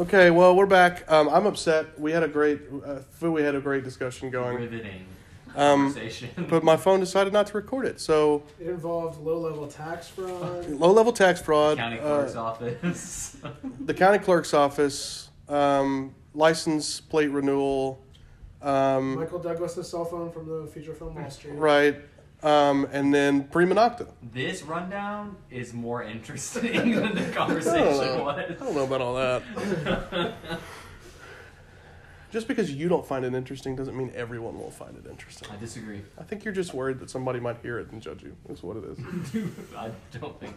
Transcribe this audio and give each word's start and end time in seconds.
Okay, 0.00 0.30
well 0.30 0.56
we're 0.56 0.64
back. 0.64 1.04
Um, 1.12 1.28
I'm 1.28 1.44
upset. 1.44 2.00
We 2.00 2.10
had 2.10 2.22
a 2.22 2.28
great, 2.28 2.62
uh, 2.86 3.00
we 3.30 3.42
had 3.42 3.54
a 3.54 3.60
great 3.60 3.84
discussion 3.84 4.30
going, 4.30 4.56
Riveting 4.56 5.04
Um, 5.54 5.92
conversation. 5.92 6.30
but 6.48 6.64
my 6.64 6.78
phone 6.78 7.00
decided 7.00 7.34
not 7.34 7.48
to 7.48 7.52
record 7.58 7.84
it. 7.84 8.00
So 8.00 8.42
It 8.58 8.68
involved 8.68 9.20
low-level 9.20 9.66
tax 9.66 10.08
fraud. 10.08 10.66
low-level 10.70 11.12
tax 11.12 11.42
fraud, 11.42 11.76
County 11.76 11.98
uh, 11.98 12.02
clerk's 12.02 12.34
office. 12.34 13.36
the 13.84 13.92
county 13.92 14.18
clerk's 14.18 14.54
office, 14.54 15.28
um, 15.50 16.14
license 16.32 16.98
plate 16.98 17.30
renewal, 17.30 18.02
um, 18.62 19.16
Michael 19.16 19.38
Douglas's 19.38 19.86
cell 19.90 20.06
phone 20.06 20.32
from 20.32 20.46
the 20.48 20.66
feature 20.68 20.94
film 20.94 21.14
Wall 21.14 21.28
Street. 21.28 21.56
right, 21.56 21.96
um, 22.42 22.88
and 22.92 23.12
then 23.12 23.44
prima 23.44 23.74
nocta. 23.74 24.06
this 24.32 24.62
rundown 24.62 25.36
is 25.50 25.72
more 25.74 26.02
interesting 26.02 26.72
than 26.96 27.14
the 27.14 27.30
conversation 27.32 27.84
don't 27.86 28.24
was. 28.24 28.38
I 28.38 28.52
don't 28.52 28.74
know 28.74 28.84
about 28.84 29.00
all 29.00 29.14
that. 29.16 30.32
Just 32.30 32.46
because 32.46 32.70
you 32.70 32.88
don't 32.88 33.04
find 33.04 33.24
it 33.24 33.34
interesting 33.34 33.74
doesn't 33.74 33.96
mean 33.96 34.12
everyone 34.14 34.56
will 34.56 34.70
find 34.70 34.96
it 34.96 35.04
interesting. 35.10 35.48
I 35.52 35.56
disagree. 35.56 36.00
I 36.16 36.22
think 36.22 36.44
you're 36.44 36.54
just 36.54 36.72
worried 36.72 37.00
that 37.00 37.10
somebody 37.10 37.40
might 37.40 37.58
hear 37.60 37.80
it 37.80 37.90
and 37.90 38.00
judge 38.00 38.22
you. 38.22 38.36
That's 38.46 38.62
what 38.62 38.76
it 38.76 38.84
is. 38.84 38.98
I 39.76 39.90
don't 40.16 40.38
think. 40.38 40.54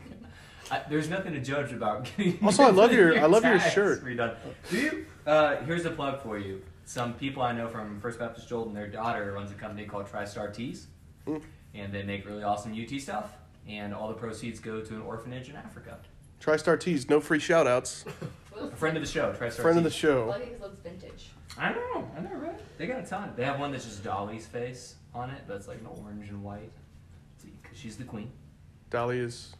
I, 0.70 0.84
there's 0.88 1.10
nothing 1.10 1.34
to 1.34 1.40
judge 1.42 1.74
about. 1.74 2.10
Also, 2.44 2.62
I 2.62 2.70
love 2.70 2.94
your- 2.94 3.20
I 3.20 3.26
love 3.26 3.44
your 3.44 3.60
shirt. 3.60 4.06
Redone. 4.06 4.36
Do 4.70 4.78
you? 4.78 5.06
Uh, 5.26 5.58
here's 5.66 5.86
a 5.86 5.90
plug 5.90 6.22
for 6.22 6.38
you. 6.38 6.62
Some 6.86 7.16
people 7.16 7.42
I 7.42 7.54
know 7.54 7.68
from 7.70 8.00
First 8.02 8.20
Baptist 8.20 8.48
Joel 8.48 8.68
and 8.68 8.76
their 8.76 8.88
daughter 8.88 9.32
runs 9.32 9.50
a 9.50 9.56
company 9.56 9.86
called 9.86 10.06
TriStar 10.06 10.54
Tees, 10.54 10.88
Mm. 11.26 11.42
And 11.74 11.94
they 11.94 12.04
make 12.04 12.26
really 12.26 12.44
awesome 12.44 12.74
UT 12.74 13.00
stuff. 13.02 13.34
And 13.68 13.94
all 13.94 14.10
the 14.10 14.14
proceeds 14.14 14.60
go 14.60 14.82
to 14.82 14.94
an 14.96 15.02
orphanage 15.02 15.50
in 15.50 15.56
Africa. 15.56 15.98
TriStar 16.42 16.78
Tees, 16.80 17.10
no 17.10 17.22
free 17.22 17.40
shout 17.40 17.68
outs. 17.68 18.04
A 18.60 18.70
friend 18.76 18.96
of 18.98 19.04
the 19.04 19.10
show, 19.10 19.34
TriStar 19.34 19.62
Friend 19.62 19.78
of 19.78 19.84
the 19.84 19.90
Tees. 19.90 19.98
show. 19.98 20.26
Well, 20.26 20.36
I 20.36 20.40
think 20.40 20.52
it 20.52 20.62
looks 20.62 20.78
vintage. 20.80 21.30
I 21.58 21.72
know, 21.72 22.08
I 22.18 22.22
know, 22.22 22.36
right? 22.36 22.78
They 22.78 22.86
got 22.88 23.00
a 23.00 23.06
ton. 23.06 23.32
They 23.36 23.46
have 23.46 23.60
one 23.60 23.72
that's 23.72 23.86
just 23.86 24.04
Dolly's 24.04 24.46
face 24.46 24.96
on 25.14 25.30
it, 25.30 25.42
but 25.48 25.56
it's 25.56 25.68
like 25.68 25.80
an 25.80 25.88
orange 25.88 26.30
and 26.30 26.44
white. 26.44 26.72
Because 27.62 27.78
she's 27.78 27.96
the 27.96 28.04
queen. 28.04 28.32
Dolly 28.90 29.20
is. 29.20 29.54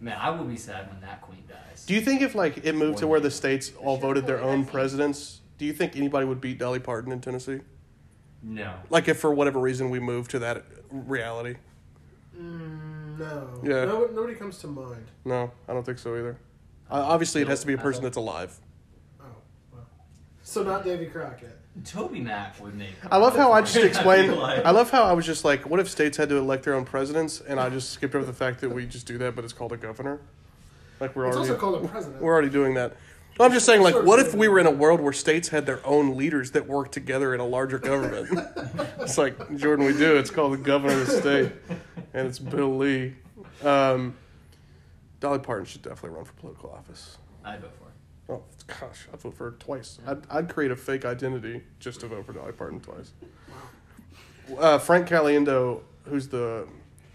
Man, 0.00 0.16
I 0.18 0.30
will 0.30 0.44
be 0.44 0.56
sad 0.56 0.90
when 0.90 1.00
that 1.00 1.22
queen 1.22 1.42
dies. 1.48 1.84
Do 1.86 1.94
you 1.94 2.00
think 2.00 2.22
if 2.22 2.34
like 2.34 2.64
it 2.64 2.74
moved 2.74 2.98
to 2.98 3.06
where 3.06 3.20
the 3.20 3.30
states 3.30 3.72
all 3.80 3.96
voted 3.96 4.26
their 4.26 4.40
own 4.40 4.64
presidents, 4.64 5.40
do 5.58 5.64
you 5.64 5.72
think 5.72 5.96
anybody 5.96 6.26
would 6.26 6.40
beat 6.40 6.58
Dolly 6.58 6.78
Parton 6.80 7.12
in 7.12 7.20
Tennessee? 7.20 7.60
No. 8.42 8.74
Like 8.90 9.08
if 9.08 9.18
for 9.18 9.32
whatever 9.32 9.58
reason 9.60 9.90
we 9.90 10.00
moved 10.00 10.30
to 10.32 10.38
that 10.40 10.64
reality? 11.02 11.56
Mm, 12.38 13.18
no. 13.18 13.48
Yeah. 13.62 13.84
No, 13.84 14.06
nobody 14.12 14.34
comes 14.34 14.58
to 14.58 14.66
mind. 14.66 15.06
No, 15.24 15.50
I 15.68 15.72
don't 15.72 15.84
think 15.84 15.98
so 15.98 16.16
either. 16.16 16.36
Uh, 16.90 16.94
obviously, 16.94 17.42
it 17.42 17.48
has 17.48 17.60
to 17.60 17.66
be 17.66 17.72
a 17.74 17.78
person 17.78 18.02
that's 18.02 18.16
alive. 18.16 18.58
Oh, 19.20 19.24
well. 19.72 19.86
So 20.42 20.62
not 20.62 20.84
Davy 20.84 21.06
Crockett. 21.06 21.58
Toby 21.84 22.20
Mac 22.20 22.60
would 22.62 22.76
make. 22.76 22.94
I 23.10 23.16
love 23.16 23.34
how 23.34 23.50
I 23.52 23.60
just 23.60 23.76
explained. 23.84 24.32
I 24.32 24.70
love 24.70 24.90
how 24.90 25.02
I 25.02 25.12
was 25.12 25.26
just 25.26 25.44
like, 25.44 25.68
what 25.68 25.80
if 25.80 25.88
states 25.88 26.16
had 26.16 26.28
to 26.28 26.36
elect 26.36 26.64
their 26.64 26.74
own 26.74 26.84
presidents, 26.84 27.40
and 27.40 27.58
I 27.58 27.68
just 27.68 27.90
skipped 27.90 28.14
over 28.14 28.24
the 28.24 28.32
fact 28.32 28.60
that 28.60 28.70
we 28.70 28.86
just 28.86 29.06
do 29.06 29.18
that, 29.18 29.34
but 29.34 29.44
it's 29.44 29.52
called 29.52 29.72
a 29.72 29.76
governor. 29.76 30.20
Like 31.00 31.16
we're 31.16 31.26
It's 31.26 31.36
already 31.36 31.50
also 31.50 31.60
called 31.60 31.84
a 31.84 31.88
president. 31.88 32.22
we're 32.22 32.32
already 32.32 32.50
doing 32.50 32.74
that. 32.74 32.96
I'm 33.40 33.52
just 33.52 33.66
saying, 33.66 33.82
like, 33.82 33.94
what 34.04 34.20
if 34.20 34.34
we 34.34 34.46
were 34.48 34.60
in 34.60 34.66
a 34.66 34.70
world 34.70 35.00
where 35.00 35.12
states 35.12 35.48
had 35.48 35.66
their 35.66 35.84
own 35.84 36.16
leaders 36.16 36.52
that 36.52 36.66
worked 36.68 36.92
together 36.92 37.34
in 37.34 37.40
a 37.40 37.46
larger 37.46 37.78
government? 37.78 38.28
it's 39.00 39.18
like 39.18 39.56
Jordan, 39.56 39.86
we 39.86 39.92
do. 39.92 40.16
It's 40.16 40.30
called 40.30 40.52
the 40.52 40.58
governor 40.58 41.00
of 41.00 41.06
the 41.08 41.20
state, 41.20 41.52
and 42.12 42.28
it's 42.28 42.38
Bill 42.38 42.76
Lee. 42.76 43.14
Um, 43.64 44.14
Dolly 45.20 45.40
Parton 45.40 45.64
should 45.64 45.82
definitely 45.82 46.10
run 46.10 46.24
for 46.24 46.32
political 46.34 46.70
office. 46.70 47.18
I'd 47.44 47.60
vote 47.60 47.72
for 47.78 47.84
it. 47.88 48.40
Oh 48.40 48.42
gosh, 48.80 49.06
I'd 49.12 49.20
vote 49.20 49.34
for 49.36 49.44
her 49.50 49.56
twice. 49.58 49.98
I'd, 50.06 50.22
I'd 50.30 50.48
create 50.48 50.70
a 50.70 50.76
fake 50.76 51.04
identity 51.04 51.62
just 51.80 52.00
to 52.00 52.06
vote 52.06 52.26
for 52.26 52.32
Dolly 52.32 52.52
Parton 52.52 52.80
twice. 52.80 53.12
Uh, 54.58 54.78
Frank 54.78 55.08
Caliendo, 55.08 55.80
who's 56.04 56.28
the 56.28 56.66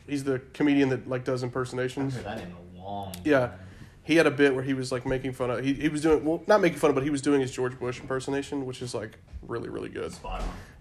he's 0.07 0.23
the 0.23 0.39
comedian 0.53 0.89
that 0.89 1.07
like 1.07 1.23
does 1.23 1.43
impersonations. 1.43 2.15
I 2.15 2.19
impersonations. 2.19 2.25
haven't 2.25 2.51
heard 2.51 2.63
that 2.65 2.75
in 2.75 2.81
a 2.81 2.83
long 2.83 3.15
Yeah. 3.23 3.39
time. 3.47 3.59
He 4.09 4.15
had 4.15 4.25
a 4.25 4.31
bit 4.31 4.55
where 4.55 4.63
he 4.63 4.73
was 4.73 4.91
like 4.91 5.05
making 5.05 5.33
fun 5.33 5.51
of 5.51 5.63
he, 5.63 5.75
he 5.75 5.87
was 5.87 6.01
doing 6.01 6.25
well 6.25 6.41
not 6.47 6.61
making 6.61 6.79
fun 6.79 6.89
of 6.89 6.95
but 6.95 7.03
he 7.03 7.11
was 7.11 7.21
doing 7.21 7.41
his 7.41 7.51
George 7.51 7.77
Bush 7.77 7.99
impersonation, 7.99 8.65
which 8.65 8.81
is 8.81 8.95
like 8.95 9.19
really 9.43 9.69
really 9.69 9.89
good. 9.89 10.11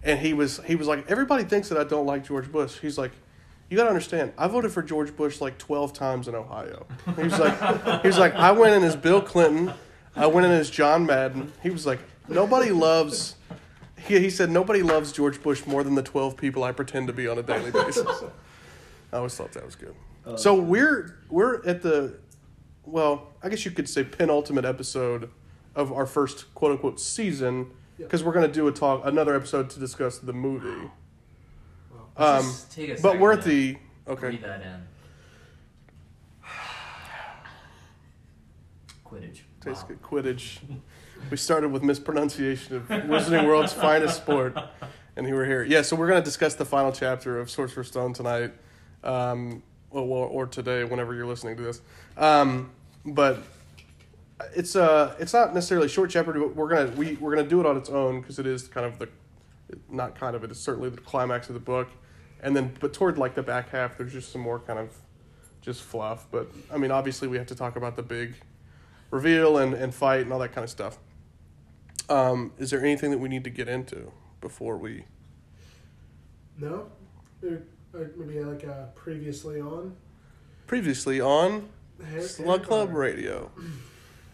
And 0.02 0.18
he 0.18 0.32
was 0.32 0.60
he 0.64 0.76
was 0.76 0.88
like 0.88 1.10
everybody 1.10 1.44
thinks 1.44 1.68
that 1.68 1.76
I 1.76 1.84
don't 1.84 2.06
like 2.06 2.24
George 2.26 2.50
Bush. 2.50 2.78
He's 2.78 2.96
like 2.96 3.12
you 3.68 3.76
gotta 3.76 3.90
understand. 3.90 4.32
I 4.38 4.48
voted 4.48 4.72
for 4.72 4.82
George 4.82 5.14
Bush 5.14 5.42
like 5.42 5.58
twelve 5.58 5.92
times 5.92 6.26
in 6.26 6.34
Ohio. 6.34 6.86
He 7.16 7.24
was 7.24 7.38
like, 7.38 8.00
he 8.00 8.08
was 8.08 8.16
like, 8.16 8.34
I 8.34 8.50
went 8.52 8.74
in 8.74 8.82
as 8.82 8.96
Bill 8.96 9.20
Clinton, 9.20 9.74
I 10.16 10.26
went 10.26 10.46
in 10.46 10.52
as 10.52 10.70
John 10.70 11.04
Madden. 11.04 11.52
He 11.62 11.68
was 11.68 11.84
like, 11.84 11.98
nobody 12.28 12.70
loves. 12.70 13.34
He, 14.06 14.20
he 14.20 14.30
said 14.30 14.48
nobody 14.48 14.82
loves 14.82 15.12
George 15.12 15.42
Bush 15.42 15.66
more 15.66 15.84
than 15.84 15.96
the 15.96 16.02
twelve 16.02 16.34
people 16.34 16.64
I 16.64 16.72
pretend 16.72 17.08
to 17.08 17.12
be 17.12 17.28
on 17.28 17.36
a 17.36 17.42
daily 17.42 17.72
basis. 17.72 18.06
I 19.12 19.18
always 19.18 19.34
thought 19.34 19.52
that 19.52 19.66
was 19.66 19.74
good. 19.74 19.94
Uh, 20.24 20.36
so 20.36 20.54
we're 20.54 21.18
we're 21.28 21.62
at 21.66 21.82
the, 21.82 22.16
well, 22.90 23.28
I 23.42 23.48
guess 23.48 23.64
you 23.64 23.70
could 23.70 23.88
say 23.88 24.04
penultimate 24.04 24.64
episode 24.64 25.30
of 25.74 25.92
our 25.92 26.06
first 26.06 26.52
quote 26.54 26.72
unquote 26.72 26.98
season 27.00 27.70
because 27.98 28.22
we're 28.24 28.32
gonna 28.32 28.48
do 28.48 28.66
a 28.68 28.72
talk 28.72 29.02
another 29.04 29.34
episode 29.34 29.70
to 29.70 29.80
discuss 29.80 30.18
the 30.18 30.32
movie. 30.32 30.90
Let's 32.18 32.44
Um, 32.44 32.50
just 32.50 32.72
take 32.72 32.88
a 32.90 32.92
but 32.94 33.02
second 33.02 33.20
we're 33.20 33.32
at 33.32 33.42
to 33.42 33.48
the 33.48 33.76
okay. 34.08 34.26
Read 34.28 34.42
that 34.42 34.62
in. 34.62 34.82
Quidditch. 39.04 39.40
Tastes 39.60 39.82
Wow. 39.82 39.88
good. 39.88 40.02
Quidditch. 40.02 40.58
We 41.30 41.36
started 41.36 41.72
with 41.72 41.82
mispronunciation 41.82 42.76
of 42.76 42.88
Wizarding 42.88 43.44
World's 43.46 43.72
finest 43.72 44.16
sport, 44.18 44.56
and 45.16 45.26
here 45.26 45.34
we're 45.34 45.46
here. 45.46 45.64
Yeah, 45.64 45.82
so 45.82 45.96
we're 45.96 46.06
going 46.06 46.20
to 46.20 46.24
discuss 46.24 46.54
the 46.54 46.64
final 46.64 46.92
chapter 46.92 47.40
of 47.40 47.50
Sorcerer's 47.50 47.88
Stone 47.88 48.12
tonight, 48.12 48.52
um, 49.02 49.62
or, 49.90 50.00
or 50.28 50.46
today, 50.46 50.84
whenever 50.84 51.12
you're 51.14 51.26
listening 51.26 51.56
to 51.56 51.62
this. 51.64 51.80
Um, 52.16 52.70
but 53.14 53.42
it's 54.54 54.76
uh, 54.76 55.14
it's 55.18 55.32
not 55.32 55.54
necessarily 55.54 55.88
short 55.88 56.10
chapter. 56.10 56.32
But 56.32 56.54
we're 56.54 56.68
gonna 56.68 56.90
we 56.92 57.16
we're 57.16 57.34
gonna 57.34 57.48
do 57.48 57.60
it 57.60 57.66
on 57.66 57.76
its 57.76 57.88
own 57.88 58.20
because 58.20 58.38
it 58.38 58.46
is 58.46 58.68
kind 58.68 58.86
of 58.86 58.98
the, 58.98 59.08
not 59.88 60.14
kind 60.14 60.36
of 60.36 60.44
it 60.44 60.50
is 60.50 60.58
certainly 60.58 60.90
the 60.90 61.00
climax 61.00 61.48
of 61.48 61.54
the 61.54 61.60
book, 61.60 61.88
and 62.42 62.56
then 62.56 62.74
but 62.80 62.92
toward 62.92 63.18
like 63.18 63.34
the 63.34 63.42
back 63.42 63.70
half, 63.70 63.98
there's 63.98 64.12
just 64.12 64.32
some 64.32 64.40
more 64.40 64.58
kind 64.60 64.78
of 64.78 64.94
just 65.60 65.82
fluff. 65.82 66.26
But 66.30 66.50
I 66.72 66.78
mean, 66.78 66.90
obviously, 66.90 67.28
we 67.28 67.36
have 67.36 67.46
to 67.48 67.54
talk 67.54 67.76
about 67.76 67.96
the 67.96 68.02
big 68.02 68.34
reveal 69.10 69.58
and, 69.58 69.74
and 69.74 69.94
fight 69.94 70.22
and 70.22 70.32
all 70.32 70.38
that 70.38 70.52
kind 70.52 70.64
of 70.64 70.70
stuff. 70.70 70.98
Um, 72.08 72.52
is 72.58 72.70
there 72.70 72.80
anything 72.80 73.10
that 73.10 73.18
we 73.18 73.28
need 73.28 73.44
to 73.44 73.50
get 73.50 73.68
into 73.68 74.12
before 74.40 74.76
we? 74.78 75.04
No? 76.58 76.90
Maybe, 77.42 77.58
uh, 77.94 78.46
like 78.46 78.66
uh, 78.66 78.86
previously 78.94 79.60
on. 79.60 79.94
Previously 80.66 81.20
on 81.20 81.68
Slug 82.20 82.62
Club 82.64 82.92
Radio. 82.92 83.50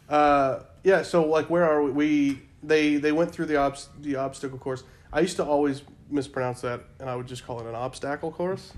Uh, 0.09 0.61
yeah. 0.83 1.03
So 1.03 1.25
like, 1.27 1.49
where 1.51 1.65
are 1.65 1.83
we? 1.83 1.91
We 1.91 2.43
they 2.63 2.97
they 2.97 3.13
went 3.13 3.31
through 3.33 3.47
the 3.47 3.57
obs- 3.57 3.89
the 4.01 4.17
obstacle 4.17 4.59
course. 4.59 4.85
I 5.13 5.21
used 5.21 5.37
to 5.37 5.45
always 5.45 5.83
mispronounce 6.11 6.61
that, 6.63 6.81
and 6.99 7.09
I 7.09 7.17
would 7.17 7.27
just 7.27 7.47
call 7.47 7.61
it 7.61 7.67
an 7.67 7.75
obstacle 7.75 8.31
course. 8.31 8.73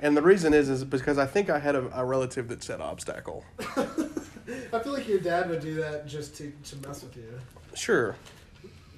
And 0.00 0.16
the 0.16 0.22
reason 0.22 0.54
is 0.54 0.68
is 0.68 0.84
because 0.84 1.18
I 1.18 1.26
think 1.26 1.50
I 1.50 1.58
had 1.58 1.74
a, 1.74 2.00
a 2.00 2.04
relative 2.04 2.48
that 2.48 2.62
said 2.62 2.80
obstacle. 2.80 3.44
I 3.58 4.78
feel 4.80 4.92
like 4.92 5.08
your 5.08 5.20
dad 5.20 5.48
would 5.48 5.60
do 5.60 5.74
that 5.76 6.06
just 6.06 6.36
to, 6.36 6.52
to 6.64 6.76
mess 6.86 7.02
with 7.02 7.16
you. 7.16 7.38
Sure. 7.74 8.14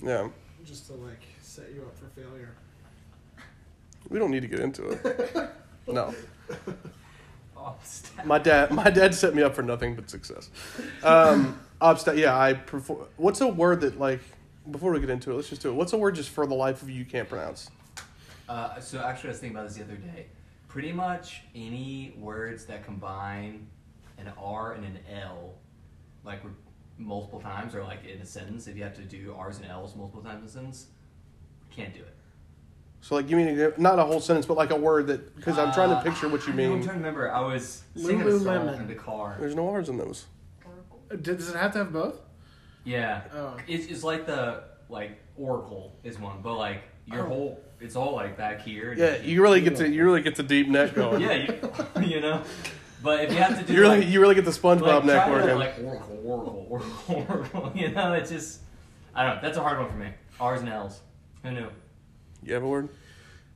Yeah. 0.03 0.28
Just 0.65 0.86
to 0.88 0.94
like 0.94 1.22
set 1.41 1.72
you 1.72 1.82
up 1.82 1.97
for 1.97 2.06
failure. 2.20 2.54
We 4.09 4.19
don't 4.19 4.31
need 4.31 4.42
to 4.42 4.48
get 4.48 4.60
into 4.60 4.91
it. 4.91 5.50
No. 5.88 6.12
My 8.24 8.38
dad, 8.38 8.70
my 8.70 8.91
dad 8.91 9.14
set 9.14 9.34
me 9.34 9.42
up 9.42 9.54
for 9.54 9.62
nothing 9.62 9.94
but 9.94 10.08
success. 10.10 10.50
Um, 11.03 11.60
obsta- 11.80 12.16
yeah, 12.16 12.38
I 12.38 12.54
prefer. 12.54 12.94
What's 13.16 13.41
a 13.41 13.48
word 13.48 13.80
that 13.82 13.98
like? 13.98 14.20
Before 14.70 14.91
we 14.91 14.98
get 14.98 15.10
into 15.10 15.30
it, 15.30 15.34
let's 15.34 15.48
just 15.48 15.62
do 15.62 15.70
it. 15.70 15.74
What's 15.74 15.92
a 15.92 15.97
word 15.97 16.16
just 16.16 16.30
for 16.30 16.44
the 16.44 16.54
life 16.54 16.82
of 16.82 16.91
you 16.91 16.97
you 16.97 17.04
can't 17.04 17.28
pronounce? 17.28 17.70
Uh, 18.48 18.80
so 18.80 18.98
actually, 19.00 19.28
I 19.28 19.32
was 19.32 19.41
thinking 19.41 19.56
about 19.56 19.68
this 19.68 19.76
the 19.76 19.84
other 19.84 19.97
day. 19.97 20.26
Pretty 20.66 20.92
much 20.92 21.42
any 21.54 22.16
words 22.18 22.64
that 22.66 22.84
combine 22.84 23.68
an 24.18 24.32
R 24.38 24.72
and 24.72 24.84
an 24.84 24.98
L, 25.22 25.54
like 26.24 26.41
multiple 26.98 27.41
times, 27.41 27.74
or 27.74 27.84
like 27.84 28.04
in 28.04 28.20
a 28.20 28.26
sentence, 28.26 28.66
if 28.66 28.76
you 28.76 28.82
have 28.82 28.97
to 28.97 29.02
do 29.02 29.34
R's 29.38 29.59
and 29.59 29.66
L's 29.66 29.94
multiple 29.94 30.22
times 30.22 30.42
in 30.42 30.48
a 30.48 30.50
sentence, 30.50 30.86
can't 31.70 31.94
do 31.94 32.00
it. 32.00 32.16
So 33.06 33.14
like, 33.14 33.28
give 33.28 33.36
me 33.36 33.44
an 33.44 33.50
example- 33.50 33.80
not 33.80 34.00
a 34.00 34.04
whole 34.04 34.18
sentence, 34.20 34.47
but 34.47 34.56
like 34.56 34.70
a 34.70 34.76
word 34.76 35.06
that 35.06 35.36
because 35.36 35.58
I'm 35.58 35.72
trying 35.72 35.91
to 35.91 35.97
Uh, 35.97 36.03
picture 36.03 36.28
what 36.28 36.44
you 36.48 36.53
I 36.53 36.56
know, 36.56 36.62
I'm 36.64 36.70
mean. 36.70 36.82
trying 36.82 36.98
to 36.98 37.04
remember. 37.04 37.32
I 37.32 37.41
was 37.41 37.84
singing 37.94 38.22
a 38.22 38.32
song 38.32 38.41
Lululemon. 38.41 38.80
in 38.80 38.88
the 38.88 38.94
car. 38.97 39.36
There's 39.38 39.54
no 39.54 39.68
R's 39.68 39.88
in 39.88 39.97
those. 39.97 40.26
Oracle. 40.64 41.00
Uh, 41.12 41.14
Does 41.14 41.48
it 41.48 41.54
have 41.54 41.70
to 41.74 41.78
have 41.78 41.92
both? 41.92 42.16
Yeah, 42.82 43.20
Oh. 43.32 43.56
it's, 43.68 43.86
it's 43.86 44.03
like 44.03 44.26
the 44.26 44.64
like 44.88 45.20
Oracle 45.36 45.92
is 46.03 46.18
one, 46.18 46.38
but 46.42 46.54
like 46.54 46.82
your 47.06 47.22
Oh. 47.22 47.28
whole 47.28 47.60
it's 47.80 47.94
all 47.94 48.12
like 48.16 48.36
back 48.36 48.62
here. 48.62 48.91
and 48.91 48.98
Yeah, 48.98 49.16
you 49.18 49.41
really 49.41 49.60
get 49.60 49.76
to 49.76 49.88
you 49.88 50.04
really 50.04 50.22
get 50.22 50.34
the 50.34 50.42
deep 50.42 50.68
neck 50.68 50.94
going. 50.94 51.20
yeah, 51.22 51.32
you, 51.34 51.60
you 52.02 52.20
know. 52.20 52.42
But 53.04 53.20
if 53.24 53.30
you 53.32 53.38
have 53.38 53.56
to 53.60 53.64
do 53.64 53.72
You 53.72 53.82
really, 53.82 53.98
like, 54.00 54.09
you 54.09 54.20
really 54.20 54.34
get 54.34 54.44
the 54.47 54.50
SpongeBob 54.50 54.80
like, 54.80 55.04
neck 55.04 55.26
try 55.26 55.47
to, 55.47 55.54
working. 55.54 55.59
like 55.59 55.74
oracle, 55.84 56.20
oracle, 56.24 56.66
oracle, 56.70 57.26
oracle. 57.28 57.72
You 57.72 57.92
know, 57.92 58.14
it's 58.14 58.30
just 58.30 58.62
I 59.14 59.24
don't 59.24 59.36
know. 59.36 59.42
That's 59.42 59.59
a 59.59 59.62
hard 59.62 59.78
one 59.78 59.88
for 59.91 59.97
me. 59.97 60.09
R's 60.41 60.60
and 60.62 60.68
L's. 60.70 61.02
Who 61.44 61.52
knew? 61.52 61.68
You 62.47 62.54
have 62.54 62.63
a 62.63 62.69
word? 62.69 62.89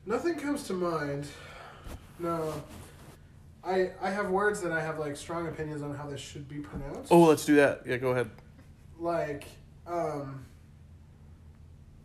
Nothing 0.06 0.34
comes 0.34 0.64
to 0.64 0.72
mind. 0.72 1.26
No. 2.18 2.52
I 3.62 3.90
I 4.00 4.10
have 4.10 4.30
words 4.30 4.60
that 4.62 4.72
I 4.72 4.80
have 4.80 4.98
like 4.98 5.16
strong 5.16 5.46
opinions 5.48 5.82
on 5.82 5.94
how 5.94 6.06
this 6.08 6.20
should 6.20 6.48
be 6.48 6.58
pronounced. 6.58 7.12
Oh, 7.12 7.24
let's 7.24 7.44
do 7.44 7.56
that. 7.56 7.82
Yeah, 7.86 7.98
go 7.98 8.10
ahead. 8.10 8.30
Like 8.98 9.44
um 9.86 10.44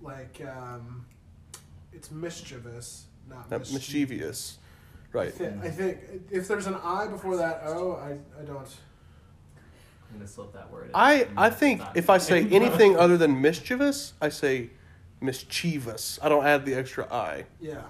like 0.01 0.41
um 0.45 1.05
it's 1.93 2.11
mischievous, 2.11 3.05
not 3.29 3.49
Not 3.49 3.61
mischievous. 3.61 3.73
mischievous. 3.73 4.57
Right. 5.13 5.27
I, 5.29 5.31
thi- 5.31 5.45
I 5.67 5.69
think 5.71 5.97
if 6.29 6.47
there's 6.47 6.67
an 6.67 6.75
I 6.83 7.07
before 7.07 7.37
that 7.37 7.61
O, 7.65 7.93
I 7.93 8.17
I 8.39 8.43
don't. 8.45 8.67
I'm 10.11 10.17
gonna 10.19 10.27
slip 10.27 10.53
that 10.53 10.69
word. 10.71 10.85
in. 10.85 10.91
I, 10.93 11.27
I 11.37 11.49
think 11.49 11.81
if 11.95 12.09
I 12.09 12.17
say 12.19 12.45
anything 12.49 12.97
other 12.97 13.17
than 13.17 13.41
mischievous, 13.41 14.13
I 14.21 14.27
say 14.29 14.69
mischievous. 15.21 16.19
I 16.21 16.29
don't 16.29 16.45
add 16.45 16.65
the 16.65 16.73
extra 16.73 17.11
I. 17.11 17.45
Yeah. 17.59 17.81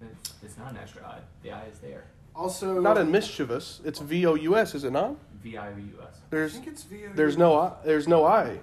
It's, 0.00 0.32
it's 0.42 0.58
not 0.58 0.70
an 0.72 0.78
extra 0.78 1.04
I. 1.06 1.18
The 1.42 1.52
I 1.52 1.64
is 1.64 1.78
there. 1.78 2.04
Also, 2.34 2.80
Not 2.80 2.98
in 2.98 3.10
mischievous. 3.10 3.80
It's 3.84 3.98
V 3.98 4.26
O 4.26 4.34
U 4.34 4.56
S, 4.56 4.74
is 4.74 4.84
it 4.84 4.92
not? 4.92 5.16
V 5.42 5.56
I 5.56 5.72
V 5.72 5.82
U 5.82 5.98
S. 6.02 6.14
I 6.14 6.18
There's 6.30 6.52
think 6.52 6.66
it's 6.68 6.82
VO. 6.84 7.10
there's 7.14 7.36
no 7.36 7.58
I. 7.58 7.72
There's 7.84 8.06
no 8.06 8.24
I. 8.24 8.58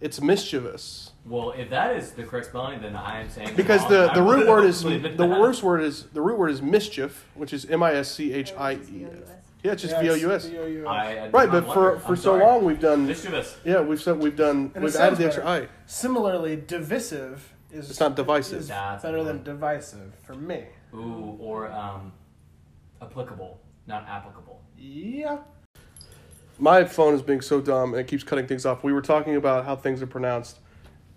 It's 0.00 0.18
mischievous 0.22 1.10
Well, 1.26 1.50
if 1.50 1.68
that 1.68 1.94
is 1.94 2.12
the 2.12 2.22
correct 2.24 2.46
spelling, 2.46 2.80
then 2.80 2.96
I 2.96 3.20
am 3.20 3.28
saying 3.28 3.54
because 3.54 3.82
wrong. 3.82 3.90
the, 3.90 4.10
I 4.12 4.14
the 4.14 4.22
root 4.22 4.48
word 4.48 4.64
is 4.64 4.82
leave 4.86 5.04
it 5.04 5.18
the 5.18 5.24
at 5.24 5.30
that. 5.30 5.40
worst 5.40 5.62
word 5.62 5.82
is 5.82 6.04
the 6.14 6.22
root 6.22 6.38
word 6.38 6.48
is 6.50 6.62
mischief, 6.62 7.26
which 7.34 7.52
is 7.52 7.66
M 7.66 7.82
I 7.82 7.92
S 7.92 8.10
C 8.10 8.32
H 8.32 8.54
I 8.56 8.74
E. 8.74 9.06
Yeah, 9.62 9.72
it's 9.72 9.82
just 9.82 9.94
Yeah, 9.94 10.02
V 10.02 10.10
O 10.10 10.12
it's 10.14 10.22
U 10.22 10.32
S. 10.32 10.46
VOUS. 10.46 10.86
I, 10.86 11.10
I 11.10 11.14
did 11.26 11.34
Right, 11.34 11.52
not 11.52 11.66
but 11.66 11.74
for 11.74 11.82
wonder. 11.90 12.00
for 12.00 12.08
I'm 12.08 12.16
so 12.16 12.22
sorry. 12.22 12.44
long 12.44 12.64
we've 12.64 12.80
done. 12.80 13.06
mischievous. 13.06 13.56
Yeah, 13.64 13.80
we've 13.80 14.00
said 14.00 14.18
we've 14.18 14.36
done. 14.36 14.56
And 14.74 14.76
it 14.76 14.82
we've 14.82 14.92
sounds 14.92 15.06
added 15.14 15.18
the 15.18 15.26
extra 15.26 15.44
better. 15.44 15.64
I. 15.66 15.86
Similarly, 15.86 16.56
divisive 16.56 17.52
is 17.70 17.90
It's 17.90 18.00
not 18.00 18.16
divisive. 18.16 18.58
is 18.60 18.68
That's 18.68 19.02
better 19.02 19.22
than 19.22 19.42
divisive 19.42 20.14
for 20.24 20.34
me. 20.34 20.64
Ooh, 20.94 21.36
or 21.38 21.70
um, 21.70 22.12
applicable, 23.02 23.60
not 23.86 24.08
applicable. 24.08 24.60
Yeah. 24.78 25.38
My 26.58 26.84
phone 26.84 27.14
is 27.14 27.22
being 27.22 27.40
so 27.40 27.60
dumb 27.60 27.92
and 27.94 28.00
it 28.00 28.06
keeps 28.06 28.22
cutting 28.24 28.46
things 28.46 28.66
off. 28.66 28.82
We 28.84 28.92
were 28.92 29.00
talking 29.02 29.36
about 29.36 29.64
how 29.64 29.76
things 29.76 30.02
are 30.02 30.06
pronounced. 30.06 30.58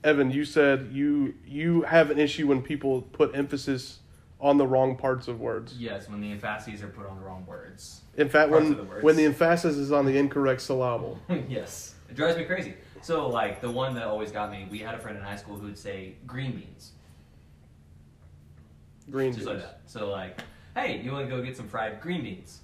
Evan, 0.04 0.31
you 0.31 0.44
said 0.45 0.90
you 0.92 1.34
you 1.45 1.81
have 1.84 2.12
an 2.12 2.19
issue 2.19 2.48
when 2.48 2.62
people 2.62 3.01
put 3.01 3.36
emphasis 3.36 4.00
on 4.44 4.57
the 4.57 4.68
wrong 4.68 4.98
parts 4.98 5.30
of 5.30 5.40
words. 5.40 5.74
Yes, 5.80 6.10
when 6.10 6.19
the 6.19 6.30
emphases 6.31 6.84
are 6.84 6.90
put 6.90 7.07
on 7.07 7.16
the 7.18 7.24
wrong 7.24 7.45
words. 7.48 8.01
In 8.18 8.28
fact, 8.28 8.51
Parts 8.51 8.66
when 8.66 8.75
the 8.78 8.84
words. 8.84 9.04
when 9.04 9.16
the 9.16 9.24
emphasis 9.24 9.78
is 9.78 9.92
on 9.94 10.06
the 10.06 10.18
incorrect 10.18 10.62
syllable. 10.62 11.18
yes, 11.50 11.95
it 12.10 12.16
drives 12.16 12.38
me 12.38 12.44
crazy. 12.44 12.74
So, 13.01 13.28
like 13.30 13.62
the 13.62 13.72
one 13.72 13.95
that 13.95 14.04
always 14.04 14.31
got 14.31 14.51
me, 14.51 14.68
we 14.69 14.80
had 14.80 14.95
a 14.95 15.00
friend 15.00 15.18
in 15.18 15.24
high 15.24 15.38
school 15.38 15.56
who 15.57 15.66
would 15.66 15.78
say 15.78 16.16
green 16.28 16.51
beans, 16.51 16.92
Green 19.10 19.31
just 19.34 19.45
beans. 19.45 19.48
like 19.62 19.66
that. 19.66 19.80
So, 19.86 20.10
like, 20.10 20.42
hey, 20.75 21.01
you 21.01 21.12
want 21.13 21.30
to 21.30 21.36
go 21.36 21.42
get 21.42 21.56
some 21.56 21.68
fried 21.69 22.01
green 22.01 22.22
beans 22.24 22.60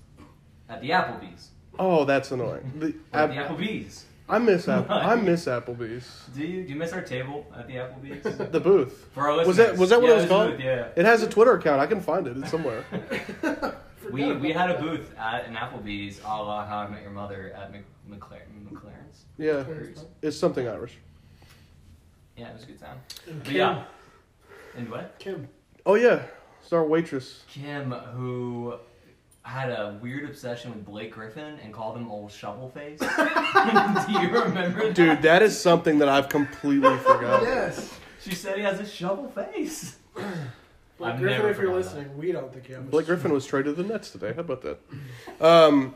at 0.67 0.81
the 0.81 0.89
Applebee's? 0.89 1.51
Oh, 1.79 2.03
that's 2.03 2.31
annoying. 2.31 2.71
The, 2.77 2.93
at 3.13 3.27
the 3.29 3.35
Applebee's. 3.37 4.05
I 4.29 4.37
miss 4.39 4.67
App- 4.75 4.89
I 4.89 5.15
miss 5.15 5.45
Applebee's. 5.45 6.25
Do 6.35 6.41
you 6.45 6.63
do 6.63 6.69
you 6.73 6.75
miss 6.79 6.93
our 6.93 7.01
table 7.01 7.45
at 7.57 7.67
the 7.67 7.75
Applebee's? 7.75 8.51
The 8.51 8.59
booth. 8.59 9.07
For 9.13 9.29
our 9.29 9.45
Was 9.45 9.57
that 9.57 9.77
listeners. 9.77 9.79
was 9.79 9.89
that 9.89 10.01
what 10.01 10.07
yeah, 10.07 10.13
it 10.13 10.15
was 10.15 10.21
there's 10.21 10.31
a 10.31 10.33
called? 10.35 10.51
booth, 10.51 10.59
yeah. 10.65 10.87
It 10.95 11.05
has 11.05 11.23
a 11.23 11.29
Twitter 11.29 11.53
account. 11.53 11.81
I 11.81 11.87
can 11.87 11.99
find 12.01 12.27
it. 12.27 12.37
It's 12.37 12.51
somewhere. 12.51 12.83
We 14.11 14.33
we 14.37 14.51
had 14.51 14.71
a 14.71 14.79
booth 14.79 15.13
at 15.19 15.45
an 15.45 15.53
Applebee's, 15.55 16.19
a 16.21 16.27
la 16.27 16.65
How 16.65 16.77
I 16.79 16.87
Met 16.87 17.03
Your 17.03 17.11
Mother 17.11 17.53
at 17.55 17.71
Mc, 17.71 17.83
McLaren, 18.09 18.65
McLaren's. 18.71 19.25
Yeah, 19.37 19.61
Cruise. 19.63 20.03
it's 20.23 20.35
something 20.35 20.67
Irish. 20.67 20.97
Yeah, 22.35 22.47
it 22.49 22.53
was 22.53 22.63
a 22.63 22.65
good 22.65 22.79
time. 22.79 22.97
But 23.27 23.43
Kim, 23.43 23.55
yeah, 23.55 23.83
and 24.75 24.89
what? 24.89 25.15
Kim. 25.19 25.47
Oh 25.85 25.93
yeah, 25.93 26.23
it's 26.63 26.73
our 26.73 26.83
waitress. 26.83 27.43
Kim, 27.49 27.91
who 27.91 28.73
had 29.43 29.69
a 29.69 29.97
weird 30.01 30.25
obsession 30.25 30.71
with 30.71 30.85
Blake 30.85 31.11
Griffin 31.13 31.57
and 31.63 31.73
called 31.73 31.97
him 31.97 32.09
old 32.09 32.31
shovel 32.31 32.69
face. 32.69 32.99
Do 32.99 34.11
you 34.13 34.29
remember 34.29 34.85
that? 34.87 34.93
Dude, 34.95 35.21
that 35.23 35.41
is 35.41 35.59
something 35.59 35.99
that 35.99 36.09
I've 36.09 36.29
completely 36.29 36.97
forgotten. 36.99 37.47
Yes. 37.47 37.97
She 38.21 38.35
said 38.35 38.57
he 38.57 38.63
has 38.63 38.79
a 38.79 38.85
shovel 38.85 39.29
face. 39.29 39.97
Blake 40.13 41.13
I've 41.13 41.19
Griffin, 41.19 41.37
if 41.37 41.43
you're 41.45 41.53
forgotten 41.55 41.73
listening, 41.75 42.17
we 42.17 42.31
don't 42.31 42.51
think 42.53 42.67
you 42.67 42.75
have. 42.75 42.91
Blake 42.91 43.05
Griffin 43.05 43.31
was 43.31 43.45
traded 43.45 43.75
to 43.77 43.83
the 43.83 43.87
Nets 43.89 44.11
today. 44.11 44.33
How 44.33 44.41
about 44.41 44.61
that? 44.63 44.79
Um, 45.39 45.95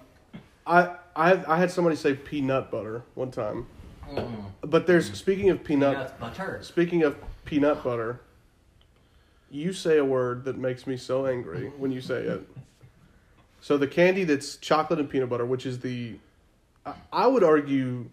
I 0.66 0.96
I 1.16 1.44
I 1.46 1.58
had 1.58 1.70
somebody 1.70 1.98
say 1.98 2.14
peanut 2.14 2.72
butter 2.72 3.04
one 3.16 3.30
time, 3.32 3.68
Mm. 4.10 4.46
but 4.62 4.86
there's 4.88 5.12
speaking 5.14 5.50
of 5.50 5.64
peanut 5.64 5.96
Peanuts 5.96 6.14
butter. 6.20 6.60
speaking 6.62 7.04
of 7.04 7.18
peanut 7.46 7.84
butter. 7.84 8.22
You 9.52 9.72
say 9.74 9.98
a 9.98 10.06
word 10.06 10.46
that 10.46 10.58
makes 10.58 10.88
me 10.88 10.98
so 10.98 11.26
angry 11.28 11.68
when 11.78 11.92
you 11.92 12.00
say 12.02 12.22
it. 12.24 12.48
So 13.64 13.78
the 13.78 13.88
candy 13.88 14.26
that's 14.26 14.58
chocolate 14.58 15.00
and 15.00 15.10
peanut 15.10 15.30
butter, 15.30 15.46
which 15.46 15.66
is 15.66 15.80
the, 15.80 16.16
I, 16.86 16.96
I 17.14 17.28
would 17.28 17.46
argue, 17.46 18.10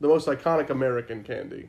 the 0.00 0.08
most 0.08 0.26
iconic 0.26 0.70
American 0.70 1.22
candy. 1.22 1.68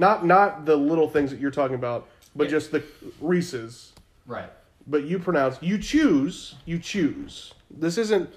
Not 0.00 0.26
not 0.26 0.64
the 0.66 0.74
little 0.74 1.08
things 1.08 1.30
that 1.30 1.38
you're 1.38 1.52
talking 1.52 1.76
about, 1.76 2.08
but 2.34 2.44
Yeah. 2.48 2.50
just 2.50 2.72
the 2.72 2.82
Reese's. 3.20 3.92
Right. 4.26 4.50
But 4.88 5.04
you 5.04 5.20
pronounce 5.20 5.58
you 5.60 5.78
choose 5.78 6.56
you 6.64 6.80
choose. 6.80 7.54
This 7.70 7.96
isn't 7.98 8.28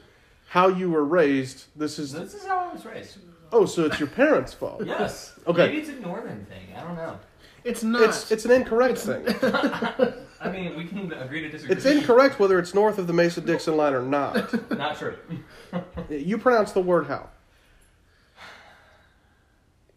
how 0.48 0.68
you 0.68 0.92
were 0.92 1.06
raised. 1.06 1.66
This 1.75 1.98
is 1.98 2.12
This 2.12 2.36
is 2.36 2.45
how 2.45 2.69
I 2.69 2.71
was 2.71 2.86
raised. 2.86 3.18
oh, 3.51 3.66
so 3.66 3.86
it's 3.86 4.00
your 4.00 4.09
parents' 4.09 4.54
fault. 4.54 4.83
Yes. 4.86 5.33
Okay. 5.48 5.66
Maybe 5.66 5.77
it's 5.80 5.89
a 5.89 5.94
northern 5.94 6.45
thing. 6.45 6.68
I 6.77 6.81
don't 6.83 6.95
know. 6.95 7.18
It's 7.63 7.81
not. 7.81 8.04
It's 8.04 8.31
it's 8.31 8.45
an 8.45 8.51
incorrect 8.51 9.00
thing. 9.00 9.24
I 10.44 10.51
mean, 10.51 10.75
we 10.75 10.86
can 10.86 11.12
agree 11.13 11.42
to 11.42 11.50
disagree. 11.50 11.75
It's 11.75 11.86
incorrect 11.86 12.40
whether 12.40 12.60
it's 12.60 12.74
north 12.74 12.98
of 12.98 13.07
the 13.07 13.13
Mason 13.13 13.45
Dixon 13.45 13.78
line 13.78 13.94
or 13.94 14.01
not. 14.01 14.72
Not 14.78 14.98
true. 14.98 15.18
You 16.10 16.38
pronounce 16.38 16.72
the 16.72 16.81
word 16.81 17.07
how. 17.07 17.30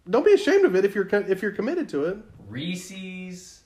Don't 0.09 0.25
be 0.25 0.33
ashamed 0.33 0.65
of 0.65 0.75
it 0.77 0.85
if 0.85 0.95
you're 0.95 1.09
if 1.13 1.43
you're 1.43 1.51
committed 1.51 1.89
to 1.91 2.05
it. 2.05 2.19
Reese's 2.49 3.57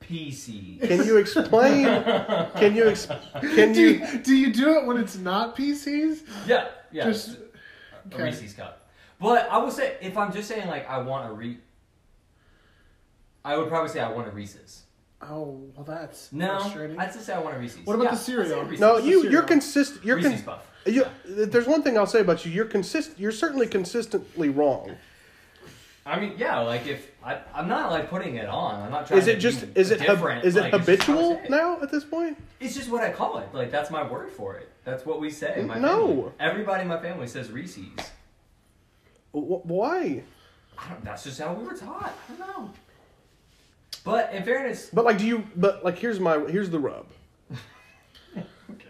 Pieces. 0.00 0.80
Can 0.80 1.04
you 1.06 1.16
explain? 1.18 1.84
Can 1.84 2.74
you 2.74 2.88
ex- 2.88 3.06
can 3.40 3.72
do, 3.72 3.80
you? 3.80 3.86
you, 4.06 4.18
do 4.18 4.34
you 4.34 4.52
do 4.52 4.78
it 4.78 4.86
when 4.86 4.96
it's 4.96 5.16
not 5.16 5.56
PCs? 5.56 6.22
Yeah, 6.46 6.68
yeah. 6.90 7.04
Just- 7.04 7.28
it's 7.28 7.36
a 7.36 8.14
okay. 8.14 8.24
Reese's 8.24 8.52
cup. 8.52 8.88
But 9.20 9.48
I 9.48 9.58
will 9.58 9.70
say, 9.70 9.96
if 10.00 10.16
I'm 10.16 10.32
just 10.32 10.48
saying 10.48 10.66
like 10.68 10.88
I 10.90 10.98
want 10.98 11.30
a 11.30 11.32
re, 11.32 11.58
I 13.44 13.56
would 13.56 13.68
probably 13.68 13.90
say 13.90 14.00
I 14.00 14.10
want 14.10 14.26
a 14.28 14.32
Reese's. 14.32 14.82
Oh, 15.22 15.62
well, 15.76 15.84
that's 15.84 16.32
No, 16.32 16.58
frustrating. 16.60 16.98
I'd 16.98 17.12
just 17.12 17.24
say 17.26 17.32
I 17.34 17.38
want 17.40 17.56
a 17.56 17.58
Reese's. 17.58 17.86
What 17.86 17.94
about 17.94 18.04
Yeah, 18.04 18.10
the 18.10 18.16
I'd 18.16 18.22
cereal? 18.22 18.62
Reese's. 18.64 18.80
No, 18.80 19.00
the 19.00 19.06
you 19.06 19.16
cereal? 19.18 19.32
you're 19.32 19.42
consistent. 19.42 20.04
You're 20.04 20.16
Reese's 20.16 20.42
con- 20.42 20.56
Puff. 20.56 20.66
you, 20.86 21.06
There's 21.24 21.66
one 21.66 21.82
thing 21.82 21.96
I'll 21.96 22.06
say 22.06 22.20
about 22.20 22.44
you. 22.44 22.50
You're 22.52 22.64
consist. 22.64 23.18
You're 23.18 23.30
certainly 23.32 23.66
consistently 23.66 24.48
wrong. 24.48 24.96
I 26.04 26.18
mean, 26.18 26.34
yeah, 26.36 26.58
like 26.58 26.88
if 26.88 27.08
I, 27.24 27.38
I'm 27.54 27.68
not 27.68 27.92
like 27.92 28.10
putting 28.10 28.34
it 28.34 28.48
on. 28.48 28.82
I'm 28.82 28.90
not 28.90 29.06
trying. 29.06 29.20
Is 29.20 29.28
it 29.28 29.34
to 29.34 29.40
just 29.40 29.72
be 29.72 29.80
is 29.80 29.92
it 29.92 30.00
hab- 30.00 30.16
different. 30.16 30.44
is 30.44 30.56
it 30.56 30.62
like, 30.72 30.74
it's 30.74 30.86
just 30.86 31.02
how 31.06 31.12
I 31.12 31.16
habitual 31.16 31.36
say 31.38 31.44
it. 31.44 31.50
now 31.50 31.80
at 31.80 31.90
this 31.92 32.04
point? 32.04 32.42
It's 32.58 32.74
just 32.74 32.90
what 32.90 33.04
I 33.04 33.12
call 33.12 33.38
it. 33.38 33.48
Like 33.52 33.70
that's 33.70 33.88
my 33.92 34.02
word 34.02 34.30
for 34.32 34.56
it. 34.56 34.68
That's 34.84 35.06
what 35.06 35.20
we 35.20 35.30
say. 35.30 35.54
in 35.60 35.68
My 35.68 35.78
No. 35.78 36.06
family. 36.08 36.32
everybody 36.40 36.82
in 36.82 36.88
my 36.88 36.98
family 37.00 37.28
says 37.28 37.52
Reese's. 37.52 37.84
Wh- 39.30 39.64
Why? 39.64 40.24
I 40.76 40.88
don't, 40.88 41.04
that's 41.04 41.22
just 41.22 41.40
how 41.40 41.52
we 41.52 41.64
were 41.64 41.76
taught. 41.76 42.12
I 42.28 42.32
don't 42.36 42.48
know. 42.48 42.70
But 44.04 44.32
in 44.32 44.42
fairness, 44.44 44.90
But 44.92 45.04
like, 45.04 45.18
do 45.18 45.26
you? 45.26 45.44
But 45.56 45.84
like, 45.84 45.98
here's 45.98 46.18
my 46.20 46.38
here's 46.38 46.70
the 46.70 46.78
rub. 46.80 47.06
okay, 47.52 48.46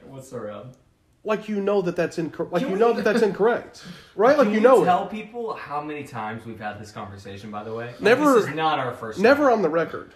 what's 0.07 0.31
the 0.31 0.41
rub? 0.41 0.77
Like 1.25 1.49
you 1.49 1.61
know 1.61 1.83
that 1.83 1.95
that's 1.95 2.19
incorrect. 2.19 2.53
Like 2.53 2.63
Can 2.63 2.71
you 2.71 2.75
we- 2.75 2.81
know 2.81 2.93
that 2.95 3.05
that's 3.05 3.23
incorrect, 3.23 3.85
right? 4.17 4.37
Like 4.37 4.47
Can 4.47 4.55
you 4.55 4.61
we 4.61 4.65
know 4.65 4.85
tell 4.85 5.05
it. 5.07 5.11
people 5.11 5.55
how 5.55 5.81
many 5.81 6.03
times 6.05 6.45
we've 6.45 6.59
had 6.59 6.81
this 6.81 6.91
conversation. 6.91 7.51
By 7.51 7.63
the 7.63 7.73
way, 7.73 7.87
Like, 7.87 8.01
Never- 8.01 8.35
This 8.35 8.49
is 8.49 8.55
not 8.55 8.79
our 8.81 8.93
first. 8.93 9.21
Never 9.21 9.45
time. 9.45 9.53
on 9.55 9.63
the 9.63 9.71
record. 9.71 10.13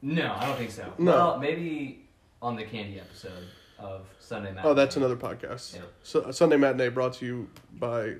No, 0.00 0.32
I 0.38 0.46
don't 0.46 0.56
think 0.56 0.70
so. 0.70 0.90
No. 0.96 1.12
Well, 1.12 1.38
maybe 1.38 2.06
on 2.40 2.56
the 2.56 2.64
candy 2.64 2.98
episode 3.00 3.44
of 3.78 4.06
Sunday 4.20 4.54
Night. 4.54 4.64
Oh, 4.64 4.72
that's 4.72 4.96
another 4.96 5.16
podcast. 5.16 5.74
Yeah. 5.74 5.82
So, 6.04 6.30
Sunday 6.30 6.56
Matinee 6.56 6.88
brought 6.88 7.14
to 7.14 7.26
you 7.26 7.50
by 7.74 8.14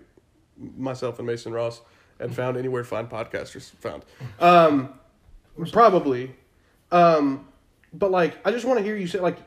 myself 0.77 1.19
and 1.19 1.27
Mason 1.27 1.53
Ross 1.53 1.81
and 2.21 2.35
found 2.35 2.57
anywhere 2.57 2.83
fine 2.85 3.07
podcasters 3.07 3.71
found. 3.77 4.05
Um, 4.41 4.99
probably. 5.67 6.35
Um, 6.91 7.47
but 7.93 8.11
like, 8.11 8.39
I 8.47 8.51
just 8.51 8.65
want 8.65 8.79
to 8.79 8.85
hear 8.85 8.97
you 8.97 9.07
say 9.07 9.21
like, 9.21 9.39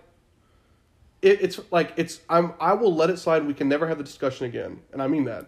it, 1.21 1.41
it's 1.41 1.59
like 1.71 1.93
it's 1.97 2.19
I'm 2.29 2.53
I 2.59 2.73
will 2.73 2.95
let 2.95 3.09
it 3.09 3.17
slide. 3.19 3.45
We 3.45 3.53
can 3.53 3.69
never 3.69 3.87
have 3.87 3.97
the 3.99 4.03
discussion 4.03 4.45
again, 4.47 4.79
and 4.91 5.01
I 5.01 5.07
mean 5.07 5.25
that. 5.25 5.45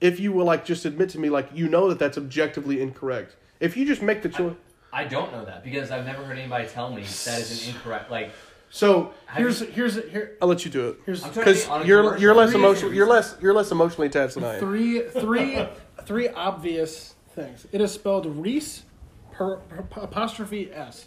If 0.00 0.20
you 0.20 0.32
will 0.32 0.44
like 0.44 0.64
just 0.64 0.84
admit 0.84 1.10
to 1.10 1.18
me 1.18 1.30
like 1.30 1.48
you 1.54 1.68
know 1.68 1.88
that 1.88 1.98
that's 1.98 2.18
objectively 2.18 2.80
incorrect. 2.80 3.36
If 3.60 3.76
you 3.76 3.86
just 3.86 4.02
make 4.02 4.22
the 4.22 4.28
choice, 4.28 4.54
I 4.92 5.04
don't 5.04 5.32
know 5.32 5.44
that 5.44 5.62
because 5.62 5.90
I've 5.90 6.04
never 6.04 6.24
heard 6.24 6.36
anybody 6.38 6.66
tell 6.68 6.90
me 6.90 7.02
that 7.02 7.40
is 7.40 7.66
an 7.68 7.74
incorrect. 7.74 8.10
Like 8.10 8.32
So 8.68 9.12
Have 9.26 9.38
Here's 9.38 9.60
you- 9.60 9.66
here's 9.68 9.94
here 10.10 10.36
I'll 10.42 10.48
let 10.48 10.64
you 10.64 10.70
do 10.70 10.88
it 10.88 10.98
here's 11.06 11.22
I'm 11.24 11.32
trying 11.32 11.46
to 11.46 11.50
because 11.52 11.62
get 11.64 11.72
on 11.72 11.82
a 11.82 11.84
you're 11.86 12.18
you're 12.18 12.34
less 12.34 12.52
emotional. 12.52 12.92
You're 12.92 13.06
less 13.06 13.36
you're 13.40 13.54
less 13.54 13.70
emotionally 13.70 14.08
attached 14.08 14.34
than 14.34 14.44
I 14.44 14.54
am. 14.54 14.60
three 14.60 15.02
three 15.02 15.64
three 16.04 16.28
obvious 16.28 17.14
things. 17.30 17.66
It 17.72 17.80
is 17.80 17.92
spelled 17.92 18.26
Reese 18.26 18.82
per, 19.36 19.56
per- 19.56 20.00
apostrophe 20.02 20.70
s. 20.72 21.06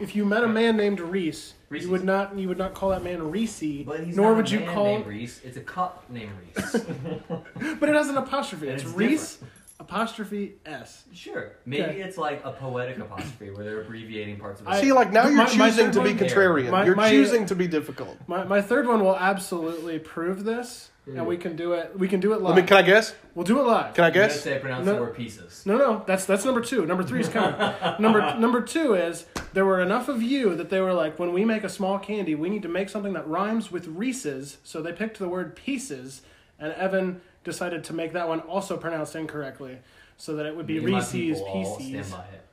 If 0.00 0.16
you 0.16 0.24
met 0.24 0.42
a 0.42 0.48
man 0.48 0.76
named 0.76 0.98
Reese, 0.98 1.54
Reese's. 1.68 1.86
you 1.86 1.92
would 1.92 2.02
not 2.04 2.36
you 2.36 2.48
would 2.48 2.58
not 2.58 2.74
call 2.74 2.88
that 2.90 3.04
man 3.04 3.30
Reese, 3.30 3.84
But 3.86 4.00
he's 4.00 4.16
nor 4.16 4.34
would 4.34 4.48
a 4.48 4.50
you 4.50 4.60
man 4.60 4.74
call. 4.74 4.84
named 4.86 5.06
Reese. 5.06 5.40
It's 5.44 5.56
a 5.56 5.60
cup 5.60 6.04
named 6.10 6.32
Reese. 6.56 6.84
But 7.80 7.88
it 7.88 7.94
has 7.94 8.08
an 8.08 8.16
apostrophe. 8.16 8.68
It's, 8.68 8.82
it's 8.82 8.92
Reese 8.92 9.38
apostrophe 9.80 10.54
s. 10.66 11.04
sure. 11.14 11.52
Maybe 11.64 11.82
Okay. 11.84 12.00
it's 12.00 12.18
like 12.18 12.40
a 12.44 12.50
poetic 12.50 12.98
apostrophe 12.98 13.50
where 13.52 13.64
they're 13.64 13.82
abbreviating 13.82 14.38
parts 14.38 14.58
of 14.60 14.66
the 14.66 14.72
I- 14.72 14.80
See, 14.80 14.92
like 14.92 15.12
now 15.12 15.28
you're 15.28 15.36
my 15.36 15.46
choosing 15.46 15.92
third 15.92 15.92
to 15.92 16.02
be 16.02 16.14
contrarian. 16.14 16.70
My- 16.70 16.84
you're 16.84 16.96
my- 16.96 17.10
choosing 17.10 17.46
to 17.46 17.54
be 17.54 17.68
difficult. 17.68 18.16
My, 18.26 18.42
my 18.44 18.60
third 18.60 18.88
one 18.88 19.04
will 19.04 19.16
absolutely 19.16 20.00
prove 20.00 20.42
this, 20.42 20.90
and 21.16 21.26
we 21.26 21.36
mm. 21.36 21.40
can 21.40 21.56
do 21.56 21.72
it. 21.72 21.98
We 21.98 22.08
can 22.08 22.20
do 22.20 22.32
it 22.32 22.42
live. 22.42 22.54
Let 22.54 22.62
me. 22.62 22.68
Can 22.68 22.76
I 22.76 22.82
guess? 22.82 23.14
we'll 23.34 23.44
do 23.46 23.58
it 23.60 23.66
live. 23.66 23.94
Can 23.94 24.04
I 24.04 24.08
I'm 24.08 24.14
gonna 24.14 24.28
guess? 24.28 24.42
say 24.42 24.58
pronounce 24.58 24.86
No. 24.86 24.94
the 24.94 25.00
word 25.00 25.16
pieces. 25.16 25.64
No, 25.64 25.76
no, 25.78 26.04
that's 26.06 26.24
that's 26.24 26.44
number 26.44 26.60
two. 26.60 26.84
Number 26.86 27.02
three 27.02 27.20
is 27.20 27.28
coming. 27.28 27.58
number 27.98 28.38
number 28.38 28.60
two 28.60 28.94
is 28.94 29.26
there 29.52 29.64
were 29.64 29.80
enough 29.80 30.08
of 30.08 30.22
you 30.22 30.54
that 30.56 30.70
they 30.70 30.80
were 30.80 30.92
like, 30.92 31.18
when 31.18 31.32
we 31.32 31.44
make 31.44 31.64
a 31.64 31.68
small 31.68 31.98
candy, 31.98 32.34
we 32.34 32.50
need 32.50 32.62
to 32.62 32.68
make 32.68 32.88
something 32.88 33.12
that 33.14 33.26
rhymes 33.26 33.72
with 33.72 33.86
Reese's. 33.88 34.58
So 34.64 34.82
they 34.82 34.92
picked 34.92 35.18
the 35.18 35.28
word 35.28 35.56
pieces, 35.56 36.22
and 36.58 36.72
Evan 36.74 37.20
decided 37.44 37.84
to 37.84 37.92
make 37.92 38.12
that 38.12 38.28
one 38.28 38.40
also 38.40 38.76
pronounced 38.76 39.16
incorrectly, 39.16 39.78
so 40.16 40.36
that 40.36 40.46
it 40.46 40.56
would 40.56 40.66
be 40.66 40.74
Me 40.74 40.84
and 40.84 40.92
my 40.92 40.98
Reese's 40.98 41.38
people 41.38 41.46
all 41.46 41.76
Pieces. 41.78 42.06
Stand 42.08 42.22
by 42.22 42.34
it. 42.34 42.44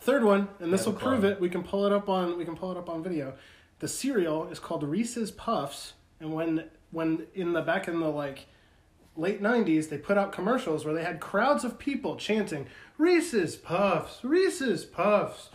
Third 0.00 0.24
one, 0.24 0.48
and 0.58 0.72
this 0.72 0.82
Yeah, 0.82 0.92
will 0.92 0.98
club. 0.98 1.12
prove 1.12 1.24
it. 1.24 1.40
We 1.40 1.48
can 1.48 1.62
pull 1.62 1.86
it 1.86 1.92
up 1.92 2.08
on 2.08 2.36
we 2.36 2.44
can 2.44 2.56
pull 2.56 2.72
it 2.72 2.76
up 2.76 2.88
on 2.90 3.02
video. 3.02 3.34
The 3.78 3.88
cereal 3.88 4.48
is 4.48 4.58
called 4.58 4.82
Reese's 4.84 5.30
Puffs, 5.30 5.94
and 6.20 6.32
when 6.32 6.64
when 6.92 7.26
in 7.34 7.52
the 7.52 7.62
back 7.62 7.88
in 7.88 7.98
the 8.00 8.08
like 8.08 8.46
late 9.16 9.42
'90s, 9.42 9.88
they 9.88 9.98
put 9.98 10.16
out 10.16 10.30
commercials 10.32 10.84
where 10.84 10.94
they 10.94 11.02
had 11.02 11.18
crowds 11.20 11.64
of 11.64 11.78
people 11.78 12.16
chanting 12.16 12.66
Reese's 12.98 13.56
Puffs, 13.56 14.22
Reese's 14.22 14.84
Puffs. 14.84 15.48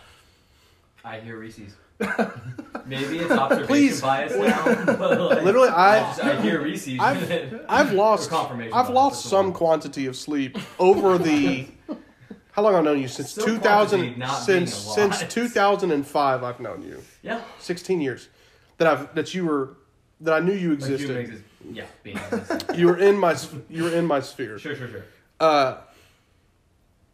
I 1.05 1.19
hear 1.21 1.37
Reese's. 1.39 1.73
Maybe 2.85 3.17
it's 3.19 3.31
observation 3.31 3.67
Please. 3.67 4.01
bias 4.01 4.35
now. 4.35 4.85
But 4.85 5.19
like, 5.19 5.43
Literally, 5.43 5.69
I- 5.69 5.99
just- 5.99 6.23
I 6.23 6.41
hear 6.41 6.61
Reese's. 6.61 6.99
I've 6.99 7.65
I've 7.69 7.93
lost 7.93 8.29
confirmation 8.29 8.73
I've 8.73 8.89
lost 8.89 9.25
some 9.25 9.47
one. 9.47 9.53
quantity 9.53 10.05
of 10.05 10.15
sleep 10.15 10.57
over 10.79 11.17
the. 11.17 11.67
How 12.51 12.63
long 12.63 12.73
I've 12.75 12.83
known 12.83 12.99
you 12.99 13.07
since 13.07 13.31
Some 13.33 13.45
two 13.45 13.57
thousand 13.59 13.99
quantity 13.99 14.19
not 14.19 14.47
being 14.47 14.65
since 14.67 14.73
since 14.75 15.23
two 15.33 15.47
thousand 15.47 15.91
and 15.91 16.05
five 16.05 16.43
I've 16.43 16.59
known 16.59 16.81
you 16.81 17.03
yeah. 17.21 17.41
sixteen 17.59 18.01
years 18.01 18.29
that 18.77 18.87
I've 18.87 19.13
that 19.13 19.33
you 19.35 19.45
were 19.45 19.77
that 20.21 20.33
I 20.33 20.39
knew 20.39 20.53
you 20.53 20.75
Like 20.75 20.89
you 20.89 20.95
existed 20.95 21.43
yeah, 21.71 21.85
being 22.03 22.19
honest. 22.31 22.65
you 22.75 22.87
were 22.87 22.97
in 22.97 23.17
my 23.17 23.35
you 23.69 23.83
were 23.83 23.93
in 23.93 24.05
my 24.05 24.19
sphere 24.19 24.57
Sure, 24.59 24.75
sure, 24.75 24.87
sure. 24.89 25.05
uh 25.39 25.77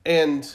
and 0.06 0.54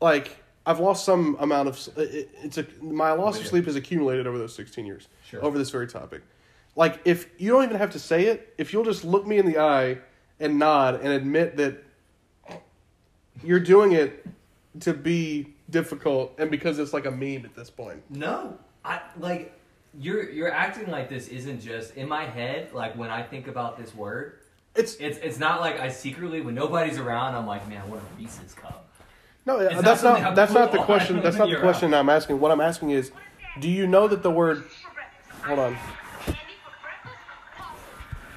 like 0.00 0.36
I've 0.66 0.80
lost 0.80 1.04
some 1.04 1.36
amount 1.40 1.68
of 1.68 1.88
it, 1.98 2.30
it's 2.42 2.58
a 2.58 2.66
my 2.80 3.12
loss 3.12 3.38
of 3.38 3.46
sleep 3.46 3.66
has 3.66 3.76
accumulated 3.76 4.26
over 4.26 4.38
those 4.38 4.54
sixteen 4.54 4.86
years 4.86 5.08
Sure. 5.28 5.44
over 5.44 5.58
this 5.58 5.70
very 5.70 5.86
topic. 5.86 6.22
Like 6.76 7.00
if 7.04 7.28
you 7.38 7.52
don't 7.52 7.64
even 7.64 7.76
have 7.76 7.90
to 7.90 7.98
say 7.98 8.26
it, 8.26 8.54
if 8.58 8.72
you'll 8.72 8.84
just 8.84 9.04
look 9.04 9.26
me 9.26 9.38
in 9.38 9.46
the 9.46 9.58
eye 9.58 9.98
and 10.40 10.58
nod 10.58 10.96
and 10.96 11.08
admit 11.08 11.56
that 11.58 11.82
you're 13.42 13.60
doing 13.60 13.92
it 13.92 14.26
to 14.80 14.92
be 14.92 15.54
difficult 15.70 16.34
and 16.38 16.50
because 16.50 16.78
it's 16.78 16.92
like 16.92 17.06
a 17.06 17.10
meme 17.10 17.44
at 17.44 17.54
this 17.54 17.70
point. 17.70 18.02
No, 18.10 18.58
I 18.84 19.00
like 19.18 19.52
you're 19.98 20.28
you're 20.30 20.52
acting 20.52 20.90
like 20.90 21.08
this 21.08 21.28
isn't 21.28 21.60
just 21.60 21.94
in 21.94 22.08
my 22.08 22.24
head. 22.24 22.72
Like 22.72 22.96
when 22.96 23.10
I 23.10 23.22
think 23.22 23.46
about 23.48 23.76
this 23.78 23.94
word, 23.94 24.38
It's 24.74 24.94
it's 24.96 25.18
it's 25.18 25.38
not 25.38 25.60
like 25.60 25.78
I 25.80 25.88
secretly 25.88 26.40
when 26.40 26.54
nobody's 26.54 26.98
around. 26.98 27.34
I'm 27.34 27.46
like, 27.46 27.68
man, 27.68 27.82
I 27.82 27.86
want 27.86 28.02
a 28.02 28.20
Reese's 28.20 28.54
cup. 28.54 28.88
no, 29.46 29.58
It's 29.58 29.80
that's 29.82 30.00
something 30.00 30.22
not 30.24 30.34
that's 30.34 30.52
not 30.52 30.72
the 30.72 30.78
question. 30.78 31.20
That's 31.22 31.36
not 31.36 31.44
the 31.44 31.50
when 31.50 31.50
you're 31.50 31.60
question 31.60 31.94
I'm 31.94 32.08
asking. 32.08 32.40
What 32.40 32.50
I'm 32.50 32.60
asking 32.60 32.90
is, 32.90 33.12
do 33.60 33.68
you 33.70 33.86
know 33.86 34.08
that 34.08 34.22
the 34.22 34.30
word? 34.30 34.64
Hold 35.44 35.58
on. 35.58 35.74
Candy 36.24 36.56
for 36.64 36.72
breakfast? 36.80 37.20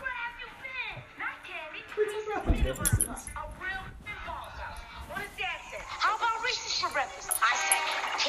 Where 0.03 0.11
have 0.11 0.35
you 0.37 0.49
been? 0.61 1.01
Not 1.17 1.39
candy. 1.47 1.81
Reese's 1.97 2.27
peanut 2.61 2.77
butter 2.77 2.97
cups. 3.07 3.27
A 3.33 3.41
real 3.63 3.81
ball 4.27 4.51
house. 4.59 4.79
What 5.09 5.17
does 5.23 5.33
Dad 5.39 5.57
say? 5.71 5.79
How 5.81 6.17
about 6.19 6.43
Reese's 6.43 6.75
for 6.81 6.91
breakfast? 6.91 7.31
I 7.41 7.53
say 7.55 7.79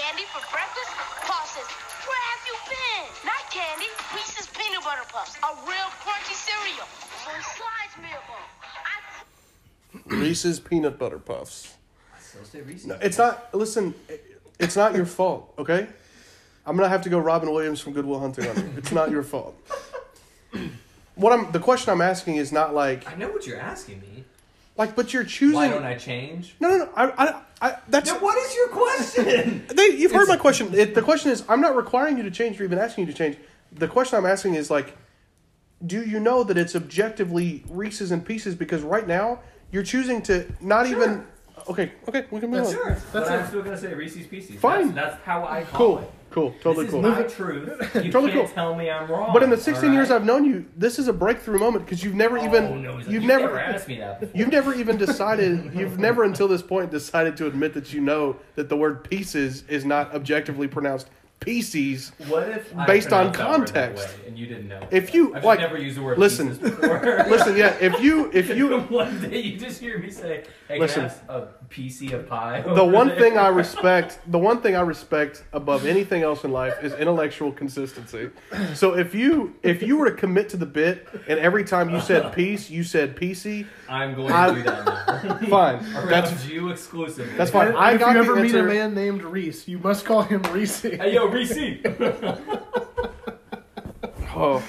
candy 0.00 0.24
for 0.30 0.40
breakfast. 0.54 0.90
Paul 1.26 1.44
says, 1.50 1.66
where 1.66 1.74
have 1.74 1.74
you 1.74 1.87
been? 2.68 3.04
Not 3.24 3.50
candy. 3.50 3.86
Reese's 4.14 4.46
peanut 4.48 4.84
butter 4.84 5.02
puffs. 5.12 5.36
A 5.38 5.66
real 5.66 5.88
crunchy 6.02 6.34
cereal. 6.34 6.86
So 7.24 7.30
slides 7.56 7.96
me 8.02 8.08
a 8.10 8.22
ball. 8.28 8.46
I 10.14 10.16
Reese's 10.20 10.60
peanut 10.60 10.98
butter 10.98 11.18
puffs. 11.18 11.74
I 12.14 12.20
still 12.20 12.44
say 12.44 12.60
Reese's. 12.62 12.86
No, 12.86 12.98
it's 13.00 13.18
not. 13.18 13.52
Listen, 13.54 13.94
it's 14.58 14.76
not 14.76 14.94
your 14.94 15.06
fault. 15.06 15.52
Okay, 15.58 15.86
I'm 16.66 16.76
gonna 16.76 16.88
have 16.88 17.02
to 17.02 17.08
go 17.08 17.18
Robin 17.18 17.50
Williams 17.50 17.80
from 17.80 17.92
Good 17.94 18.04
Will 18.06 18.20
Hunting 18.20 18.46
on 18.48 18.56
you. 18.56 18.72
It's 18.76 18.92
not 18.92 19.10
your 19.10 19.22
fault. 19.22 19.56
What 21.14 21.32
I'm 21.32 21.50
the 21.50 21.58
question 21.58 21.92
I'm 21.92 22.00
asking 22.00 22.36
is 22.36 22.52
not 22.52 22.74
like 22.76 23.10
I 23.10 23.16
know 23.16 23.28
what 23.28 23.44
you're 23.44 23.58
asking 23.58 24.00
me. 24.00 24.22
like, 24.76 24.94
but 24.94 25.12
you're 25.12 25.24
choosing. 25.24 25.56
Why 25.56 25.66
don't 25.68 25.82
I 25.84 25.96
change? 25.96 26.54
No, 26.60 26.68
no, 26.68 26.76
no. 26.78 26.90
I, 26.94 27.06
I, 27.10 27.42
I 27.60 27.76
that's 27.88 28.10
Then 28.12 28.20
what 28.20 28.36
is 28.38 28.54
your 28.54 28.68
question? 28.68 29.66
they. 29.74 29.88
You've 29.96 30.12
heard 30.12 30.28
my 30.28 30.36
question. 30.36 30.72
It, 30.74 30.94
the 30.94 31.02
question 31.02 31.30
is, 31.32 31.44
I'm 31.48 31.60
not 31.60 31.74
requiring 31.76 32.16
you 32.16 32.22
to 32.22 32.30
change 32.30 32.60
or 32.60 32.64
even 32.64 32.78
asking 32.78 33.06
you 33.06 33.12
to 33.12 33.18
change. 33.18 33.36
The 33.72 33.88
question 33.88 34.16
I'm 34.18 34.26
asking 34.26 34.54
is 34.54 34.70
like, 34.70 34.96
do 35.84 36.02
you 36.02 36.20
know 36.20 36.44
that 36.44 36.56
it's 36.56 36.76
objectively 36.76 37.64
Reese's 37.68 38.10
and 38.12 38.24
Pieces? 38.24 38.54
Because 38.54 38.82
right 38.82 39.06
now 39.06 39.40
you're 39.72 39.82
choosing 39.82 40.22
to 40.22 40.46
not 40.60 40.86
even. 40.86 41.26
Okay, 41.68 41.92
okay, 42.08 42.24
we 42.30 42.38
can 42.40 42.50
move 42.50 42.66
on. 42.66 42.72
sure, 42.72 42.96
but 43.12 43.20
That's 43.20 43.30
I'm 43.30 43.40
it. 43.40 43.48
still 43.48 43.62
gonna 43.62 43.76
say 43.76 43.92
Reese's 43.92 44.26
Pieces. 44.28 44.56
Fine. 44.60 44.94
That's, 44.94 45.14
that's 45.16 45.24
how 45.24 45.44
I 45.44 45.64
call 45.64 45.78
Cool, 45.78 45.98
it. 45.98 46.10
Cool, 46.30 46.54
totally 46.62 46.84
this 46.86 46.92
cool. 46.94 47.06
is 47.06 47.16
my 47.16 47.22
truth. 47.22 47.94
You 48.04 48.12
Totally 48.12 48.32
can't 48.32 48.46
cool. 48.46 48.54
tell 48.54 48.74
me 48.74 48.90
I'm 48.90 49.10
wrong. 49.10 49.30
But 49.32 49.42
in 49.42 49.50
the 49.50 49.56
16 49.56 49.88
all 49.88 49.94
years? 49.94 50.10
I've 50.10 50.24
known 50.24 50.44
you, 50.44 50.66
this 50.76 50.98
is 50.98 51.08
a 51.08 51.12
breakthrough 51.12 51.58
moment 51.58 51.84
because 51.84 52.02
you've 52.04 52.14
never 52.14 52.38
oh, 52.38 52.44
even 52.44 52.64
oh, 52.64 52.74
no, 52.76 52.98
you've 52.98 53.08
you've 53.12 53.24
never, 53.24 53.46
never 53.46 53.58
asked 53.60 53.88
me 53.88 53.98
that. 53.98 54.20
Before. 54.20 54.38
you've 54.38 54.50
never 54.52 54.74
even 54.74 54.96
decided 55.06 55.72
you've 55.74 55.98
never 55.98 56.24
until 56.24 56.48
this 56.48 56.62
point 56.62 56.90
decided 56.90 57.36
to 57.38 57.46
admit 57.46 57.74
that 57.74 57.92
you 57.92 58.00
know 58.00 58.36
that 58.56 58.68
the 58.68 58.76
word 58.76 59.04
pieces 59.04 59.64
is 59.68 59.84
not 59.84 60.14
objectively 60.14 60.68
pronounced 60.68 61.08
pieces. 61.40 62.12
What 62.26 62.48
if 62.48 62.76
I 62.76 62.86
Based 62.86 63.12
on 63.12 63.32
pronounced 63.32 63.74
that 63.74 63.90
word 63.90 63.98
context. 63.98 64.18
way 64.18 64.26
and 64.26 64.38
you 64.38 64.46
didn't 64.46 64.68
know? 64.68 64.86
If 64.90 65.14
you, 65.14 65.34
I've 65.34 65.44
like, 65.44 65.60
never 65.60 65.78
used 65.78 65.96
the 65.96 66.02
word 66.02 66.18
listen. 66.18 66.48
pieces 66.48 66.70
before. 66.70 66.98
Listen, 67.28 67.56
yeah, 67.56 67.76
if 67.80 68.00
you 68.02 68.30
if 68.32 68.48
you 68.56 68.80
one 68.80 69.20
day 69.20 69.40
you 69.40 69.58
just 69.58 69.80
hear 69.80 69.98
me 69.98 70.10
say, 70.10 70.44
"Hey, 70.66 70.78
Listen. 70.78 71.08
can 71.08 71.20
I 71.28 71.34
a 71.34 71.46
PC 71.70 72.12
of 72.12 72.26
pie?" 72.28 72.62
the 72.62 72.84
one 72.84 73.08
there?" 73.08 73.18
thing 73.18 73.38
I 73.38 73.48
respect, 73.62 74.18
the 74.26 74.38
one 74.38 74.60
thing 74.60 74.76
I 74.76 74.80
respect 74.82 75.44
above 75.52 75.86
anything 75.86 76.22
else 76.22 76.44
in 76.44 76.52
life 76.52 76.74
is 76.82 76.92
intellectual 76.94 77.52
consistency. 77.52 78.30
So 78.74 78.96
if 78.96 79.14
you 79.14 79.54
if 79.62 79.82
you 79.82 79.96
were 79.96 80.10
to 80.10 80.16
commit 80.16 80.48
to 80.50 80.56
the 80.56 80.66
bit 80.66 81.06
and 81.28 81.38
every 81.38 81.64
time 81.64 81.90
you 81.90 82.00
said 82.00 82.32
peace, 82.32 82.70
you 82.70 82.82
said 82.84 83.16
PC, 83.16 83.66
I'm 83.88 84.14
going 84.14 84.28
to 84.32 84.54
do 84.54 84.62
that 84.64 85.24
now. 85.24 85.38
fine. 85.48 85.76
Around 85.94 86.08
That's 86.08 86.46
you 86.46 86.68
exclusively. 86.70 87.36
that's 87.36 87.50
fine. 87.50 87.74
I 87.74 87.92
if 87.92 88.00
got 88.00 88.14
you 88.14 88.20
ever 88.20 88.36
meet 88.36 88.54
a 88.54 88.62
man 88.62 88.94
named 88.94 89.22
Reese, 89.22 89.66
you 89.68 89.78
must 89.78 90.04
call 90.04 90.22
him 90.22 90.42
Reese. 90.52 90.82
Hey, 90.82 91.14
yo, 91.14 91.26
Reese. 91.26 91.58
Oh. 94.40 94.62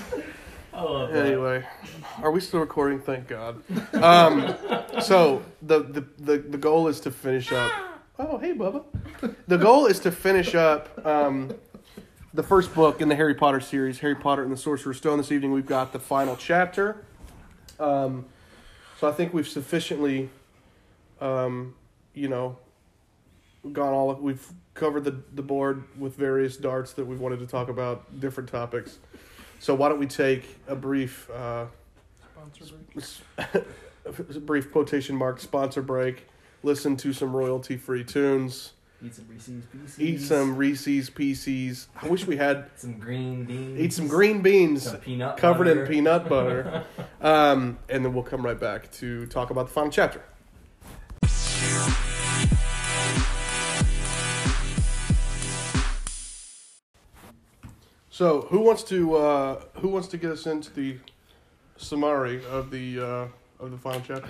I 0.73 0.81
love 0.81 1.11
that. 1.11 1.25
Anyway, 1.27 1.63
are 2.23 2.31
we 2.31 2.39
still 2.39 2.59
recording? 2.59 2.99
Thank 2.99 3.27
God. 3.27 3.61
Um, 3.93 4.55
so 5.01 5.43
the, 5.61 5.83
the 5.83 6.05
the 6.17 6.37
the 6.37 6.57
goal 6.57 6.87
is 6.87 6.99
to 7.01 7.11
finish 7.11 7.51
up. 7.51 7.71
Oh, 8.17 8.37
hey, 8.37 8.53
Bubba. 8.53 8.83
The 9.47 9.57
goal 9.57 9.85
is 9.85 9.99
to 10.01 10.11
finish 10.11 10.53
up 10.55 11.05
um, 11.05 11.53
the 12.33 12.43
first 12.43 12.73
book 12.73 13.01
in 13.01 13.07
the 13.09 13.15
Harry 13.15 13.35
Potter 13.35 13.61
series, 13.61 13.99
Harry 13.99 14.15
Potter 14.15 14.43
and 14.43 14.51
the 14.51 14.57
Sorcerer's 14.57 14.97
Stone. 14.97 15.17
This 15.17 15.31
evening, 15.31 15.51
we've 15.51 15.65
got 15.65 15.93
the 15.93 15.99
final 15.99 16.35
chapter. 16.35 17.03
Um, 17.79 18.25
so 18.99 19.07
I 19.07 19.11
think 19.13 19.33
we've 19.33 19.47
sufficiently, 19.47 20.29
um, 21.21 21.75
you 22.13 22.27
know, 22.27 22.57
gone 23.71 23.93
all. 23.93 24.13
We've 24.15 24.45
covered 24.73 25.05
the 25.05 25.15
the 25.33 25.41
board 25.41 25.83
with 25.97 26.15
various 26.15 26.57
darts 26.57 26.93
that 26.93 27.05
we've 27.05 27.19
wanted 27.19 27.39
to 27.39 27.47
talk 27.47 27.69
about, 27.69 28.19
different 28.19 28.49
topics. 28.49 28.97
So 29.59 29.75
why 29.75 29.89
don't 29.89 29.99
we 29.99 30.07
take 30.07 30.57
a 30.67 30.75
brief, 30.75 31.29
uh, 31.29 31.65
a 34.07 34.39
brief 34.39 34.71
quotation 34.71 35.15
mark 35.15 35.39
sponsor 35.39 35.81
break, 35.81 36.27
listen 36.63 36.95
to 36.97 37.13
some 37.13 37.35
royalty 37.35 37.77
free 37.77 38.03
tunes, 38.03 38.73
Eat 39.01 39.15
some 39.15 39.27
Reese's 39.29 39.63
Pieces. 39.71 39.99
eat 40.01 40.21
some 40.21 40.55
Reese's 40.57 41.09
PCs. 41.09 41.87
I 42.01 42.07
wish 42.07 42.27
we 42.27 42.35
had 42.35 42.69
some 42.75 42.99
green 42.99 43.45
beans. 43.45 43.79
eat 43.79 43.93
some 43.93 44.07
green 44.07 44.41
beans 44.41 44.83
Some 44.83 44.97
peanut 44.97 45.37
covered 45.37 45.65
butter. 45.65 45.83
in 45.85 45.87
peanut 45.91 46.27
butter, 46.27 46.83
um, 47.21 47.77
and 47.87 48.03
then 48.03 48.13
we'll 48.13 48.23
come 48.23 48.45
right 48.45 48.59
back 48.59 48.91
to 48.93 49.25
talk 49.27 49.51
about 49.51 49.67
the 49.67 49.73
final 49.73 49.89
chapter. 49.91 50.21
So 58.09 58.41
who 58.49 58.59
wants 58.59 58.83
to 58.83 59.15
uh, 59.15 59.61
who 59.75 59.87
wants 59.87 60.07
to 60.09 60.17
get 60.17 60.31
us 60.31 60.45
into 60.45 60.73
the 60.73 60.97
summary 61.79 62.43
of 62.45 62.69
the 62.71 62.99
uh, 62.99 63.27
of 63.63 63.71
the 63.71 63.77
final 63.77 64.01
chapter? 64.05 64.29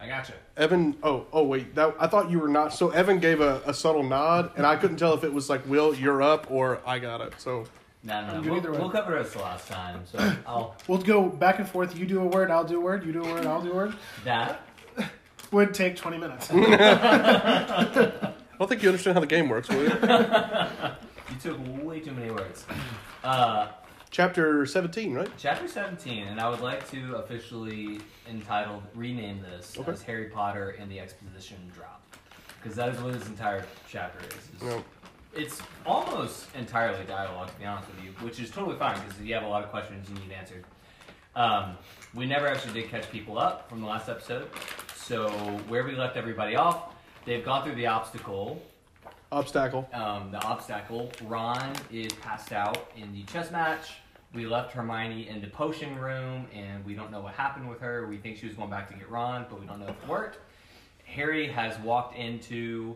I 0.00 0.06
gotcha. 0.08 0.32
Evan. 0.56 0.96
Oh, 1.02 1.26
oh 1.32 1.44
wait. 1.44 1.74
That 1.76 1.94
I 1.98 2.06
thought 2.08 2.30
you 2.30 2.38
were 2.40 2.48
not. 2.48 2.74
So 2.74 2.90
Evan 2.90 3.18
gave 3.20 3.40
a, 3.40 3.62
a 3.66 3.72
subtle 3.74 4.02
nod, 4.02 4.50
and 4.56 4.66
I 4.66 4.76
couldn't 4.76 4.96
tell 4.96 5.14
if 5.14 5.22
it 5.24 5.32
was 5.32 5.48
like 5.48 5.66
Will, 5.68 5.94
you're 5.94 6.20
up, 6.22 6.50
or 6.50 6.80
I 6.84 6.98
got 6.98 7.20
it. 7.20 7.34
So 7.38 7.66
No, 8.02 8.20
no, 8.20 8.26
I'm 8.34 8.42
no. 8.44 8.50
We'll, 8.50 8.56
either 8.58 8.72
way. 8.72 8.78
we'll 8.78 8.90
cover 8.90 9.22
this 9.22 9.32
the 9.32 9.38
last 9.38 9.68
time. 9.68 10.02
So 10.10 10.18
I'll 10.46 10.76
We'll 10.88 10.98
go 10.98 11.28
back 11.28 11.60
and 11.60 11.68
forth. 11.68 11.96
You 11.96 12.04
do 12.06 12.20
a 12.20 12.26
word, 12.26 12.50
I'll 12.50 12.64
do 12.64 12.78
a 12.78 12.80
word. 12.80 13.06
You 13.06 13.12
do 13.12 13.22
a 13.24 13.32
word, 13.32 13.46
I'll 13.46 13.62
do 13.62 13.70
a 13.72 13.74
word. 13.76 13.94
that. 14.24 14.62
Would 15.52 15.72
take 15.74 15.96
twenty 15.96 16.18
minutes. 16.18 16.48
I 16.52 18.32
don't 18.58 18.68
think 18.68 18.82
you 18.82 18.88
understand 18.88 19.14
how 19.14 19.20
the 19.20 19.26
game 19.26 19.48
works, 19.48 19.68
will 19.68 19.82
you? 19.84 19.90
You 21.30 21.36
took 21.40 21.58
way 21.84 22.00
too 22.00 22.12
many 22.12 22.30
words. 22.30 22.64
Uh, 23.22 23.68
Chapter 24.12 24.66
seventeen, 24.66 25.14
right? 25.14 25.28
chapter 25.38 25.66
17, 25.66 26.28
and 26.28 26.38
I 26.38 26.50
would 26.50 26.60
like 26.60 26.88
to 26.90 27.16
officially 27.16 27.98
entitle, 28.28 28.82
rename 28.94 29.40
this 29.40 29.74
Okay. 29.78 29.90
as 29.90 30.02
Harry 30.02 30.26
Potter 30.26 30.76
and 30.78 30.90
the 30.92 31.00
Exposition 31.00 31.56
Drop. 31.74 32.02
Because 32.62 32.76
that 32.76 32.90
is 32.90 33.00
what 33.00 33.14
this 33.14 33.26
entire 33.26 33.64
chapter 33.88 34.18
is. 34.28 34.34
is 34.54 34.62
No. 34.62 34.84
It's 35.34 35.62
almost 35.86 36.54
entirely 36.54 37.02
dialogue, 37.06 37.48
to 37.48 37.58
be 37.58 37.64
honest 37.64 37.88
with 37.88 38.04
you, 38.04 38.10
which 38.20 38.38
is 38.38 38.50
totally 38.50 38.76
fine 38.76 39.00
because 39.00 39.18
you 39.22 39.32
have 39.32 39.44
a 39.44 39.48
lot 39.48 39.64
of 39.64 39.70
questions 39.70 40.06
you 40.10 40.14
need 40.16 40.30
answered. 40.30 40.64
Um, 41.34 41.78
we 42.12 42.26
never 42.26 42.46
actually 42.46 42.74
did 42.82 42.90
catch 42.90 43.10
people 43.10 43.38
up 43.38 43.66
from 43.70 43.80
the 43.80 43.86
last 43.86 44.10
episode, 44.10 44.46
so 44.94 45.30
where 45.68 45.84
we 45.84 45.96
left 45.96 46.18
everybody 46.18 46.54
off, 46.54 46.94
they've 47.24 47.42
gone 47.42 47.64
through 47.64 47.76
the 47.76 47.86
obstacle. 47.86 48.60
Obstacle. 49.32 49.88
Um, 49.94 50.30
the 50.30 50.44
obstacle. 50.44 51.10
Ron 51.24 51.72
is 51.90 52.12
passed 52.12 52.52
out 52.52 52.90
in 52.96 53.12
the 53.14 53.22
chess 53.22 53.50
match. 53.50 53.94
We 54.34 54.46
left 54.46 54.72
Hermione 54.72 55.26
in 55.26 55.40
the 55.40 55.46
potion 55.46 55.98
room, 55.98 56.46
and 56.54 56.84
we 56.84 56.94
don't 56.94 57.10
know 57.10 57.22
what 57.22 57.32
happened 57.32 57.68
with 57.68 57.80
her. 57.80 58.06
We 58.06 58.18
think 58.18 58.36
she 58.36 58.46
was 58.46 58.54
going 58.54 58.68
back 58.68 58.88
to 58.90 58.94
get 58.94 59.10
Ron, 59.10 59.46
but 59.48 59.58
we 59.58 59.66
don't 59.66 59.80
know 59.80 59.88
if 59.88 60.02
it 60.02 60.06
worked. 60.06 60.38
Harry 61.04 61.48
has 61.48 61.78
walked 61.78 62.14
into 62.16 62.94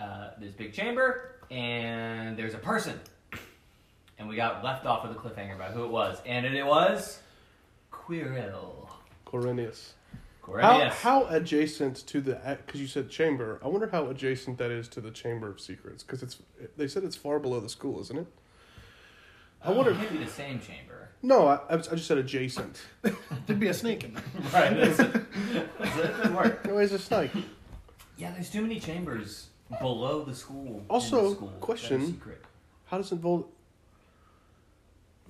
uh, 0.00 0.30
this 0.40 0.52
big 0.52 0.72
chamber, 0.72 1.36
and 1.48 2.36
there's 2.36 2.54
a 2.54 2.58
person. 2.58 2.98
And 4.18 4.28
we 4.28 4.34
got 4.34 4.64
left 4.64 4.84
off 4.84 5.06
with 5.06 5.16
a 5.16 5.20
cliffhanger 5.20 5.54
about 5.54 5.72
who 5.72 5.84
it 5.84 5.90
was. 5.90 6.20
And 6.26 6.44
it 6.44 6.66
was 6.66 7.20
Quirrell. 7.92 8.88
Corinius. 9.26 9.92
How, 10.48 10.70
Cornelius. 10.70 10.94
how 10.94 11.26
adjacent 11.26 12.06
to 12.06 12.20
the 12.20 12.40
because 12.64 12.80
you 12.80 12.86
said 12.86 13.10
chamber? 13.10 13.60
I 13.62 13.68
wonder 13.68 13.88
how 13.88 14.06
adjacent 14.08 14.58
that 14.58 14.70
is 14.70 14.88
to 14.88 15.00
the 15.00 15.10
Chamber 15.10 15.48
of 15.48 15.60
Secrets 15.60 16.02
because 16.02 16.22
it's 16.22 16.38
they 16.76 16.88
said 16.88 17.04
it's 17.04 17.16
far 17.16 17.38
below 17.38 17.60
the 17.60 17.68
school, 17.68 18.00
isn't 18.00 18.18
it? 18.18 18.26
I 19.62 19.68
oh, 19.68 19.72
wonder. 19.74 19.90
It 19.92 19.98
can't 19.98 20.12
be 20.12 20.18
the 20.18 20.30
same 20.30 20.60
chamber. 20.60 21.10
No, 21.22 21.48
I, 21.48 21.74
I 21.74 21.76
just 21.76 22.06
said 22.06 22.18
adjacent. 22.18 22.80
There'd 23.46 23.58
be 23.58 23.68
a 23.68 23.74
snake 23.74 24.04
in 24.04 24.14
there. 24.14 24.22
Right. 24.52 24.76
That's, 24.76 24.96
that's, 25.78 25.96
that 25.96 26.32
work. 26.32 26.64
No, 26.64 26.78
it's 26.78 26.92
a 26.92 26.98
snake. 26.98 27.32
Yeah, 28.16 28.30
there's 28.32 28.50
too 28.50 28.62
many 28.62 28.78
chambers 28.78 29.48
below 29.80 30.24
the 30.24 30.34
school. 30.34 30.84
Also, 30.88 31.30
the 31.30 31.34
school 31.34 31.52
question. 31.60 32.20
How 32.86 32.98
doesn't 32.98 33.20
Vol- 33.20 33.48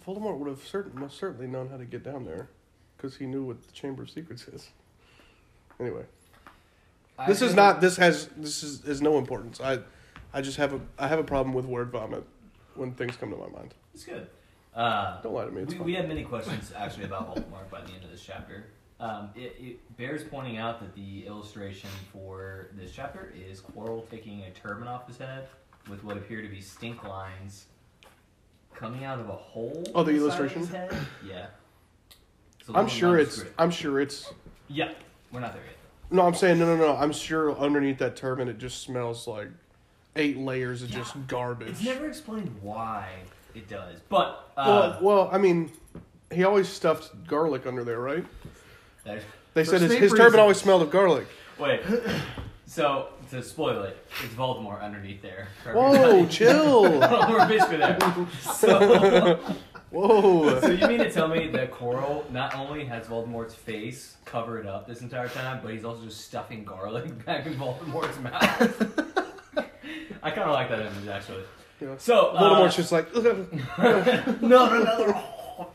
Voldemort 0.07 0.39
would 0.39 0.49
have 0.49 0.63
certain 0.63 1.01
most 1.01 1.19
certainly 1.19 1.47
known 1.47 1.71
how 1.71 1.77
to 1.77 1.85
get 1.85 2.05
down 2.05 2.25
there 2.25 2.51
because 2.97 3.17
he 3.17 3.27
knew 3.27 3.45
what 3.45 3.67
the 3.67 3.73
Chamber 3.73 4.03
of 4.03 4.11
Secrets 4.11 4.47
is. 4.49 4.69
Anyway, 5.81 6.05
this 7.27 7.43
I 7.43 7.47
is 7.47 7.55
not. 7.55 7.81
This 7.81 7.97
has 7.97 8.27
this 8.37 8.63
is 8.63 8.85
is 8.85 9.01
no 9.01 9.19
importance. 9.19 9.61
I 9.61 9.79
I 10.33 10.41
just 10.41 10.57
have 10.57 10.75
a 10.75 10.81
I 10.99 11.09
have 11.09 11.19
a 11.19 11.25
problem 11.25 11.55
with 11.55 11.65
word 11.65 11.91
vomit 11.91 12.25
when 12.75 12.93
things 12.93 13.17
come 13.17 13.31
to 13.31 13.37
my 13.37 13.49
mind. 13.49 13.75
It's 13.95 14.05
good. 14.05 14.29
Uh, 14.75 15.21
Don't 15.23 15.35
lie 15.35 15.45
to 15.45 15.51
me. 15.51 15.65
We, 15.65 15.75
fine. 15.75 15.85
we 15.85 15.95
have 15.95 16.07
many 16.07 16.23
questions 16.23 16.73
actually 16.77 17.05
about 17.05 17.35
Voldemort 17.35 17.69
by 17.71 17.81
the 17.81 17.93
end 17.93 18.05
of 18.05 18.11
this 18.11 18.23
chapter. 18.25 18.67
Um, 19.01 19.31
it, 19.35 19.57
it 19.61 19.97
bears 19.97 20.23
pointing 20.25 20.57
out 20.57 20.81
that 20.81 20.95
the 20.95 21.27
illustration 21.27 21.91
for 22.13 22.69
this 22.77 22.93
chapter 22.93 23.33
is 23.37 23.61
Quirrell 23.61 24.09
taking 24.09 24.43
a 24.43 24.51
turban 24.51 24.89
off 24.89 25.07
his 25.07 25.19
head 25.19 25.49
with 25.89 26.03
what 26.05 26.17
appear 26.17 26.43
to 26.43 26.49
be 26.49 26.61
stink 26.61 27.03
lines 27.05 27.67
coming 28.75 29.05
out 29.05 29.19
of 29.19 29.29
a 29.29 29.33
hole. 29.33 29.85
Oh, 29.95 30.03
the 30.03 30.13
in 30.13 30.31
side 30.31 30.41
of 30.41 30.57
illustration? 30.57 31.07
Yeah. 31.27 31.47
I'm 32.75 32.89
sure 32.89 33.19
it's. 33.19 33.45
I'm 33.59 33.71
sure 33.71 34.01
it's. 34.01 34.33
Yeah, 34.69 34.93
we're 35.33 35.41
not 35.41 35.53
there 35.55 35.63
yet. 35.65 35.75
No, 36.11 36.27
I'm 36.27 36.35
saying 36.35 36.59
no, 36.59 36.67
no, 36.67 36.77
no. 36.77 36.97
I'm 36.97 37.13
sure 37.13 37.57
underneath 37.59 37.99
that 37.99 38.17
turban, 38.17 38.49
it 38.49 38.59
just 38.59 38.83
smells 38.83 39.27
like 39.27 39.49
eight 40.17 40.39
layers 40.39 40.83
of 40.83 40.91
just 40.91 41.15
garbage. 41.27 41.69
It's 41.69 41.85
never 41.85 42.07
explained 42.09 42.55
why 42.63 43.09
it 43.55 43.69
does, 43.69 44.01
but 44.09 44.51
uh, 44.57 44.99
well, 45.01 45.17
well, 45.27 45.31
I 45.33 45.39
mean, 45.39 45.71
he 46.33 46.45
always 46.45 46.69
stuffed 46.69 47.27
garlic 47.27 47.67
under 47.67 47.85
there, 47.85 48.01
right? 48.01 48.25
there- 49.05 49.21
They 49.55 49.65
For 49.65 49.71
said 49.73 49.81
his, 49.83 49.91
Snape 49.91 50.03
his 50.03 50.13
turban 50.13 50.25
reasons. 50.25 50.41
always 50.41 50.57
smelled 50.59 50.83
of 50.83 50.91
garlic. 50.91 51.27
Wait. 51.59 51.81
So 52.67 53.09
to 53.31 53.43
spoil 53.43 53.83
it, 53.85 53.97
it's 54.23 54.35
Voldemort 54.35 54.83
underneath 54.83 55.23
there. 55.23 55.49
for 55.65 55.73
Whoa, 55.75 55.93
everybody. 55.95 56.29
chill. 56.31 56.83
We're 57.01 57.49
basically 57.49 57.79
there. 57.79 57.99
So, 58.43 59.41
Whoa. 59.91 60.61
so 60.61 60.71
you 60.71 60.87
mean 60.87 60.99
to 60.99 61.11
tell 61.11 61.29
me 61.29 61.49
that 61.49 61.73
Quirrell 61.73 62.31
not 62.31 62.55
only 62.55 62.85
has 62.85 63.07
Voldemort's 63.07 63.55
face 63.55 64.17
covered 64.25 64.67
up 64.67 64.87
this 64.87 65.01
entire 65.01 65.29
time, 65.29 65.61
but 65.63 65.73
he's 65.73 65.85
also 65.85 66.05
just 66.05 66.21
stuffing 66.23 66.65
garlic 66.65 67.25
back 67.27 67.47
in 67.47 67.55
Voldemort's 67.55 68.21
mouth? 68.21 69.09
I 70.23 70.31
kind 70.31 70.49
of 70.49 70.53
like 70.53 70.69
that 70.69 70.81
image 70.81 71.09
actually. 71.09 71.45
Yeah. 71.81 71.95
So 71.97 72.29
uh, 72.31 72.41
Voldemort's 72.41 72.77
just 72.77 72.93
like, 72.93 73.15
no, 73.15 73.47
no, 74.43 74.69
no, 74.69 75.25
no. 75.65 75.75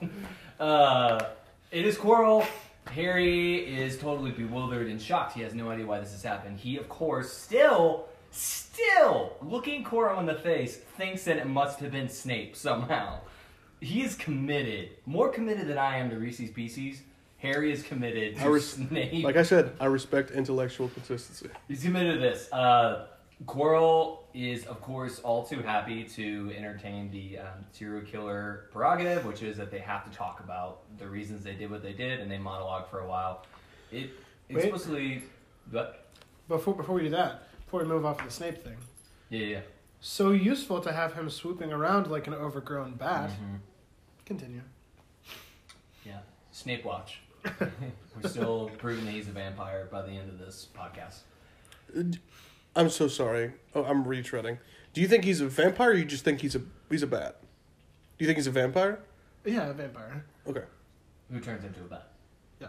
Uh, 0.59 1.25
it 1.71 1.85
is 1.85 1.97
Quirrell. 1.97 2.45
Harry 2.87 3.55
is 3.59 3.97
totally 3.97 4.31
bewildered 4.31 4.87
and 4.87 5.01
shocked. 5.01 5.33
He 5.33 5.41
has 5.41 5.55
no 5.55 5.71
idea 5.71 5.85
why 5.85 5.99
this 5.99 6.11
has 6.11 6.21
happened. 6.21 6.59
He, 6.59 6.77
of 6.77 6.87
course, 6.89 7.31
still, 7.31 8.05
still 8.29 9.33
looking 9.41 9.83
Quirrell 9.83 10.19
in 10.19 10.25
the 10.27 10.35
face, 10.35 10.75
thinks 10.75 11.23
that 11.23 11.37
it 11.37 11.47
must 11.47 11.79
have 11.79 11.91
been 11.91 12.09
Snape 12.09 12.55
somehow. 12.55 13.19
He 13.83 14.01
is 14.01 14.15
committed, 14.15 14.91
more 15.05 15.29
committed 15.29 15.67
than 15.67 15.77
I 15.77 15.97
am 15.97 16.09
to 16.09 16.17
Reese's 16.17 16.49
Pieces. 16.49 17.01
Harry 17.37 17.71
is 17.73 17.83
committed 17.83 18.37
to 18.37 18.43
I 18.43 18.45
res- 18.47 18.69
Snape. 18.73 19.23
like 19.25 19.35
I 19.35 19.43
said, 19.43 19.73
I 19.79 19.85
respect 19.85 20.31
intellectual 20.31 20.87
consistency. 20.89 21.49
He's 21.67 21.83
committed 21.83 22.15
to 22.15 22.19
this. 22.21 22.51
Uh, 22.53 23.07
Quirrell 23.45 24.19
is, 24.33 24.65
of 24.67 24.79
course, 24.79 25.19
all 25.19 25.43
too 25.45 25.61
happy 25.61 26.05
to 26.05 26.53
entertain 26.57 27.11
the 27.11 27.39
um, 27.39 27.47
serial 27.73 28.05
killer 28.05 28.69
prerogative, 28.71 29.25
which 29.25 29.41
is 29.43 29.57
that 29.57 29.69
they 29.69 29.79
have 29.79 30.09
to 30.09 30.17
talk 30.17 30.39
about 30.39 30.83
the 30.97 31.05
reasons 31.07 31.43
they 31.43 31.53
did 31.53 31.69
what 31.69 31.83
they 31.83 31.91
did, 31.91 32.21
and 32.21 32.31
they 32.31 32.37
monologue 32.37 32.89
for 32.89 32.99
a 33.01 33.07
while. 33.07 33.45
It 33.91 34.11
Wait. 34.49 34.63
explicitly, 34.63 35.23
but 35.71 36.07
Before 36.47 36.73
before 36.73 36.95
we 36.95 37.01
do 37.03 37.09
that, 37.09 37.49
before 37.65 37.81
we 37.81 37.85
move 37.87 38.05
off 38.05 38.19
of 38.19 38.25
the 38.25 38.31
Snape 38.31 38.63
thing, 38.63 38.77
yeah, 39.29 39.45
yeah. 39.45 39.59
so 39.99 40.31
useful 40.31 40.79
to 40.79 40.93
have 40.93 41.13
him 41.15 41.29
swooping 41.29 41.73
around 41.73 42.07
like 42.09 42.27
an 42.27 42.33
overgrown 42.33 42.93
bat. 42.93 43.29
Mhm. 43.31 43.59
Continue. 44.25 44.61
Yeah, 46.05 46.19
Snape 46.51 46.85
watch. 46.85 47.19
We're 47.59 48.29
still 48.29 48.69
proving 48.77 49.05
that 49.05 49.11
he's 49.11 49.27
a 49.27 49.31
vampire 49.31 49.87
by 49.91 50.01
the 50.01 50.11
end 50.11 50.29
of 50.29 50.39
this 50.39 50.67
podcast. 50.77 51.19
I'm 52.75 52.89
so 52.89 53.07
sorry. 53.07 53.53
Oh, 53.75 53.83
I'm 53.83 54.05
retreading. 54.05 54.57
Do 54.93 55.01
you 55.01 55.07
think 55.07 55.23
he's 55.25 55.41
a 55.41 55.47
vampire 55.47 55.91
or 55.91 55.93
you 55.93 56.05
just 56.05 56.23
think 56.23 56.41
he's 56.41 56.55
a 56.55 56.61
he's 56.89 57.03
a 57.03 57.07
bat? 57.07 57.37
Do 58.17 58.23
you 58.23 58.27
think 58.27 58.37
he's 58.37 58.47
a 58.47 58.51
vampire? 58.51 58.99
Yeah, 59.45 59.67
a 59.69 59.73
vampire. 59.73 60.23
Okay, 60.47 60.63
Who 61.31 61.39
turns 61.39 61.65
into 61.65 61.81
a 61.81 61.83
bat? 61.87 62.07
Yeah. 62.61 62.67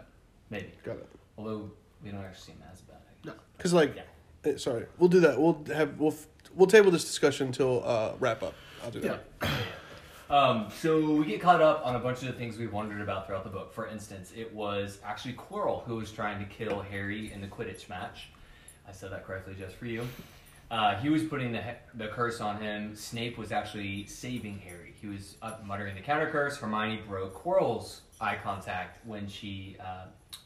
Maybe. 0.49 0.71
got 0.83 0.97
it. 0.97 1.07
Although 1.37 1.71
we 2.03 2.11
don't 2.11 2.21
actually 2.23 2.41
see 2.47 2.51
him 2.51 2.63
as 2.71 2.81
a 2.81 2.83
bat. 2.83 3.01
I 3.07 3.27
guess. 3.27 3.35
Cuz 3.59 3.73
like 3.73 3.95
Yeah. 3.95 4.51
eh, 4.51 4.57
sorry. 4.57 4.85
We'll 4.97 5.09
do 5.09 5.21
that. 5.21 5.39
We'll 5.39 5.63
have 5.73 5.97
we'll 5.99 6.11
f- 6.11 6.27
we'll 6.53 6.67
table 6.67 6.91
this 6.91 7.05
discussion 7.05 7.47
until 7.47 7.81
uh 7.87 8.13
wrap 8.19 8.43
up. 8.43 8.53
I'll 8.83 8.91
do 8.91 8.99
that. 9.01 9.23
Um, 10.29 10.67
so 10.81 11.11
we 11.11 11.25
get 11.25 11.39
caught 11.39 11.61
up 11.61 11.85
on 11.85 11.95
a 11.95 11.99
bunch 11.99 12.21
of 12.21 12.27
the 12.27 12.33
things 12.33 12.57
we've 12.57 12.73
wondered 12.73 13.01
about 13.01 13.27
throughout 13.27 13.43
the 13.43 13.49
book. 13.49 13.73
For 13.73 13.87
instance, 13.87 14.31
it 14.35 14.53
was 14.53 14.99
actually 15.03 15.33
Quirrell 15.33 15.83
who 15.85 15.97
was 15.97 16.11
trying 16.11 16.39
to 16.39 16.45
kill 16.45 16.81
Harry 16.81 17.31
in 17.31 17.41
the 17.41 17.47
Quidditch 17.47 17.87
match. 17.89 18.29
I 18.87 18.91
said 18.91 19.11
that 19.11 19.25
correctly 19.25 19.55
just 19.57 19.75
for 19.75 19.85
you. 19.85 20.07
Uh, 20.71 20.95
he 20.95 21.09
was 21.09 21.23
putting 21.23 21.51
the, 21.51 21.61
the 21.93 22.07
curse 22.07 22.41
on 22.41 22.59
him. 22.59 22.95
Snape 22.95 23.37
was 23.37 23.51
actually 23.51 24.07
saving 24.07 24.57
Harry. 24.59 24.95
He 24.99 25.05
was 25.05 25.35
up 25.43 25.63
muttering 25.63 25.93
the 25.93 26.01
counter 26.01 26.29
curse. 26.29 26.57
Hermione 26.57 27.01
broke 27.07 27.43
Quirrell's 27.43 28.01
eye 28.19 28.37
contact 28.41 29.05
when 29.05 29.27
she 29.27 29.77
uh, 29.79 30.05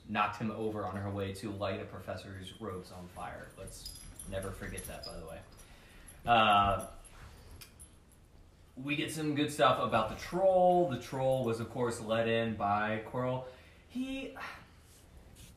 knocked 0.10 0.38
him 0.38 0.52
over 0.52 0.86
on 0.86 0.98
her 0.98 1.10
way 1.10 1.32
to 1.34 1.52
light 1.52 1.82
a 1.82 1.86
professor's 1.86 2.54
robes 2.60 2.92
on 2.92 3.08
fire. 3.16 3.48
Let's 3.58 3.92
never 4.30 4.52
forget 4.52 4.86
that, 4.88 5.06
by 5.06 5.18
the 5.18 5.26
way. 5.26 5.38
Uh, 6.26 6.86
we 8.84 8.96
get 8.96 9.12
some 9.12 9.36
good 9.36 9.52
stuff 9.52 9.80
about 9.82 10.10
the 10.10 10.16
troll. 10.16 10.90
The 10.90 10.98
troll 11.00 11.44
was, 11.44 11.60
of 11.60 11.70
course, 11.70 12.00
led 12.02 12.28
in 12.28 12.56
by 12.56 13.02
Quirrell. 13.12 13.44
He 13.90 14.34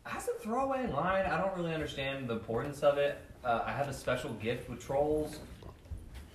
has 0.05 0.29
a 0.29 0.33
throwaway 0.43 0.87
line. 0.89 1.27
I 1.27 1.41
don't 1.41 1.57
really 1.57 1.75
understand 1.75 2.29
the 2.29 2.35
importance 2.35 2.81
of 2.83 2.99
it. 2.99 3.19
Uh, 3.45 3.63
I 3.65 3.73
have 3.73 3.89
a 3.89 3.93
special 3.93 4.33
gift 4.35 4.69
with 4.69 4.81
trolls. 4.85 5.39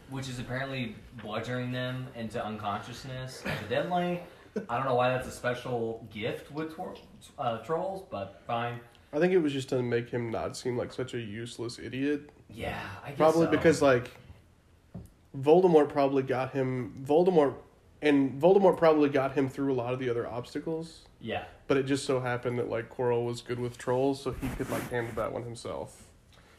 which 0.09 0.29
is 0.29 0.39
apparently 0.39 0.95
bludgeoning 1.21 1.71
them 1.73 2.07
into 2.15 2.41
unconsciousness 2.43 3.43
evidently. 3.45 4.21
I 4.69 4.77
don't 4.77 4.85
know 4.85 4.95
why 4.95 5.09
that's 5.09 5.27
a 5.27 5.31
special 5.31 6.07
gift 6.13 6.49
with 6.51 6.73
twor- 6.75 6.97
uh, 7.37 7.57
trolls, 7.57 8.05
but 8.09 8.41
fine. 8.47 8.79
I 9.11 9.19
think 9.19 9.33
it 9.33 9.39
was 9.39 9.51
just 9.51 9.67
to 9.69 9.83
make 9.83 10.09
him 10.09 10.31
not 10.31 10.55
seem 10.55 10.77
like 10.77 10.93
such 10.93 11.13
a 11.13 11.19
useless 11.19 11.77
idiot. 11.77 12.29
Yeah, 12.49 12.79
I 13.03 13.09
guess 13.09 13.17
Probably 13.17 13.45
so. 13.47 13.51
because 13.51 13.81
like 13.81 14.09
Voldemort 15.39 15.89
probably 15.89 16.23
got 16.23 16.51
him 16.53 17.03
Voldemort 17.05 17.55
and 18.01 18.39
Voldemort 18.41 18.77
probably 18.77 19.09
got 19.09 19.33
him 19.33 19.49
through 19.49 19.73
a 19.73 19.75
lot 19.75 19.93
of 19.93 19.99
the 19.99 20.09
other 20.09 20.27
obstacles. 20.27 21.05
yeah, 21.19 21.45
But 21.67 21.77
it 21.77 21.83
just 21.83 22.05
so 22.05 22.19
happened 22.19 22.59
that 22.59 22.69
like 22.69 22.89
Quirrell 22.95 23.25
was 23.25 23.41
good 23.41 23.59
with 23.59 23.77
trolls, 23.77 24.21
so 24.21 24.31
he 24.33 24.47
could 24.49 24.69
like 24.69 24.87
handle 24.91 25.13
that 25.15 25.31
one 25.33 25.43
himself. 25.43 26.03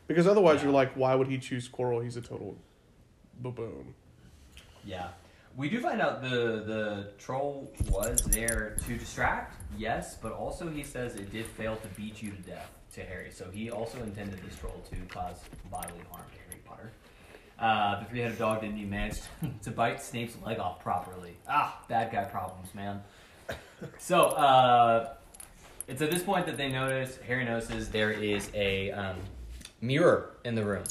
Because 0.09 0.27
otherwise, 0.27 0.59
Yeah. 0.59 0.64
you're 0.64 0.73
like, 0.73 0.95
why 0.95 1.14
would 1.14 1.29
he 1.29 1.38
choose 1.38 1.69
Quirrell? 1.69 2.03
He's 2.03 2.17
a 2.17 2.21
total 2.23 2.57
baboon. 3.41 3.95
yeah. 4.85 5.09
We 5.57 5.69
do 5.69 5.81
find 5.81 6.01
out 6.01 6.23
the 6.23 6.62
the 6.73 7.11
troll 7.19 7.73
was 7.91 8.21
there 8.27 8.77
to 8.87 8.97
distract, 8.97 9.57
yes, 9.77 10.17
but 10.23 10.31
also 10.33 10.69
he 10.69 10.85
says 10.85 11.17
it 11.17 11.33
did 11.33 11.47
fail 11.47 11.75
to 11.77 11.88
beat 12.01 12.23
you 12.23 12.31
to 12.31 12.43
death 12.43 12.71
to 12.95 13.03
Harry. 13.03 13.31
So 13.33 13.51
he 13.51 13.69
also 13.71 13.99
intended 14.03 14.41
this 14.45 14.57
troll 14.57 14.81
to 14.91 14.97
cause 15.12 15.41
bodily 15.71 16.01
harm 16.12 16.23
to 16.33 16.38
Harry 16.38 16.38
Potter. 16.38 16.38
Uh, 17.59 18.01
the 18.01 18.07
three-headed 18.07 18.38
dog 18.38 18.61
didn't 18.61 18.79
even 18.79 18.90
manage 18.90 19.21
to 19.62 19.71
bite 19.71 20.01
Snape's 20.01 20.37
leg 20.44 20.59
off 20.59 20.81
properly. 20.81 21.37
Ah, 21.49 21.83
bad 21.88 22.12
guy 22.12 22.25
problems, 22.25 22.73
man. 22.75 23.03
So 23.99 24.27
uh, 24.27 25.14
it's 25.88 26.03
at 26.03 26.11
this 26.11 26.23
point 26.23 26.47
that 26.47 26.57
they 26.57 26.71
notice 26.71 27.18
Harry 27.27 27.44
notices 27.44 27.88
there 27.88 28.12
is 28.12 28.51
a 28.55 28.90
um, 28.92 29.16
mirror 29.81 30.37
in 30.44 30.55
the 30.55 30.64
room. 30.64 30.85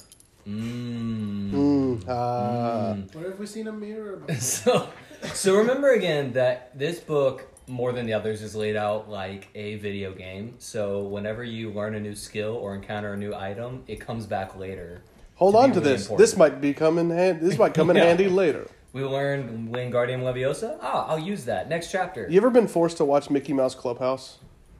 Mm. 0.48 1.52
Mm, 1.52 2.08
uh, 2.08 2.96
Where 3.18 3.30
have 3.30 3.40
we 3.40 3.46
seen 3.46 3.68
a 3.68 3.72
mirror? 3.72 4.22
so, 4.40 4.90
so 5.34 5.58
remember 5.58 5.92
again 5.92 6.34
that 6.34 6.78
this 6.78 7.00
book, 7.00 7.48
more 7.68 7.92
than 7.92 8.06
the 8.06 8.14
others, 8.14 8.42
is 8.42 8.56
laid 8.56 8.78
out 8.78 9.10
like 9.10 9.50
a 9.56 9.76
video 9.76 10.14
game. 10.14 10.56
So 10.60 11.04
whenever 11.04 11.44
you 11.44 11.72
learn 11.72 11.96
a 11.96 12.00
new 12.00 12.16
skill 12.16 12.56
or 12.56 12.76
encounter 12.76 13.14
a 13.14 13.18
new 13.18 13.34
item, 13.34 13.84
it 13.88 14.00
comes 14.00 14.26
back 14.26 14.58
later. 14.58 15.02
Hold 15.38 15.54
To 15.56 15.60
on 15.60 15.72
to 15.74 15.80
really 15.80 15.92
this. 15.94 16.02
important. 16.04 16.20
This 16.28 16.38
might 16.38 16.62
become 16.62 16.98
in 16.98 17.10
hand. 17.10 17.42
This 17.42 17.58
might 17.58 17.74
come 17.74 17.90
in 17.90 17.96
Yeah. 17.98 18.06
handy 18.06 18.28
later. 18.28 18.68
We 18.94 19.04
learned 19.04 19.74
Wingardium 19.74 20.22
Leviosa. 20.22 20.78
Ah, 20.82 21.08
I'll 21.08 21.20
use 21.20 21.46
that 21.46 21.70
next 21.70 21.92
chapter. 21.92 22.28
You 22.30 22.38
ever 22.38 22.50
been 22.50 22.68
forced 22.68 22.98
to 22.98 23.06
watch 23.06 23.30
Mickey 23.30 23.54
Mouse 23.54 23.76
Clubhouse? 23.76 24.38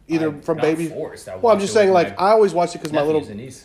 Either 0.08 0.30
I'm 0.30 0.42
from 0.42 0.58
baby. 0.58 0.88
forced. 0.88 1.28
I 1.30 1.36
Well, 1.36 1.54
I'm 1.54 1.60
just 1.60 1.74
saying, 1.74 1.92
like 1.92 2.20
I 2.20 2.32
always 2.32 2.54
watch 2.54 2.74
it 2.74 2.80
because 2.80 2.94
my 2.94 3.02
little 3.02 3.22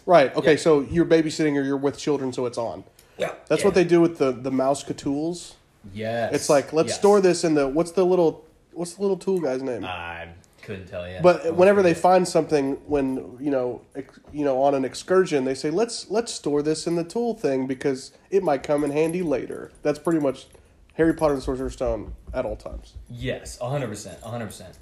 right. 0.06 0.34
Okay, 0.36 0.52
Yeah. 0.52 0.58
so 0.58 0.80
you're 0.80 1.04
babysitting 1.06 1.56
or 1.56 1.62
you're 1.62 1.76
with 1.76 1.96
children, 1.96 2.32
so 2.32 2.46
it's 2.46 2.58
on. 2.58 2.84
Yeah, 3.16 3.32
That's 3.46 3.62
what 3.64 3.74
they 3.74 3.84
do 3.84 4.00
with 4.00 4.18
the 4.18 4.32
the 4.32 4.50
mouse 4.50 4.82
tools. 4.82 5.54
Yes. 5.94 6.32
It's 6.34 6.48
like 6.50 6.72
let's 6.72 6.88
Yes. 6.88 6.98
store 6.98 7.20
this 7.20 7.44
in 7.44 7.54
the 7.54 7.68
what's 7.68 7.92
the 7.92 8.04
little 8.04 8.44
what's 8.72 8.94
the 8.94 9.02
little 9.02 9.16
tool 9.16 9.38
guy's 9.40 9.62
name? 9.62 9.84
I 9.84 10.28
couldn't 10.62 10.86
tell 10.86 11.08
you. 11.08 11.18
But 11.22 11.54
whenever 11.54 11.82
they 11.82 11.94
find 11.94 12.26
something, 12.26 12.74
when 12.86 13.36
you 13.40 13.50
know, 13.50 13.82
ex, 13.94 14.18
you 14.32 14.44
know, 14.44 14.62
on 14.62 14.74
an 14.74 14.84
excursion, 14.84 15.44
they 15.44 15.54
say 15.54 15.70
let's 15.70 16.10
let's 16.10 16.32
store 16.32 16.62
this 16.62 16.86
in 16.86 16.96
the 16.96 17.04
tool 17.04 17.34
thing 17.34 17.66
because 17.66 18.12
it 18.30 18.42
might 18.42 18.62
come 18.62 18.84
in 18.84 18.90
handy 18.90 19.22
later. 19.22 19.72
That's 19.82 19.98
pretty 19.98 20.20
much 20.20 20.46
Harry 20.94 21.14
Potter 21.14 21.34
and 21.34 21.42
the 21.42 21.44
Sorcerer's 21.44 21.72
Stone 21.74 22.14
at 22.34 22.44
all 22.44 22.56
times. 22.56 22.94
Yes, 23.08 23.58
100%. 23.58 24.20
100%. 24.20 24.74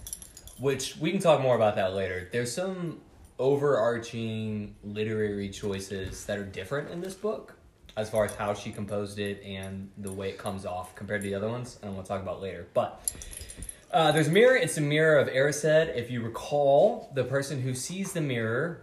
Which 0.59 0.97
we 0.97 1.11
can 1.11 1.21
talk 1.21 1.41
more 1.41 1.57
about 1.57 1.77
that 1.77 1.95
later. 1.95 2.29
There's 2.33 2.53
some 2.53 3.01
overarching 3.39 4.75
literary 4.85 5.49
choices 5.49 6.27
that 6.27 6.37
are 6.37 6.45
different 6.45 6.91
in 6.91 7.01
this 7.01 7.15
book 7.15 7.57
as 7.97 8.11
far 8.11 8.25
as 8.25 8.35
how 8.35 8.55
she 8.55 8.71
composed 8.71 9.19
it 9.19 9.43
and 9.45 9.91
the 9.99 10.13
way 10.13 10.29
it 10.29 10.39
comes 10.39 10.65
off 10.65 10.95
compared 10.95 11.23
to 11.23 11.29
the 11.29 11.35
other 11.35 11.49
ones, 11.49 11.79
and 11.83 11.95
we'll 11.95 12.05
talk 12.05 12.23
about 12.23 12.41
later. 12.41 12.67
But 12.75 13.13
uh, 13.93 14.13
there's 14.13 14.29
a 14.29 14.33
mirror. 14.33 14.57
It's 14.57 14.77
a 14.77 14.81
mirror 14.81 15.19
of 15.19 15.29
Erised. 15.29 15.97
If 15.97 16.11
you 16.11 16.23
recall, 16.23 17.11
the 17.15 17.25
person 17.25 17.61
who 17.61 17.75
sees 17.75 18.13
the 18.13 18.21
mirror 18.21 18.83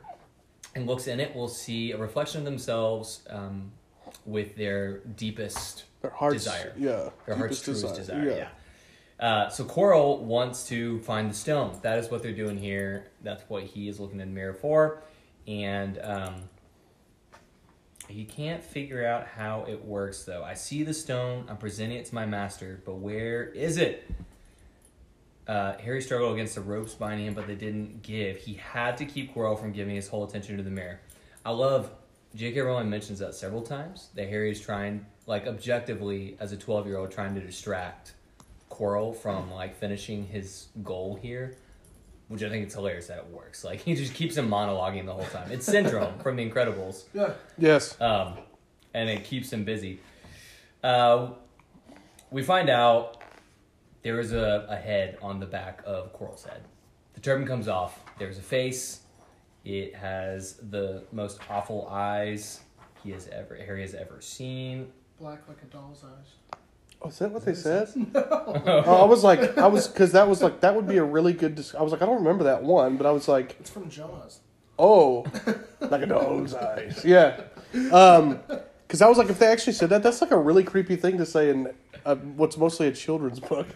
and 0.76 0.86
looks 0.86 1.08
in 1.08 1.20
it 1.20 1.36
will 1.36 1.48
see 1.48 1.92
a 1.92 1.98
reflection 1.98 2.40
of 2.40 2.46
themselves 2.46 3.22
um, 3.30 3.72
with 4.26 4.56
their 4.56 5.00
deepest 5.00 5.86
Their 6.02 6.12
hearts, 6.12 6.44
desire. 6.44 6.74
yeah, 6.78 7.10
Their 7.26 7.36
heart's 7.36 7.62
truest 7.62 7.96
desire. 7.96 8.30
Yeah. 8.30 9.26
Uh, 9.26 9.50
so 9.50 9.66
Quirrell 9.66 10.20
wants 10.20 10.68
to 10.68 11.00
find 11.00 11.32
the 11.32 11.34
stone. 11.34 11.80
That 11.82 11.98
is 11.98 12.12
what 12.12 12.22
they're 12.22 12.34
doing 12.34 12.58
here. 12.58 13.08
That's 13.24 13.44
what 13.50 13.64
he 13.64 13.88
is 13.88 14.00
looking 14.00 14.20
in 14.20 14.30
the 14.30 14.34
mirror 14.36 14.54
for, 14.54 15.02
and 15.48 16.00
um, 16.04 16.36
he 18.08 18.26
can't 18.26 18.64
figure 18.64 19.04
out 19.08 19.26
how 19.26 19.66
it 19.68 19.84
works. 19.84 20.24
Though 20.24 20.44
I 20.44 20.54
see 20.54 20.84
the 20.84 20.94
stone, 20.94 21.46
I'm 21.50 21.58
presenting 21.58 21.98
it 21.98 22.06
to 22.08 22.16
my 22.16 22.28
master, 22.28 22.80
but 22.86 22.96
where 22.96 23.46
is 23.46 23.78
it? 23.78 24.08
Uh, 25.48 25.78
Harry 25.78 26.02
struggled 26.02 26.34
against 26.34 26.56
the 26.56 26.62
ropes 26.62 26.94
binding 26.94 27.28
him, 27.28 27.34
but 27.34 27.48
they 27.48 27.56
didn't 27.56 28.02
give. 28.04 28.38
He 28.38 28.56
had 28.56 28.98
to 28.98 29.06
keep 29.06 29.34
Quirrell 29.34 29.58
from 29.60 29.72
giving 29.72 29.96
his 29.96 30.08
whole 30.08 30.24
attention 30.26 30.58
to 30.58 30.64
the 30.64 30.70
mirror. 30.72 31.00
I 31.46 31.52
love 31.52 31.90
J.K. 32.36 32.60
Rowling 32.60 32.90
mentions 32.90 33.20
that 33.20 33.34
several 33.34 33.62
times 33.62 34.10
that 34.16 34.28
Harry 34.28 34.52
is 34.52 34.60
trying, 34.60 35.06
like 35.26 35.48
objectively, 35.48 36.36
as 36.42 36.52
a 36.52 36.58
twelve-year-old, 36.58 37.12
trying 37.12 37.34
to 37.36 37.42
distract 37.42 38.14
Quirrell 38.70 39.16
from 39.16 39.50
like 39.52 39.74
finishing 39.78 40.28
his 40.28 40.68
goal 40.84 41.16
here, 41.22 41.56
which 42.28 42.44
I 42.44 42.50
think 42.50 42.66
it's 42.66 42.76
hilarious 42.76 43.08
that 43.08 43.20
it 43.20 43.28
works. 43.32 43.64
Like 43.64 43.80
he 43.86 43.96
just 43.96 44.14
keeps 44.14 44.36
him 44.36 44.50
monologuing 44.50 45.06
the 45.06 45.14
whole 45.14 45.26
time. 45.28 45.50
It's 45.52 45.66
Syndrome 45.66 46.20
from 46.20 46.36
The 46.36 46.50
Incredibles 46.50 47.06
Yeah. 47.14 47.32
Yes. 47.58 48.00
um, 48.02 48.34
and 48.94 49.10
it 49.10 49.24
keeps 49.24 49.52
him 49.54 49.64
busy. 49.64 50.02
Uh, 50.84 51.30
we 52.32 52.44
find 52.44 52.70
out 52.70 53.17
there 54.08 54.22
is 54.22 54.32
a, 54.32 54.66
a 54.70 54.76
head 54.78 55.18
on 55.22 55.38
the 55.38 55.46
back 55.46 55.82
of 55.86 56.14
Quirrell's 56.14 56.46
head. 56.46 56.62
The 57.14 57.20
turban 57.20 57.46
comes 57.46 57.68
off. 57.68 58.06
There's 58.18 58.38
a 58.38 58.42
face. 58.42 59.02
It 59.66 59.94
has 59.96 60.54
the 60.70 61.04
most 61.12 61.42
awful 61.50 61.90
eyes 61.92 62.62
he 63.04 63.12
has 63.12 63.28
ever 63.28 63.58
Harry 63.58 63.82
has 63.82 63.94
ever 63.94 64.22
seen. 64.22 64.88
Black 65.20 65.46
like 65.50 65.62
a 65.62 65.66
doll's 65.66 66.06
eyes. 66.06 66.58
Oh, 67.02 67.10
is 67.10 67.20
that 67.20 67.32
what 67.32 67.44
they 67.44 67.54
said? 67.54 67.90
oh, 68.16 69.02
I 69.02 69.06
was 69.06 69.26
like, 69.26 69.58
I 69.58 69.68
was 69.68 69.90
because 69.90 70.14
that 70.14 70.26
was 70.26 70.42
like 70.42 70.62
that 70.62 70.74
would 70.74 70.88
be 70.88 70.98
a 70.98 71.04
really 71.04 71.34
good. 71.34 71.56
Dis- 71.56 71.76
I 71.76 71.82
was 71.82 71.92
like, 71.92 72.02
I 72.02 72.06
don't 72.06 72.20
remember 72.20 72.46
that 72.46 72.64
one, 72.64 72.96
but 72.96 73.06
I 73.06 73.12
was 73.12 73.28
like, 73.28 73.58
It's 73.60 73.70
from 73.70 73.90
Jaws. 73.90 74.40
oh, 74.80 75.26
like 75.82 76.04
a 76.04 76.06
dog's 76.06 76.54
eyes. 76.54 77.04
Yeah. 77.04 77.42
Um, 77.92 78.40
because 78.88 79.02
I 79.02 79.10
was 79.10 79.18
like, 79.18 79.30
if 79.30 79.38
they 79.38 79.48
actually 79.48 79.74
said 79.74 79.90
that, 79.90 80.02
that's 80.02 80.22
like 80.22 80.32
a 80.32 80.38
really 80.38 80.64
creepy 80.64 80.96
thing 80.96 81.18
to 81.18 81.26
say 81.26 81.50
in 81.50 81.74
uh, 82.08 82.16
what's 82.16 82.58
mostly 82.58 82.88
a 82.88 82.92
children's 82.92 83.40
book. 83.40 83.68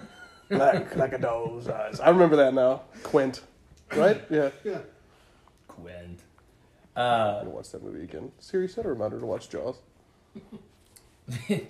like, 0.50 0.96
like 0.96 1.12
a 1.12 1.18
doll's 1.18 1.68
eyes. 1.68 2.00
I 2.00 2.10
remember 2.10 2.36
that 2.36 2.54
now. 2.54 2.82
Quint, 3.02 3.42
right? 3.94 4.22
Yeah. 4.30 4.50
Yeah. 4.64 4.78
Quint. 5.68 6.20
I'm 6.96 7.02
Uh, 7.02 7.38
gonna 7.38 7.50
watch 7.50 7.70
that 7.70 7.82
movie 7.82 8.02
again. 8.04 8.32
Siri 8.38 8.68
set 8.68 8.84
a 8.84 8.88
reminder 8.88 9.18
to 9.20 9.26
watch 9.26 9.48
Jaws. 9.50 9.76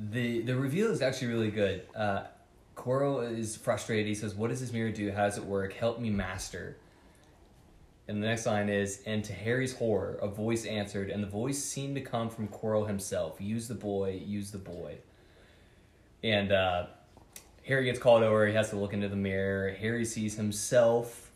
The 0.00 0.42
the 0.42 0.56
reveal 0.56 0.90
is 0.90 1.00
actually 1.02 1.28
really 1.28 1.50
good. 1.52 1.82
Uh, 1.94 2.24
Quirrell 2.76 3.38
is 3.38 3.56
frustrated. 3.56 4.06
He 4.08 4.14
says, 4.16 4.34
"What 4.34 4.50
does 4.50 4.60
this 4.60 4.72
mirror 4.72 4.90
do? 4.90 5.12
How 5.12 5.22
does 5.24 5.38
it 5.38 5.44
work? 5.44 5.72
Help 5.72 6.00
me, 6.00 6.10
master." 6.10 6.76
And 8.06 8.22
the 8.22 8.26
next 8.26 8.44
line 8.46 8.68
is, 8.68 9.02
"And 9.06 9.24
to 9.24 9.32
Harry's 9.32 9.74
horror, 9.74 10.18
a 10.20 10.28
voice 10.28 10.66
answered, 10.66 11.08
and 11.10 11.22
the 11.22 11.28
voice 11.28 11.58
seemed 11.62 11.94
to 11.96 12.02
come 12.02 12.28
from 12.28 12.48
Quirrell 12.48 12.86
himself. 12.86 13.40
Use 13.40 13.66
the 13.68 13.74
boy. 13.74 14.20
Use 14.24 14.50
the 14.50 14.58
boy." 14.58 14.96
And 16.22 16.52
uh, 16.52 16.86
Harry 17.66 17.84
gets 17.86 17.98
called 17.98 18.22
over. 18.22 18.46
He 18.46 18.54
has 18.54 18.70
to 18.70 18.76
look 18.76 18.92
into 18.92 19.08
the 19.08 19.16
mirror. 19.16 19.70
Harry 19.72 20.04
sees 20.04 20.36
himself 20.36 21.30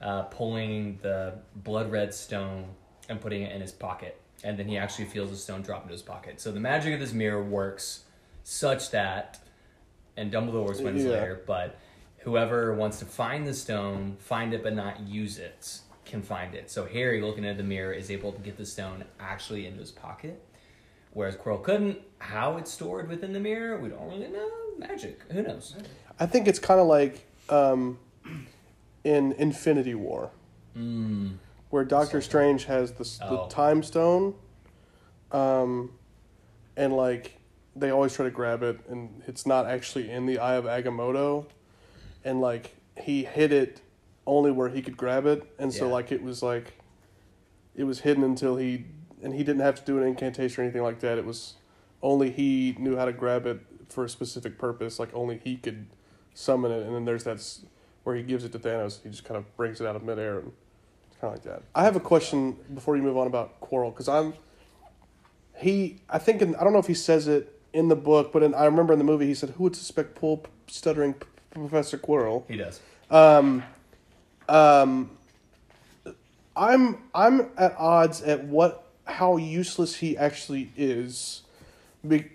uh, 0.00 0.22
pulling 0.24 0.98
the 1.02 1.34
blood 1.56 1.90
red 1.90 2.14
stone 2.14 2.66
and 3.08 3.20
putting 3.20 3.42
it 3.42 3.52
in 3.54 3.60
his 3.60 3.72
pocket. 3.72 4.18
And 4.44 4.58
then 4.58 4.68
he 4.68 4.76
actually 4.78 5.06
feels 5.06 5.30
the 5.30 5.36
stone 5.36 5.62
drop 5.62 5.82
into 5.82 5.92
his 5.92 6.02
pocket. 6.02 6.40
So 6.40 6.50
the 6.52 6.60
magic 6.60 6.92
of 6.94 7.00
this 7.00 7.12
mirror 7.12 7.42
works 7.42 8.04
such 8.44 8.90
that, 8.90 9.38
and 10.16 10.30
Dumbledore 10.32 10.70
explains 10.70 11.04
Yeah. 11.04 11.10
later, 11.12 11.42
but 11.46 11.76
whoever 12.18 12.74
wants 12.74 12.98
to 13.00 13.06
find 13.06 13.46
the 13.46 13.54
stone, 13.54 14.16
find 14.18 14.52
it 14.52 14.62
but 14.62 14.74
not 14.74 15.00
use 15.00 15.38
it, 15.38 15.80
can 16.06 16.22
find 16.22 16.54
it. 16.54 16.70
So 16.70 16.86
Harry, 16.86 17.20
looking 17.20 17.44
at 17.44 17.56
the 17.56 17.62
mirror, 17.62 17.92
is 17.92 18.10
able 18.10 18.32
to 18.32 18.40
get 18.40 18.56
the 18.56 18.64
stone 18.64 19.04
actually 19.20 19.66
into 19.66 19.80
his 19.80 19.90
pocket. 19.90 20.42
Whereas 21.12 21.36
Quirrell 21.36 21.62
couldn't. 21.62 21.98
How 22.18 22.56
it's 22.56 22.70
stored 22.72 23.08
within 23.08 23.32
the 23.32 23.40
mirror, 23.40 23.78
we 23.78 23.88
don't 23.88 24.08
really 24.08 24.28
know. 24.28 24.48
Magic. 24.78 25.20
Who 25.30 25.42
knows? 25.42 25.74
I 26.20 26.26
think 26.26 26.46
it's 26.48 26.58
kind 26.58 26.78
of 26.80 26.86
like 26.86 27.26
um, 27.48 27.98
in 29.04 29.32
Infinity 29.32 29.94
War, 29.94 30.30
Mm. 30.76 31.36
where 31.70 31.84
Doctor 31.84 32.20
Strange 32.20 32.64
has 32.66 32.92
the, 32.92 33.04
the 33.04 33.40
Oh. 33.42 33.48
time 33.48 33.82
stone, 33.82 34.34
um, 35.32 35.90
and 36.76 36.94
like 36.94 37.38
they 37.74 37.90
always 37.90 38.14
try 38.14 38.24
to 38.24 38.30
grab 38.30 38.62
it, 38.62 38.78
and 38.88 39.22
it's 39.26 39.46
not 39.46 39.66
actually 39.66 40.10
in 40.10 40.26
the 40.26 40.38
Eye 40.38 40.54
of 40.54 40.64
Agamotto, 40.64 41.46
and 42.24 42.40
like 42.40 42.74
he 43.00 43.24
hid 43.24 43.52
it 43.52 43.80
only 44.26 44.50
where 44.50 44.68
he 44.68 44.82
could 44.82 44.96
grab 44.96 45.26
it, 45.26 45.42
and 45.58 45.72
so 45.72 45.86
Yeah. 45.86 45.92
like 45.92 46.12
it 46.12 46.22
was 46.22 46.42
like 46.42 46.74
it 47.74 47.84
was 47.84 48.00
hidden 48.00 48.24
until 48.24 48.56
he 48.56 48.86
and 49.22 49.34
he 49.34 49.42
didn't 49.44 49.60
have 49.62 49.74
to 49.76 49.82
do 49.84 49.98
an 49.98 50.06
incantation 50.06 50.60
or 50.60 50.64
anything 50.64 50.82
like 50.82 51.00
that. 51.00 51.18
It 51.18 51.24
was 51.24 51.54
only 52.02 52.30
he 52.30 52.74
knew 52.78 52.96
how 52.96 53.04
to 53.06 53.12
grab 53.12 53.46
it 53.46 53.60
for 53.88 54.04
a 54.04 54.08
specific 54.08 54.58
purpose. 54.58 54.98
Like 54.98 55.14
only 55.14 55.38
he 55.42 55.56
could 55.56 55.86
summon 56.34 56.70
it, 56.72 56.84
and 56.86 56.94
then 56.94 57.04
there's 57.04 57.24
that 57.24 57.36
s- 57.36 57.64
where 58.04 58.14
he 58.16 58.22
gives 58.22 58.44
it 58.44 58.52
to 58.52 58.58
Thanos. 58.58 59.02
He 59.02 59.08
just 59.10 59.24
kind 59.24 59.36
of 59.38 59.56
brings 59.56 59.80
it 59.80 59.86
out 59.86 59.96
of 59.96 60.02
midair, 60.02 60.38
and 60.40 60.52
it's 61.10 61.20
kind 61.20 61.34
of 61.34 61.44
like 61.44 61.54
that. 61.54 61.62
I 61.74 61.84
have 61.84 61.96
a 61.96 62.00
question 62.00 62.56
before 62.74 62.96
you 62.96 63.02
move 63.02 63.16
on 63.16 63.26
about 63.26 63.60
Quirrell 63.60 63.90
because 63.92 64.08
I'm 64.08 64.34
he. 65.58 65.98
I 66.08 66.18
think 66.18 66.42
in, 66.42 66.54
I 66.56 66.64
don't 66.64 66.72
know 66.72 66.78
if 66.78 66.86
he 66.86 66.94
says 66.94 67.28
it 67.28 67.58
in 67.72 67.88
the 67.88 67.96
book, 67.96 68.32
but 68.32 68.42
in, 68.42 68.54
I 68.54 68.64
remember 68.66 68.92
in 68.92 68.98
the 68.98 69.04
movie 69.04 69.26
he 69.26 69.34
said, 69.34 69.50
"Who 69.50 69.64
would 69.64 69.76
suspect 69.76 70.14
poor 70.14 70.40
stuttering 70.66 71.14
P- 71.14 71.26
Professor 71.50 71.96
Quirrell?" 71.98 72.44
He 72.48 72.56
does. 72.56 72.80
Um, 73.10 73.62
um, 74.48 75.10
I'm 76.56 76.98
I'm 77.14 77.50
at 77.56 77.74
odds 77.78 78.22
at 78.22 78.44
what 78.44 78.86
how 79.04 79.36
useless 79.36 79.96
he 79.96 80.16
actually 80.16 80.72
is, 80.76 81.42
be, 82.06 82.26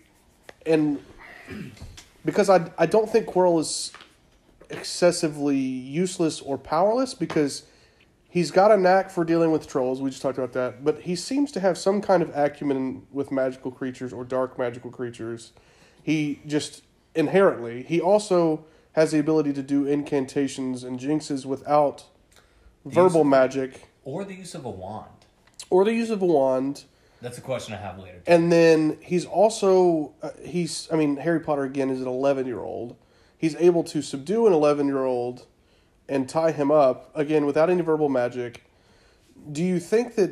and 0.66 1.00
because 2.24 2.50
I 2.50 2.70
I 2.78 2.86
don't 2.86 3.10
think 3.10 3.28
Quirrell 3.28 3.60
is 3.60 3.92
excessively 4.70 5.58
useless 5.58 6.40
or 6.40 6.58
powerless 6.58 7.14
because 7.14 7.64
he's 8.30 8.52
got 8.52 8.72
a 8.72 8.78
knack 8.78 9.10
for 9.10 9.26
dealing 9.26 9.52
with 9.52 9.68
trolls. 9.68 10.02
We 10.02 10.10
just 10.10 10.22
talked 10.22 10.38
about 10.38 10.54
that, 10.54 10.84
but 10.84 11.02
he 11.02 11.16
seems 11.16 11.52
to 11.54 11.60
have 11.60 11.78
some 11.78 12.02
kind 12.02 12.24
of 12.24 12.36
acumen 12.36 13.06
with 13.12 13.32
magical 13.32 13.72
creatures 13.72 14.14
or 14.14 14.24
dark 14.24 14.58
magical 14.58 14.92
creatures. 14.92 15.52
He 16.04 16.40
just 16.46 16.84
inherently 17.14 17.84
he 17.84 18.00
also 18.00 18.66
has 18.94 19.12
the 19.12 19.20
ability 19.20 19.54
to 19.54 19.62
do 19.64 19.86
incantations 19.86 20.84
and 20.84 21.00
jinxes 21.00 21.46
without 21.46 22.06
verbal 22.86 23.24
magic 23.24 23.88
Or 24.04 24.24
the 24.26 24.34
use 24.34 24.54
of 24.56 24.66
a 24.66 24.70
wand. 24.70 25.08
or 25.70 25.86
the 25.86 25.94
use 25.94 26.10
of 26.10 26.22
a 26.22 26.26
wand. 26.26 26.84
That's 27.22 27.38
a 27.38 27.42
question 27.42 27.74
I 27.74 27.78
have 27.78 28.00
later. 28.00 28.22
And 28.26 28.52
then 28.52 28.98
he's 29.02 29.26
also 29.26 30.14
uh, 30.24 30.32
he's 30.44 30.88
I 30.92 30.96
mean 30.96 31.18
Harry 31.18 31.40
Potter 31.40 31.64
again 31.64 31.90
is 31.90 32.02
an 32.02 32.08
11-year-old. 32.08 32.96
He's 33.38 33.56
able 33.56 33.84
to 33.86 34.02
subdue 34.02 34.48
an 34.48 34.54
11-year-old 34.54 35.46
and 36.10 36.28
tie 36.28 36.52
him 36.52 36.72
up 36.72 37.12
again 37.16 37.46
without 37.46 37.70
any 37.70 37.82
verbal 37.82 38.10
magic. 38.10 38.64
Do 39.52 39.64
you 39.64 39.80
think 39.80 40.16
that 40.16 40.32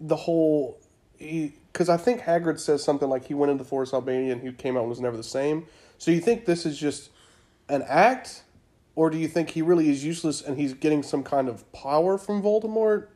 the 0.00 0.16
whole 0.16 0.78
because 1.18 1.88
I 1.88 1.96
think 1.96 2.20
Hagrid 2.22 2.60
says 2.60 2.82
something 2.84 3.08
like 3.08 3.24
he 3.26 3.34
went 3.34 3.50
into 3.50 3.64
Forest 3.64 3.92
Albania 3.94 4.32
and 4.32 4.42
he 4.42 4.52
came 4.52 4.76
out 4.76 4.80
and 4.80 4.88
was 4.88 5.00
never 5.00 5.16
the 5.16 5.22
same. 5.24 5.66
So 5.98 6.10
you 6.10 6.20
think 6.20 6.44
this 6.44 6.64
is 6.66 6.78
just 6.78 7.10
an 7.68 7.82
act, 7.88 8.42
or 8.94 9.10
do 9.10 9.18
you 9.18 9.28
think 9.28 9.50
he 9.50 9.62
really 9.62 9.88
is 9.90 10.04
useless 10.04 10.40
and 10.42 10.56
he's 10.58 10.74
getting 10.74 11.02
some 11.02 11.22
kind 11.22 11.48
of 11.48 11.70
power 11.72 12.16
from 12.18 12.42
Voldemort? 12.42 13.08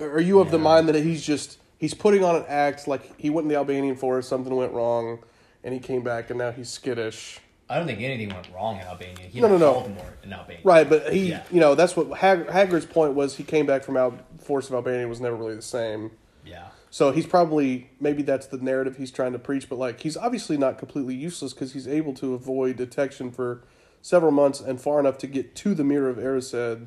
Are 0.00 0.20
you 0.20 0.40
of 0.40 0.50
the 0.50 0.58
mind 0.58 0.88
that 0.88 0.96
he's 0.96 1.24
just 1.24 1.58
he's 1.78 1.94
putting 1.94 2.24
on 2.24 2.36
an 2.36 2.44
act 2.48 2.88
like 2.88 3.18
he 3.18 3.30
went 3.30 3.44
in 3.44 3.48
the 3.48 3.54
Albanian 3.56 3.96
forest, 3.96 4.28
something 4.28 4.54
went 4.54 4.72
wrong, 4.72 5.20
and 5.62 5.72
he 5.72 5.80
came 5.80 6.02
back 6.02 6.30
and 6.30 6.38
now 6.38 6.50
he's 6.50 6.68
skittish? 6.68 7.38
I 7.68 7.78
don't 7.78 7.86
think 7.86 8.00
anything 8.00 8.28
went 8.34 8.48
wrong 8.54 8.76
in 8.76 8.82
Albania. 8.82 9.26
He 9.26 9.40
No, 9.40 9.48
no, 9.48 9.56
no, 9.56 9.72
no, 9.72 9.80
no. 9.80 9.88
Voldemort 9.88 10.24
in 10.24 10.32
Albania. 10.34 10.60
Right, 10.64 10.88
but 10.88 11.12
he, 11.12 11.30
Yeah. 11.30 11.42
you 11.50 11.60
know, 11.60 11.74
that's 11.74 11.96
what 11.96 12.18
Hag- 12.18 12.46
Hagrid's 12.48 12.84
point 12.84 13.14
was. 13.14 13.36
He 13.36 13.44
came 13.44 13.64
back 13.64 13.84
from 13.84 13.96
Al- 13.96 14.18
Force 14.38 14.68
of 14.68 14.74
Albania 14.74 15.08
was 15.08 15.20
never 15.20 15.34
really 15.34 15.56
the 15.56 15.62
same. 15.62 16.10
Yeah. 16.44 16.66
So 16.94 17.10
he's 17.10 17.26
probably 17.26 17.90
maybe 17.98 18.22
that's 18.22 18.46
the 18.46 18.58
narrative 18.58 18.98
he's 18.98 19.10
trying 19.10 19.32
to 19.32 19.38
preach, 19.40 19.68
but 19.68 19.80
like 19.80 19.98
he's 19.98 20.16
obviously 20.16 20.56
not 20.56 20.78
completely 20.78 21.16
useless 21.16 21.52
because 21.52 21.72
he's 21.72 21.88
able 21.88 22.14
to 22.14 22.34
avoid 22.34 22.76
detection 22.76 23.32
for 23.32 23.64
several 24.00 24.30
months 24.30 24.60
and 24.60 24.80
far 24.80 25.00
enough 25.00 25.18
to 25.18 25.26
get 25.26 25.56
to 25.56 25.74
the 25.74 25.82
mirror 25.82 26.08
of 26.08 26.18
Erised. 26.18 26.86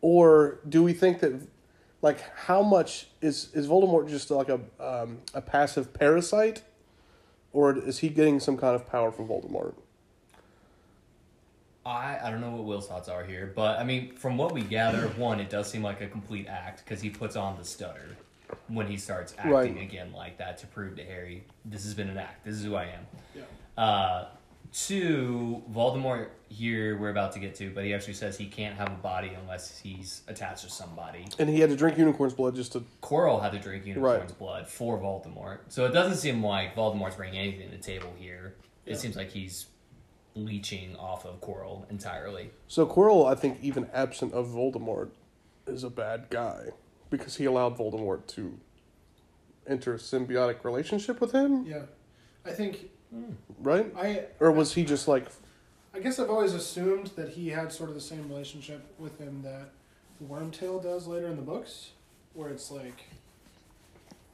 Or 0.00 0.60
do 0.66 0.82
we 0.82 0.94
think 0.94 1.20
that, 1.20 1.38
like, 2.00 2.22
how 2.34 2.62
much 2.62 3.08
is 3.20 3.50
is 3.52 3.68
Voldemort 3.68 4.08
just 4.08 4.30
like 4.30 4.48
a 4.48 4.58
um, 4.80 5.18
a 5.34 5.42
passive 5.42 5.92
parasite, 5.92 6.62
or 7.52 7.76
is 7.76 7.98
he 7.98 8.08
getting 8.08 8.40
some 8.40 8.56
kind 8.56 8.74
of 8.74 8.88
power 8.88 9.12
from 9.12 9.28
Voldemort? 9.28 9.74
I, 11.84 12.20
I 12.24 12.30
don't 12.30 12.40
know 12.40 12.52
what 12.52 12.64
Will's 12.64 12.88
thoughts 12.88 13.10
are 13.10 13.22
here, 13.22 13.52
but 13.54 13.78
I 13.78 13.84
mean, 13.84 14.14
from 14.16 14.38
what 14.38 14.54
we 14.54 14.62
gather, 14.62 15.08
one, 15.08 15.40
it 15.40 15.50
does 15.50 15.70
seem 15.70 15.82
like 15.82 16.00
a 16.00 16.06
complete 16.06 16.46
act 16.46 16.86
because 16.86 17.02
he 17.02 17.10
puts 17.10 17.36
on 17.36 17.58
the 17.58 17.64
stutter 17.66 18.16
when 18.68 18.86
he 18.86 18.96
starts 18.96 19.34
acting 19.38 19.52
Right. 19.52 19.76
again 19.80 20.12
like 20.12 20.38
that 20.38 20.58
to 20.58 20.66
prove 20.66 20.96
to 20.96 21.04
Harry, 21.04 21.44
this 21.64 21.84
has 21.84 21.94
been 21.94 22.08
an 22.08 22.18
act. 22.18 22.44
This 22.44 22.54
is 22.54 22.64
who 22.64 22.74
I 22.74 22.84
am. 22.84 23.06
Yeah. 23.34 23.82
Uh, 23.82 24.28
two, 24.72 25.62
Voldemort 25.72 26.28
here 26.48 26.98
we're 26.98 27.10
about 27.10 27.32
to 27.32 27.38
get 27.38 27.54
to, 27.56 27.70
but 27.70 27.84
he 27.84 27.94
actually 27.94 28.14
says 28.14 28.36
he 28.36 28.46
can't 28.46 28.76
have 28.76 28.88
a 28.88 28.96
body 28.96 29.32
unless 29.40 29.78
he's 29.78 30.22
attached 30.28 30.64
to 30.64 30.70
somebody. 30.70 31.26
And 31.38 31.48
he 31.48 31.60
had 31.60 31.70
to 31.70 31.76
drink 31.76 31.96
unicorn's 31.96 32.34
blood 32.34 32.54
just 32.56 32.72
to. 32.72 32.84
Quirrell 33.02 33.40
had 33.42 33.52
to 33.52 33.58
drink 33.58 33.84
unicorn's 33.86 34.32
blood 34.32 34.66
for 34.68 34.98
Voldemort, 34.98 35.58
so 35.68 35.86
it 35.86 35.92
doesn't 35.92 36.16
seem 36.18 36.44
like 36.44 36.74
Voldemort's 36.74 37.16
bringing 37.16 37.38
anything 37.38 37.70
to 37.70 37.76
the 37.76 37.82
table 37.82 38.12
here. 38.18 38.54
It 38.86 38.98
seems 38.98 39.14
like 39.16 39.30
he's 39.30 39.66
leeching 40.34 40.96
off 40.96 41.24
of 41.24 41.40
Quirrell 41.40 41.88
entirely. 41.90 42.50
So 42.68 42.86
Quirrell, 42.86 43.30
I 43.30 43.34
think, 43.34 43.58
even 43.62 43.88
absent 43.92 44.32
of 44.32 44.48
Voldemort, 44.48 45.10
is 45.66 45.84
a 45.84 45.90
bad 45.90 46.26
guy 46.30 46.68
because 47.10 47.36
he 47.36 47.44
allowed 47.44 47.76
Voldemort 47.76 48.26
to 48.28 48.58
enter 49.66 49.94
a 49.94 49.98
symbiotic 49.98 50.64
relationship 50.64 51.20
with 51.20 51.32
him, 51.32 51.64
Yeah, 51.66 51.82
I 52.46 52.50
think 52.50 52.90
right? 53.60 53.92
I 53.96 54.24
Or 54.38 54.50
was 54.52 54.74
he 54.74 54.84
just 54.84 55.06
like, 55.08 55.26
I 55.94 55.98
guess 55.98 56.18
I've 56.18 56.30
always 56.30 56.54
assumed 56.54 57.08
that 57.16 57.30
he 57.30 57.48
had 57.48 57.72
sort 57.72 57.88
of 57.88 57.94
the 57.96 58.00
same 58.00 58.28
relationship 58.28 58.82
with 58.98 59.18
him 59.18 59.42
that 59.42 59.70
Wormtail 60.26 60.82
does 60.82 61.06
later 61.06 61.26
in 61.26 61.36
the 61.36 61.42
books, 61.42 61.90
where 62.34 62.48
it's 62.50 62.70
like 62.70 63.04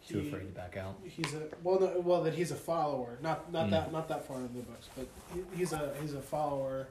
Too 0.07 0.21
afraid 0.21 0.41
to 0.41 0.45
back 0.47 0.77
out. 0.77 0.97
he's 1.05 1.33
a 1.35 1.43
well, 1.63 1.81
no, 1.81 2.01
well 2.01 2.23
that 2.25 2.35
he's 2.35 2.51
a 2.51 2.57
follower, 2.57 3.19
not 3.23 3.51
not 3.53 3.67
Mm. 3.69 3.71
that 3.71 3.93
not 3.93 4.09
that 4.09 4.27
far 4.27 4.37
in 4.37 4.43
the 4.55 4.63
books, 4.63 4.89
but 4.97 5.07
he, 5.35 5.43
he's 5.57 5.73
a 5.73 5.93
he's 6.01 6.13
a 6.15 6.21
follower 6.21 6.89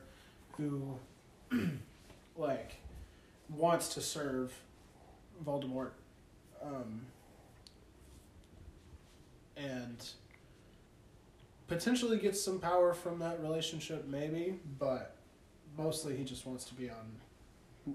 who 0.58 0.98
like 2.38 2.76
wants 3.50 3.90
to 3.94 4.02
serve 4.02 4.52
Voldemort, 5.44 5.92
um, 6.62 7.02
and 9.58 10.08
potentially 11.68 12.18
gets 12.18 12.42
some 12.42 12.60
power 12.60 12.94
from 12.94 13.20
that 13.20 13.42
relationship, 13.42 14.08
maybe, 14.08 14.60
but 14.80 15.16
mostly 15.78 16.16
he 16.16 16.24
just 16.24 16.46
wants 16.46 16.64
to 16.66 16.74
be 16.74 16.90
on 16.90 17.12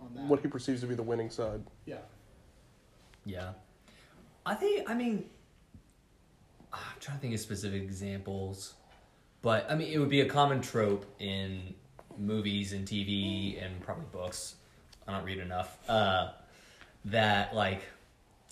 on 0.00 0.10
that. 0.14 0.24
what 0.26 0.40
he 0.40 0.48
perceives 0.48 0.80
to 0.82 0.86
be 0.86 0.94
the 0.94 1.02
winning 1.02 1.30
side? 1.30 1.62
yeah, 1.84 1.96
Yeah. 3.24 3.50
I 4.46 4.54
think, 4.54 4.88
I 4.88 4.94
mean, 4.94 5.24
I'm 6.72 6.78
trying 7.00 7.18
to 7.18 7.20
think 7.20 7.34
of 7.34 7.40
specific 7.40 7.82
examples, 7.82 8.74
but 9.42 9.66
I 9.70 9.74
mean, 9.74 9.92
it 9.92 9.98
would 9.98 10.08
be 10.08 10.20
a 10.22 10.26
common 10.28 10.60
trope 10.60 11.04
in 11.18 11.74
movies 12.18 12.72
and 12.72 12.86
TV 12.86 13.62
and 13.62 13.80
probably 13.82 14.06
books. 14.12 14.54
I 15.06 15.12
don't 15.12 15.24
read 15.24 15.38
enough. 15.38 15.76
Uh, 15.88 16.30
that, 17.06 17.54
like, 17.54 17.82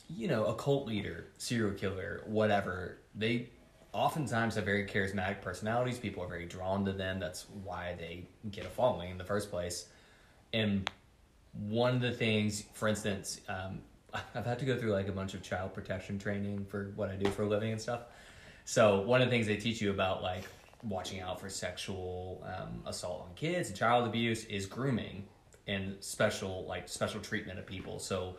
you 0.08 0.28
know, 0.28 0.46
a 0.46 0.54
cult 0.54 0.86
leader, 0.86 1.26
serial 1.36 1.72
killer, 1.74 2.22
whatever, 2.26 2.98
they 3.14 3.50
oftentimes 3.92 4.54
have 4.54 4.64
very 4.64 4.86
charismatic 4.86 5.40
personalities. 5.40 5.98
People 5.98 6.22
are 6.22 6.28
very 6.28 6.46
drawn 6.46 6.84
to 6.84 6.92
them. 6.92 7.18
That's 7.18 7.46
why 7.64 7.94
they 7.98 8.26
get 8.50 8.64
a 8.64 8.68
following 8.68 9.10
in 9.10 9.18
the 9.18 9.24
first 9.24 9.50
place. 9.50 9.86
And 10.52 10.90
one 11.52 11.96
of 11.96 12.00
the 12.00 12.12
things, 12.12 12.64
for 12.72 12.88
instance, 12.88 13.40
um, 13.48 13.80
I've 14.34 14.46
had 14.46 14.58
to 14.60 14.64
go 14.64 14.78
through 14.78 14.92
like 14.92 15.08
a 15.08 15.12
bunch 15.12 15.34
of 15.34 15.42
child 15.42 15.74
protection 15.74 16.18
training 16.18 16.66
for 16.70 16.92
what 16.96 17.10
I 17.10 17.16
do 17.16 17.30
for 17.30 17.42
a 17.42 17.48
living 17.48 17.72
and 17.72 17.80
stuff. 17.80 18.02
So 18.64 19.00
one 19.00 19.20
of 19.20 19.28
the 19.28 19.30
things 19.30 19.46
they 19.46 19.56
teach 19.56 19.80
you 19.80 19.90
about 19.90 20.22
like 20.22 20.44
watching 20.82 21.20
out 21.20 21.40
for 21.40 21.48
sexual 21.48 22.44
um, 22.46 22.82
assault 22.86 23.26
on 23.28 23.34
kids 23.34 23.68
and 23.68 23.76
child 23.76 24.06
abuse 24.06 24.44
is 24.44 24.66
grooming 24.66 25.24
and 25.68 25.94
special 26.00 26.64
like 26.66 26.88
special 26.88 27.20
treatment 27.20 27.58
of 27.60 27.66
people. 27.66 27.98
So 28.00 28.36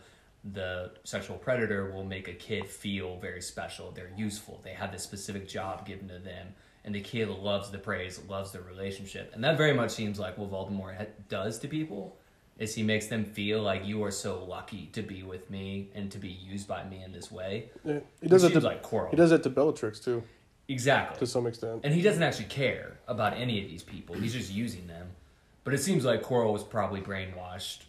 the 0.54 0.92
sexual 1.04 1.38
predator 1.38 1.92
will 1.92 2.04
make 2.04 2.28
a 2.28 2.34
kid 2.34 2.68
feel 2.68 3.18
very 3.18 3.42
special. 3.42 3.92
They're 3.92 4.12
useful. 4.18 4.60
They 4.64 4.72
have 4.72 4.92
this 4.92 5.04
specific 5.04 5.48
job 5.48 5.86
given 5.86 6.08
to 6.10 6.18
them, 6.20 6.48
and 6.84 6.94
the 6.96 7.02
kid 7.02 7.30
loves 7.30 7.70
the 7.72 7.78
praise, 7.78 8.20
loves 8.28 8.52
the 8.52 8.62
relationship, 8.62 9.32
and 9.34 9.44
that 9.44 9.58
very 9.58 9.74
much 9.74 9.92
seems 9.92 10.18
like 10.20 10.38
what 10.38 10.52
Voldemort 10.52 10.98
ha- 10.98 11.06
does 11.30 11.60
to 11.60 11.68
people. 11.68 12.18
Is 12.58 12.76
he 12.76 12.84
makes 12.84 13.08
them 13.08 13.24
feel 13.24 13.62
like 13.62 13.86
you 13.86 14.04
are 14.04 14.12
so 14.12 14.44
lucky 14.44 14.90
to 14.92 15.02
be 15.02 15.24
with 15.24 15.50
me 15.50 15.90
and 15.96 16.12
to 16.12 16.18
be 16.18 16.28
used 16.28 16.68
by 16.68 16.84
me 16.84 17.02
in 17.06 17.14
this 17.14 17.32
way. 17.32 17.70
Yeah, 17.86 18.00
he 18.22 18.28
does 18.28 18.44
it 18.44 18.52
to 18.52 18.60
like 18.60 18.84
Quirrell. 18.84 19.12
he 19.12 19.16
does 19.16 19.30
that 19.30 19.44
to 19.44 19.50
Bellatrix 19.50 20.02
too, 20.02 20.24
Exactly. 20.68 21.20
to 21.20 21.26
some 21.26 21.48
extent. 21.48 21.80
And 21.86 21.94
he 21.94 22.02
doesn't 22.02 22.22
actually 22.22 22.46
care 22.50 23.00
about 23.08 23.34
any 23.38 23.64
of 23.64 23.70
these 23.70 23.82
people. 23.84 24.14
He's 24.16 24.34
just 24.34 24.52
using 24.52 24.88
them. 24.88 25.08
But 25.70 25.76
it 25.76 25.84
seems 25.84 26.04
like 26.04 26.24
Quirrell 26.24 26.52
was 26.52 26.64
probably 26.64 27.00
brainwashed 27.00 27.82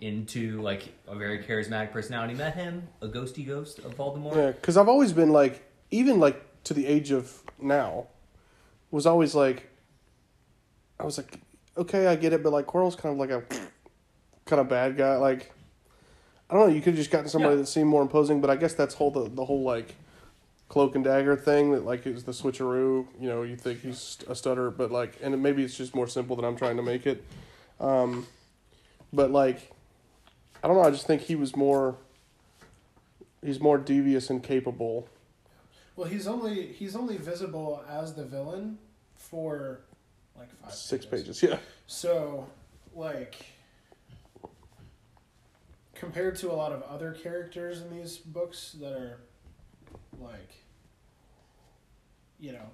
into 0.00 0.62
like 0.62 0.94
a 1.06 1.14
very 1.14 1.44
charismatic 1.44 1.92
personality. 1.92 2.32
Met 2.32 2.54
him, 2.54 2.88
a 3.02 3.06
ghosty 3.06 3.46
ghost 3.46 3.80
of 3.80 3.94
Voldemort. 3.98 4.34
Yeah, 4.34 4.52
because 4.52 4.78
I've 4.78 4.88
always 4.88 5.12
been 5.12 5.28
like, 5.28 5.62
even 5.90 6.18
like 6.20 6.42
to 6.64 6.72
the 6.72 6.86
age 6.86 7.10
of 7.10 7.42
now, 7.60 8.06
was 8.90 9.04
always 9.04 9.34
like, 9.34 9.68
I 10.98 11.04
was 11.04 11.18
like, 11.18 11.38
okay, 11.76 12.06
I 12.06 12.16
get 12.16 12.32
it, 12.32 12.42
but 12.42 12.50
like 12.50 12.64
Quirrell's 12.64 12.96
kind 12.96 13.12
of 13.12 13.18
like 13.18 13.28
a 13.28 13.42
kind 14.46 14.58
of 14.60 14.70
bad 14.70 14.96
guy. 14.96 15.16
Like, 15.18 15.52
I 16.48 16.54
don't 16.54 16.66
know. 16.66 16.74
You 16.74 16.80
could 16.80 16.94
have 16.94 16.98
just 16.98 17.10
gotten 17.10 17.28
somebody 17.28 17.56
Yeah. 17.56 17.60
that 17.60 17.66
seemed 17.66 17.90
more 17.90 18.00
imposing, 18.00 18.40
but 18.40 18.48
I 18.48 18.56
guess 18.56 18.72
that's 18.72 18.94
whole 18.94 19.10
the, 19.10 19.28
the 19.28 19.44
whole 19.44 19.64
like 19.64 19.96
cloak 20.72 20.94
and 20.94 21.04
dagger 21.04 21.36
thing 21.36 21.72
that 21.72 21.84
like 21.84 22.06
is 22.06 22.24
the 22.24 22.32
switcheroo. 22.32 23.06
You 23.20 23.28
know, 23.28 23.42
you 23.42 23.56
think 23.56 23.82
he's 23.82 24.16
a 24.26 24.34
stutter, 24.34 24.70
but 24.70 24.90
like, 24.90 25.18
and 25.22 25.40
maybe 25.42 25.62
it's 25.62 25.76
just 25.76 25.94
more 25.94 26.08
simple 26.08 26.34
than 26.34 26.46
I'm 26.46 26.56
trying 26.56 26.78
to 26.78 26.82
make 26.82 27.06
it. 27.06 27.22
Um, 27.78 28.26
but 29.12 29.30
like, 29.30 29.70
I 30.64 30.68
don't 30.68 30.78
know. 30.78 30.82
I 30.82 30.90
just 30.90 31.06
think 31.06 31.20
he 31.20 31.34
was 31.34 31.54
more. 31.54 31.96
He's 33.44 33.60
more 33.60 33.76
devious 33.76 34.30
and 34.30 34.42
capable. 34.42 35.08
Well, 35.94 36.08
he's 36.08 36.26
only 36.26 36.68
he's 36.68 36.96
only 36.96 37.18
visible 37.18 37.84
as 37.86 38.14
the 38.14 38.24
villain 38.24 38.78
for 39.14 39.80
like 40.38 40.48
five 40.62 40.72
Six 40.72 41.04
pages, 41.04 41.42
yeah. 41.42 41.58
So, 41.86 42.46
like, 42.94 43.44
compared 45.94 46.36
to 46.36 46.50
a 46.50 46.54
lot 46.54 46.72
of 46.72 46.82
other 46.84 47.12
characters 47.12 47.82
in 47.82 47.94
these 47.94 48.16
books 48.16 48.74
that 48.80 48.94
are, 48.94 49.18
like, 50.18 50.61
you 52.42 52.52
know, 52.52 52.66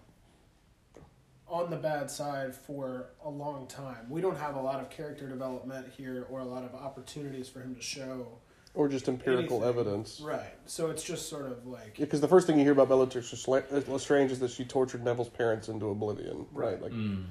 on 1.46 1.70
the 1.70 1.76
bad 1.76 2.10
side 2.10 2.54
for 2.54 3.10
a 3.24 3.28
long 3.30 3.66
time, 3.68 4.08
we 4.08 4.20
don't 4.20 4.36
have 4.38 4.56
a 4.56 4.60
lot 4.60 4.80
of 4.80 4.90
character 4.90 5.28
development 5.28 5.86
here 5.96 6.26
or 6.30 6.40
a 6.40 6.44
lot 6.44 6.64
of 6.64 6.74
opportunities 6.74 7.48
for 7.48 7.60
him 7.60 7.74
to 7.74 7.80
show. 7.82 8.26
Or 8.74 8.88
just 8.88 9.08
empirical 9.08 9.62
anything. 9.64 9.80
evidence. 9.80 10.20
Right. 10.24 10.54
So 10.66 10.90
it's 10.90 11.02
just 11.02 11.28
sort 11.28 11.46
of 11.46 11.66
like. 11.66 11.96
Because 11.98 12.20
the 12.20 12.28
first 12.28 12.46
thing 12.46 12.58
you 12.58 12.64
hear 12.64 12.72
about 12.72 12.88
Bellatrix 12.88 13.46
Lestrange 13.48 14.30
is 14.30 14.38
that 14.40 14.50
she 14.50 14.64
tortured 14.64 15.02
Neville's 15.04 15.28
parents 15.30 15.68
into 15.68 15.88
oblivion. 15.90 16.46
Right. 16.52 16.72
Right. 16.72 16.82
Like 16.82 16.92
Mm. 16.92 17.24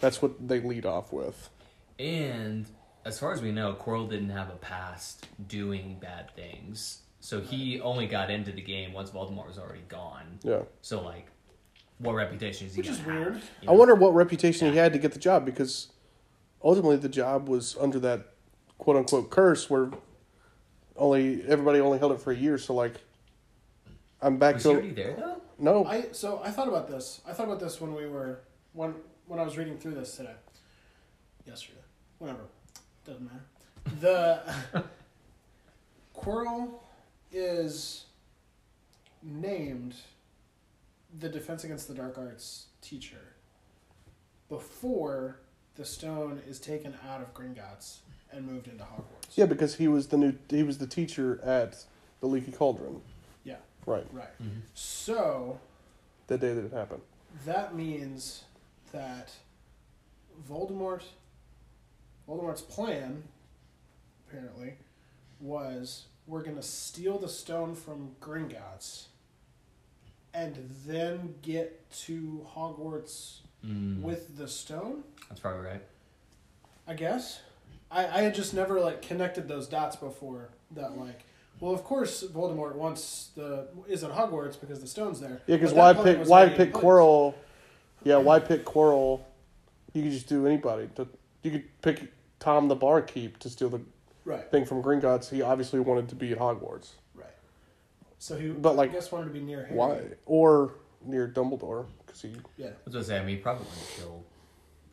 that's 0.00 0.20
what 0.22 0.46
they 0.48 0.60
lead 0.60 0.86
off 0.86 1.12
with. 1.12 1.50
And 1.98 2.66
as 3.04 3.18
far 3.18 3.32
as 3.32 3.40
we 3.42 3.52
know, 3.52 3.74
Quirrell 3.74 4.08
didn't 4.10 4.30
have 4.30 4.48
a 4.50 4.56
past 4.56 5.26
doing 5.46 5.98
bad 6.00 6.34
things. 6.34 7.02
So 7.20 7.40
he 7.40 7.80
only 7.80 8.06
got 8.06 8.30
into 8.30 8.50
the 8.52 8.62
game 8.62 8.92
once 8.92 9.10
Voldemort 9.10 9.46
was 9.48 9.58
already 9.58 9.82
gone. 9.88 10.38
Yeah. 10.42 10.62
So 10.80 11.02
like, 11.02 11.26
what 11.98 12.14
reputation 12.14 12.66
is 12.68 12.74
he 12.74 12.80
Which 12.80 12.88
is 12.90 12.98
gonna 12.98 13.12
have, 13.18 13.26
weird. 13.32 13.42
you 13.62 13.68
I 13.68 13.72
wonder 13.72 13.94
what 13.94 14.14
reputation 14.14 14.70
he 14.70 14.76
had 14.78 14.92
to 14.92 14.98
get 14.98 15.12
the 15.12 15.18
job 15.18 15.44
because 15.44 15.88
ultimately 16.62 16.96
the 16.96 17.08
job 17.08 17.48
was 17.48 17.76
under 17.80 17.98
that 18.00 18.34
quote 18.78 18.96
unquote 18.96 19.30
curse 19.30 19.68
where 19.68 19.90
only 20.96 21.42
everybody 21.46 21.80
only 21.80 21.98
held 21.98 22.12
it 22.12 22.20
for 22.20 22.32
a 22.32 22.36
year. 22.36 22.58
So 22.58 22.74
like, 22.74 22.94
I'm 24.20 24.36
back 24.38 24.54
Was 24.54 24.64
he 24.64 24.68
to 24.70 24.74
already 24.76 24.92
there 24.92 25.14
though? 25.16 25.42
no. 25.58 25.84
I 25.84 26.06
so 26.12 26.40
I 26.44 26.50
thought 26.50 26.68
about 26.68 26.88
this. 26.88 27.20
I 27.26 27.32
thought 27.32 27.46
about 27.46 27.60
this 27.60 27.80
when 27.80 27.94
we 27.94 28.06
were 28.06 28.40
when 28.72 28.94
when 29.26 29.38
I 29.38 29.44
was 29.44 29.56
reading 29.56 29.76
through 29.78 29.94
this 29.94 30.16
today. 30.16 30.34
Yesterday, 31.46 31.78
whatever, 32.18 32.40
doesn't 33.06 33.24
matter. 33.24 33.44
The 34.72 34.84
Quirrell 36.16 36.68
is 37.32 38.04
named 39.22 39.94
the 41.16 41.28
Defense 41.28 41.64
Against 41.64 41.88
the 41.88 41.94
Dark 41.94 42.18
Arts 42.18 42.66
teacher 42.80 43.34
before 44.48 45.40
the 45.76 45.84
stone 45.84 46.40
is 46.48 46.58
taken 46.58 46.94
out 47.08 47.20
of 47.20 47.32
Gringotts 47.34 47.98
and 48.32 48.46
moved 48.46 48.66
into 48.68 48.84
Hogwarts. 48.84 49.36
yeah, 49.36 49.46
because 49.46 49.76
he 49.76 49.88
was 49.88 50.08
the 50.08 50.16
new 50.16 50.34
he 50.50 50.62
was 50.62 50.78
the 50.78 50.86
teacher 50.86 51.40
at 51.42 51.84
the 52.20 52.26
Leaky 52.26 52.52
Cauldron. 52.52 53.00
Yeah. 53.44 53.56
Right. 53.86 54.06
Right. 54.12 54.28
Mhm. 54.42 54.62
So 54.74 55.60
The 56.26 56.36
day 56.38 56.52
that 56.52 56.64
it 56.64 56.72
happened. 56.72 57.02
that 57.46 57.74
means 57.74 58.44
that 58.92 59.30
Voldemort 60.48 61.02
Voldemort's 62.28 62.60
plan 62.62 63.22
apparently 64.28 64.74
was 65.40 66.04
we're 66.26 66.42
going 66.42 66.56
to 66.56 66.62
steal 66.62 67.18
the 67.18 67.28
stone 67.28 67.74
from 67.74 68.14
Gringotts 68.20 69.06
and 70.34 70.56
then 70.86 71.34
get 71.42 71.90
to 72.06 72.46
Hogwarts 72.56 73.38
Mm, 73.66 74.02
with 74.02 74.36
the 74.38 74.46
stone, 74.46 75.02
that's 75.28 75.40
probably 75.40 75.66
right. 75.66 75.82
I 76.86 76.94
guess. 76.94 77.40
I, 77.90 78.06
I 78.06 78.22
had 78.22 78.32
just 78.32 78.54
never 78.54 78.78
like 78.80 79.02
connected 79.02 79.48
those 79.48 79.66
dots 79.66 79.96
before 79.96 80.50
that 80.76 80.96
like 80.96 81.24
well 81.58 81.72
of 81.74 81.82
course 81.82 82.22
Voldemort 82.22 82.76
wants 82.76 83.30
the 83.34 83.66
is 83.88 84.04
at 84.04 84.12
Hogwarts 84.12 84.60
because 84.60 84.80
the 84.80 84.86
stone's 84.86 85.18
there. 85.18 85.40
Yeah, 85.48 85.56
because 85.56 85.72
why 85.74 85.92
pick 85.92 86.20
was 86.20 86.28
why 86.28 86.48
pick. 86.50 86.72
Quirrell? 86.72 87.34
Yeah, 88.04 88.18
why 88.18 88.38
pick 88.38 88.64
Quirrell? 88.64 89.22
You 89.92 90.02
could 90.04 90.12
just 90.12 90.28
do 90.28 90.46
anybody. 90.46 90.88
You 91.42 91.50
could 91.50 91.82
pick 91.82 92.12
Tom 92.38 92.68
the 92.68 92.76
Barkeep 92.76 93.38
to 93.40 93.50
steal 93.50 93.70
the 93.70 93.80
Right. 94.24 94.48
thing 94.52 94.66
from 94.66 94.84
Gringotts. 94.84 95.30
He 95.30 95.42
obviously 95.42 95.80
wanted 95.80 96.08
to 96.10 96.14
be 96.14 96.30
at 96.30 96.38
Hogwarts. 96.38 96.90
Right. 98.18 98.22
So 98.22 98.36
he, 98.36 98.48
But, 98.48 98.76
like, 98.76 98.90
I 98.90 98.94
guess 98.94 99.12
wanted 99.12 99.26
to 99.26 99.30
be 99.32 99.40
near 99.40 99.64
Harry. 99.64 99.76
Why? 99.76 100.00
Or 100.26 100.74
near 101.04 101.28
Dumbledore 101.28 101.86
because 102.04 102.22
he. 102.22 102.32
Yeah. 102.56 102.68
I 102.68 102.70
was 102.84 102.92
gonna 102.94 103.04
say, 103.04 103.16
I 103.18 103.20
mean, 103.20 103.36
he 103.36 103.42
probably 103.42 103.66
wouldn't 103.66 103.88
kill 103.96 104.24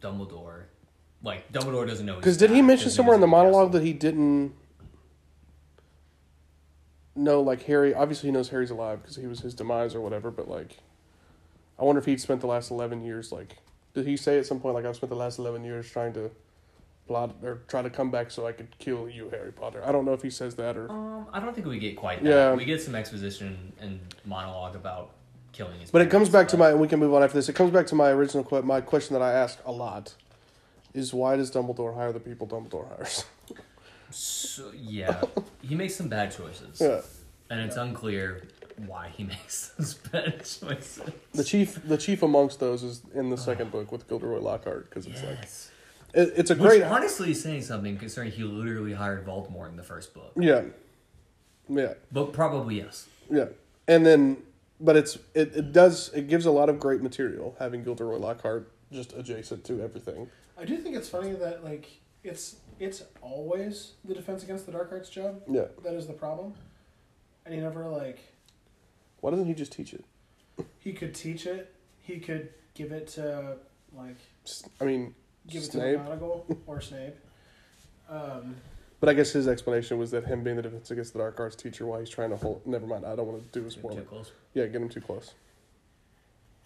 Dumbledore. 0.01 0.63
Like 1.23 1.51
Dumbledore 1.51 1.87
doesn't 1.87 2.05
know. 2.05 2.17
Because 2.17 2.37
did 2.37 2.49
he 2.51 2.57
mention 2.57 2.67
mention 2.67 2.83
'cause 2.85 2.93
he 2.93 2.95
somewhere 2.97 3.15
in 3.15 3.21
the 3.21 3.27
monologue 3.27 3.69
castle. 3.69 3.79
that 3.79 3.85
he 3.85 3.93
didn't 3.93 4.53
know, 7.15 7.41
like 7.41 7.63
Harry? 7.63 7.93
Obviously, 7.95 8.27
he 8.27 8.31
knows 8.31 8.49
Harry's 8.49 8.69
alive 8.69 9.01
because 9.01 9.15
he 9.15 9.25
was 9.25 9.39
his 9.39 9.53
demise 9.55 9.95
or 9.95 10.01
whatever. 10.01 10.29
But 10.29 10.47
like, 10.47 10.77
I 11.79 11.83
wonder 11.83 11.99
if 11.99 12.05
he'd 12.05 12.21
spent 12.21 12.41
the 12.41 12.47
last 12.47 12.69
eleven 12.69 13.01
years 13.03 13.31
like. 13.31 13.57
Did 13.95 14.05
he 14.05 14.17
say 14.17 14.37
at 14.37 14.45
some 14.45 14.59
point 14.59 14.75
like 14.75 14.85
I've 14.85 14.95
spent 14.97 15.09
the 15.09 15.15
last 15.15 15.39
eleven 15.39 15.63
years 15.63 15.89
trying 15.89 16.13
to 16.13 16.29
plot 17.07 17.35
or 17.43 17.59
try 17.67 17.81
to 17.81 17.89
come 17.89 18.09
back 18.11 18.31
so 18.31 18.47
I 18.47 18.51
could 18.51 18.77
kill 18.79 19.07
you, 19.09 19.29
Harry 19.29 19.51
Potter? 19.51 19.83
I 19.85 19.91
don't 19.91 20.05
know 20.05 20.13
if 20.13 20.21
he 20.21 20.29
says 20.29 20.55
that 20.55 20.75
or. 20.77 20.89
Um, 20.91 21.27
I 21.31 21.39
don't 21.39 21.53
think 21.53 21.67
we 21.67 21.79
get 21.79 21.95
quite 21.95 22.23
that. 22.23 22.29
Yeah. 22.29 22.53
We 22.55 22.65
get 22.65 22.81
some 22.81 22.95
exposition 22.95 23.73
and 23.79 23.99
monologue 24.25 24.75
about 24.75 25.11
killing 25.51 25.79
his. 25.79 25.91
But 25.91 26.01
it 26.01 26.05
comes 26.09 26.29
parents, 26.29 26.31
back 26.31 26.47
to 26.49 26.57
my, 26.57 26.73
we 26.73 26.87
can 26.87 26.99
move 26.99 27.13
on 27.13 27.23
after 27.23 27.37
this. 27.37 27.47
It 27.49 27.53
comes 27.53 27.71
back 27.71 27.87
to 27.87 27.95
my 27.95 28.09
original 28.09 28.43
que- 28.43 28.61
my 28.63 28.81
question 28.81 29.13
that 29.13 29.21
I 29.21 29.31
ask 29.33 29.59
a 29.65 29.71
lot, 29.71 30.15
is 30.93 31.13
why 31.13 31.35
does 31.35 31.51
Dumbledore 31.51 31.95
hire 31.95 32.11
the 32.11 32.19
people 32.19 32.47
Dumbledore 32.47 32.87
hires? 32.95 33.25
So, 34.11 34.71
yeah, 34.73 35.21
he 35.61 35.75
makes 35.75 35.95
some 35.95 36.07
bad 36.07 36.31
choices, 36.31 36.79
yeah, 36.79 37.01
and 37.49 37.59
it's 37.59 37.75
unclear 37.75 38.43
why 38.85 39.09
he 39.09 39.23
makes 39.35 39.69
those 39.77 39.93
bad 39.95 40.37
choices. 40.39 41.01
the 41.33 41.43
chief, 41.43 41.79
the 41.85 41.97
chief 41.97 42.23
amongst 42.23 42.59
those 42.59 42.81
is 42.83 43.01
in 43.13 43.29
the 43.29 43.37
second 43.37 43.71
book 43.71 43.91
with 43.91 44.07
Gilderoy 44.07 44.39
Lockhart 44.39 44.89
because 44.89 45.05
it's 45.07 45.21
like 45.23 45.39
Yes. 45.41 45.71
It, 46.15 46.33
it's 46.37 46.51
a 46.51 46.55
Which 46.55 46.69
great, 46.69 46.83
honestly 46.83 47.31
is 47.31 47.43
saying 47.43 47.61
something 47.63 47.97
concerning 47.97 48.31
he 48.31 48.43
literally 48.43 48.93
hired 48.93 49.25
Voldemort 49.25 49.69
in 49.69 49.75
the 49.75 49.83
first 49.83 50.13
book. 50.13 50.31
yeah, 50.35 50.63
yeah, 51.67 51.93
But 52.11 52.33
probably 52.33 52.77
yes. 52.77 53.07
yeah, 53.29 53.47
and 53.87 54.05
then 54.05 54.37
but 54.79 54.95
it's 54.95 55.15
it, 55.33 55.55
it 55.55 55.71
does 55.71 56.11
it 56.13 56.27
gives 56.27 56.45
a 56.45 56.51
lot 56.51 56.69
of 56.69 56.79
great 56.79 57.01
material 57.01 57.55
having 57.59 57.83
Gilderoy 57.83 58.17
Lockhart 58.17 58.71
just 58.91 59.13
adjacent 59.13 59.63
to 59.65 59.81
everything. 59.81 60.29
I 60.57 60.65
do 60.65 60.77
think 60.77 60.95
it's 60.95 61.09
funny 61.09 61.33
that 61.33 61.63
like 61.63 61.89
it's 62.23 62.55
it's 62.79 63.03
always 63.21 63.93
the 64.03 64.13
Defense 64.13 64.43
Against 64.43 64.65
the 64.65 64.71
Dark 64.71 64.89
Arts 64.91 65.09
job 65.09 65.41
Yeah, 65.49 65.65
that 65.83 65.93
is 65.93 66.07
the 66.07 66.13
problem, 66.13 66.53
and 67.45 67.53
he 67.53 67.59
never 67.59 67.85
like 67.87 68.19
why 69.21 69.31
doesn't 69.31 69.47
he 69.47 69.53
just 69.53 69.71
teach 69.71 69.93
it? 69.93 70.05
he 70.79 70.93
could 70.93 71.13
teach 71.15 71.45
it, 71.45 71.73
he 72.01 72.19
could 72.19 72.49
give 72.73 72.91
it 72.91 73.07
to 73.07 73.57
like 73.97 74.17
I 74.79 74.85
mean, 74.85 75.15
give 75.47 75.63
it 75.63 75.71
Snape. 75.71 75.97
to 75.97 76.03
McGonagall 76.03 76.57
or 76.67 76.81
Snape. 76.81 77.15
Um, 78.09 78.55
But 78.99 79.09
I 79.09 79.13
guess 79.13 79.31
his 79.33 79.47
explanation 79.47 79.97
was 79.97 80.11
that 80.11 80.25
him 80.25 80.43
being 80.43 80.55
the 80.55 80.61
Defense 80.61 80.89
Against 80.91 81.13
the 81.13 81.19
Dark 81.19 81.39
Arts 81.39 81.55
teacher, 81.55 81.85
why 81.85 81.99
he's 81.99 82.09
trying 82.09 82.29
to 82.31 82.37
hold. 82.37 82.65
Never 82.65 82.87
mind, 82.87 83.05
I 83.05 83.15
don't 83.15 83.27
want 83.27 83.51
to 83.51 83.59
do 83.59 83.65
a 83.65 83.69
Too 83.69 83.79
spoiler. 83.79 84.01
close. 84.01 84.31
Yeah, 84.53 84.65
get 84.67 84.81
him 84.81 84.89
too 84.89 85.01
close. 85.01 85.33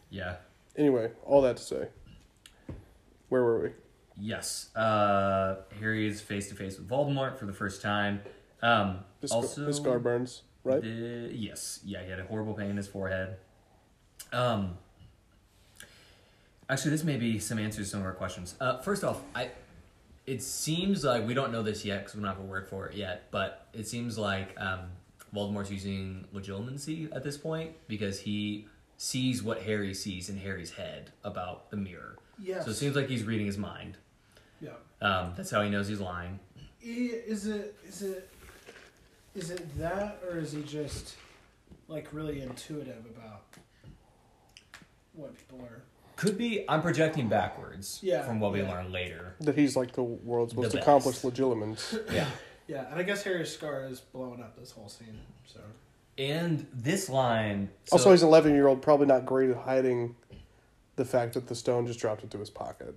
Yeah. 0.09 0.35
Anyway, 0.77 1.11
all 1.25 1.41
that 1.41 1.57
to 1.57 1.63
say, 1.63 1.87
where 3.29 3.43
were 3.43 3.61
we? 3.61 3.69
Yes. 4.17 4.73
Uh, 4.75 5.57
Harry 5.79 6.07
is 6.07 6.21
face 6.21 6.49
to 6.49 6.55
face 6.55 6.77
with 6.77 6.87
Voldemort 6.89 7.37
for 7.37 7.45
the 7.45 7.53
first 7.53 7.81
time. 7.81 8.21
Um, 8.61 8.99
His, 9.21 9.31
also, 9.31 9.65
his 9.65 9.77
scar 9.77 9.99
burns, 9.99 10.43
right? 10.63 10.81
The, 10.81 11.29
yes. 11.33 11.79
Yeah, 11.85 12.03
he 12.03 12.09
had 12.09 12.19
a 12.19 12.23
horrible 12.25 12.53
pain 12.53 12.69
in 12.69 12.77
his 12.77 12.87
forehead. 12.87 13.37
Um, 14.33 14.77
actually, 16.69 16.91
this 16.91 17.03
may 17.03 17.17
be 17.17 17.39
some 17.39 17.59
answers 17.59 17.87
to 17.87 17.91
some 17.91 17.99
of 18.01 18.05
our 18.05 18.13
questions. 18.13 18.55
Uh, 18.59 18.79
first 18.79 19.03
off, 19.03 19.21
I. 19.35 19.49
It 20.25 20.43
seems 20.43 21.03
like 21.03 21.25
we 21.25 21.33
don't 21.33 21.51
know 21.51 21.63
this 21.63 21.83
yet 21.83 22.01
because 22.01 22.13
we 22.15 22.21
don't 22.21 22.29
have 22.29 22.39
a 22.39 22.45
word 22.47 22.67
for 22.67 22.85
it 22.87 22.95
yet, 22.95 23.31
but 23.31 23.65
it 23.73 23.87
seems 23.87 24.15
like 24.15 24.53
um, 24.61 24.81
Voldemort's 25.33 25.71
using 25.71 26.25
legilimency 26.35 27.11
at 27.15 27.23
this 27.23 27.35
point 27.35 27.71
because 27.87 28.19
he 28.19 28.67
sees 28.97 29.41
what 29.41 29.63
Harry 29.63 29.91
sees 29.95 30.29
in 30.29 30.37
Harry's 30.37 30.69
head 30.71 31.09
about 31.23 31.71
the 31.71 31.77
mirror. 31.77 32.15
yes. 32.37 32.65
So 32.65 32.69
it 32.71 32.75
seems 32.75 32.95
like 32.95 33.07
he's 33.07 33.23
reading 33.23 33.47
his 33.47 33.57
mind. 33.57 33.97
yeah. 34.61 34.71
Um, 35.01 35.33
that's 35.35 35.49
how 35.49 35.63
he 35.63 35.69
knows 35.71 35.87
he's 35.87 35.99
lying. 35.99 36.39
Is 36.79 37.47
it 37.47 37.75
is 37.87 38.03
it 38.03 38.29
is 39.33 39.49
it 39.49 39.79
that 39.79 40.19
or 40.29 40.37
is 40.37 40.51
he 40.51 40.61
just 40.61 41.15
like 41.87 42.07
really 42.11 42.41
intuitive 42.41 43.03
about 43.17 43.41
what 45.13 45.35
people 45.35 45.59
are? 45.65 45.81
Could 46.19 46.37
be. 46.37 46.65
I'm 46.67 46.81
projecting 46.81 47.29
backwards. 47.29 47.99
Yeah, 48.03 48.23
From 48.23 48.41
what 48.41 48.51
we 48.51 48.59
yeah. 48.61 48.69
learn 48.69 48.91
later. 48.91 49.35
That 49.39 49.55
he's 49.57 49.77
like 49.77 49.93
the 49.93 50.03
world's 50.03 50.53
most 50.53 50.73
The 50.73 50.81
accomplished 50.81 51.23
best. 51.23 51.33
legilimens. 51.35 51.97
Yeah. 52.13 52.27
Yeah, 52.67 52.85
and 52.91 52.99
I 52.99 53.03
guess 53.03 53.23
Harry's 53.23 53.51
scar 53.53 53.85
is 53.85 54.01
blowing 54.01 54.41
up 54.43 54.59
this 54.59 54.71
whole 54.71 54.89
scene. 54.89 55.17
So 55.45 55.61
And 56.17 56.67
this 56.73 57.07
line. 57.09 57.69
So, 57.85 57.93
also, 57.95 58.11
he's 58.11 58.21
an 58.21 58.27
11 58.27 58.53
year 58.53 58.67
old, 58.67 58.81
probably 58.81 59.07
not 59.07 59.25
great 59.25 59.49
at 59.49 59.55
hiding 59.57 60.15
the 60.97 61.05
fact 61.05 61.35
that 61.35 61.47
the 61.47 61.55
stone 61.55 61.87
just 61.87 61.99
dropped 62.01 62.21
into 62.21 62.37
his 62.37 62.49
pocket 62.49 62.93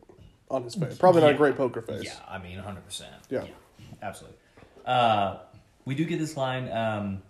on 0.51 0.65
his 0.65 0.75
face. 0.75 0.99
Probably 0.99 1.21
not 1.23 1.31
a 1.31 1.35
great 1.35 1.57
poker 1.57 1.81
face. 1.81 2.03
Yeah, 2.03 2.15
I 2.29 2.39
mean, 2.39 2.59
100%. 2.59 3.05
Yeah. 3.31 3.47
absolutely. 4.03 4.37
Uh, 4.85 5.39
we 5.85 5.95
do 5.95 6.05
get 6.05 6.19
this 6.19 6.37
line. 6.37 6.69
Um, 6.73 7.23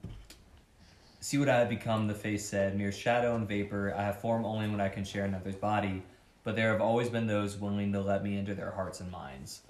See 1.23 1.39
what 1.39 1.49
I 1.49 1.61
have 1.61 1.69
become, 1.69 2.09
the 2.09 2.15
face 2.15 2.45
said, 2.45 2.77
mere 2.77 2.91
shadow 2.91 3.37
and 3.37 3.47
vapor. 3.47 3.95
I 3.97 4.03
have 4.03 4.21
form 4.21 4.45
only 4.45 4.69
when 4.69 4.81
I 4.81 4.89
can 4.89 5.05
share 5.05 5.25
another's 5.25 5.55
body, 5.55 6.03
but 6.43 6.57
there 6.57 6.73
have 6.73 6.81
always 6.81 7.09
been 7.09 7.29
those 7.29 7.57
willing 7.57 7.93
to 7.93 8.01
let 8.01 8.25
me 8.25 8.37
into 8.37 8.57
their 8.57 8.73
hearts 8.73 8.99
and 8.99 9.09
minds. 9.09 9.61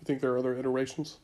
You 0.00 0.04
think 0.04 0.20
there 0.20 0.30
are 0.30 0.38
other 0.38 0.56
iterations? 0.56 1.16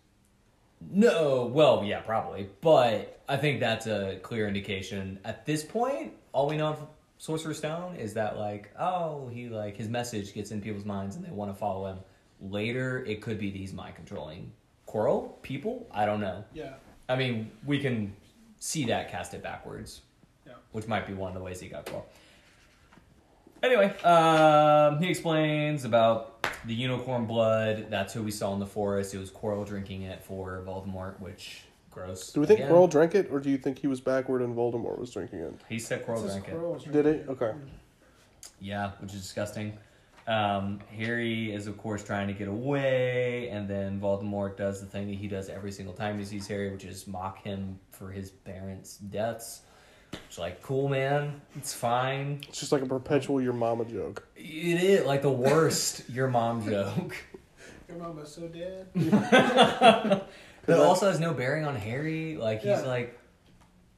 No, 0.90 1.46
well, 1.46 1.84
yeah, 1.84 2.00
probably, 2.00 2.48
but 2.60 3.22
I 3.28 3.36
think 3.36 3.60
that's 3.60 3.86
a 3.86 4.18
clear 4.20 4.48
indication. 4.48 5.20
At 5.24 5.46
this 5.46 5.62
point, 5.62 6.12
all 6.32 6.48
we 6.48 6.56
know 6.56 6.70
of 6.70 6.84
Sorcerer's 7.18 7.58
Stone 7.58 7.94
is 7.94 8.14
that, 8.14 8.36
like, 8.36 8.72
oh, 8.80 9.28
he 9.32 9.48
like 9.48 9.76
his 9.76 9.88
message 9.88 10.34
gets 10.34 10.50
in 10.50 10.60
people's 10.60 10.84
minds 10.84 11.14
and 11.14 11.24
they 11.24 11.30
want 11.30 11.52
to 11.52 11.56
follow 11.56 11.86
him. 11.86 11.98
Later, 12.40 13.04
it 13.04 13.22
could 13.22 13.38
be 13.38 13.52
these 13.52 13.72
mind 13.72 13.94
controlling 13.94 14.50
Quirrell 14.88 15.40
people. 15.42 15.86
I 15.92 16.04
don't 16.04 16.20
know. 16.20 16.42
yeah, 16.52 16.72
I 17.08 17.14
mean, 17.14 17.52
we 17.64 17.78
can 17.78 18.12
see 18.64 18.86
that 18.86 19.10
cast 19.10 19.34
it 19.34 19.42
backwards, 19.42 20.00
yeah. 20.46 20.54
which 20.72 20.88
might 20.88 21.06
be 21.06 21.12
one 21.12 21.28
of 21.28 21.34
the 21.34 21.44
ways 21.44 21.60
he 21.60 21.68
got 21.68 21.84
Quirrell. 21.84 22.04
Anyway, 23.62 23.94
um, 24.02 24.98
he 25.00 25.08
explains 25.08 25.84
about 25.84 26.46
the 26.66 26.74
unicorn 26.74 27.26
blood. 27.26 27.88
That's 27.90 28.14
who 28.14 28.22
we 28.22 28.30
saw 28.30 28.54
in 28.54 28.60
the 28.60 28.66
forest. 28.66 29.12
It 29.14 29.18
was 29.18 29.30
Quirrell 29.30 29.66
drinking 29.66 30.02
it 30.02 30.22
for 30.22 30.62
Voldemort, 30.66 31.20
which 31.20 31.62
gross. 31.90 32.32
Do 32.32 32.40
we 32.40 32.46
think 32.46 32.60
Again, 32.60 32.72
Quirrell 32.72 32.90
drank 32.90 33.14
it, 33.14 33.28
or 33.30 33.38
do 33.38 33.50
you 33.50 33.58
think 33.58 33.78
he 33.78 33.86
was 33.86 34.00
backward 34.00 34.40
and 34.40 34.56
Voldemort 34.56 34.98
was 34.98 35.10
drinking 35.10 35.40
it? 35.40 35.54
He 35.68 35.78
said 35.78 36.00
It 36.00 36.06
Quirrell 36.06 36.22
says 36.22 36.30
drank 36.32 36.48
it. 36.48 36.54
Quirrell 36.54 36.74
was 36.74 36.84
Did 36.84 37.04
he? 37.04 37.12
Okay. 37.30 37.52
Yeah, 38.60 38.92
which 39.00 39.12
is 39.12 39.20
disgusting. 39.20 39.76
Um, 40.26 40.80
Harry 40.96 41.52
is 41.52 41.66
of 41.66 41.76
course 41.76 42.02
trying 42.02 42.28
to 42.28 42.32
get 42.32 42.48
away, 42.48 43.48
and 43.50 43.68
then 43.68 44.00
Voldemort 44.00 44.56
does 44.56 44.80
the 44.80 44.86
thing 44.86 45.06
that 45.08 45.16
he 45.16 45.28
does 45.28 45.48
every 45.50 45.70
single 45.70 45.94
time 45.94 46.18
he 46.18 46.24
sees 46.24 46.46
Harry, 46.46 46.70
which 46.70 46.84
is 46.84 47.06
mock 47.06 47.42
him 47.42 47.78
for 47.90 48.10
his 48.10 48.30
parents' 48.30 48.96
deaths. 48.96 49.60
It's 50.28 50.38
like, 50.38 50.62
cool, 50.62 50.88
man. 50.88 51.40
It's 51.56 51.74
fine. 51.74 52.40
It's 52.48 52.60
just 52.60 52.72
like 52.72 52.82
a 52.82 52.86
perpetual 52.86 53.40
your 53.42 53.52
mama 53.52 53.84
joke. 53.84 54.26
It 54.36 54.82
is 54.82 55.04
like 55.04 55.22
the 55.22 55.30
worst 55.30 56.02
your 56.08 56.28
mom 56.28 56.64
joke. 56.64 57.16
Your 57.88 57.98
mama's 57.98 58.32
so 58.32 58.48
dead. 58.48 58.86
But 60.66 60.78
it 60.78 60.80
also 60.80 61.10
has 61.10 61.20
no 61.20 61.34
bearing 61.34 61.66
on 61.66 61.76
Harry. 61.76 62.38
Like 62.38 62.60
he's 62.60 62.68
Yeah. 62.68 62.80
like, 62.86 63.20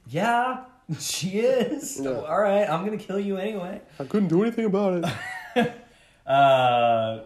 yeah, 0.09 0.64
she 0.99 1.39
is. 1.39 2.01
Yeah. 2.03 2.11
All 2.11 2.41
right, 2.41 2.68
I'm 2.68 2.85
gonna 2.85 2.97
kill 2.97 3.20
you 3.20 3.37
anyway. 3.37 3.81
I 4.01 4.05
couldn't 4.05 4.27
do 4.29 4.43
anything 4.43 4.64
about 4.64 5.05
it. 5.55 5.72
Uh, 6.27 7.20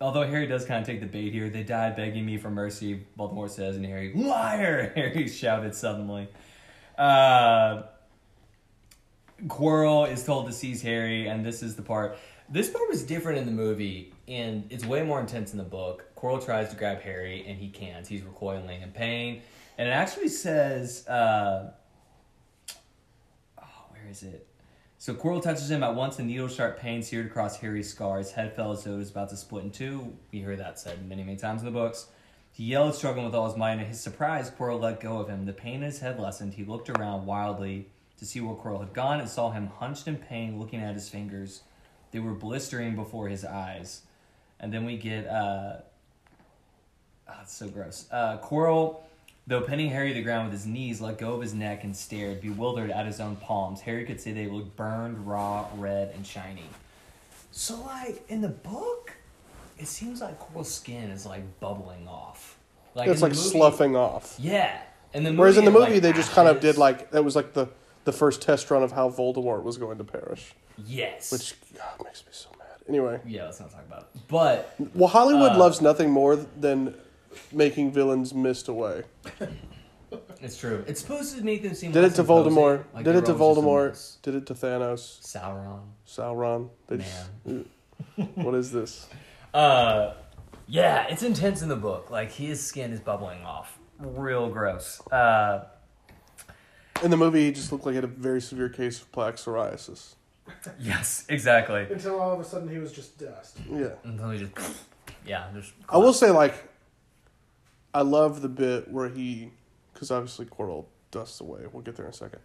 although 0.00 0.26
Harry 0.26 0.46
does 0.46 0.64
kind 0.64 0.80
of 0.80 0.86
take 0.86 1.00
the 1.00 1.06
bait 1.06 1.32
here. 1.32 1.48
They 1.48 1.62
died 1.62 1.96
begging 1.96 2.26
me 2.26 2.36
for 2.36 2.50
mercy. 2.50 3.06
Voldemort 3.18 3.50
says, 3.50 3.76
and 3.76 3.84
Harry, 3.86 4.12
liar! 4.14 4.92
Harry 4.96 5.28
shouted 5.28 5.74
suddenly. 5.74 6.28
Uh, 6.98 7.82
Quirrell 9.46 10.10
is 10.10 10.24
told 10.24 10.46
to 10.46 10.52
seize 10.52 10.82
Harry, 10.82 11.26
and 11.26 11.44
this 11.44 11.62
is 11.62 11.76
the 11.76 11.82
part. 11.82 12.18
This 12.48 12.68
part 12.68 12.88
was 12.88 13.04
different 13.04 13.38
in 13.38 13.46
the 13.46 13.52
movie, 13.52 14.12
and 14.28 14.66
it's 14.70 14.84
way 14.84 15.02
more 15.02 15.20
intense 15.20 15.52
in 15.52 15.58
the 15.58 15.64
book. 15.64 16.04
Quirrell 16.16 16.44
tries 16.44 16.68
to 16.70 16.76
grab 16.76 17.00
Harry, 17.00 17.44
and 17.46 17.56
he 17.56 17.68
can't. 17.68 18.06
He's 18.06 18.22
recoiling 18.22 18.82
in 18.82 18.90
pain, 18.90 19.42
and 19.78 19.88
it 19.88 19.92
actually 19.92 20.28
says, 20.28 21.06
uh, 21.08 21.70
"Oh, 23.58 23.84
where 23.90 24.10
is 24.10 24.22
it?" 24.24 24.49
So 25.00 25.14
Quirrell 25.14 25.42
touches 25.42 25.70
him 25.70 25.82
at 25.82 25.94
once. 25.94 26.18
A 26.18 26.22
needle 26.22 26.46
sharp 26.46 26.78
pain 26.78 27.02
seared 27.02 27.24
across 27.24 27.56
Harry's 27.56 27.88
scar. 27.88 28.18
His 28.18 28.32
head 28.32 28.54
fell 28.54 28.72
as 28.72 28.84
though 28.84 28.92
it 28.92 28.98
was 28.98 29.08
about 29.08 29.30
to 29.30 29.36
split 29.38 29.64
in 29.64 29.70
two. 29.70 30.12
We 30.30 30.40
hear 30.40 30.56
that 30.56 30.78
said 30.78 31.08
many, 31.08 31.24
many 31.24 31.38
times 31.38 31.62
in 31.62 31.64
the 31.64 31.72
books. 31.72 32.08
He 32.52 32.64
yelled, 32.64 32.94
struggling 32.94 33.24
with 33.24 33.34
all 33.34 33.48
his 33.48 33.56
might. 33.56 33.78
And 33.78 33.86
his 33.86 33.98
surprise, 33.98 34.50
Quirrell 34.50 34.78
let 34.78 35.00
go 35.00 35.16
of 35.16 35.26
him. 35.26 35.46
The 35.46 35.54
pain 35.54 35.76
in 35.76 35.82
his 35.84 36.00
head 36.00 36.20
lessened. 36.20 36.52
He 36.52 36.64
looked 36.64 36.90
around 36.90 37.24
wildly 37.24 37.88
to 38.18 38.26
see 38.26 38.42
where 38.42 38.54
Quirrell 38.54 38.80
had 38.80 38.92
gone 38.92 39.20
and 39.20 39.28
saw 39.28 39.50
him 39.52 39.68
hunched 39.68 40.06
in 40.06 40.16
pain, 40.16 40.58
looking 40.58 40.82
at 40.82 40.92
his 40.92 41.08
fingers. 41.08 41.62
They 42.10 42.18
were 42.18 42.34
blistering 42.34 42.94
before 42.94 43.28
his 43.28 43.42
eyes. 43.42 44.02
And 44.60 44.70
then 44.70 44.84
we 44.84 44.98
get, 44.98 45.26
uh, 45.26 45.76
oh, 47.26 47.38
it's 47.40 47.54
so 47.54 47.68
gross. 47.68 48.04
Uh, 48.12 48.36
Quirrell, 48.36 49.00
though 49.46 49.60
pinning 49.62 49.90
Harry 49.90 50.08
to 50.08 50.14
the 50.14 50.22
ground 50.22 50.50
with 50.50 50.52
his 50.58 50.66
knees, 50.66 51.00
let 51.00 51.18
go 51.18 51.34
of 51.34 51.42
his 51.42 51.54
neck 51.54 51.84
and 51.84 51.94
stared, 51.96 52.40
bewildered 52.40 52.90
at 52.90 53.06
his 53.06 53.20
own 53.20 53.36
palms. 53.36 53.80
Harry 53.80 54.04
could 54.04 54.20
say 54.20 54.32
they 54.32 54.46
looked 54.46 54.76
burned, 54.76 55.26
raw, 55.26 55.66
red, 55.76 56.12
and 56.14 56.26
shiny. 56.26 56.64
So, 57.52 57.80
like, 57.80 58.22
in 58.28 58.40
the 58.42 58.48
book, 58.48 59.12
it 59.78 59.86
seems 59.88 60.20
like 60.20 60.38
Quirrell's 60.38 60.72
skin 60.72 61.10
is, 61.10 61.26
like, 61.26 61.42
bubbling 61.58 62.06
off. 62.06 62.58
Like, 62.94 63.08
it's 63.08 63.22
like 63.22 63.32
movie- 63.32 63.42
sloughing 63.48 63.96
off. 63.96 64.36
Yeah. 64.38 64.80
In 65.12 65.24
the 65.24 65.30
movie, 65.30 65.40
Whereas 65.40 65.56
in 65.58 65.64
the 65.64 65.70
movie, 65.72 65.94
like, 65.94 66.02
they 66.02 66.12
just 66.12 66.30
kind 66.32 66.48
of 66.48 66.60
did 66.60 66.76
like 66.78 67.10
that 67.10 67.24
was 67.24 67.34
like 67.34 67.52
the 67.52 67.68
the 68.04 68.12
first 68.12 68.40
test 68.42 68.70
run 68.70 68.82
of 68.84 68.92
how 68.92 69.10
Voldemort 69.10 69.62
was 69.64 69.76
going 69.76 69.98
to 69.98 70.04
perish, 70.04 70.54
Yes. 70.86 71.30
which 71.32 71.54
God, 71.76 72.04
makes 72.04 72.22
me 72.24 72.28
so 72.32 72.48
mad. 72.58 72.68
Anyway, 72.88 73.20
Yeah, 73.26 73.44
let's 73.46 73.58
not 73.60 73.70
talk 73.72 73.84
about 73.86 74.02
it. 74.14 74.20
But 74.28 74.74
well, 74.94 75.08
Hollywood 75.08 75.52
Uh, 75.52 75.58
loves 75.58 75.80
nothing 75.80 76.10
more 76.10 76.36
than 76.36 76.94
making 77.52 77.92
villains 77.92 78.32
missed 78.34 78.68
away. 78.68 79.02
it's 80.40 80.56
true. 80.58 80.84
It's 80.86 81.00
supposed 81.00 81.36
to 81.36 81.42
make 81.44 81.62
them 81.62 81.74
seem 81.74 81.92
Did 81.92 82.02
less 82.02 82.12
it 82.12 82.16
to 82.16 82.20
imposing, 82.22 82.52
Voldemort. 82.52 82.84
like 82.94 83.04
did 83.04 83.14
they 83.14 83.18
it 83.18 83.26
to 83.26 83.32
always 83.34 83.56
just 83.56 83.58
a 83.58 83.62
Voldemort. 83.62 84.22
Did 84.22 84.34
it 84.36 84.46
to 84.46 84.54
Thanos. 84.54 85.20
Sauron. 85.22 85.80
Sauron. 86.06 86.70
They 86.88 86.98
just, 86.98 87.30
what 88.36 88.54
is 88.54 88.72
this? 88.72 89.08
Uh, 89.54 90.14
yeah, 90.66 91.06
it's 91.08 91.22
intense 91.22 91.62
in 91.62 91.68
the 91.68 91.76
book. 91.76 92.10
Like 92.10 92.32
his 92.32 92.64
skin 92.64 92.92
is 92.92 93.00
bubbling 93.00 93.42
off, 93.44 93.78
real 93.98 94.48
gross. 94.48 95.00
Uh, 95.10 95.64
In 97.02 97.10
the 97.10 97.16
movie, 97.16 97.44
he 97.46 97.52
just 97.52 97.72
looked 97.72 97.84
like 97.84 97.92
he 97.92 97.96
had 97.96 98.04
a 98.04 98.08
very 98.08 98.40
severe 98.40 98.68
case 98.68 99.00
of 99.00 99.10
plaque 99.12 99.36
psoriasis. 99.36 100.14
yes, 100.80 101.24
exactly. 101.28 101.86
Until 101.90 102.20
all 102.20 102.32
of 102.32 102.40
a 102.40 102.44
sudden 102.44 102.68
he 102.68 102.78
was 102.78 102.92
just 102.92 103.18
dust. 103.18 103.58
Yeah. 103.70 103.90
And 104.04 104.18
then 104.18 104.28
we 104.28 104.38
just, 104.38 104.52
yeah, 105.26 105.46
just. 105.54 105.72
I 105.88 105.96
will 105.98 106.12
say, 106.12 106.30
like, 106.30 106.54
I 107.92 108.02
love 108.02 108.42
the 108.42 108.48
bit 108.48 108.90
where 108.90 109.08
he, 109.08 109.50
because 109.92 110.10
obviously 110.10 110.46
Quirrell 110.46 110.84
dusts 111.10 111.40
away. 111.40 111.60
We'll 111.72 111.82
get 111.82 111.96
there 111.96 112.06
in 112.06 112.10
a 112.10 112.14
second. 112.14 112.40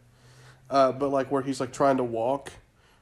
Uh, 0.70 0.92
but 0.92 1.10
like 1.10 1.32
where 1.32 1.42
he's 1.44 1.60
like 1.60 1.72
trying 1.72 1.98
to 1.98 2.04
walk, 2.04 2.52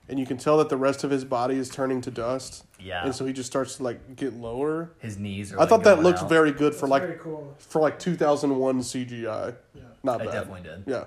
and 0.09 0.19
you 0.19 0.25
can 0.25 0.37
tell 0.37 0.57
that 0.57 0.67
the 0.67 0.75
rest 0.75 1.05
of 1.05 1.11
his 1.11 1.23
body 1.23 1.55
is 1.55 1.69
turning 1.69 2.01
to 2.01 2.11
dust, 2.11 2.65
Yeah, 2.77 3.05
and 3.05 3.15
so 3.15 3.25
he 3.25 3.31
just 3.31 3.47
starts 3.49 3.77
to 3.77 3.83
like 3.83 4.17
get 4.17 4.33
lower. 4.33 4.91
his 4.99 5.17
knees 5.17 5.53
are. 5.53 5.57
I 5.57 5.59
like, 5.61 5.69
thought 5.69 5.83
that 5.85 5.93
going 5.95 6.03
looked 6.03 6.19
out. 6.19 6.29
very 6.29 6.51
good 6.51 6.73
for 6.75 6.81
That's 6.87 6.91
like 6.91 7.01
very 7.03 7.19
cool. 7.19 7.53
for 7.57 7.81
like 7.81 7.99
2001 7.99 8.79
CGI. 8.81 9.55
Yeah. 9.73 9.81
Not 10.03 10.19
It 10.19 10.25
bad. 10.25 10.31
definitely 10.33 10.63
did. 10.69 10.83
Yeah, 10.85 11.05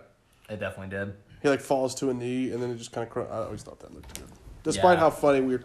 It 0.49 0.59
definitely 0.59 0.97
did. 0.97 1.12
he 1.43 1.49
like 1.51 1.61
falls 1.61 1.95
to 1.97 2.09
a 2.09 2.14
knee, 2.14 2.51
and 2.53 2.62
then 2.62 2.70
it 2.70 2.76
just 2.78 2.93
kind 2.93 3.07
of. 3.07 3.12
Cr- 3.12 3.30
I 3.30 3.41
always 3.45 3.62
thought 3.62 3.78
that 3.80 3.93
looked 3.93 4.14
good, 4.18 4.28
despite 4.62 4.97
Yeah. 4.97 5.01
how 5.01 5.11
funny 5.11 5.43
we 5.43 5.59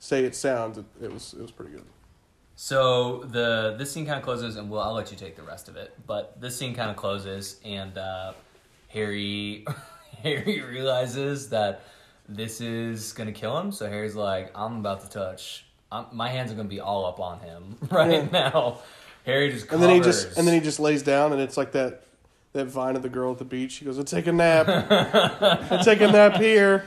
say 0.00 0.24
it 0.24 0.34
sounds. 0.34 0.78
It, 0.78 0.84
it 1.00 1.12
was 1.12 1.34
it 1.34 1.40
was 1.40 1.52
pretty 1.52 1.70
good. 1.70 1.84
So 2.62 3.24
the 3.24 3.74
this 3.76 3.90
scene 3.90 4.06
kind 4.06 4.18
of 4.18 4.22
closes, 4.22 4.54
and 4.54 4.70
well, 4.70 4.82
I'll 4.82 4.92
let 4.92 5.10
you 5.10 5.16
take 5.16 5.34
the 5.34 5.42
rest 5.42 5.68
of 5.68 5.74
it. 5.74 5.92
But 6.06 6.40
this 6.40 6.56
scene 6.56 6.76
kind 6.76 6.90
of 6.92 6.96
closes, 6.96 7.58
and 7.64 7.98
uh, 7.98 8.34
Harry 8.86 9.66
Harry 10.22 10.60
realizes 10.60 11.48
that 11.48 11.82
this 12.28 12.60
is 12.60 13.14
gonna 13.14 13.32
kill 13.32 13.58
him. 13.58 13.72
So 13.72 13.88
Harry's 13.88 14.14
like, 14.14 14.52
"I'm 14.54 14.76
about 14.76 15.00
to 15.00 15.10
touch. 15.10 15.66
I'm, 15.90 16.06
my 16.12 16.28
hands 16.28 16.52
are 16.52 16.54
gonna 16.54 16.68
be 16.68 16.78
all 16.78 17.04
up 17.04 17.18
on 17.18 17.40
him 17.40 17.78
right 17.90 18.30
now." 18.30 18.78
Harry 19.26 19.50
just 19.50 19.68
And 19.72 19.82
then 19.82 19.96
he 19.96 20.00
just 20.00 20.38
and 20.38 20.46
then 20.46 20.54
he 20.54 20.60
just 20.60 20.78
lays 20.78 21.02
down, 21.02 21.32
and 21.32 21.42
it's 21.42 21.56
like 21.56 21.72
that 21.72 22.04
that 22.52 22.66
vine 22.66 22.94
of 22.94 23.02
the 23.02 23.08
girl 23.08 23.32
at 23.32 23.38
the 23.38 23.44
beach. 23.44 23.74
He 23.74 23.84
goes, 23.84 23.98
"I'll 23.98 24.04
take 24.04 24.28
a 24.28 24.32
nap. 24.32 24.68
I'll 24.68 25.82
take 25.84 26.00
a 26.00 26.12
nap 26.12 26.36
here. 26.36 26.84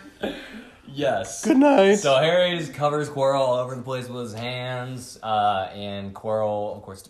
Yes. 0.95 1.43
Good 1.43 1.57
night." 1.57 1.95
So 1.95 2.15
Harry 2.17 2.57
just 2.57 2.73
covers 2.73 3.09
Quirrell 3.09 3.39
all 3.39 3.55
over 3.55 3.75
the 3.75 3.81
place 3.81 4.07
with 4.07 4.23
his 4.23 4.33
hands, 4.33 5.19
uh, 5.21 5.69
and 5.73 6.13
Quirrell, 6.15 6.75
of 6.75 6.81
course, 6.83 7.09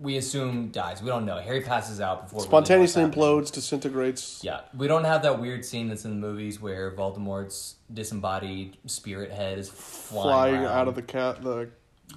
we 0.00 0.16
assume 0.16 0.68
dies. 0.70 1.00
We 1.02 1.08
don't 1.08 1.24
know. 1.26 1.38
Harry 1.38 1.60
passes 1.60 2.00
out 2.00 2.24
before 2.24 2.38
really 2.38 2.48
Spontaneously 2.48 3.02
implodes, 3.04 3.52
disintegrates. 3.52 4.42
Yeah, 4.42 4.60
we 4.76 4.88
don't 4.88 5.04
have 5.04 5.22
that 5.22 5.40
weird 5.40 5.64
scene 5.64 5.88
that's 5.88 6.04
in 6.04 6.10
the 6.10 6.26
movies 6.26 6.60
where 6.60 6.90
Voldemort's 6.90 7.76
disembodied 7.92 8.76
spirit 8.86 9.30
head 9.30 9.58
is 9.58 9.68
flying, 9.68 10.56
flying 10.56 10.64
out 10.64 10.88
of 10.88 10.94
the 10.96 11.02
cat 11.02 11.42
the 11.42 11.68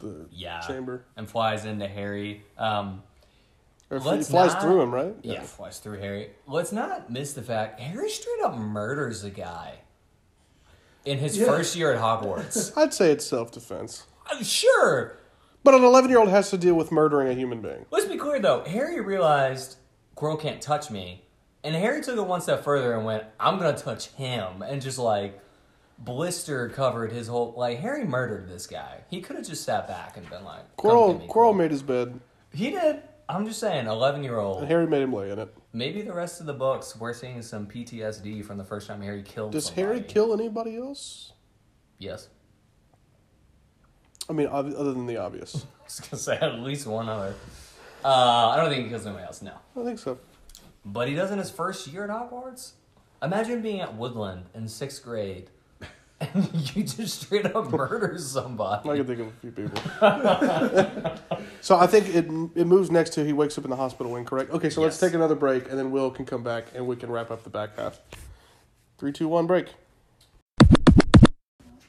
the 0.02 0.28
yeah 0.32 0.62
chamber. 0.62 1.04
and 1.18 1.30
flies 1.30 1.66
into 1.66 1.88
Harry. 1.88 2.44
Um, 2.58 3.04
Or 3.92 4.00
flies 4.00 4.32
not- 4.32 4.62
through 4.62 4.82
him, 4.82 4.94
right? 4.94 5.16
yeah. 5.24 5.42
flies 5.42 5.80
through 5.80 6.00
Harry. 6.00 6.32
Let's 6.48 6.72
not 6.72 7.12
miss 7.12 7.34
the 7.34 7.42
fact 7.42 7.80
Harry 7.80 8.10
straight 8.10 8.42
up 8.44 8.56
murders 8.58 9.24
a 9.24 9.30
guy 9.32 9.80
in 11.06 11.18
his 11.18 11.38
Yeah. 11.38 11.46
first 11.48 11.76
year 11.76 11.94
at 11.94 12.00
Hogwarts. 12.02 12.72
I'd 12.78 12.94
say 12.94 13.12
it's 13.12 13.26
self 13.26 13.52
defense. 13.52 14.06
I'm 14.30 14.40
uh, 14.40 14.44
sure, 14.44 15.18
But 15.64 15.74
an 15.74 15.84
11 15.84 16.10
year 16.10 16.20
old 16.20 16.30
has 16.30 16.50
to 16.52 16.58
deal 16.58 16.76
with 16.76 16.92
murdering 16.92 17.28
a 17.28 17.34
human 17.34 17.62
being. 17.62 17.86
Let's 17.92 18.06
be 18.06 18.18
clear 18.18 18.40
though. 18.40 18.64
Harry 18.66 19.00
realized 19.02 19.78
Quirrell 20.16 20.40
can't 20.40 20.62
touch 20.62 20.92
me, 20.92 21.24
and 21.64 21.76
Harry 21.76 22.02
took 22.02 22.18
it 22.18 22.26
one 22.26 22.42
step 22.42 22.64
further 22.64 22.94
and 22.94 23.06
went, 23.06 23.24
"I'm 23.40 23.58
gonna 23.58 23.78
touch 23.78 24.08
him," 24.10 24.62
and 24.62 24.82
just 24.82 24.98
like 25.00 25.40
blister 25.98 26.70
covered 26.70 27.12
his 27.12 27.28
whole. 27.28 27.54
Like 27.58 27.80
Harry 27.80 28.06
murdered 28.06 28.48
this 28.50 28.68
guy. 28.68 29.00
He 29.10 29.22
could 29.22 29.36
have 29.36 29.48
just 29.48 29.64
sat 29.64 29.88
back 29.88 30.18
and 30.18 30.30
been 30.30 30.44
like, 30.44 30.76
"Come 30.78 30.92
get 30.92 31.28
Quirrell, 31.28 31.28
Quirrell 31.28 31.56
made 31.58 31.72
his 31.72 31.84
bed, 31.84 32.20
He 32.54 32.72
did. 32.72 33.02
I'm 33.28 33.46
just 33.46 33.60
saying, 33.60 33.86
11 33.86 34.24
year 34.24 34.40
and 34.40 34.42
old. 34.48 34.64
Harry 34.68 34.88
made 34.88 35.04
him 35.04 35.14
lay 35.14 35.30
in 35.30 35.38
it. 35.38 35.56
Maybe 35.72 36.02
the 36.02 36.14
rest 36.14 36.40
of 36.40 36.48
the 36.48 36.54
books 36.54 36.96
we're 36.96 37.14
seeing 37.14 37.42
some 37.44 37.68
PTSD 37.68 38.44
from 38.44 38.58
the 38.58 38.64
first 38.64 38.88
time 38.88 39.02
Harry 39.02 39.22
killed. 39.22 39.52
Does 39.52 39.66
somebody. 39.66 39.82
Harry 39.88 40.02
kill 40.02 40.34
anybody 40.34 40.78
else? 40.78 41.34
Yes. 42.00 42.30
I 44.30 44.34
mean, 44.34 44.48
ob- 44.48 44.74
other 44.76 44.94
than 44.94 45.06
the 45.06 45.18
obvious. 45.18 45.56
I 45.82 45.84
was 45.84 46.00
gonna 46.00 46.22
say 46.22 46.38
at 46.38 46.60
least 46.60 46.88
one 46.88 47.08
other. 47.08 47.36
Uh, 48.04 48.08
I 48.50 48.58
don't 48.58 48.70
think 48.70 48.86
he 48.86 48.90
kills 48.90 49.06
anybody 49.06 49.26
else. 49.26 49.42
No. 49.42 49.54
I 49.80 49.84
think 49.84 50.00
so. 50.00 50.18
But 50.86 51.08
he 51.08 51.16
does 51.16 51.30
in 51.32 51.38
his 51.38 51.52
first 51.52 51.88
year 51.88 52.04
at 52.06 52.10
Hogwarts. 52.10 52.72
Imagine 53.22 53.62
being 53.62 53.82
at 53.82 53.96
Woodland 53.96 54.46
in 54.56 54.68
sixth 54.68 55.04
grade, 55.04 55.50
and 56.22 56.76
you 56.76 56.84
just 56.84 57.22
straight 57.22 57.46
up 57.46 57.72
murder 57.72 58.18
somebody. 58.18 58.90
I 58.90 58.98
can 58.98 59.06
think 59.08 59.20
of 59.20 59.28
a 59.28 59.32
few 59.42 59.52
people. 59.52 59.82
so 61.62 61.78
I 61.78 61.88
think 61.88 62.08
it 62.14 62.26
it 62.56 62.66
moves 62.68 62.92
next 62.92 63.12
to 63.12 63.24
he 63.26 63.34
wakes 63.34 63.58
up 63.58 63.64
in 63.64 63.70
the 63.70 63.76
hospital 63.76 64.12
wing, 64.12 64.26
correct? 64.26 64.52
Okay, 64.52 64.70
so 64.70 64.82
let's 64.82 64.96
Yes. 65.02 65.10
take 65.10 65.16
another 65.16 65.36
break, 65.36 65.70
and 65.70 65.78
then 65.80 65.92
Will 65.92 66.12
can 66.12 66.26
come 66.26 66.44
back, 66.44 66.66
and 66.76 66.86
we 66.88 66.96
can 66.96 67.10
wrap 67.12 67.32
up 67.32 67.44
the 67.44 67.50
back 67.50 67.78
half. 67.78 68.00
Three, 68.98 69.12
two, 69.12 69.28
one, 69.28 69.48
break. 69.48 69.68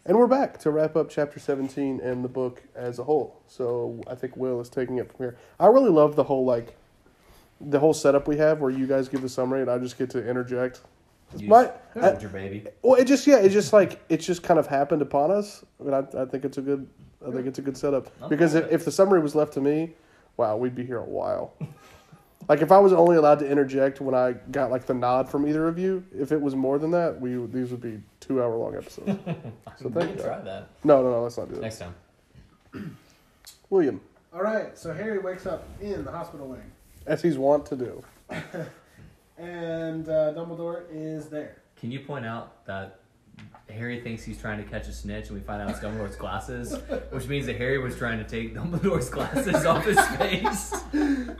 And 0.06 0.16
we're 0.18 0.26
back 0.26 0.58
to 0.60 0.70
wrap 0.70 0.96
up 0.96 1.08
chapter 1.10 1.38
17 1.38 2.00
and 2.00 2.24
the 2.24 2.28
book 2.28 2.62
as 2.74 2.98
a 2.98 3.04
whole. 3.04 3.42
So 3.46 4.00
I 4.08 4.14
think 4.14 4.36
Will 4.36 4.60
is 4.60 4.68
taking 4.68 4.96
it 4.98 5.08
from 5.08 5.16
here. 5.18 5.36
I 5.60 5.66
really 5.66 5.90
love 5.90 6.16
the 6.16 6.24
whole, 6.24 6.44
like, 6.44 6.76
the 7.60 7.78
whole 7.78 7.92
setup 7.92 8.26
we 8.26 8.38
have 8.38 8.60
where 8.60 8.70
you 8.70 8.86
guys 8.86 9.08
give 9.08 9.20
the 9.22 9.28
summary 9.28 9.60
and 9.60 9.70
I 9.70 9.78
just 9.78 9.98
get 9.98 10.10
to 10.10 10.26
interject. 10.26 10.80
You 11.36 11.48
My- 11.48 11.70
just 11.94 12.18
I- 12.18 12.20
your 12.20 12.30
baby. 12.30 12.64
Well, 12.82 12.94
it 13.00 13.04
just 13.06 13.26
yeah, 13.26 13.38
it 13.38 13.50
just 13.50 13.72
like 13.72 14.00
it 14.08 14.18
just 14.18 14.42
kind 14.42 14.58
of 14.58 14.66
happened 14.66 15.02
upon 15.02 15.30
us. 15.30 15.64
I 15.80 15.84
mean, 15.84 15.94
I, 15.94 15.98
I 16.22 16.24
think 16.24 16.44
it's 16.44 16.58
a 16.58 16.62
good, 16.62 16.86
I 17.26 17.30
think 17.30 17.46
it's 17.46 17.58
a 17.58 17.62
good 17.62 17.76
setup 17.76 18.08
I'm 18.22 18.28
because 18.28 18.54
if, 18.54 18.70
if 18.72 18.84
the 18.84 18.90
summary 18.92 19.20
was 19.20 19.34
left 19.34 19.52
to 19.54 19.60
me, 19.60 19.92
wow, 20.36 20.56
we'd 20.56 20.74
be 20.74 20.84
here 20.84 20.98
a 20.98 21.04
while. 21.04 21.52
like 22.48 22.62
if 22.62 22.72
I 22.72 22.78
was 22.78 22.92
only 22.92 23.16
allowed 23.16 23.38
to 23.40 23.48
interject 23.48 24.00
when 24.00 24.14
I 24.14 24.32
got 24.50 24.70
like 24.70 24.86
the 24.86 24.94
nod 24.94 25.28
from 25.28 25.46
either 25.46 25.68
of 25.68 25.78
you, 25.78 26.04
if 26.16 26.32
it 26.32 26.40
was 26.40 26.56
more 26.56 26.78
than 26.78 26.90
that, 26.92 27.20
we 27.20 27.36
these 27.46 27.70
would 27.70 27.80
be 27.82 28.00
two 28.20 28.42
hour 28.42 28.56
long 28.56 28.74
episodes. 28.76 29.18
So 29.80 29.88
thank 29.88 30.16
you. 30.16 30.22
try 30.22 30.40
that 30.40 30.68
No, 30.84 31.02
no, 31.02 31.10
no, 31.10 31.22
let's 31.22 31.38
not 31.38 31.48
do 31.48 31.54
that. 31.54 31.62
next 31.62 31.78
time. 31.78 31.94
William, 33.70 34.00
All 34.32 34.42
right, 34.42 34.76
so 34.76 34.92
Harry 34.92 35.18
wakes 35.18 35.46
up 35.46 35.64
in 35.80 36.04
the 36.04 36.10
hospital 36.10 36.46
wing, 36.48 36.62
as 37.06 37.22
he's 37.22 37.38
wont 37.38 37.64
to 37.66 37.76
do. 37.76 38.02
and 39.40 40.08
uh, 40.08 40.32
Dumbledore 40.34 40.82
is 40.92 41.28
there. 41.28 41.56
Can 41.76 41.90
you 41.90 42.00
point 42.00 42.26
out 42.26 42.64
that 42.66 42.96
Harry 43.70 44.00
thinks 44.00 44.22
he's 44.24 44.38
trying 44.38 44.62
to 44.62 44.68
catch 44.68 44.86
a 44.88 44.92
snitch, 44.92 45.28
and 45.28 45.38
we 45.38 45.40
find 45.40 45.62
out 45.62 45.70
it's 45.70 45.78
Dumbledore's 45.78 46.16
glasses, 46.16 46.76
which 47.10 47.26
means 47.28 47.46
that 47.46 47.56
Harry 47.56 47.78
was 47.78 47.96
trying 47.96 48.18
to 48.18 48.24
take 48.24 48.54
Dumbledore's 48.54 49.08
glasses 49.08 49.64
off 49.64 49.84
his 49.84 49.98
face. 50.16 50.74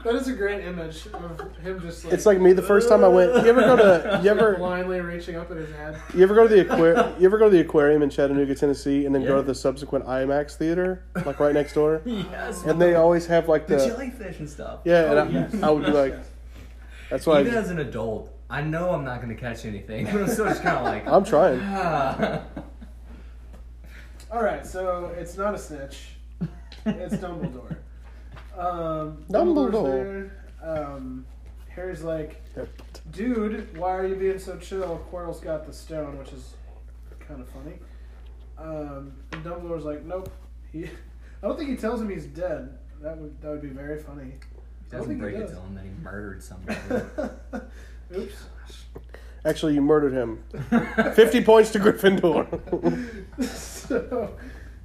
That 0.03 0.15
is 0.15 0.27
a 0.29 0.33
great 0.33 0.65
image 0.65 1.05
of 1.13 1.39
him 1.57 1.79
just 1.79 2.03
like. 2.05 2.13
It's 2.13 2.25
like 2.25 2.39
me 2.39 2.53
the 2.53 2.61
first 2.63 2.89
time 2.89 3.03
I 3.03 3.07
went. 3.07 3.33
You 3.43 3.49
ever 3.51 3.61
go 3.61 3.75
to? 3.75 4.19
You 4.23 4.31
ever? 4.31 4.55
blindly 4.57 4.99
reaching 4.99 5.35
up 5.35 5.51
at 5.51 5.57
his 5.57 5.69
head. 5.73 5.95
You 6.15 6.23
ever 6.23 6.33
go 6.33 6.47
to 6.47 6.53
the 6.55 6.61
aquarium? 6.61 7.13
You 7.19 7.25
ever 7.27 7.37
go 7.37 7.45
to 7.45 7.51
the 7.51 7.59
aquarium 7.59 8.01
in 8.01 8.09
Chattanooga, 8.09 8.55
Tennessee, 8.55 9.05
and 9.05 9.13
then 9.13 9.21
go 9.23 9.35
Yeah. 9.35 9.41
to 9.41 9.43
the 9.43 9.53
subsequent 9.53 10.05
IMAX 10.05 10.55
theater, 10.55 11.03
like 11.23 11.39
right 11.39 11.53
next 11.53 11.73
door? 11.73 12.01
yes. 12.05 12.63
And 12.63 12.81
they 12.81 12.95
always 12.95 13.27
have 13.27 13.47
like 13.47 13.67
the 13.67 13.75
the 13.75 13.85
jellyfish 13.89 14.39
and 14.39 14.49
stuff. 14.49 14.79
yeah, 14.85 15.11
and 15.11 15.19
Oh, 15.19 15.23
I, 15.23 15.27
yes. 15.29 15.63
I 15.63 15.69
would 15.69 15.85
be 15.85 15.91
like, 15.91 16.15
that's 17.11 17.27
why 17.27 17.41
Even 17.41 17.53
I, 17.53 17.57
as 17.57 17.69
an 17.69 17.79
adult, 17.79 18.33
I 18.49 18.61
know 18.61 18.89
I'm 18.91 19.03
not 19.03 19.21
going 19.21 19.35
to 19.35 19.39
catch 19.39 19.65
anything, 19.65 20.05
but 20.11 20.15
I'm 20.15 20.27
still 20.27 20.45
just 20.45 20.63
kind 20.63 20.77
of 20.77 20.83
like, 20.85 21.07
I'm 21.07 21.23
trying. 21.23 21.59
ah. 21.61 22.41
All 24.31 24.41
right, 24.41 24.65
so 24.65 25.13
it's 25.17 25.37
not 25.37 25.53
a 25.53 25.57
snitch. 25.57 26.13
It's 26.85 27.15
Dumbledore. 27.15 27.77
Um, 28.57 29.23
Dumbledore. 29.31 30.29
Um, 30.61 31.25
Harry's 31.69 32.01
like, 32.03 32.43
dude, 33.11 33.75
why 33.77 33.95
are 33.95 34.05
you 34.05 34.15
being 34.15 34.37
so 34.39 34.57
chill? 34.57 35.05
Quirrell's 35.09 35.39
got 35.39 35.65
the 35.65 35.71
stone, 35.71 36.17
which 36.19 36.33
is 36.33 36.53
kind 37.25 37.39
of 37.39 37.47
funny. 37.49 37.79
Um, 38.57 39.13
and 39.31 39.43
Dumbledore's 39.43 39.85
like, 39.85 40.03
nope. 40.03 40.29
He, 40.71 40.83
I 41.43 41.47
don't 41.47 41.57
think 41.57 41.69
he 41.69 41.77
tells 41.77 42.01
him 42.01 42.09
he's 42.09 42.25
dead. 42.25 42.77
That 43.01 43.17
would 43.17 43.41
that 43.41 43.49
would 43.49 43.61
be 43.61 43.69
very 43.69 44.03
funny. 44.03 44.33
He 44.91 44.97
doesn't 44.97 45.19
break 45.19 45.35
he 45.35 45.41
it 45.41 45.47
does. 45.47 45.51
to 45.51 45.61
him 45.61 45.75
that 45.75 45.83
he 45.85 45.91
murdered 46.03 46.43
somebody. 46.43 46.77
Oops. 48.15 48.35
Actually, 49.43 49.73
you 49.73 49.81
murdered 49.81 50.13
him. 50.13 50.43
Fifty 51.15 51.43
points 51.43 51.71
to 51.71 51.79
Gryffindor. 51.79 52.45
so, 53.43 54.37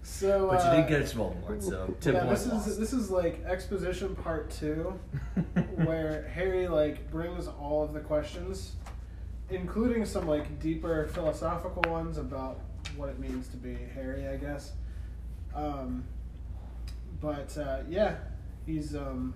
so. 0.03 0.49
but 0.49 0.61
uh, 0.61 0.71
you 0.71 0.77
did 0.83 0.89
get 0.89 1.03
it 1.03 1.09
to 1.09 1.17
Voldemort, 1.17 1.63
so 1.63 1.95
10 2.01 2.15
yeah, 2.15 2.25
points 2.25 2.45
this 2.45 2.53
lost. 2.53 2.69
is 2.69 2.79
this 2.79 2.93
is 2.95 3.11
like 3.11 3.45
exposition 3.45 4.15
part 4.17 4.51
two, 4.51 4.99
where 5.85 6.31
Harry 6.33 6.69
like 6.69 7.11
brings 7.11 7.49
all 7.49 7.83
of 7.85 7.93
the 7.93 8.01
questions, 8.01 8.77
including 9.51 10.07
some 10.07 10.27
like 10.27 10.59
deeper 10.59 11.07
philosophical 11.09 11.83
ones 11.91 12.17
about 12.17 12.61
what 12.97 13.11
it 13.11 13.19
means 13.19 13.49
to 13.49 13.57
be 13.59 13.77
Harry, 13.95 14.27
I 14.27 14.37
guess. 14.37 14.73
Um, 15.55 16.05
but 17.21 17.57
uh, 17.59 17.81
yeah, 17.89 18.17
he's 18.65 18.95
um, 18.95 19.35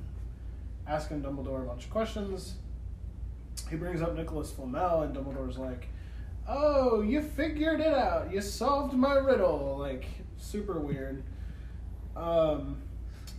asking 0.90 1.22
Dumbledore 1.22 1.62
a 1.62 1.66
bunch 1.66 1.84
of 1.84 1.90
questions. 1.90 2.54
He 3.68 3.76
brings 3.76 4.02
up 4.02 4.16
Nicholas 4.16 4.50
Flamel, 4.50 5.02
and 5.02 5.14
Dumbledore's 5.14 5.58
like, 5.58 5.88
"Oh, 6.48 7.00
you 7.02 7.22
figured 7.22 7.80
it 7.80 7.94
out. 7.94 8.32
You 8.32 8.40
solved 8.40 8.94
my 8.94 9.14
riddle." 9.14 9.76
Like 9.78 10.06
super 10.36 10.78
weird. 10.80 11.22
Um, 12.16 12.82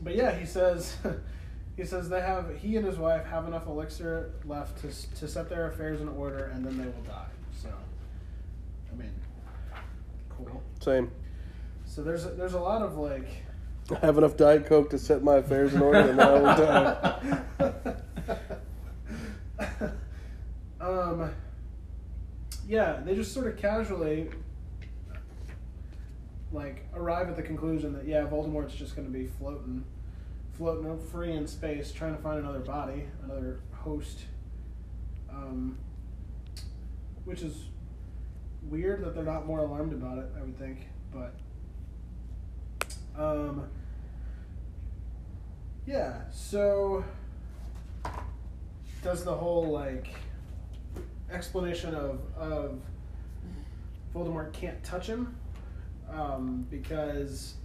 but 0.02 0.16
yeah, 0.16 0.32
he 0.32 0.46
says 0.46 0.96
he 1.78 1.84
says 1.84 2.08
they 2.10 2.22
have 2.22 2.56
he 2.58 2.78
and 2.78 2.86
his 2.86 2.98
wife 2.98 3.26
have 3.26 3.48
enough 3.48 3.68
elixir 3.68 4.32
left 4.46 4.82
to 4.82 5.16
to 5.18 5.28
set 5.28 5.50
their 5.50 5.68
affairs 5.68 6.00
in 6.00 6.08
order, 6.08 6.52
and 6.54 6.66
then 6.66 6.78
they 6.78 6.86
will 6.86 7.04
die. 7.06 7.26
So, 7.62 7.70
I 8.92 8.96
mean, 8.96 9.12
cool. 10.30 10.64
Same. 10.80 11.12
So 11.86 12.04
there's 12.04 12.26
a, 12.26 12.30
there's 12.30 12.54
a 12.54 12.60
lot 12.60 12.82
of 12.82 12.98
like 12.98 13.28
I 13.94 14.00
have 14.06 14.18
enough 14.18 14.38
Diet 14.38 14.66
Coke 14.66 14.90
to 14.92 15.00
set 15.00 15.24
my 15.24 15.38
affairs 15.38 15.74
in 15.74 15.82
order, 15.82 16.00
and 16.00 16.22
I 16.22 16.34
will 16.34 16.44
die. 16.44 17.42
um, 20.82 21.32
yeah, 22.68 23.02
they 23.04 23.16
just 23.16 23.34
sort 23.34 23.48
of 23.48 23.58
casually 23.58 24.30
like 26.52 26.86
arrive 26.94 27.30
at 27.30 27.36
the 27.36 27.42
conclusion 27.42 27.94
that 27.94 28.06
yeah, 28.06 28.26
Voldemort's 28.26 28.76
just 28.76 28.96
going 28.96 29.08
to 29.08 29.14
be 29.14 29.28
floating, 29.28 29.84
floating 30.54 31.00
free 31.08 31.32
in 31.34 31.48
space, 31.48 31.92
trying 31.92 32.16
to 32.16 32.22
find 32.22 32.40
another 32.40 32.60
body, 32.60 33.06
another 33.24 33.62
host. 33.74 34.26
Um, 35.30 35.78
which 37.24 37.42
is 37.42 37.56
weird 38.64 39.04
that 39.06 39.16
they're 39.16 39.24
not 39.24 39.46
more 39.46 39.60
alarmed 39.60 39.94
about 39.94 40.18
it. 40.18 40.26
I 40.38 40.42
would 40.42 40.58
think, 40.58 40.88
but 41.14 41.34
um, 43.18 43.70
yeah. 45.86 46.22
So 46.32 47.04
does 49.04 49.24
the 49.24 49.34
whole 49.34 49.66
like 49.72 50.08
explanation 51.32 51.96
of 51.96 52.20
of 52.38 52.80
Voldemort 54.16 54.52
can't 54.54 54.82
touch 54.84 55.08
him 55.08 55.36
um, 56.10 56.68
because 56.70 57.56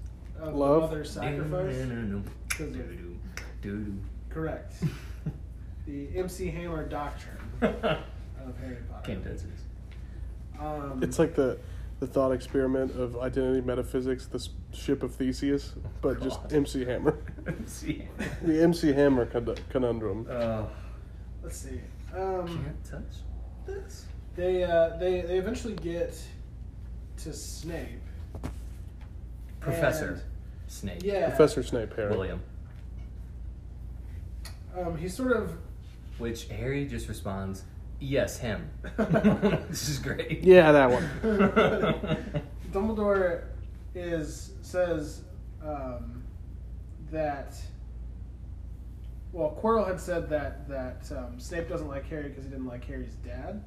of 0.40 0.54
Love? 0.54 0.82
the 0.82 0.86
mother's 0.88 1.10
sacrifice. 1.10 1.74
Do-do-do. 1.76 2.22
'Cause 2.48 2.60
of- 2.68 2.72
Do-do. 2.72 3.16
Do-do. 3.62 3.94
Correct. 4.30 4.74
the 5.86 6.08
MC 6.16 6.50
Hammer 6.50 6.88
doctrine 6.88 7.36
of 7.62 8.58
Harry 8.60 8.76
Potter. 8.90 9.02
Can't 9.04 9.24
touch 9.24 9.32
this. 9.32 9.62
Um, 10.60 11.00
It's 11.02 11.18
like 11.18 11.34
the 11.34 11.58
the 11.98 12.06
thought 12.06 12.30
experiment 12.32 12.92
of 12.92 13.16
identity 13.18 13.62
metaphysics, 13.62 14.26
the 14.26 14.36
s- 14.38 14.50
ship 14.76 15.02
of 15.02 15.14
Theseus, 15.14 15.72
but 16.02 16.22
just 16.22 16.42
God. 16.42 16.52
MC 16.52 16.84
Hammer. 16.84 17.18
See? 17.66 18.06
The 18.42 18.62
MC 18.62 18.92
Hammer 18.92 19.26
conundrum. 19.70 20.26
Oh. 20.30 20.68
let's 21.42 21.56
see. 21.58 21.80
Um, 22.14 22.46
Can't 22.46 22.84
touch 22.84 23.16
this? 23.66 24.06
they 24.36 24.62
uh, 24.64 24.96
they 24.98 25.22
they 25.22 25.38
eventually 25.38 25.74
get 25.74 26.16
to 27.18 27.32
Snape. 27.32 28.00
Professor 29.60 30.08
And, 30.12 30.22
Snape. 30.68 31.02
yeah. 31.02 31.28
Professor 31.28 31.62
Snape, 31.62 31.94
Harry. 31.96 32.10
William. 32.10 32.40
Um, 34.78 34.96
he 34.96 35.08
sort 35.08 35.32
of 35.32 35.56
Which 36.18 36.48
Harry 36.48 36.86
just 36.86 37.08
responds, 37.08 37.64
yes, 37.98 38.38
him. 38.38 38.68
this 38.96 39.88
is 39.88 39.98
great. 39.98 40.42
Yeah, 40.44 40.70
that 40.72 40.90
one. 40.90 41.08
Dumbledore 42.72 43.44
is 43.94 44.52
says 44.66 45.22
um, 45.62 46.22
that. 47.10 47.54
Well, 49.32 49.58
Quirrell 49.62 49.86
had 49.86 50.00
said 50.00 50.28
that 50.30 50.68
that 50.68 51.10
um, 51.16 51.38
Snape 51.38 51.68
doesn't 51.68 51.88
like 51.88 52.08
Harry 52.08 52.28
because 52.28 52.44
he 52.44 52.50
didn't 52.50 52.66
like 52.66 52.84
Harry's 52.86 53.14
dad. 53.24 53.62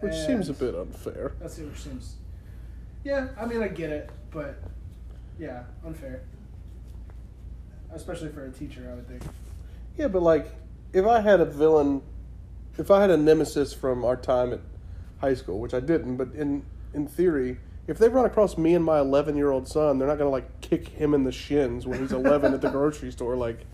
Which 0.00 0.14
seems 0.14 0.48
a 0.48 0.54
bit 0.54 0.74
unfair. 0.74 1.32
That's 1.40 1.58
it, 1.58 1.66
which 1.66 1.80
seems. 1.80 2.14
Yeah, 3.04 3.28
I 3.38 3.44
mean, 3.44 3.62
I 3.62 3.68
get 3.68 3.90
it, 3.90 4.10
but 4.30 4.56
yeah, 5.38 5.64
unfair. 5.84 6.22
Especially 7.92 8.30
for 8.30 8.46
a 8.46 8.50
teacher, 8.50 8.88
I 8.90 8.94
would 8.94 9.08
think. 9.08 9.22
Yeah, 9.98 10.08
but 10.08 10.22
like, 10.22 10.46
if 10.92 11.06
I 11.06 11.20
had 11.20 11.40
a 11.40 11.44
villain, 11.44 12.02
if 12.78 12.90
I 12.90 13.00
had 13.02 13.10
a 13.10 13.16
nemesis 13.16 13.74
from 13.74 14.04
our 14.04 14.16
time 14.16 14.52
at 14.52 14.60
high 15.18 15.34
school, 15.34 15.58
which 15.60 15.74
I 15.74 15.80
didn't, 15.80 16.16
but 16.16 16.32
in 16.32 16.64
in 16.94 17.06
theory, 17.06 17.58
if 17.90 17.98
they 17.98 18.08
run 18.08 18.24
across 18.24 18.56
me 18.56 18.74
and 18.74 18.84
my 18.84 19.00
11 19.00 19.36
year 19.36 19.50
old 19.50 19.66
son, 19.66 19.98
they're 19.98 20.06
not 20.06 20.16
gonna 20.16 20.30
like 20.30 20.60
kick 20.60 20.88
him 20.88 21.12
in 21.12 21.24
the 21.24 21.32
shins 21.32 21.86
when 21.86 21.98
he's 21.98 22.12
11 22.12 22.54
at 22.54 22.60
the 22.60 22.70
grocery 22.70 23.10
store. 23.10 23.36
Like, 23.36 23.66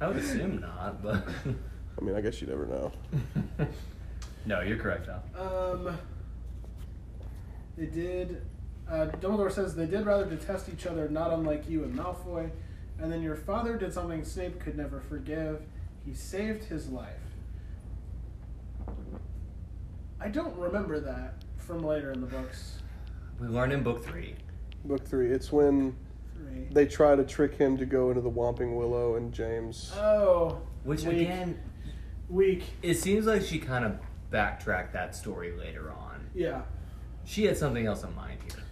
I 0.00 0.08
would 0.08 0.16
assume 0.16 0.60
not, 0.60 1.02
but 1.02 1.28
I 2.00 2.04
mean, 2.04 2.14
I 2.16 2.22
guess 2.22 2.40
you 2.40 2.46
never 2.46 2.66
know. 2.66 2.92
no, 4.46 4.62
you're 4.62 4.78
correct, 4.78 5.08
Al. 5.08 5.74
Um, 5.74 5.98
they 7.76 7.86
did. 7.86 8.42
Uh, 8.90 9.06
Dumbledore 9.20 9.52
says 9.52 9.76
they 9.76 9.86
did 9.86 10.06
rather 10.06 10.24
detest 10.24 10.68
each 10.72 10.86
other, 10.86 11.08
not 11.08 11.30
unlike 11.32 11.68
you 11.68 11.84
and 11.84 11.94
Malfoy. 11.96 12.50
And 12.98 13.12
then 13.12 13.22
your 13.22 13.36
father 13.36 13.76
did 13.76 13.92
something 13.92 14.24
Snape 14.24 14.58
could 14.58 14.76
never 14.76 15.00
forgive. 15.00 15.62
He 16.04 16.14
saved 16.14 16.64
his 16.64 16.88
life. 16.88 17.14
I 20.20 20.28
don't 20.28 20.56
remember 20.56 20.98
that 21.00 21.34
from 21.56 21.82
later 21.82 22.12
in 22.12 22.20
the 22.20 22.26
books. 22.26 22.80
We 23.40 23.46
learned 23.46 23.72
in 23.72 23.82
book 23.82 24.04
three. 24.04 24.34
Book 24.84 25.06
three, 25.06 25.30
it's 25.30 25.50
when 25.50 25.96
Three. 26.36 26.68
they 26.72 26.86
try 26.86 27.16
to 27.16 27.24
trick 27.24 27.54
him 27.54 27.76
to 27.78 27.86
go 27.86 28.10
into 28.10 28.20
the 28.20 28.30
Whomping 28.30 28.76
Willow, 28.76 29.16
and 29.16 29.32
James. 29.32 29.92
Oh, 29.96 30.60
Which 30.84 31.04
weak. 31.04 31.22
again, 31.22 31.58
weak. 32.28 32.64
it 32.82 32.94
seems 32.94 33.26
like 33.26 33.42
she 33.42 33.58
kind 33.58 33.84
of 33.84 33.98
backtracked 34.30 34.92
that 34.92 35.14
story 35.16 35.52
later 35.56 35.90
on. 35.90 36.26
Yeah, 36.34 36.62
She 37.24 37.44
had 37.44 37.56
something 37.56 37.86
else 37.86 38.04
in 38.04 38.14
mind 38.14 38.38
here, 38.44 38.62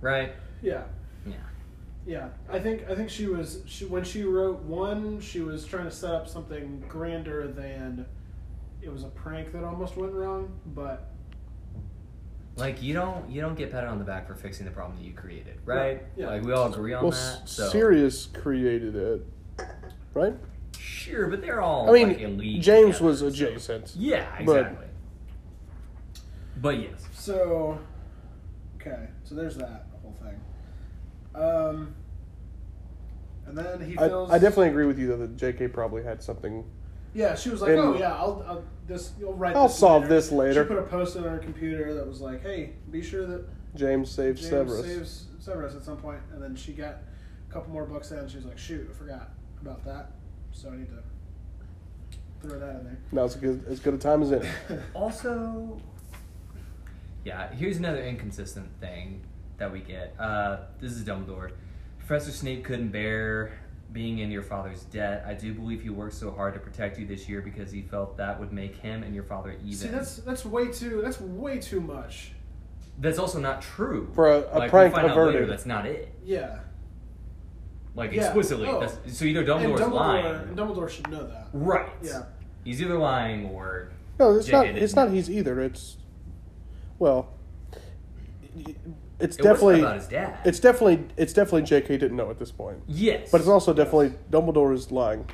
right? 0.00 0.32
yeah. 0.62 0.84
Yeah. 1.26 1.34
Yeah, 2.06 2.28
I 2.48 2.60
think 2.60 2.88
I 2.88 2.94
think 2.94 3.10
she 3.10 3.26
was 3.26 3.62
she 3.66 3.84
when 3.84 4.04
she 4.04 4.22
wrote 4.22 4.62
one, 4.62 5.20
she 5.20 5.40
was 5.40 5.64
trying 5.66 5.86
to 5.86 5.90
set 5.90 6.12
up 6.14 6.28
something 6.28 6.84
grander 6.88 7.48
than 7.48 8.06
it 8.80 8.92
was 8.92 9.02
a 9.02 9.08
prank 9.08 9.52
that 9.52 9.64
almost 9.64 9.96
went 9.96 10.12
wrong. 10.12 10.52
But 10.66 11.10
Like 12.56 12.82
you 12.82 12.94
don't 12.94 13.28
you 13.30 13.42
don't 13.42 13.54
get 13.54 13.70
patted 13.70 13.88
on 13.88 13.98
the 13.98 14.04
back 14.04 14.26
for 14.26 14.34
fixing 14.34 14.64
the 14.64 14.72
problem 14.72 14.96
that 14.98 15.04
you 15.04 15.12
created, 15.12 15.58
right? 15.66 15.76
Right, 15.76 16.02
yeah. 16.16 16.28
Like 16.28 16.42
we 16.42 16.52
all 16.52 16.72
agree 16.72 16.94
on 16.94 17.02
Well, 17.02 17.12
that. 17.12 17.42
So 17.48 17.68
Sirius 17.68 18.26
created 18.26 18.96
it, 18.96 19.22
right? 20.14 20.34
sure, 20.78 21.28
but 21.28 21.40
they're 21.42 21.60
all 21.60 21.88
I 21.88 21.92
mean, 21.92 22.08
like, 22.08 22.20
elite 22.20 22.62
James 22.62 22.96
together, 22.96 23.04
was 23.04 23.18
so- 23.20 23.26
adjacent. 23.26 23.92
Yeah, 23.96 24.26
exactly. 24.38 24.86
But, 26.58 26.80
yes, 26.80 27.04
so 27.12 27.78
okay, 28.80 29.08
so 29.24 29.34
there's 29.34 29.56
that 29.56 29.86
whole 30.02 30.16
thing. 30.22 30.40
Um, 31.40 31.94
and 33.46 33.56
then 33.58 33.80
he 33.82 33.98
I, 33.98 34.08
feels. 34.08 34.30
I 34.30 34.38
definitely 34.38 34.68
agree 34.68 34.86
with 34.86 34.98
you 34.98 35.08
though 35.08 35.18
that 35.18 35.36
J.K. 35.36 35.68
probably 35.68 36.02
had 36.02 36.22
something. 36.22 36.64
Yeah, 37.14 37.34
she 37.34 37.50
was 37.50 37.60
like, 37.60 37.72
And- 37.72 37.80
"Oh 37.80 37.98
yeah, 37.98 38.14
I'll, 38.14 38.42
I'll 38.48 38.64
this 38.86 39.12
you'll 39.18 39.34
write. 39.34 39.56
I'll 39.56 39.68
this 39.68 39.78
solve 39.78 40.02
later." 40.04 40.14
this 40.14 40.32
later. 40.32 40.64
She 40.64 40.68
put 40.68 40.78
a 40.78 40.82
post 40.82 41.16
on 41.16 41.24
her 41.24 41.38
computer 41.38 41.94
that 41.94 42.06
was 42.06 42.20
like, 42.20 42.42
"Hey, 42.42 42.72
be 42.90 43.02
sure 43.02 43.26
that 43.26 43.44
James 43.74 44.10
saved 44.10 44.38
James 44.38 44.50
Severus. 44.50 44.86
saves 44.86 45.26
Severus 45.38 45.74
at 45.74 45.82
some 45.84 45.96
point, 45.96 46.20
and 46.32 46.42
then 46.42 46.54
she 46.56 46.72
got 46.72 46.98
a 47.48 47.52
couple 47.52 47.72
more 47.72 47.84
books 47.84 48.10
in. 48.10 48.18
and 48.18 48.30
She 48.30 48.36
was 48.36 48.46
like, 48.46 48.58
"Shoot, 48.58 48.88
I 48.90 48.94
forgot 48.94 49.30
about 49.60 49.84
that, 49.84 50.12
so 50.52 50.70
I 50.70 50.76
need 50.76 50.88
to 50.88 51.02
throw 52.48 52.58
that 52.58 52.76
in 52.80 52.84
there." 52.84 52.98
Now 53.12 53.24
it's 53.24 53.34
as 53.34 53.40
good, 53.40 53.64
as 53.68 53.80
good 53.80 53.94
a 53.94 53.98
time 53.98 54.22
as 54.22 54.32
any. 54.32 54.48
Also, 54.94 55.80
yeah, 57.24 57.52
here's 57.52 57.76
another 57.78 58.02
inconsistent 58.02 58.68
thing 58.80 59.22
that 59.58 59.72
we 59.72 59.80
get. 59.80 60.14
Uh, 60.18 60.58
this 60.80 60.92
is 60.92 61.02
Dumbledore. 61.04 61.50
Professor 61.98 62.30
Snape 62.30 62.64
couldn't 62.64 62.90
bear 62.90 63.52
being 63.96 64.18
in 64.18 64.30
your 64.30 64.42
father's 64.42 64.82
debt. 64.82 65.24
I 65.26 65.32
do 65.32 65.54
believe 65.54 65.80
he 65.82 65.88
worked 65.88 66.12
so 66.16 66.30
hard 66.30 66.52
to 66.52 66.60
protect 66.60 66.98
you 66.98 67.06
this 67.06 67.30
year 67.30 67.40
because 67.40 67.72
he 67.72 67.80
felt 67.80 68.18
that 68.18 68.38
would 68.38 68.52
make 68.52 68.76
him 68.76 69.02
and 69.02 69.14
your 69.14 69.24
father 69.24 69.56
even. 69.64 69.72
See, 69.72 69.88
that's 69.88 70.16
that's 70.18 70.44
way 70.44 70.68
too 70.70 71.00
that's 71.02 71.18
way 71.18 71.58
too 71.58 71.80
much. 71.80 72.32
That's 72.98 73.18
also 73.18 73.40
not 73.40 73.62
true. 73.62 74.10
For 74.14 74.30
a- 74.30 74.40
a 74.52 74.58
like, 74.58 74.70
prank 74.70 74.94
we 74.94 75.00
find 75.00 75.10
out 75.12 75.26
later 75.26 75.46
that's 75.46 75.64
not 75.64 75.86
it. 75.86 76.12
Yeah, 76.22 76.58
Like 77.94 78.12
Yeah. 78.12 78.26
explicitly. 78.26 78.68
Oh. 78.68 78.80
That's, 78.80 79.16
so 79.18 79.24
either 79.24 79.40
and 79.40 79.48
Dumbledore's 79.48 79.80
Dumbledore, 79.80 79.92
lying. 79.94 80.26
and 80.26 80.56
Dumbledore 80.58 80.90
should 80.90 81.10
know 81.10 81.26
that. 81.26 81.48
Right. 81.54 81.88
Yeah. 82.02 82.24
He's 82.64 82.82
either 82.82 82.98
lying 82.98 83.46
or 83.46 83.88
No, 84.18 84.36
it's 84.36 84.48
not. 84.52 84.66
It's 84.66 84.94
not 84.94 85.10
he's 85.10 85.30
either. 85.30 85.58
It's 85.58 85.96
well, 86.98 87.30
it's 89.20 89.36
it 89.36 89.42
definitely 89.42 89.82
wasn't 89.82 89.84
about 89.84 89.96
his 89.96 90.06
dad. 90.08 90.38
it's 90.44 90.60
definitely 90.60 91.04
it's 91.16 91.32
definitely 91.32 91.62
J.K. 91.62 91.96
didn't 91.98 92.16
know 92.16 92.30
at 92.30 92.38
this 92.38 92.52
point, 92.52 92.78
yes. 92.86 93.30
but 93.30 93.40
it's 93.40 93.48
also 93.48 93.72
definitely 93.72 94.12
Dumbledore 94.30 94.74
is 94.74 94.90
lying 94.92 95.28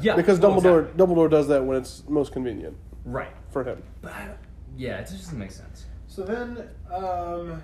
yeah 0.00 0.16
because 0.16 0.38
well, 0.40 0.52
Dumbledore 0.52 0.82
exactly. 0.90 1.06
Dumbledore 1.06 1.30
does 1.30 1.48
that 1.48 1.64
when 1.64 1.76
it's 1.76 2.02
most 2.08 2.32
convenient 2.32 2.76
Right. 3.04 3.28
for 3.50 3.64
him. 3.64 3.82
But 4.00 4.38
yeah, 4.76 4.98
it 4.98 5.02
just 5.08 5.24
doesn't 5.24 5.38
make 5.38 5.50
sense. 5.52 5.84
So 6.06 6.22
then, 6.22 6.68
um, 6.92 7.62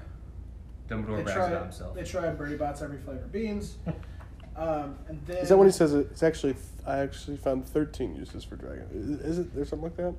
Dumbledore 0.89 1.17
they 1.19 1.23
brags 1.23 1.33
try 1.35 1.49
about 1.49 1.63
himself. 1.63 1.95
they 1.95 2.03
try 2.05 2.29
Bertie 2.31 2.57
Bott's 2.57 2.83
every 2.83 2.99
flavor 2.99 3.27
beans, 3.31 3.77
um, 4.57 4.99
and 5.09 5.21
then 5.27 5.39
Is 5.39 5.49
that 5.49 5.57
when 5.57 5.69
he 5.69 5.73
says 5.73 5.95
it, 5.95 6.09
it's 6.11 6.23
actually 6.23 6.57
I 6.87 6.99
actually 6.99 7.37
found 7.37 7.65
thirteen 7.67 8.17
uses 8.17 8.43
for 8.45 8.57
dragon? 8.57 8.87
Is, 8.93 9.09
is 9.21 9.39
it 9.39 9.55
there 9.55 9.65
something 9.65 9.85
like 9.85 9.97
that? 9.97 10.15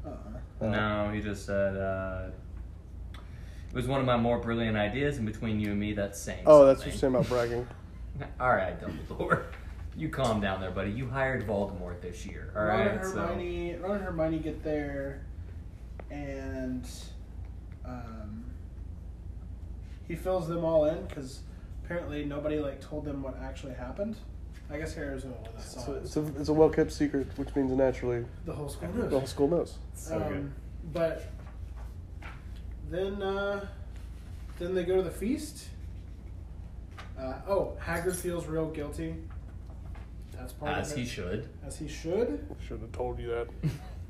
Uh, 0.62 0.66
No, 0.68 1.12
he 1.14 1.20
just 1.22 1.46
said 1.46 1.76
uh, 1.76 2.30
it 3.72 3.76
was 3.76 3.88
one 3.88 4.00
of 4.00 4.06
my 4.06 4.18
more 4.18 4.38
brilliant 4.38 4.78
ideas, 4.78 5.18
and 5.18 5.26
between 5.26 5.60
you 5.60 5.72
and 5.72 5.80
me, 5.80 5.94
that's 5.94 6.20
saying. 6.20 6.44
Oh, 6.46 6.66
that's 6.66 6.80
what 6.80 6.88
you're 6.88 6.96
something. 6.98 7.00
saying 7.00 7.16
about 7.16 7.30
bragging. 7.30 7.68
All 8.40 8.50
right, 8.54 8.80
Dumbledore, 8.80 9.44
you 9.96 10.10
calm 10.10 10.42
down 10.42 10.60
there, 10.62 10.72
buddy. 10.72 10.92
You 10.92 11.08
hired 11.08 11.48
Voldemort 11.48 12.02
this 12.02 12.26
year. 12.26 12.52
All 12.56 12.64
Ron 12.64 12.80
right, 12.80 12.88
and 12.92 13.00
Hermione, 13.00 13.76
Ron 13.78 13.96
and 13.96 14.04
Hermione 14.04 14.40
get 14.40 14.64
there, 14.64 15.22
and 16.10 16.88
um, 17.86 18.44
he 20.08 20.16
fills 20.16 20.48
them 20.48 20.64
all 20.66 20.86
in 20.86 21.06
because 21.06 21.40
apparently 21.84 22.26
nobody 22.26 22.60
like 22.60 22.82
told 22.82 23.06
them 23.06 23.22
what 23.24 23.38
actually 23.42 23.74
happened. 23.74 24.16
I 24.70 24.78
guess 24.78 24.94
Harry 24.96 25.14
was 25.14 25.24
the 25.24 25.30
one 25.30 25.44
that 25.56 25.62
saw 25.64 25.92
a, 25.92 25.96
it. 25.96 26.04
it's 26.04 26.16
a, 26.18 26.26
it's 26.40 26.50
a 26.50 26.54
well 26.54 26.70
kept 26.70 26.92
secret, 26.94 27.28
which 27.38 27.54
means 27.56 27.72
naturally 27.72 28.26
The 28.46 28.54
whole 28.54 28.70
school 28.70 28.90
knows. 28.90 29.04
the 29.04 29.10
whole 29.10 29.20
knows. 29.20 29.30
school 29.30 29.48
knows. 29.48 29.78
So 29.96 30.20
good. 30.20 30.28
Um, 30.28 30.54
but 30.94 31.26
then, 32.92 33.22
uh, 33.22 33.66
then 34.60 34.76
they 34.76 34.84
go 34.84 34.98
to 34.98 35.02
the 35.02 35.10
feast. 35.12 35.70
Uh, 37.18 37.34
oh, 37.48 37.74
Hagrid 37.84 38.16
feels 38.16 38.46
real 38.48 38.68
guilty. 38.70 39.16
That's 40.34 40.54
part 40.54 40.78
as 40.78 40.92
of 40.92 40.98
it. 40.98 41.02
he 41.02 41.08
should. 41.08 41.50
As 41.66 41.78
he 41.78 41.88
should. 41.88 42.46
Should 42.68 42.82
have 42.82 42.92
told 42.92 43.20
you 43.20 43.28
that. 43.30 43.48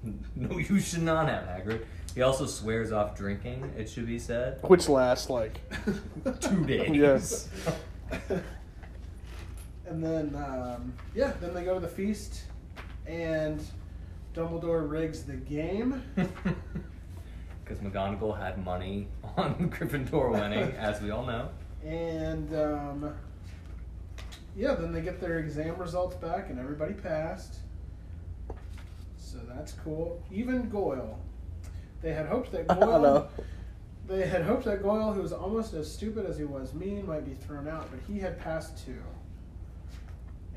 no, 0.36 0.58
you 0.58 0.80
should 0.80 1.04
not 1.04 1.28
have 1.30 1.44
Hagrid. 1.44 1.86
He 2.16 2.22
also 2.22 2.46
swears 2.46 2.92
off 2.92 3.16
drinking. 3.18 3.72
It 3.78 3.90
should 3.90 4.08
be 4.08 4.20
said. 4.20 4.60
Which 4.64 4.90
lasts 4.90 5.30
like 5.30 5.60
Two 6.42 6.66
days. 6.66 6.90
Yes. 6.94 7.50
And 9.86 10.04
then, 10.04 10.36
um, 10.36 10.94
yeah, 11.14 11.34
then 11.42 11.54
they 11.54 11.64
go 11.64 11.74
to 11.74 11.80
the 11.82 11.88
feast, 11.88 12.44
and 13.06 13.62
Dumbledore 14.34 14.90
rigs 14.90 15.24
the 15.24 15.34
game. 15.34 16.02
Because 17.72 17.86
McGonagall 17.94 18.38
had 18.38 18.64
money 18.66 19.08
on 19.38 19.70
Gryffindor 19.70 20.32
winning, 20.32 20.72
as 20.78 21.02
we 21.02 21.10
all 21.12 21.26
know. 21.26 21.50
And, 21.86 22.54
um, 22.54 23.14
yeah, 24.58 24.76
then 24.76 24.92
they 24.92 25.02
get 25.02 25.22
their 25.22 25.40
exam 25.40 25.78
results 25.78 26.16
back, 26.18 26.50
and 26.50 26.60
everybody 26.60 26.94
passed. 26.94 27.60
So 29.18 29.38
that's 29.48 29.72
cool. 29.72 30.22
Even 30.32 30.70
Goyle. 30.70 31.18
They 32.02 32.12
had 32.14 32.26
hoped 32.26 32.52
that 32.52 32.66
I 32.70 32.76
Goyle. 32.80 33.02
know. 33.02 33.28
They 34.08 34.28
had 34.28 34.42
hoped 34.44 34.66
that 34.66 34.84
Goyle, 34.84 35.14
who 35.14 35.22
was 35.22 35.32
almost 35.32 35.74
as 35.74 35.90
stupid 35.92 36.26
as 36.26 36.38
he 36.38 36.44
was 36.44 36.74
mean, 36.74 37.08
might 37.08 37.26
be 37.26 37.36
thrown 37.36 37.68
out, 37.70 37.90
but 37.90 38.02
he 38.06 38.20
had 38.20 38.38
passed 38.38 38.86
too. 38.86 39.02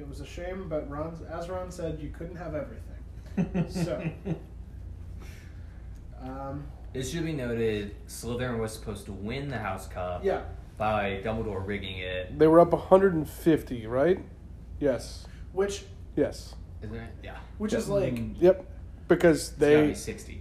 It 0.00 0.08
was 0.08 0.20
a 0.20 0.26
shame, 0.26 0.68
but 0.68 0.90
Ron, 0.90 1.16
as 1.30 1.48
Ron 1.48 1.70
said, 1.70 2.00
you 2.02 2.08
couldn't 2.08 2.34
have 2.36 2.56
everything. 2.56 3.70
So. 3.70 4.10
Um, 6.20 6.64
It 6.94 7.02
should 7.02 7.24
be 7.24 7.32
noted, 7.32 7.94
Slytherin 8.06 8.58
was 8.60 8.72
supposed 8.72 9.04
to 9.06 9.12
win 9.12 9.48
the 9.48 9.58
House 9.58 9.88
Cup 9.88 10.24
yeah, 10.24 10.42
by 10.78 11.20
Dumbledore 11.24 11.66
rigging 11.66 11.98
it. 11.98 12.38
They 12.38 12.46
were 12.46 12.60
up 12.60 12.72
150, 12.72 13.86
right? 13.86 14.20
Yes. 14.78 15.26
which 15.52 15.84
Yes. 16.16 16.54
Isn't 16.82 16.94
it? 16.96 17.10
Yeah. 17.22 17.36
which 17.58 17.72
is 17.72 17.88
like 17.88 18.18
Yep. 18.40 18.64
Because 19.08 19.48
It's 19.48 19.56
they 19.58 19.86
be 19.88 19.94
60. 19.94 20.40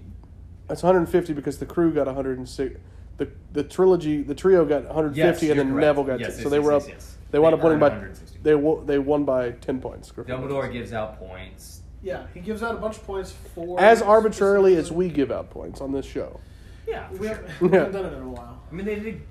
it's 0.69 0.83
150 0.83 1.33
because 1.33 1.57
the 1.57 1.65
crew 1.65 1.91
got 1.93 2.05
106. 2.05 2.79
The 3.17 3.29
the 3.51 3.63
trilogy 3.63 4.21
the 4.23 4.35
trio 4.35 4.63
got 4.65 4.85
150 4.85 5.17
Yes, 5.19 5.51
and 5.51 5.59
then 5.59 5.71
correct. 5.73 5.81
Neville 5.85 6.03
got 6.03 6.19
Yes, 6.19 6.29
two. 6.29 6.33
yes, 6.35 6.43
so 6.43 6.49
they 6.49 6.57
yes, 6.57 6.65
were 6.65 6.73
up 6.73 6.87
yes. 6.87 7.17
They 7.31 7.39
wound 7.39 7.55
up 7.55 7.63
winning 7.63 7.79
by 7.79 8.07
they 8.43 8.53
wo- 8.55 8.83
they 8.85 8.99
won 8.99 9.25
by 9.25 9.51
ten 9.51 9.79
points. 9.81 10.11
Gryffindor. 10.11 10.27
Dumbledore 10.27 10.71
gives 10.71 10.93
out 10.93 11.17
points. 11.17 11.81
Yeah, 12.03 12.27
he 12.33 12.41
gives 12.41 12.61
out 12.61 12.75
a 12.75 12.77
bunch 12.77 12.97
of 12.97 13.05
points 13.05 13.33
for 13.55 13.79
as 13.79 14.01
arbitrarily 14.01 14.75
as 14.75 14.91
we 14.91 15.09
give 15.09 15.31
out 15.31 15.49
points 15.49 15.79
on 15.79 15.93
this 15.93 16.05
show. 16.05 16.39
Yeah, 16.85 17.09
We 17.11 17.19
for 17.19 17.27
haven't, 17.27 17.61
we 17.61 17.69
haven't 17.69 17.93
done 17.93 18.05
it 18.05 18.13
in 18.13 18.21
a 18.23 18.29
while. 18.29 18.61
I 18.69 18.75
mean, 18.75 18.85
they 18.85 18.99
did 18.99 19.21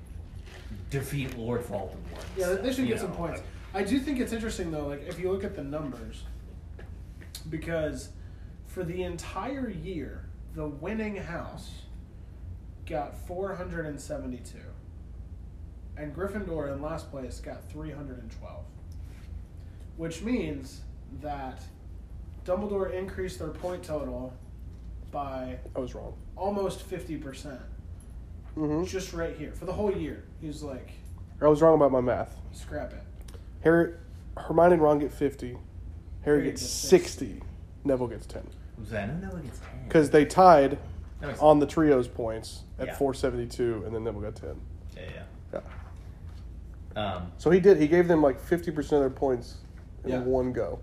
defeat 0.88 1.36
Lord 1.36 1.62
Voldemort. 1.62 1.96
Yeah, 2.36 2.54
they 2.54 2.72
should 2.72 2.84
You 2.84 2.92
get 2.94 3.00
some 3.00 3.10
know, 3.10 3.16
points. 3.16 3.42
I 3.74 3.82
do 3.82 3.98
think 3.98 4.20
it's 4.20 4.32
interesting 4.32 4.70
though, 4.70 4.86
like 4.86 5.06
if 5.06 5.18
you 5.18 5.30
look 5.30 5.44
at 5.44 5.54
the 5.54 5.62
numbers, 5.62 6.22
because 7.50 8.08
for 8.66 8.84
the 8.84 9.02
entire 9.02 9.68
year, 9.68 10.24
the 10.54 10.66
winning 10.66 11.16
house 11.16 11.70
got 12.86 13.16
472, 13.26 14.58
and 15.98 16.14
Gryffindor 16.16 16.72
in 16.72 16.80
last 16.80 17.10
place 17.10 17.38
got 17.38 17.70
312, 17.70 18.64
which 19.98 20.22
means 20.22 20.80
that 21.20 21.62
Dumbledore 22.44 22.92
increased 22.92 23.38
their 23.38 23.48
point 23.48 23.82
total 23.82 24.32
by 25.10 25.58
I 25.76 25.78
was 25.78 25.94
wrong. 25.94 26.14
almost 26.36 26.88
50%. 26.88 27.58
hmm 28.54 28.84
Just 28.84 29.12
right 29.12 29.36
here 29.36 29.52
for 29.52 29.64
the 29.64 29.72
whole 29.72 29.92
year. 29.94 30.24
He 30.40 30.46
was 30.48 30.62
like, 30.62 30.90
I 31.40 31.46
was 31.46 31.60
wrong 31.62 31.74
about 31.74 31.92
my 31.92 32.00
math. 32.00 32.36
scrap 32.52 32.92
it. 32.92 33.02
Harry, 33.62 33.94
Hermione 34.36 34.74
and 34.74 34.82
Ron 34.82 34.98
get 34.98 35.12
fifty. 35.12 35.56
Harry 36.22 36.38
Harry 36.38 36.42
gets 36.50 36.62
gets 36.62 36.72
sixty. 36.72 37.40
Neville 37.84 38.06
gets 38.08 38.26
ten 38.26 38.46
Was 38.78 38.90
that? 38.90 39.08
I 39.08 39.12
don't 39.12 39.42
gets 39.44 39.58
ten. 39.58 39.68
because 39.86 40.10
they 40.10 40.24
tied 40.24 40.78
That 41.20 41.26
makes 41.28 41.40
on 41.40 41.58
the 41.58 41.66
trios 41.66 42.08
points 42.08 42.62
at 42.78 42.88
Yeah. 42.88 42.94
four 42.96 43.12
seventy 43.14 43.46
two, 43.46 43.82
and 43.86 43.94
then 43.94 44.04
Neville 44.04 44.20
got 44.22 44.34
ten. 44.36 44.60
Yeah, 44.96 45.02
Yeah. 45.52 45.60
yeah. 46.96 47.14
Um, 47.16 47.32
So 47.38 47.50
he 47.50 47.60
did. 47.60 47.78
He 47.78 47.86
gave 47.88 48.08
them 48.08 48.22
like 48.22 48.40
fifty 48.40 48.70
percent 48.70 49.04
of 49.04 49.10
their 49.10 49.18
points 49.18 49.56
in 50.04 50.10
Yeah. 50.10 50.20
one 50.22 50.52
go. 50.52 50.78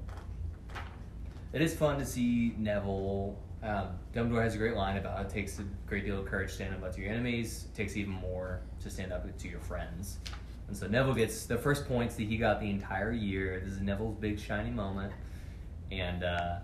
It 1.53 1.61
is 1.61 1.75
fun 1.75 1.99
to 1.99 2.05
see 2.05 2.53
Neville. 2.57 3.37
Um, 3.61 3.87
Dumbledore 4.13 4.43
has 4.43 4.55
a 4.55 4.57
great 4.57 4.75
line 4.75 4.97
about 4.97 5.17
how 5.17 5.23
it 5.23 5.29
takes 5.29 5.59
a 5.59 5.65
great 5.85 6.05
deal 6.05 6.19
of 6.19 6.25
courage 6.25 6.49
to 6.49 6.55
stand 6.55 6.81
up 6.81 6.95
to 6.95 7.01
your 7.01 7.11
enemies. 7.11 7.65
It 7.65 7.75
takes 7.75 7.97
even 7.97 8.13
more 8.13 8.61
to 8.81 8.89
stand 8.89 9.11
up 9.11 9.37
to 9.37 9.47
your 9.49 9.59
friends. 9.59 10.19
And 10.67 10.77
so 10.77 10.87
Neville 10.87 11.15
gets 11.15 11.45
the 11.45 11.57
first 11.57 11.87
points 11.87 12.15
that 12.15 12.23
he 12.23 12.37
got 12.37 12.59
the 12.59 12.69
entire 12.69 13.11
year. 13.11 13.59
This 13.59 13.73
is 13.73 13.81
Neville's 13.81 14.15
big 14.19 14.39
shiny 14.39 14.69
moment, 14.69 15.11
and 15.91 16.23
uh, 16.23 16.59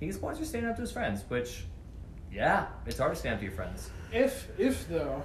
he 0.00 0.06
gets 0.06 0.18
points 0.18 0.38
for 0.38 0.46
standing 0.46 0.70
up 0.70 0.76
to 0.76 0.82
his 0.82 0.90
friends. 0.90 1.22
Which, 1.28 1.64
yeah, 2.32 2.66
it's 2.86 2.98
hard 2.98 3.12
to 3.12 3.18
stand 3.18 3.34
up 3.34 3.40
to 3.40 3.44
your 3.44 3.54
friends. 3.54 3.90
If 4.10 4.48
if 4.58 4.88
though, 4.88 5.22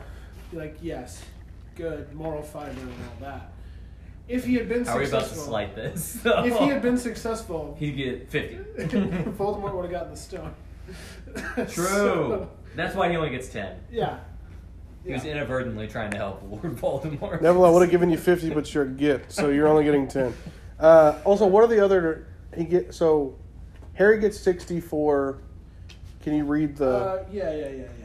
like 0.51 0.77
yes, 0.81 1.23
good 1.75 2.13
moral 2.13 2.41
fiber 2.41 2.69
and 2.69 2.89
all 2.91 3.29
that. 3.29 3.53
If 4.31 4.45
he 4.45 4.55
had 4.55 4.69
been 4.69 4.85
How 4.85 4.95
are 4.95 4.99
we 4.99 5.07
about 5.07 5.23
to 5.23 5.27
successful, 5.27 5.51
slight 5.51 5.75
this? 5.75 6.19
if 6.25 6.57
he 6.57 6.67
had 6.67 6.81
been 6.81 6.97
successful, 6.97 7.75
he'd 7.79 7.97
get 7.97 8.29
fifty. 8.29 8.55
Voldemort 8.77 9.73
would 9.75 9.83
have 9.83 9.91
gotten 9.91 10.11
the 10.11 10.17
stone. 10.17 10.53
True. 11.55 11.67
So, 11.67 12.49
That's 12.75 12.95
why 12.95 13.09
he 13.09 13.15
only 13.17 13.29
gets 13.29 13.49
ten. 13.49 13.77
yeah. 13.91 14.19
He 15.03 15.11
was 15.13 15.25
inadvertently 15.25 15.87
trying 15.87 16.11
to 16.11 16.17
help 16.17 16.43
Lord 16.47 16.77
Voldemort. 16.77 17.41
Neville, 17.41 17.65
I 17.65 17.69
would 17.71 17.81
have 17.81 17.89
given 17.89 18.11
you 18.11 18.17
fifty, 18.17 18.51
but 18.51 18.71
you're 18.73 18.83
a 18.83 18.87
git, 18.87 19.31
so 19.31 19.49
you're 19.49 19.67
only 19.67 19.83
getting 19.83 20.07
ten. 20.07 20.33
Uh, 20.79 21.17
also, 21.25 21.47
what 21.47 21.63
are 21.63 21.67
the 21.67 21.83
other? 21.83 22.27
He 22.55 22.65
get 22.65 22.93
so 22.93 23.35
Harry 23.95 24.19
gets 24.19 24.39
sixty 24.39 24.79
for. 24.79 25.39
Can 26.21 26.35
you 26.35 26.45
read 26.45 26.75
the? 26.75 26.89
Uh, 26.89 27.25
yeah, 27.31 27.51
yeah, 27.51 27.57
yeah, 27.57 27.69
yeah, 27.69 27.87
yeah. 27.99 28.00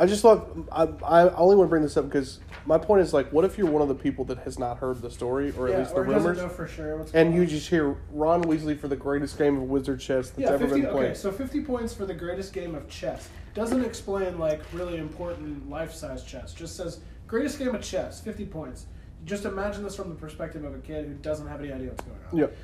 I 0.00 0.06
just 0.06 0.22
thought 0.22 0.48
I, 0.70 0.84
I 1.04 1.34
only 1.34 1.56
want 1.56 1.66
to 1.66 1.70
bring 1.70 1.82
this 1.82 1.96
up 1.96 2.04
because 2.04 2.38
my 2.66 2.78
point 2.78 3.02
is 3.02 3.12
like, 3.12 3.32
what 3.32 3.44
if 3.44 3.58
you're 3.58 3.70
one 3.70 3.82
of 3.82 3.88
the 3.88 3.94
people 3.96 4.24
that 4.26 4.38
has 4.38 4.56
not 4.56 4.78
heard 4.78 5.02
the 5.02 5.10
story 5.10 5.52
or 5.58 5.66
at 5.66 5.72
yeah, 5.72 5.78
least 5.80 5.90
the 5.90 6.00
or 6.00 6.04
rumors, 6.04 6.38
know 6.38 6.48
for 6.48 6.68
sure 6.68 6.96
what's 6.98 7.12
and 7.14 7.34
you 7.34 7.44
just 7.44 7.68
hear 7.68 7.96
Ron 8.12 8.44
Weasley 8.44 8.78
for 8.78 8.86
the 8.86 8.94
greatest 8.94 9.36
game 9.36 9.56
of 9.56 9.64
wizard 9.64 9.98
chess 9.98 10.30
that's 10.30 10.40
yeah, 10.40 10.50
ever 10.50 10.68
50, 10.68 10.82
been 10.82 10.90
played. 10.92 11.04
okay, 11.06 11.14
so 11.14 11.32
50 11.32 11.62
points 11.62 11.92
for 11.92 12.06
the 12.06 12.14
greatest 12.14 12.52
game 12.52 12.76
of 12.76 12.88
chess. 12.88 13.28
Doesn't 13.54 13.84
explain 13.84 14.38
like 14.38 14.62
really 14.72 14.98
important 14.98 15.68
life-size 15.68 16.22
chess. 16.22 16.54
Just 16.54 16.76
says 16.76 17.00
greatest 17.26 17.58
game 17.58 17.74
of 17.74 17.82
chess, 17.82 18.20
50 18.20 18.46
points. 18.46 18.86
Just 19.24 19.46
imagine 19.46 19.82
this 19.82 19.96
from 19.96 20.10
the 20.10 20.14
perspective 20.14 20.62
of 20.62 20.76
a 20.76 20.78
kid 20.78 21.06
who 21.06 21.14
doesn't 21.14 21.48
have 21.48 21.60
any 21.60 21.72
idea 21.72 21.88
what's 21.88 22.04
going 22.04 22.18
on. 22.32 22.38
Yep. 22.38 22.56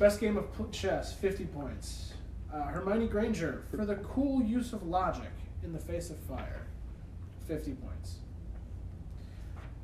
Best 0.00 0.20
game 0.20 0.36
of 0.36 0.72
chess, 0.72 1.12
50 1.12 1.44
points. 1.46 2.14
Uh, 2.52 2.62
Hermione 2.62 3.06
Granger 3.06 3.62
for 3.70 3.84
the 3.84 3.96
cool 3.96 4.42
use 4.42 4.72
of 4.72 4.82
logic 4.82 5.30
in 5.68 5.74
the 5.74 5.78
face 5.78 6.08
of 6.08 6.16
fire, 6.20 6.62
50 7.46 7.72
points. 7.72 8.14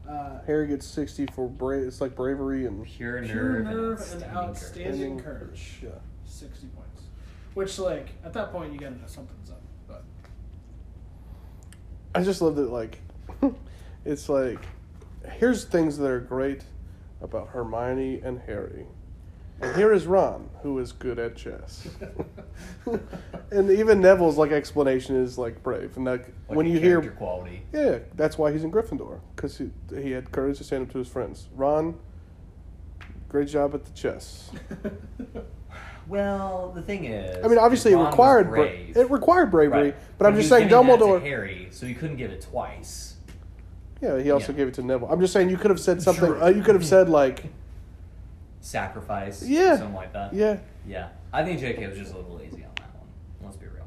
Uh, 0.08 0.38
Harry 0.46 0.66
gets 0.66 0.86
sixty 0.86 1.26
for 1.26 1.48
brave. 1.48 1.86
It's 1.86 2.00
like 2.00 2.14
bravery 2.14 2.66
and 2.66 2.84
Pure 2.84 3.20
nerve, 3.22 3.30
pure 3.30 3.56
and 3.56 3.64
nerve 3.64 4.00
and 4.12 4.22
outstanding 4.24 4.36
outstanding 4.36 5.20
courage. 5.20 5.40
courage. 5.40 5.78
yeah. 5.82 5.88
60 6.26 6.66
points. 6.68 7.02
Which, 7.54 7.78
like, 7.78 8.08
at 8.22 8.34
that 8.34 8.52
point, 8.52 8.72
you 8.74 8.78
gotta 8.78 8.96
know 8.96 9.06
something's 9.06 9.50
up. 9.50 9.62
But 9.88 10.04
I 12.14 12.22
just 12.22 12.42
love 12.42 12.56
that. 12.56 12.70
Like, 12.70 12.98
it's 14.04 14.28
like 14.28 14.58
here's 15.38 15.64
things 15.64 15.96
that 15.98 16.10
are 16.10 16.20
great 16.20 16.62
about 17.22 17.48
Hermione 17.48 18.20
and 18.22 18.40
Harry, 18.40 18.84
and 19.60 19.76
here 19.76 19.92
is 19.92 20.06
Ron, 20.06 20.48
who 20.62 20.78
is 20.78 20.92
good 20.92 21.18
at 21.18 21.36
chess. 21.36 21.88
and 23.50 23.70
even 23.70 24.00
Neville's 24.00 24.36
like 24.36 24.50
explanation 24.52 25.16
is 25.16 25.38
like 25.38 25.62
brave, 25.62 25.96
and 25.96 26.04
like, 26.04 26.26
Like 26.48 26.56
when 26.56 26.66
you 26.66 26.78
hear 26.78 27.00
character 27.00 27.12
quality. 27.16 27.62
Yeah, 27.72 27.98
that's 28.14 28.36
why 28.38 28.52
he's 28.52 28.64
in 28.64 28.70
Gryffindor 28.72 29.20
because 29.36 29.56
he, 29.58 29.70
he 29.94 30.10
had 30.10 30.30
courage 30.32 30.58
to 30.58 30.64
stand 30.64 30.82
up 30.86 30.92
to 30.92 30.98
his 30.98 31.08
friends. 31.08 31.48
Ron, 31.54 31.98
great 33.28 33.48
job 33.48 33.74
at 33.74 33.84
the 33.84 33.92
chess. 33.92 34.50
Well, 36.06 36.72
the 36.74 36.82
thing 36.82 37.06
is, 37.06 37.42
I 37.42 37.48
mean, 37.48 37.56
obviously 37.58 37.92
it 37.92 37.96
required 37.96 38.50
bra- 38.50 38.64
it 38.64 39.10
required 39.10 39.50
bravery, 39.50 39.84
Right. 39.84 39.96
but 40.18 40.26
I'm 40.26 40.36
just 40.36 40.50
saying 40.50 40.68
Dumbledore. 40.68 41.18
Harry, 41.22 41.68
so 41.70 41.86
he 41.86 41.94
couldn't 41.94 42.16
give 42.16 42.30
it 42.30 42.42
twice. 42.42 43.14
Yeah, 44.02 44.20
he 44.20 44.30
also 44.30 44.52
Yeah. 44.52 44.58
gave 44.58 44.68
it 44.68 44.74
to 44.74 44.82
Neville. 44.82 45.08
I'm 45.10 45.18
just 45.20 45.32
saying 45.32 45.48
you 45.48 45.56
could 45.56 45.70
have 45.70 45.80
said 45.80 46.02
something. 46.02 46.26
Sure. 46.26 46.42
Uh, 46.44 46.48
you 46.50 46.62
could 46.62 46.74
have 46.74 46.84
said 46.84 47.08
like, 47.08 47.44
Sacrifice, 48.68 49.42
Yeah. 49.46 49.76
something 49.76 49.94
like 49.94 50.12
that. 50.14 50.32
yeah. 50.32 50.56
yeah. 50.86 51.08
I 51.34 51.44
think 51.44 51.60
J.K. 51.60 51.86
was 51.88 51.98
just 51.98 52.14
a 52.14 52.16
little 52.16 52.36
lazy 52.36 52.64
on 52.64 52.70
that 52.76 52.94
one. 52.94 53.06
Let's 53.44 53.56
be 53.58 53.66
real. 53.66 53.86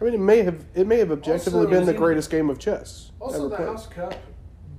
I 0.00 0.04
mean, 0.04 0.14
it 0.14 0.18
may 0.20 0.42
have 0.42 0.62
it 0.74 0.86
may 0.86 0.98
have 0.98 1.10
objectively 1.10 1.60
Also- 1.60 1.70
been 1.70 1.70
the 1.70 1.76
It 1.76 1.80
was 1.80 1.88
in- 1.94 1.96
greatest 1.96 2.30
game 2.30 2.50
of 2.50 2.58
chess 2.58 3.10
also, 3.20 3.36
ever 3.38 3.48
the 3.48 3.56
played. 3.56 3.68
House 3.68 3.86
Cup 3.86 4.14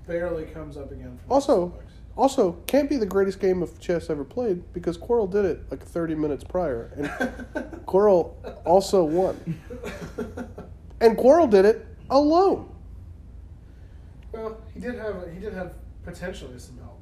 barely 0.05 0.45
comes 0.45 0.77
up 0.77 0.91
again. 0.91 1.17
From 1.23 1.31
Also- 1.31 1.73
Also, 2.15 2.51
can't 2.67 2.87
be 2.91 2.97
the 2.97 3.07
greatest 3.07 3.39
game 3.39 3.63
of 3.63 3.79
chess 3.79 4.07
ever 4.11 4.23
played 4.23 4.71
because 4.71 4.99
Quirrell 4.99 5.31
did 5.31 5.45
it 5.45 5.61
like 5.71 5.81
30 5.81 6.13
minutes 6.13 6.43
prior, 6.43 6.91
and 6.95 7.07
Quirrell 7.87 8.35
also 8.65 9.03
won. 9.03 9.35
And 11.01 11.17
Quirrell 11.17 11.49
did 11.49 11.65
it 11.65 11.87
alone. 12.11 12.69
well, 14.31 14.57
he 14.75 14.79
did 14.79 14.93
have 14.95 15.15
he 15.33 15.39
did 15.39 15.53
have 15.53 15.73
potentially 16.03 16.59
some 16.59 16.77
help. 16.77 16.92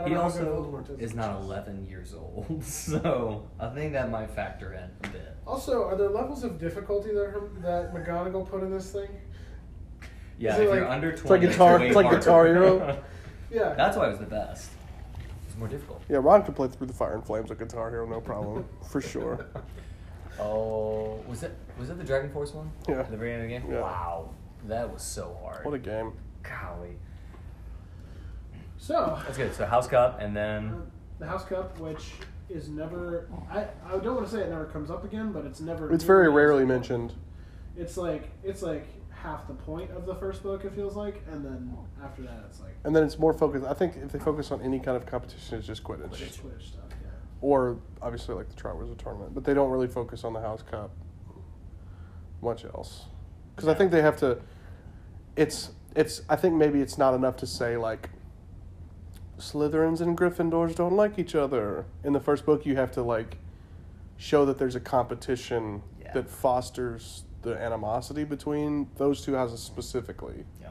I 0.00 0.04
don't 0.04 0.08
He 0.08 0.14
know 0.14 0.22
how 0.22 0.30
good 0.30 0.48
also 0.48 0.96
is 0.98 1.14
not 1.14 1.40
11 1.42 1.86
years 1.86 2.14
old, 2.14 2.64
so 2.64 3.46
I 3.58 3.68
think 3.68 3.92
that 3.92 4.10
might 4.10 4.30
factor 4.30 4.72
in 4.72 4.90
a 5.08 5.12
bit. 5.12 5.36
Also, 5.46 5.84
are 5.84 5.94
there 5.94 6.08
levels 6.08 6.42
of 6.42 6.58
difficulty 6.58 7.10
that 7.12 7.26
her, 7.26 7.50
that 7.58 7.94
McGonagall 7.94 8.48
put 8.48 8.62
in 8.62 8.70
this 8.70 8.90
thing? 8.92 9.10
Yeah, 10.38 10.54
if 10.54 10.60
it 10.60 10.74
you're 10.74 10.88
under 10.88 11.14
20, 11.14 11.20
It's 11.20 11.30
like 11.30 11.40
Guitar- 11.42 11.84
it's 11.84 11.96
like. 11.96 12.10
Guitar 12.10 12.46
Hero. 12.46 13.02
Yeah. 13.52 13.74
That's 13.74 13.96
why 13.96 14.06
it 14.06 14.10
was 14.10 14.20
the 14.20 14.26
best. 14.26 14.70
It's 15.48 15.56
more 15.58 15.66
difficult. 15.66 16.02
Yeah, 16.08 16.18
Ron 16.18 16.44
could 16.44 16.54
play 16.54 16.68
through 16.68 16.86
the 16.86 16.92
fire 16.92 17.14
and 17.14 17.26
flames 17.26 17.50
with 17.50 17.58
Guitar 17.58 17.90
Hero, 17.90 18.06
no 18.06 18.20
problem, 18.20 18.64
for 18.92 19.00
sure. 19.00 19.44
Oh, 20.38 21.20
was 21.26 21.42
it 21.42 21.52
was 21.76 21.90
it 21.90 21.98
the 21.98 22.04
Dragon 22.04 22.30
Force 22.30 22.54
one? 22.54 22.70
Yeah. 22.88 23.00
At 23.00 23.10
the 23.10 23.16
very 23.16 23.32
end 23.32 23.42
of 23.42 23.48
the 23.48 23.54
game. 23.58 23.72
Yeah. 23.72 23.80
Wow, 23.80 24.30
that 24.68 24.90
was 24.90 25.02
so 25.02 25.36
hard. 25.42 25.64
What 25.64 25.74
a 25.74 25.78
game! 25.80 26.12
golly. 26.44 26.96
So 28.80 29.20
That's 29.24 29.36
good. 29.36 29.54
So 29.54 29.66
House 29.66 29.86
Cup, 29.86 30.20
and 30.20 30.34
then 30.34 30.68
uh, 30.68 30.76
the 31.18 31.26
House 31.26 31.44
Cup, 31.44 31.78
which 31.78 32.12
is 32.48 32.68
never 32.68 33.28
I, 33.50 33.66
I 33.86 33.98
don't 33.98 34.16
want 34.16 34.26
to 34.26 34.32
say 34.32 34.40
it 34.40 34.48
never 34.48 34.64
comes 34.64 34.90
up 34.90 35.04
again, 35.04 35.32
but 35.32 35.44
it's 35.44 35.60
never. 35.60 35.92
It's 35.92 36.02
very 36.04 36.28
rarely 36.30 36.62
important. 36.62 36.88
mentioned. 36.88 37.14
It's 37.76 37.96
like 37.96 38.30
it's 38.42 38.62
like 38.62 38.86
half 39.10 39.46
the 39.46 39.54
point 39.54 39.90
of 39.90 40.06
the 40.06 40.14
first 40.14 40.42
book. 40.42 40.64
It 40.64 40.72
feels 40.74 40.96
like, 40.96 41.22
and 41.30 41.44
then 41.44 41.76
after 42.02 42.22
that, 42.22 42.44
it's 42.48 42.60
like 42.60 42.74
And 42.84 42.96
then 42.96 43.04
it's 43.04 43.18
more 43.18 43.34
focused. 43.34 43.66
I 43.66 43.74
think 43.74 43.96
if 43.96 44.12
they 44.12 44.18
focus 44.18 44.50
on 44.50 44.62
any 44.62 44.80
kind 44.80 44.96
of 44.96 45.04
competition, 45.06 45.58
it's 45.58 45.66
just 45.66 45.84
Quidditch, 45.84 46.10
Quidditch 46.10 46.68
stuff. 46.68 46.84
Yeah. 46.90 47.10
or 47.42 47.78
obviously 48.00 48.34
like 48.34 48.48
the 48.48 48.60
Triwizard 48.60 48.96
Tournament. 48.96 49.34
But 49.34 49.44
they 49.44 49.52
don't 49.54 49.70
really 49.70 49.88
focus 49.88 50.24
on 50.24 50.32
the 50.32 50.40
House 50.40 50.62
Cup 50.62 50.90
much 52.42 52.64
else, 52.64 53.04
because 53.54 53.68
I 53.68 53.74
think 53.74 53.90
they 53.90 54.00
have 54.00 54.16
to. 54.20 54.38
It's 55.36 55.70
it's. 55.94 56.22
I 56.28 56.36
think 56.36 56.54
maybe 56.54 56.80
it's 56.80 56.96
not 56.96 57.12
enough 57.14 57.36
to 57.38 57.46
say 57.46 57.76
like. 57.76 58.08
Slytherins 59.40 60.00
and 60.00 60.16
Gryffindors 60.16 60.74
don't 60.74 60.94
like 60.94 61.18
each 61.18 61.34
other. 61.34 61.86
In 62.04 62.12
the 62.12 62.20
first 62.20 62.44
book, 62.46 62.64
you 62.66 62.76
have 62.76 62.92
to 62.92 63.02
like 63.02 63.38
show 64.16 64.44
that 64.46 64.58
there's 64.58 64.76
a 64.76 64.80
competition 64.80 65.82
Yeah. 66.00 66.12
that 66.12 66.28
fosters 66.30 67.24
the 67.42 67.56
animosity 67.56 68.24
between 68.24 68.88
those 68.96 69.24
two 69.24 69.34
houses 69.34 69.60
specifically. 69.60 70.44
yeah, 70.60 70.68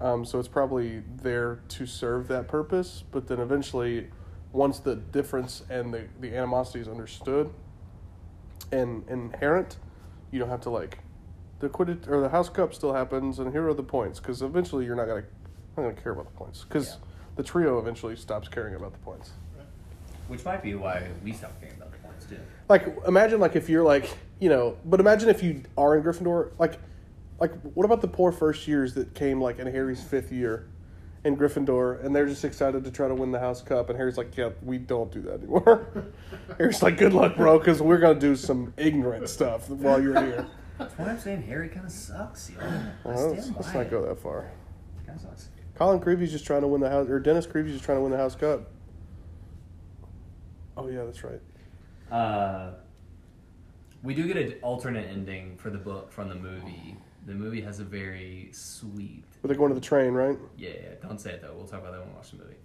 Um, 0.00 0.24
so 0.24 0.38
it's 0.40 0.48
probably 0.48 1.02
there 1.22 1.60
to 1.68 1.86
serve 1.86 2.26
that 2.28 2.48
purpose, 2.48 3.04
but 3.12 3.28
then 3.28 3.38
eventually 3.38 4.10
once 4.52 4.80
the 4.80 4.96
difference 4.96 5.62
and 5.70 5.94
the, 5.94 6.06
the 6.20 6.36
animosity 6.36 6.80
is 6.80 6.88
understood 6.88 7.50
and 8.72 9.08
inherent, 9.08 9.76
you 10.32 10.38
don't 10.40 10.48
have 10.48 10.60
to 10.62 10.70
like 10.70 10.98
the 11.60 11.68
Quidditch 11.68 12.08
or 12.08 12.20
the 12.20 12.28
House 12.28 12.48
Cup 12.48 12.74
still 12.74 12.92
happens, 12.92 13.38
and 13.38 13.52
here 13.52 13.68
are 13.68 13.74
the 13.74 13.82
points 13.84 14.18
because 14.18 14.42
eventually 14.42 14.84
you're 14.84 14.96
not 14.96 15.06
gonna 15.06 15.22
not 15.76 15.82
gonna 15.84 15.92
care 15.94 16.12
about 16.12 16.26
the 16.26 16.32
points 16.32 16.64
because 16.64 16.88
Yeah. 16.88 16.96
The 17.36 17.42
trio 17.42 17.78
eventually 17.78 18.16
stops 18.16 18.48
caring 18.48 18.74
about 18.74 18.92
the 18.92 18.98
points. 19.00 19.30
Which 20.28 20.44
might 20.44 20.62
be 20.62 20.74
why 20.74 21.06
we 21.22 21.32
stopped 21.32 21.60
caring 21.60 21.76
about 21.76 21.92
the 21.92 21.98
points 21.98 22.26
too. 22.26 22.38
Like 22.68 22.86
imagine 23.06 23.40
like 23.40 23.56
if 23.56 23.68
you're 23.68 23.84
like 23.84 24.16
you 24.40 24.48
know, 24.48 24.76
but 24.84 25.00
imagine 25.00 25.28
if 25.28 25.42
you 25.42 25.62
are 25.76 25.96
in 25.96 26.02
Gryffindor, 26.02 26.50
like 26.58 26.78
like 27.38 27.52
what 27.74 27.84
about 27.84 28.00
the 28.00 28.08
poor 28.08 28.32
first 28.32 28.66
years 28.66 28.94
that 28.94 29.14
came 29.14 29.40
like 29.40 29.58
in 29.58 29.66
Harry's 29.66 30.02
fifth 30.02 30.32
year 30.32 30.68
in 31.24 31.36
Gryffindor, 31.36 32.04
and 32.04 32.14
they're 32.14 32.26
just 32.26 32.44
excited 32.44 32.84
to 32.84 32.90
try 32.90 33.08
to 33.08 33.14
win 33.14 33.32
the 33.32 33.38
House 33.38 33.62
Cup, 33.62 33.88
and 33.88 33.98
Harry's 33.98 34.18
like, 34.18 34.36
yeah, 34.36 34.50
we 34.62 34.76
don't 34.76 35.10
do 35.10 35.22
that 35.22 35.34
anymore. 35.34 35.86
Harry's 36.58 36.82
like, 36.82 36.98
good 36.98 37.14
luck, 37.14 37.36
bro, 37.36 37.58
because 37.58 37.80
we're 37.80 37.98
gonna 37.98 38.20
do 38.20 38.36
some 38.36 38.74
ignorant 38.76 39.28
stuff 39.28 39.68
while 39.70 40.00
you're 40.02 40.20
here. 40.20 40.46
That's 40.78 40.98
why 40.98 41.06
I'm 41.06 41.18
saying 41.18 41.42
Harry 41.42 41.68
kind 41.68 41.86
of 41.86 41.92
sucks, 41.92 42.50
yo. 42.50 42.58
I 42.60 42.90
Well, 43.04 43.30
let's, 43.30 43.50
let's 43.52 43.74
not 43.74 43.90
go 43.90 44.04
that 44.06 44.18
far. 44.18 44.50
Kind 45.06 45.18
of 45.18 45.22
sucks. 45.22 45.48
Colin 45.74 46.00
Creevey's 46.00 46.30
just 46.30 46.46
trying 46.46 46.62
to 46.62 46.68
win 46.68 46.80
the 46.80 46.90
house, 46.90 47.08
or 47.08 47.18
Dennis 47.18 47.46
Creevey's 47.46 47.72
just 47.72 47.84
trying 47.84 47.98
to 47.98 48.02
win 48.02 48.12
the 48.12 48.18
House 48.18 48.34
Cup. 48.34 48.70
Oh 50.76 50.88
yeah, 50.88 51.04
that's 51.04 51.22
right. 51.24 51.40
Uh, 52.10 52.72
we 54.02 54.14
do 54.14 54.26
get 54.26 54.36
an 54.36 54.54
alternate 54.62 55.08
ending 55.08 55.56
for 55.56 55.70
the 55.70 55.78
book 55.78 56.12
from 56.12 56.28
the 56.28 56.34
movie. 56.34 56.96
The 57.26 57.34
movie 57.34 57.60
has 57.62 57.80
a 57.80 57.84
very 57.84 58.50
sweet. 58.52 59.24
But 59.40 59.48
they're 59.48 59.56
going 59.56 59.70
to 59.70 59.74
the 59.74 59.80
train, 59.80 60.12
right? 60.12 60.38
Yeah, 60.56 60.70
yeah, 60.70 60.88
don't 61.02 61.20
say 61.20 61.32
it 61.32 61.42
though. 61.42 61.54
We'll 61.56 61.66
talk 61.66 61.80
about 61.80 61.92
that 61.92 62.00
when 62.00 62.10
we 62.10 62.14
watch 62.14 62.30
the 62.30 62.36
movie. 62.36 62.56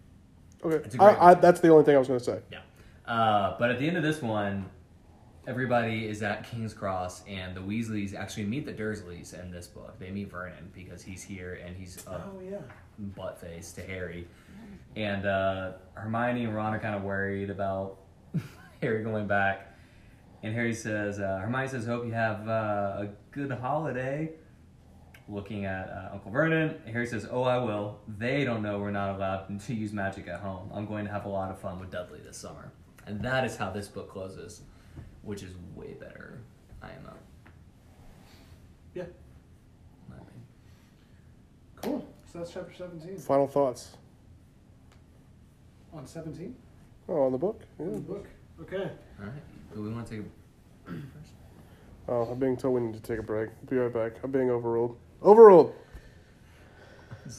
Okay, 0.64 0.76
It's 0.86 0.96
a 0.96 0.98
great 0.98 1.18
I, 1.18 1.32
I, 1.32 1.34
that's 1.36 1.62
the 1.62 1.70
only 1.70 1.86
thing 1.86 1.96
I 1.96 2.00
was 2.00 2.10
going 2.10 2.20
to 2.20 2.26
say. 2.26 2.40
Yeah. 2.52 2.60
Uh, 3.06 3.56
but 3.58 3.72
at 3.72 3.80
the 3.80 3.88
end 3.88 3.96
of 3.96 4.04
this 4.04 4.22
one, 4.22 4.70
everybody 5.48 6.08
is 6.08 6.22
at 6.22 6.44
King's 6.44 6.74
Cross, 6.74 7.24
and 7.28 7.56
the 7.56 7.62
Weasleys 7.62 8.14
actually 8.14 8.46
meet 8.46 8.66
the 8.66 8.74
Dursleys 8.74 9.34
in 9.40 9.50
this 9.50 9.68
book. 9.68 9.98
They 9.98 10.12
meet 10.12 10.30
Vernon 10.30 10.70
because 10.76 11.02
he's 11.02 11.24
here 11.24 11.62
and 11.66 11.76
he's 11.78 12.06
a 12.06 12.12
Oh 12.12 12.42
yeah. 12.44 12.58
Butt 13.00 13.40
face 13.40 13.72
to 13.74 13.82
Harry. 13.82 14.28
And 14.96 15.26
uh, 15.26 15.74
Hermione 15.94 16.46
and 16.46 16.56
Ron 16.56 16.74
are 16.74 16.80
kind 16.80 16.96
of 16.96 17.04
worried 17.04 17.50
about 17.50 17.98
Harry 18.82 19.04
going 19.04 19.28
back. 19.28 19.78
And 20.44 20.54
Harry 20.54 20.74
says, 20.74 21.20
uh, 21.20 21.40
Hermione 21.42 21.68
says, 21.68 21.86
hope 21.86 22.06
you 22.06 22.12
have 22.12 22.48
uh, 22.48 23.04
a 23.04 23.10
good 23.32 23.52
holiday. 23.52 24.32
Looking 25.28 25.66
at 25.66 25.90
uh, 25.90 26.14
Uncle 26.14 26.32
Vernon, 26.32 26.76
Harry 26.92 27.06
says, 27.06 27.28
Oh, 27.30 27.44
I 27.44 27.58
will. 27.58 28.00
They 28.18 28.44
don't 28.44 28.64
know 28.64 28.80
we're 28.80 28.90
not 28.90 29.16
allowed 29.16 29.60
to 29.68 29.76
use 29.76 29.94
magic 29.94 30.28
at 30.28 30.40
home. 30.40 30.72
I'm 30.74 30.88
going 30.88 31.06
to 31.06 31.12
have 31.12 31.26
a 31.26 31.30
lot 31.30 31.52
of 31.52 31.60
fun 31.60 31.80
with 31.80 31.92
Dudley 31.92 32.20
this 32.26 32.38
summer. 32.38 32.72
And 33.06 33.22
that 33.22 33.46
is 33.46 33.56
how 33.56 33.70
this 33.70 33.88
book 33.88 34.10
closes, 34.10 34.62
which 35.22 35.44
is 35.44 35.54
way 35.76 35.94
better. 36.00 36.40
I 36.82 36.88
am 36.88 37.06
a. 37.06 37.14
Yeah. 38.96 39.04
Cool. 41.82 42.06
So 42.32 42.40
that's 42.40 42.52
chapter 42.54 42.74
seventeen. 42.74 43.18
Final 43.18 43.48
thoughts. 43.48 43.98
On 45.94 46.06
seventeen. 46.06 46.56
Oh, 47.08 47.24
on 47.24 47.32
the 47.32 47.38
book. 47.38 47.62
Yeah. 47.80 47.86
In 47.88 47.94
the 47.94 48.00
book. 48.00 48.28
Okay. 48.62 48.92
All 49.20 49.26
right. 49.26 49.34
Do 49.74 49.82
we 49.82 49.90
want 49.90 50.06
to 50.08 50.16
take 50.18 50.26
a 50.26 50.92
first? 50.92 51.34
Oh, 52.08 52.24
I'm 52.32 52.40
being 52.40 52.56
told 52.58 52.76
we 52.76 52.82
need 52.82 52.94
to 52.94 53.02
take 53.02 53.20
a 53.20 53.24
break. 53.24 53.50
Be 53.70 53.78
right 53.78 53.92
back. 53.94 54.24
I'm 54.24 54.32
being 54.32 54.50
overruled. 54.50 54.98
Overruled. 55.22 55.74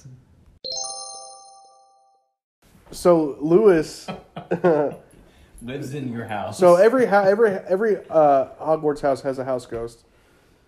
So 2.93 3.37
Lewis. 3.41 4.09
Lives 5.63 5.95
in 5.95 6.13
your 6.13 6.25
house. 6.25 6.59
so 6.59 6.75
every 6.75 7.07
ha- 7.07 7.23
every 7.23 7.51
every 7.51 7.99
uh, 8.11 8.49
Hogwarts 8.61 9.01
house 9.01 9.21
has 9.23 9.39
a 9.39 9.45
house 9.45 9.65
ghost. 9.65 10.05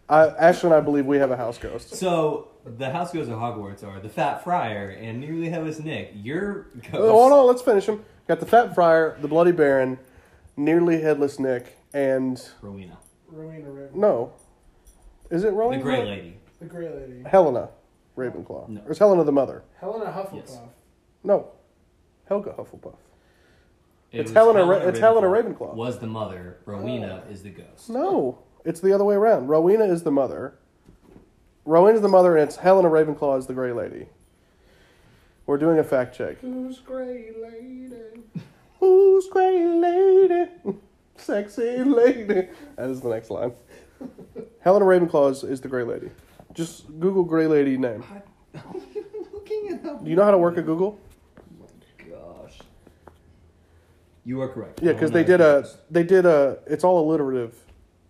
I, 0.09 0.29
Ashley 0.29 0.69
and 0.69 0.75
I 0.77 0.81
believe 0.81 1.05
we 1.05 1.17
have 1.17 1.33
a 1.33 1.37
house 1.37 1.59
ghost. 1.59 1.97
So 1.97 2.49
the 2.65 2.91
house 2.91 3.13
ghosts 3.13 3.31
of 3.31 3.39
Hogwarts 3.39 3.85
are 3.85 4.01
the 4.01 4.09
Fat 4.09 4.45
Friar 4.45 4.91
and 4.91 5.21
Nearly 5.21 5.49
Headless 5.49 5.79
Nick. 5.81 6.13
Your 6.15 6.69
uh, 6.77 6.91
ghost. 6.93 6.95
Oh, 6.95 7.29
no, 7.29 7.45
let's 7.45 7.63
finish 7.63 7.87
them. 7.87 8.05
Got 8.29 8.41
the 8.41 8.47
Fat 8.47 8.75
Friar, 8.75 9.17
the 9.21 9.29
Bloody 9.29 9.53
Baron, 9.53 9.99
nearly 10.57 11.01
headless 11.01 11.39
Nick, 11.39 11.77
and 11.93 12.41
Rowena, 12.61 12.97
Rowena 13.27 13.71
Raven. 13.71 14.01
no, 14.01 14.33
is 15.31 15.45
it 15.45 15.53
Rowena? 15.53 15.83
the 15.83 15.89
Rowena? 15.89 16.05
Gray 16.05 16.17
Lady. 16.17 16.37
The 16.61 16.67
Grey 16.67 16.89
Lady. 16.89 17.25
Helena 17.29 17.69
Ravenclaw. 18.17 18.69
No. 18.69 18.81
Or 18.87 18.93
is 18.93 18.99
Helena 18.99 19.25
the 19.25 19.33
mother? 19.33 19.65
Helena 19.81 20.07
Hufflepuff. 20.07 20.35
Yes. 20.37 20.59
No, 21.25 21.49
Helga 22.27 22.51
Hufflepuff. 22.57 22.95
It 24.13 24.21
It's 24.21 24.31
was 24.31 24.35
Helena 24.35 24.65
Ra- 24.65 24.77
it's 24.79 24.99
Helena 25.01 25.27
Ravenclaw. 25.27 25.75
Was 25.75 25.99
the 25.99 26.07
mother. 26.07 26.59
Rowena 26.65 27.25
oh. 27.27 27.31
is 27.33 27.43
the 27.43 27.51
ghost. 27.51 27.91
No, 27.91 28.39
it's 28.65 28.81
the 28.81 28.93
other 28.93 29.05
way 29.05 29.17
around. 29.17 29.49
Rowena 29.49 29.85
is 29.85 30.05
the 30.05 30.13
mother. 30.13 30.55
Rowena 31.65 31.97
is 31.97 32.03
the 32.03 32.09
mother, 32.09 32.37
and 32.37 32.49
it's 32.49 32.57
Helena 32.57 32.89
Ravenclaw 32.89 33.39
is 33.39 33.47
the 33.47 33.55
Grey 33.55 33.73
Lady. 33.73 34.07
We're 35.47 35.59
doing 35.59 35.79
a 35.79 35.85
fact 35.85 36.17
check. 36.17 36.39
Who's 36.41 36.79
Grey 36.81 37.33
Lady? 37.41 38.23
Who's 38.81 39.29
Grey 39.29 39.67
Lady? 39.67 40.51
Sexy 41.17 41.85
lady. 41.85 42.49
That 42.77 42.91
is 42.91 43.01
the 43.01 43.09
next 43.09 43.31
line. 43.31 43.53
Helena 44.61 44.85
Ravenclaw 44.85 45.31
is, 45.31 45.45
is 45.45 45.61
the 45.61 45.69
Grey 45.69 45.85
Lady. 45.85 46.11
Just 46.53 46.87
Google 46.99 47.23
Grey 47.23 47.47
Lady 47.47 47.77
name. 47.77 48.05
looking 49.33 49.67
it 49.67 49.87
up. 49.87 50.03
Do 50.03 50.11
you 50.11 50.17
know 50.17 50.25
how 50.25 50.33
to 50.33 50.39
work 50.39 50.57
a 50.57 50.63
Google? 50.63 50.99
Oh 51.63 51.67
gosh. 52.11 52.59
You 54.25 54.41
are 54.43 54.49
correct. 54.49 54.81
Yeah, 54.83 54.93
because 54.93 55.13
they 55.13 55.25
did 55.25 55.41
a 55.41 55.67
they 55.91 56.03
did 56.03 56.27
a 56.27 56.59
it's 56.67 56.83
all 56.85 57.09
alliterative. 57.09 57.57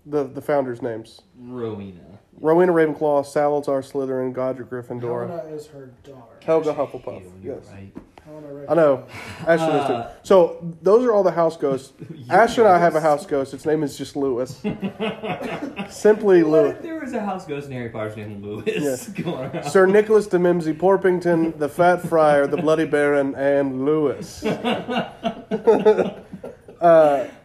The 0.07 0.25
the 0.25 0.41
founders' 0.41 0.83
names: 0.83 1.21
Rowena. 1.39 2.19
Rowena 2.41 2.73
Ravenclaw, 2.73 3.25
Salazar 3.27 3.83
Slytherin, 3.83 4.33
Godric 4.33 4.69
Gryffindor, 4.71 5.29
Helena 5.29 5.55
is 5.55 5.67
her 5.69 5.91
daughter. 6.03 6.37
Helga 6.45 6.75
Hufflepuff. 6.75 7.23
You're 7.43 7.55
Yes. 7.57 7.69
right. 7.73 7.93
Helena 8.25 8.67
I 8.69 8.75
know. 8.75 9.05
Ashley 9.47 9.67
knows 9.67 9.91
Uh, 9.91 10.03
too. 10.05 10.09
So 10.23 10.57
those 10.83 11.05
are 11.05 11.13
all 11.13 11.23
the 11.25 11.31
house 11.33 11.57
ghosts. 11.57 11.93
Ashley 12.31 12.65
and 12.65 12.73
I 12.73 12.79
have 12.79 12.95
a 12.95 13.01
house 13.01 13.27
ghost. 13.27 13.53
Its 13.53 13.67
name 13.67 13.83
is 13.83 13.97
just 13.99 14.17
Lewis. 14.17 14.61
Simply 15.91 16.43
What 16.43 16.53
Lewis. 16.53 16.77
if 16.77 16.83
there 16.83 17.01
was 17.01 17.13
a 17.13 17.21
house 17.21 17.45
ghost 17.47 17.67
in 17.67 17.73
Harry 17.73 17.89
Potter's 17.91 18.17
named 18.17 18.43
Lewis 18.45 18.65
Yes. 18.67 19.73
Sir 19.73 19.87
Nicholas 19.87 20.27
de 20.29 20.39
Mimsy 20.39 20.73
Porpington, 20.73 21.59
the 21.59 21.69
Fat 21.69 22.03
Friar, 22.03 22.47
the 22.47 22.57
Bloody 22.57 22.87
Baron, 22.87 23.35
and 23.35 23.85
Lewis. 23.85 24.43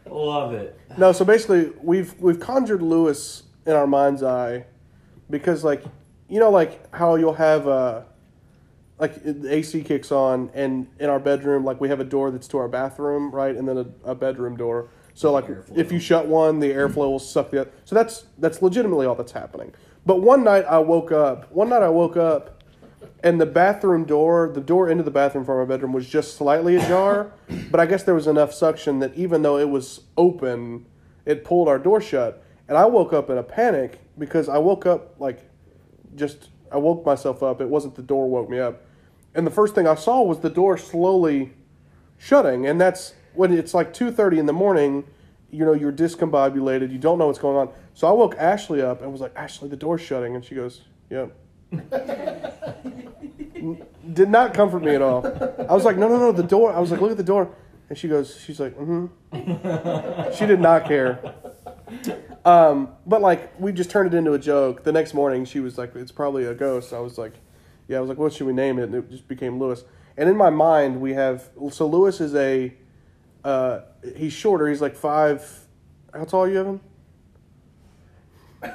Love 0.09 0.53
it. 0.53 0.79
No, 0.97 1.11
so 1.11 1.25
basically 1.25 1.71
we've 1.81 2.19
we've 2.19 2.39
conjured 2.39 2.81
Lewis 2.81 3.43
in 3.65 3.73
our 3.73 3.87
mind's 3.87 4.23
eye 4.23 4.65
because 5.29 5.63
like 5.63 5.83
you 6.29 6.39
know 6.39 6.49
like 6.49 6.93
how 6.93 7.15
you'll 7.15 7.33
have 7.33 7.67
a 7.67 8.05
like 8.99 9.23
the 9.23 9.53
AC 9.53 9.83
kicks 9.83 10.11
on 10.11 10.49
and 10.53 10.87
in 10.99 11.09
our 11.09 11.19
bedroom 11.19 11.63
like 11.63 11.79
we 11.79 11.89
have 11.89 11.99
a 11.99 12.03
door 12.03 12.31
that's 12.31 12.47
to 12.49 12.57
our 12.57 12.67
bathroom 12.67 13.31
right? 13.31 13.55
And 13.55 13.67
then 13.67 13.77
a, 13.77 14.11
a 14.11 14.15
bedroom 14.15 14.57
door. 14.57 14.89
So 15.13 15.31
like 15.31 15.47
Airflow. 15.47 15.77
if 15.77 15.91
you 15.91 15.99
shut 15.99 16.27
one 16.27 16.59
the 16.59 16.71
airflow 16.71 17.09
will 17.09 17.19
suck 17.19 17.51
the 17.51 17.61
other 17.61 17.71
so 17.85 17.95
that's 17.95 18.25
that's 18.37 18.61
legitimately 18.61 19.05
all 19.05 19.15
that's 19.15 19.31
happening. 19.31 19.73
But 20.05 20.21
one 20.21 20.43
night 20.43 20.65
I 20.65 20.79
woke 20.79 21.11
up 21.11 21.51
one 21.51 21.69
night 21.69 21.83
I 21.83 21.89
woke 21.89 22.17
up 22.17 22.63
and 23.23 23.39
the 23.39 23.45
bathroom 23.45 24.05
door 24.05 24.49
the 24.53 24.61
door 24.61 24.89
into 24.89 25.03
the 25.03 25.11
bathroom 25.11 25.45
from 25.45 25.57
our 25.57 25.65
bedroom 25.65 25.93
was 25.93 26.07
just 26.07 26.35
slightly 26.35 26.75
ajar 26.75 27.31
but 27.69 27.79
I 27.79 27.85
guess 27.85 28.03
there 28.03 28.15
was 28.15 28.27
enough 28.27 28.53
suction 28.53 28.99
that 28.99 29.13
even 29.15 29.41
though 29.43 29.57
it 29.57 29.69
was 29.69 30.01
open 30.17 30.85
it 31.25 31.43
pulled 31.43 31.67
our 31.67 31.77
door 31.79 32.01
shut 32.01 32.43
and 32.67 32.77
I 32.77 32.85
woke 32.85 33.13
up 33.13 33.29
in 33.29 33.37
a 33.37 33.43
panic 33.43 33.99
because 34.17 34.49
I 34.49 34.57
woke 34.57 34.85
up 34.85 35.19
like 35.19 35.49
just 36.15 36.49
I 36.71 36.77
woke 36.77 37.05
myself 37.05 37.43
up. 37.43 37.61
It 37.61 37.69
wasn't 37.69 37.95
the 37.95 38.01
door 38.01 38.29
woke 38.29 38.49
me 38.49 38.59
up. 38.59 38.83
And 39.35 39.45
the 39.45 39.51
first 39.51 39.75
thing 39.75 39.87
I 39.87 39.95
saw 39.95 40.21
was 40.23 40.39
the 40.39 40.49
door 40.49 40.77
slowly 40.77 41.53
shutting. 42.17 42.65
And 42.65 42.81
that's 42.81 43.13
when 43.33 43.53
it's 43.53 43.73
like 43.73 43.93
2:30 43.93 44.39
in 44.39 44.45
the 44.47 44.53
morning, 44.53 45.05
you 45.49 45.63
know, 45.63 45.73
you're 45.73 45.93
discombobulated, 45.93 46.91
you 46.91 46.97
don't 46.97 47.17
know 47.19 47.27
what's 47.27 47.39
going 47.39 47.57
on. 47.57 47.69
So 47.93 48.07
I 48.07 48.11
woke 48.11 48.35
Ashley 48.37 48.81
up 48.81 49.01
and 49.01 49.11
was 49.11 49.21
like, 49.21 49.33
"Ashley, 49.35 49.69
the 49.69 49.77
door's 49.77 50.01
shutting." 50.01 50.35
And 50.35 50.43
she 50.43 50.55
goes, 50.55 50.81
"Yep." 51.09 51.35
Did 54.13 54.29
not 54.29 54.53
comfort 54.53 54.83
me 54.83 54.95
at 54.95 55.01
all. 55.01 55.25
I 55.25 55.73
was 55.73 55.83
like, 55.83 55.97
"No, 55.97 56.07
no, 56.07 56.17
no, 56.17 56.31
the 56.31 56.43
door." 56.43 56.71
I 56.73 56.79
was 56.79 56.91
like, 56.91 57.01
"Look 57.01 57.11
at 57.11 57.17
the 57.17 57.23
door." 57.23 57.49
And 57.89 57.97
she 57.97 58.07
goes, 58.07 58.37
she's 58.37 58.59
like, 58.59 58.77
"Mhm." 58.77 59.09
she 60.37 60.45
did 60.45 60.59
not 60.59 60.85
care. 60.85 61.19
Um, 62.45 62.89
but 63.05 63.21
like 63.21 63.59
we 63.59 63.71
just 63.71 63.89
turned 63.89 64.13
it 64.13 64.17
into 64.17 64.33
a 64.33 64.39
joke. 64.39 64.83
The 64.83 64.91
next 64.91 65.13
morning, 65.13 65.45
she 65.45 65.59
was 65.59 65.77
like, 65.77 65.95
"It's 65.95 66.11
probably 66.11 66.45
a 66.45 66.53
ghost." 66.53 66.93
I 66.93 66.99
was 66.99 67.17
like, 67.17 67.33
"Yeah." 67.87 67.97
I 67.97 67.99
was 68.01 68.09
like, 68.09 68.17
"What 68.17 68.33
should 68.33 68.47
we 68.47 68.53
name 68.53 68.79
it?" 68.79 68.83
And 68.83 68.95
it 68.95 69.09
just 69.09 69.27
became 69.27 69.59
Lewis. 69.59 69.83
And 70.17 70.29
in 70.29 70.37
my 70.37 70.49
mind, 70.49 71.01
we 71.01 71.13
have 71.13 71.49
so 71.71 71.87
Lewis 71.87 72.19
is 72.21 72.35
a 72.35 72.73
uh, 73.43 73.81
he's 74.15 74.33
shorter. 74.33 74.67
He's 74.67 74.81
like 74.81 74.95
five. 74.95 75.47
How 76.13 76.23
tall 76.25 76.43
are 76.43 76.49
you, 76.49 76.59
Evan? 76.59 76.79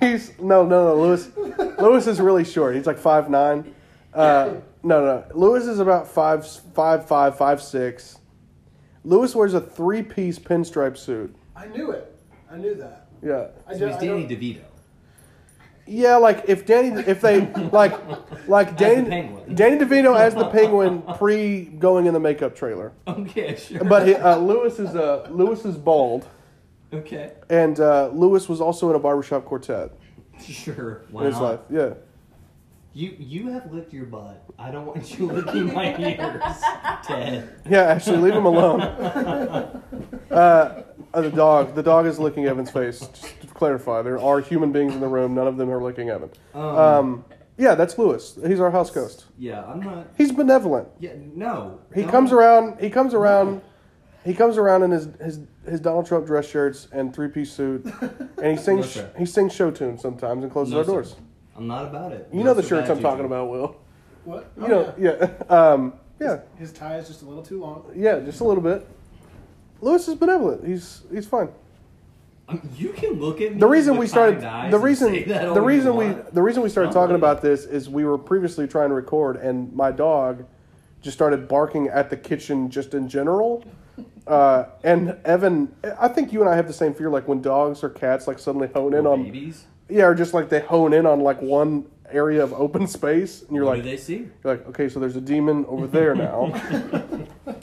he's 0.00 0.38
no, 0.38 0.64
no, 0.64 0.94
no. 0.94 1.00
Lewis, 1.00 1.30
Lewis 1.78 2.06
is 2.06 2.20
really 2.20 2.44
short. 2.44 2.76
He's 2.76 2.86
like 2.86 2.98
five 2.98 3.30
nine. 3.30 3.74
Uh, 4.12 4.54
No, 4.82 5.04
no. 5.04 5.24
Lewis 5.34 5.64
is 5.66 5.80
about 5.80 6.08
five, 6.08 6.46
five, 6.74 7.06
five, 7.06 7.36
five, 7.36 7.60
six. 7.60 8.17
Lewis 9.04 9.34
wears 9.34 9.54
a 9.54 9.60
three-piece 9.60 10.38
pinstripe 10.38 10.96
suit. 10.96 11.34
I 11.56 11.66
knew 11.66 11.90
it. 11.90 12.14
I 12.50 12.56
knew 12.56 12.74
that. 12.76 13.06
Yeah, 13.22 13.48
I 13.66 13.72
So 13.74 13.78
do- 13.80 13.86
he's 13.86 13.96
I 13.96 14.00
Danny 14.00 14.26
don't- 14.26 14.28
DeVito. 14.40 14.60
yeah. 15.86 16.16
Like 16.16 16.44
if 16.46 16.64
Danny, 16.66 17.00
if 17.06 17.20
they 17.20 17.40
like, 17.72 17.94
like 18.48 18.70
the 18.70 18.84
Danny, 18.84 19.08
Penguin. 19.08 19.54
Danny 19.54 19.78
DeVito 19.78 20.16
as 20.18 20.34
the 20.34 20.46
Penguin 20.48 21.02
pre 21.16 21.64
going 21.64 22.06
in 22.06 22.14
the 22.14 22.20
makeup 22.20 22.54
trailer. 22.54 22.92
Okay, 23.06 23.56
sure. 23.56 23.84
But 23.84 24.06
he, 24.06 24.14
uh, 24.14 24.36
Lewis 24.38 24.78
is 24.78 24.94
uh, 24.94 25.26
Lewis 25.30 25.64
is 25.64 25.76
bald, 25.76 26.26
okay, 26.92 27.32
and 27.50 27.78
uh, 27.80 28.08
Lewis 28.12 28.48
was 28.48 28.60
also 28.60 28.88
in 28.90 28.96
a 28.96 28.98
barbershop 29.00 29.44
quartet 29.44 29.90
sure. 30.40 31.02
in 31.12 31.18
his 31.24 31.34
not? 31.34 31.42
life. 31.42 31.60
Yeah. 31.70 31.94
You 32.98 33.14
you 33.20 33.52
have 33.52 33.72
licked 33.72 33.92
your 33.92 34.06
butt. 34.06 34.42
I 34.58 34.72
don't 34.72 34.84
want 34.84 35.16
you 35.16 35.26
licking 35.32 35.72
my 35.72 35.96
ears, 35.98 36.42
Ted. 37.06 37.48
Yeah, 37.70 37.82
actually, 37.82 38.16
leave 38.18 38.34
him 38.34 38.44
alone. 38.44 38.80
Uh, 38.80 39.80
uh, 40.32 41.20
the 41.20 41.30
dog. 41.30 41.76
The 41.76 41.82
dog 41.82 42.06
is 42.06 42.18
licking 42.18 42.46
Evan's 42.46 42.72
face. 42.72 42.98
Just 42.98 43.40
to 43.42 43.46
clarify, 43.46 44.02
there 44.02 44.18
are 44.18 44.40
human 44.40 44.72
beings 44.72 44.94
in 44.94 45.00
the 45.00 45.06
room. 45.06 45.32
None 45.36 45.46
of 45.46 45.56
them 45.56 45.70
are 45.70 45.80
licking 45.80 46.10
Evan. 46.10 46.30
Um, 46.54 46.62
Um, 46.64 47.24
yeah, 47.56 47.76
that's 47.76 47.96
Lewis. 47.98 48.36
He's 48.44 48.58
our 48.58 48.72
house 48.72 48.90
ghost. 48.90 49.26
yeah, 49.38 49.64
I'm 49.64 49.78
not. 49.80 50.08
He's 50.16 50.32
benevolent. 50.32 50.88
Yeah, 50.98 51.12
no. 51.36 51.78
He 51.94 52.02
no. 52.02 52.10
comes 52.10 52.32
around. 52.32 52.80
He 52.80 52.90
comes 52.90 53.14
around. 53.14 53.62
He 54.24 54.34
comes 54.34 54.58
around 54.58 54.82
in 54.82 54.90
his, 54.90 55.08
his, 55.22 55.40
his 55.64 55.80
Donald 55.80 56.04
Trump 56.06 56.26
dress 56.26 56.48
shirts 56.48 56.88
and 56.90 57.14
three 57.14 57.28
piece 57.28 57.52
suit, 57.52 57.86
and 58.42 58.58
he 58.58 58.62
sings 58.62 58.96
No, 58.96 59.08
he 59.16 59.24
sings 59.24 59.54
show 59.54 59.70
tunes 59.70 60.02
sometimes 60.02 60.42
and 60.42 60.52
closes 60.52 60.72
No, 60.72 60.78
our 60.80 60.84
sir. 60.84 60.90
doors. 60.92 61.16
I'm 61.58 61.66
not 61.66 61.86
about 61.86 62.12
it. 62.12 62.28
You 62.32 62.44
know 62.44 62.54
the 62.54 62.62
shirts 62.62 62.88
I'm 62.88 63.00
talking 63.00 63.24
about, 63.24 63.50
Will. 63.50 63.76
What? 64.24 64.50
You 64.56 64.64
Oh, 64.64 64.68
know, 64.68 64.94
yeah. 64.98 65.16
yeah, 65.20 65.44
um, 65.72 65.92
yeah, 66.20 66.40
His 66.56 66.72
tie 66.72 66.96
is 66.98 67.08
just 67.08 67.22
a 67.22 67.24
little 67.26 67.42
too 67.42 67.60
long. 67.60 67.84
yeah, 67.94 68.20
just 68.20 68.40
a 68.40 68.44
little 68.44 68.62
bit. 68.62 68.86
Lewis 69.80 70.06
is 70.08 70.14
benevolent. 70.16 70.66
He's 70.66 71.02
he's 71.12 71.26
fine. 71.26 71.48
Um, 72.48 72.60
you 72.76 72.90
can 72.92 73.14
look 73.20 73.40
at 73.40 73.52
me. 73.54 73.58
The 73.60 73.66
reason 73.66 73.92
with 73.94 74.00
we 74.00 74.06
started 74.06 74.36
kind 74.40 74.46
eyes 74.46 74.70
the 74.70 74.76
and 74.76 74.84
reason 74.84 75.28
that 75.28 75.48
all 75.48 75.54
the 75.54 75.60
you 75.60 75.66
reason 75.66 75.96
we 75.96 76.06
want. 76.06 76.34
the 76.34 76.42
reason 76.42 76.62
we 76.62 76.68
started 76.68 76.88
Not 76.88 76.94
talking 76.94 77.14
really. 77.16 77.18
about 77.30 77.42
this 77.42 77.64
is 77.64 77.88
we 77.90 78.04
were 78.04 78.16
previously 78.18 78.66
trying 78.66 78.88
to 78.88 78.94
record 78.94 79.36
and 79.36 79.72
my 79.74 79.90
dog 79.92 80.44
just 81.02 81.16
started 81.16 81.46
barking 81.48 81.88
at 81.88 82.08
the 82.10 82.16
kitchen 82.16 82.70
just 82.70 82.94
in 82.94 83.08
general. 83.08 83.64
Uh, 84.28 84.66
and 84.84 85.16
Evan, 85.24 85.74
I 85.98 86.06
think 86.08 86.34
you 86.34 86.40
and 86.42 86.50
I 86.50 86.54
have 86.54 86.66
the 86.66 86.72
same 86.74 86.92
fear. 86.92 87.08
Like 87.08 87.26
when 87.26 87.40
dogs 87.40 87.82
or 87.82 87.88
cats 87.88 88.26
like 88.28 88.38
suddenly 88.38 88.68
hone 88.68 88.92
in 88.92 89.06
Or 89.06 89.14
on 89.14 89.22
babies. 89.24 89.64
Yeah, 89.88 90.04
or 90.04 90.14
just 90.14 90.34
like 90.34 90.48
they 90.48 90.60
hone 90.60 90.92
in 90.92 91.06
on 91.06 91.20
like 91.20 91.40
one 91.40 91.86
area 92.10 92.42
of 92.42 92.52
open 92.52 92.86
space, 92.86 93.42
and 93.42 93.54
you're 93.54 93.64
what 93.64 93.76
like, 93.78 93.82
do 93.84 93.90
they 93.90 93.96
see? 93.96 94.16
you're 94.42 94.56
like, 94.56 94.66
okay, 94.68 94.88
so 94.88 95.00
there's 95.00 95.16
a 95.16 95.20
demon 95.20 95.64
over 95.66 95.86
there 95.86 96.14
now. 96.14 96.52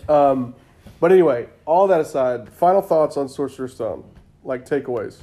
um, 0.09 0.55
but 0.99 1.11
anyway, 1.11 1.47
all 1.65 1.87
that 1.87 2.01
aside, 2.01 2.49
final 2.49 2.81
thoughts 2.81 3.17
on 3.17 3.27
Sorcerer's 3.27 3.73
Stone, 3.73 4.03
like 4.43 4.65
takeaways. 4.67 5.17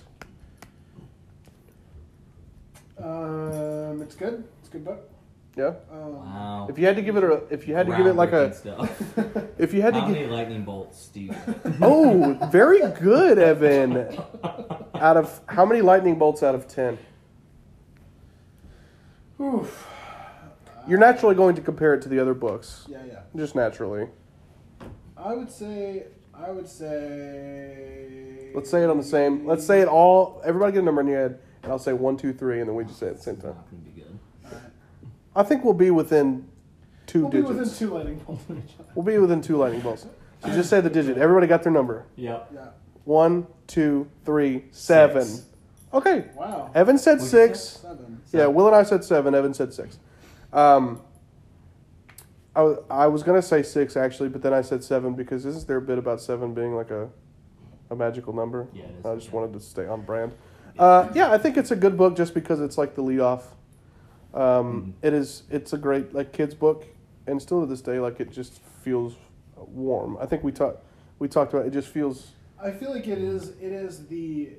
Um, 2.99 4.01
it's 4.03 4.15
good. 4.15 4.45
It's 4.61 4.69
a 4.69 4.73
good 4.73 4.85
book. 4.85 5.12
Yeah. 5.57 5.75
Um, 5.91 6.13
Wow. 6.17 6.67
If 6.71 6.79
you 6.79 6.87
had 6.87 6.97
to 6.97 7.03
give 7.03 7.17
it 7.17 7.25
a, 7.25 7.43
if 7.51 7.67
you 7.69 7.75
had 7.75 7.87
to 7.87 7.97
give 7.97 8.07
it 8.07 8.15
like 8.15 8.33
a, 8.33 8.55
stuff. 8.55 9.03
if 9.59 9.75
you 9.75 9.83
had 9.83 9.95
How 9.95 10.03
to 10.03 10.09
many 10.09 10.21
give, 10.21 10.31
lightning 10.31 10.65
bolts 10.65 11.09
do 11.09 11.21
you? 11.21 11.35
oh, 11.83 12.39
very 12.51 12.81
good, 13.01 13.39
Evan. 13.39 14.09
Out 14.95 15.17
of 15.17 15.41
how 15.47 15.67
many 15.67 15.81
lightning 15.83 16.19
bolts 16.19 16.43
out 16.43 16.55
of 16.55 16.69
ten? 16.69 16.99
oof. 19.41 19.87
You're 20.89 20.99
naturally 20.99 21.35
going 21.35 21.55
to 21.57 21.63
compare 21.63 21.95
it 21.95 22.03
to 22.03 22.09
the 22.09 22.19
other 22.19 22.35
books, 22.35 22.87
Yeah, 22.89 22.99
yeah. 23.07 23.21
just 23.37 23.55
naturally. 23.55 24.09
I 25.17 25.35
would 25.35 25.51
say. 25.51 26.07
I 26.35 26.51
would 26.51 26.69
say. 26.69 28.51
Let's 28.55 28.71
say 28.71 28.83
it 28.83 28.91
on 28.91 28.99
the 28.99 29.05
same. 29.05 29.47
Let's 29.47 29.65
say 29.67 29.81
it 29.81 29.89
all. 29.89 30.41
Everybody 30.45 30.73
get 30.73 30.83
a 30.83 30.85
number 30.85 31.01
in 31.03 31.07
your 31.09 31.19
head, 31.21 31.39
and 31.63 31.71
I'll 31.73 31.79
say 31.79 31.93
one, 31.93 32.17
two, 32.17 32.33
three, 32.33 32.61
and 32.61 32.69
then 32.69 32.75
we 32.75 32.85
just 32.85 32.99
say 32.99 33.07
it 33.07 33.11
at 33.11 33.17
the 33.19 33.23
same 33.23 33.37
time. 33.37 33.51
Not 33.55 33.71
gonna 33.71 33.83
be 33.83 33.91
good. 34.01 34.19
Alright. 34.47 34.63
I 35.35 35.43
think 35.43 35.64
we'll 35.64 35.74
be 35.74 35.91
within 35.91 36.49
2 37.07 37.20
We'll 37.22 37.30
be 37.30 37.41
within 37.43 37.68
two 37.74 37.91
lightning 37.95 38.18
bolts 38.18 38.45
of 38.49 38.59
each 38.59 38.74
other. 38.78 38.89
We'll 38.95 39.05
be 39.05 39.18
within 39.18 39.41
two 39.41 39.57
lightning 39.57 39.80
bolts. 39.80 40.07
So 40.43 40.49
just 40.49 40.70
say 40.70 40.80
the 40.80 40.91
digit. 40.91 41.18
Everybody 41.18 41.47
got 41.47 41.62
their 41.62 41.72
number. 41.72 42.05
Yep. 42.16 42.51
Yeah. 42.55 42.68
One, 43.05 43.47
two, 43.66 44.09
three, 44.24 44.64
seven. 44.70 45.24
Six. 45.24 45.47
Okay. 45.93 46.26
Wow. 46.35 46.70
Evan 46.74 46.99
said 46.99 47.18
What'd 47.18 47.24
you 47.24 47.28
six. 47.28 47.61
Seven. 47.61 48.20
Yeah, 48.33 48.47
Will 48.47 48.66
and 48.66 48.74
I 48.76 48.83
said 48.83 49.05
seven. 49.05 49.35
Evan 49.35 49.55
said 49.55 49.72
six. 49.74 49.99
Um, 50.53 51.01
I, 52.55 52.74
I 52.91 53.07
was 53.07 53.22
gonna 53.22 53.43
say 53.43 53.62
six 53.62 53.97
actually, 53.97 54.28
but 54.28 54.43
then 54.43 54.53
I 54.53 54.62
said 54.62 54.85
seven 54.85 55.14
because 55.14 55.47
isn't 55.47 55.66
there 55.66 55.78
a 55.78 55.83
bit 55.83 55.99
about 55.99 56.20
seven 56.20 56.55
being 56.55 56.74
like 56.74 56.91
a 56.91 57.09
a 57.91 57.97
magical 57.97 58.33
number? 58.33 58.68
Yeah, 58.72 58.85
it 58.85 58.95
is. 59.01 59.07
I 59.07 59.14
just 59.14 59.33
wanted 59.33 59.53
to 59.55 59.61
stay 59.61 59.87
on 59.87 60.03
brand. 60.03 60.33
Uh, 60.78 61.09
yeah, 61.14 61.30
I 61.30 61.39
think 61.39 61.57
it's 61.57 61.70
a 61.70 61.76
good 61.76 61.97
book 61.97 62.16
just 62.16 62.35
because 62.35 62.61
it's 62.61 62.78
like 62.78 62.95
the 62.95 63.03
lead 63.03 63.20
off. 63.20 63.55
Um, 64.35 64.95
it 65.03 65.12
is. 65.12 65.43
It's 65.51 65.72
a 65.72 65.78
great 65.78 66.14
like 66.14 66.33
kids 66.33 66.55
book, 66.55 66.87
and 67.26 67.41
still 67.41 67.61
to 67.61 67.66
this 67.66 67.80
day, 67.83 67.99
like 68.01 68.20
it 68.20 68.30
just 68.33 68.61
feels 68.83 69.14
warm. 69.57 70.16
I 70.20 70.26
think 70.26 70.43
we 70.43 70.53
talked 70.53 70.85
we 71.18 71.28
talked 71.28 71.53
about 71.53 71.66
it. 71.66 71.70
Just 71.72 71.89
feels 71.89 72.33
I 72.62 72.70
feel 72.70 72.91
like 72.93 73.07
it 73.09 73.18
is. 73.18 73.51
It 73.61 73.72
is 73.72 74.07
the. 74.07 74.51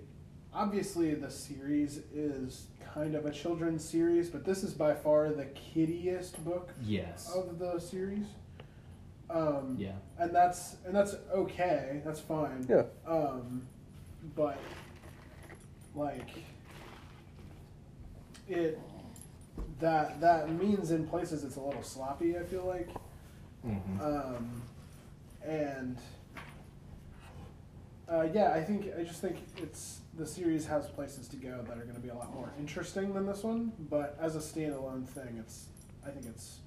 Obviously, 0.55 1.15
the 1.15 1.31
series 1.31 1.97
is 2.13 2.67
kind 2.93 3.15
of 3.15 3.25
a 3.25 3.31
children's 3.31 3.83
series, 3.83 4.29
but 4.29 4.45
this 4.45 4.63
is 4.63 4.71
by 4.75 4.93
far 4.93 5.31
the 5.31 5.45
kiddiest 5.45 6.45
book 6.45 6.69
Yes. 6.83 7.33
of 7.35 7.57
the 7.57 7.79
series. 7.79 8.27
Um, 9.31 9.75
Yeah. 9.79 9.93
and 10.19 10.29
that's 10.35 10.75
and 10.85 10.95
that's 10.95 11.15
okay. 11.33 12.01
That's 12.05 12.19
fine. 12.19 12.63
yeah. 12.69 12.83
Um, 13.07 13.63
but 14.35 14.59
like 15.95 16.29
it 18.47 18.79
that 19.79 20.19
that 20.21 20.49
means 20.51 20.91
in 20.91 21.07
places 21.07 21.43
it's 21.43 21.55
a 21.55 21.61
little 21.61 21.83
sloppy. 21.83 22.37
I 22.37 22.43
feel 22.43 22.65
like, 22.65 22.89
Mhm. 23.65 23.99
um, 24.01 24.61
and 25.45 25.97
uh, 28.09 28.27
yeah, 28.33 28.51
I 28.53 28.63
think 28.63 28.87
I 28.97 29.03
just 29.03 29.21
think 29.21 29.37
it's 29.57 30.01
the 30.17 30.25
series 30.25 30.65
has 30.67 30.87
places 30.87 31.27
to 31.29 31.35
go 31.37 31.63
that 31.67 31.77
are 31.77 31.81
going 31.83 31.95
to 31.95 32.01
be 32.01 32.09
a 32.09 32.13
lot 32.15 32.33
more 32.33 32.51
interesting 32.59 33.13
than 33.13 33.25
this 33.25 33.43
one. 33.43 33.71
But 33.89 34.17
as 34.21 34.35
a 34.35 34.39
standalone 34.39 35.07
thing, 35.07 35.37
it's 35.39 35.67
I 36.05 36.09
think 36.11 36.25
it's 36.25 36.59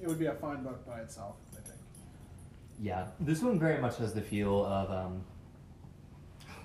it 0.00 0.08
would 0.08 0.18
be 0.18 0.26
a 0.26 0.34
fine 0.34 0.62
book 0.62 0.84
by 0.86 1.00
itself. 1.00 1.36
I 1.52 1.60
think. 1.60 1.78
Yeah, 2.80 3.06
this 3.20 3.40
one 3.42 3.58
very 3.58 3.80
much 3.80 3.96
has 3.98 4.12
the 4.14 4.20
feel 4.20 4.64
of 4.66 4.90
um, 4.90 5.22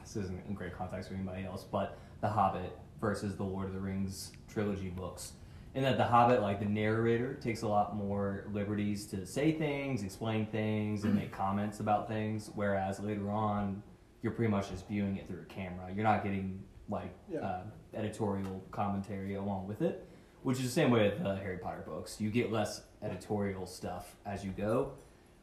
this 0.02 0.16
isn't 0.16 0.46
in 0.48 0.56
great 0.56 0.74
context 0.76 1.10
for 1.10 1.16
anybody 1.16 1.46
else, 1.46 1.64
but 1.64 1.98
The 2.22 2.30
Hobbit 2.30 2.76
versus 3.00 3.36
the 3.38 3.44
Lord 3.44 3.68
of 3.68 3.74
the 3.74 3.80
Rings 3.80 4.32
trilogy 4.52 4.90
books. 4.90 5.34
In 5.76 5.84
that 5.84 5.98
The 5.98 6.04
Hobbit, 6.04 6.42
like 6.42 6.60
the 6.60 6.66
narrator, 6.66 7.36
takes 7.36 7.62
a 7.62 7.68
lot 7.68 7.96
more 7.96 8.46
liberties 8.52 9.06
to 9.08 9.26
say 9.26 9.52
things, 9.52 10.04
explain 10.04 10.48
things, 10.48 11.04
and 11.04 11.14
make 11.16 11.32
comments 11.32 11.80
about 11.80 12.08
things, 12.08 12.50
whereas 12.56 13.00
later 13.00 13.30
on, 13.30 13.84
you're 14.24 14.32
pretty 14.34 14.50
much 14.52 14.70
just 14.72 14.88
viewing 14.88 15.18
it 15.18 15.28
through 15.28 15.42
a 15.42 15.46
camera. 15.46 15.86
You're 15.94 16.04
not 16.04 16.24
getting 16.24 16.64
like 16.90 17.14
Yeah. 17.32 17.40
uh, 17.42 17.62
editorial 17.94 18.64
commentary 18.72 19.36
along 19.36 19.68
with 19.68 19.82
it, 19.84 20.08
which 20.42 20.58
is 20.58 20.64
the 20.66 20.72
same 20.72 20.90
way 20.90 21.08
with 21.10 21.22
the 21.24 21.36
Harry 21.36 21.58
Potter 21.60 21.84
books. 21.86 22.20
You 22.20 22.32
get 22.32 22.52
less 22.52 22.82
editorial 23.04 23.68
stuff 23.68 24.16
as 24.26 24.44
you 24.44 24.52
go, 24.52 24.94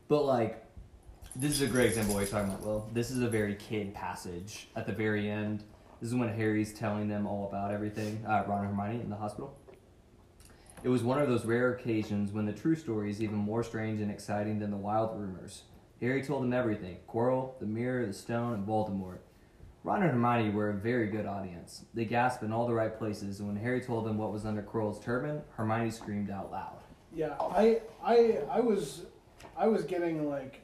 but 0.09 0.25
like 0.25 0.65
this 1.37 1.53
is 1.53 1.63
a 1.63 1.67
great 1.69 1.87
example 1.87 2.15
what 2.15 2.21
you're 2.21 2.29
talking 2.29 2.49
about 2.51 2.65
well 2.65 2.89
this 2.95 3.11
is 3.11 3.21
a 3.21 3.29
very 3.29 3.55
kid 3.57 3.93
passage 3.95 4.69
at 4.75 4.87
the 4.87 4.93
very 4.93 5.29
end 5.29 5.65
this 6.01 6.09
is 6.09 6.15
when 6.15 6.29
harry's 6.31 6.73
telling 6.73 7.09
them 7.09 7.27
all 7.27 7.47
about 7.49 7.71
everything 7.73 8.25
uh, 8.27 8.43
ron 8.47 8.65
and 8.65 8.75
hermione 8.75 9.01
in 9.03 9.11
the 9.11 9.17
hospital 9.17 9.55
it 10.87 10.89
was 10.89 11.03
one 11.03 11.21
of 11.21 11.27
those 11.27 11.45
rare 11.45 11.73
occasions 11.73 12.31
when 12.31 12.47
the 12.47 12.53
true 12.53 12.77
story 12.77 13.11
is 13.11 13.21
even 13.21 13.35
more 13.35 13.65
strange 13.65 14.01
and 14.01 14.09
exciting 14.09 14.61
than 14.61 14.71
the 14.71 14.77
wild 14.77 15.19
rumors. 15.19 15.65
Harry 16.01 16.23
told 16.23 16.45
them 16.45 16.53
everything 16.53 16.99
quirrell 17.09 17.59
the 17.59 17.67
mirror 17.67 18.07
the 18.07 18.13
stone 18.13 18.55
and 18.55 18.65
voldemort 18.65 19.19
ron 19.83 20.03
and 20.03 20.13
hermione 20.13 20.51
were 20.51 20.71
a 20.71 20.75
very 20.75 21.09
good 21.09 21.27
audience. 21.27 21.87
They 21.93 22.05
gasped 22.05 22.45
in 22.45 22.53
all 22.53 22.69
the 22.69 22.73
right 22.73 22.97
places 22.97 23.41
and 23.41 23.49
when 23.49 23.57
harry 23.57 23.81
told 23.81 24.07
them 24.07 24.17
what 24.17 24.33
was 24.33 24.47
under 24.47 24.63
quirrell's 24.63 25.03
turban 25.05 25.43
hermione 25.57 25.91
screamed 25.91 26.31
out 26.31 26.53
loud. 26.53 26.79
Yeah, 27.13 27.35
I 27.41 27.81
I 28.05 28.39
I 28.49 28.61
was 28.61 29.07
I 29.57 29.67
was 29.67 29.83
getting 29.83 30.31
like 30.31 30.61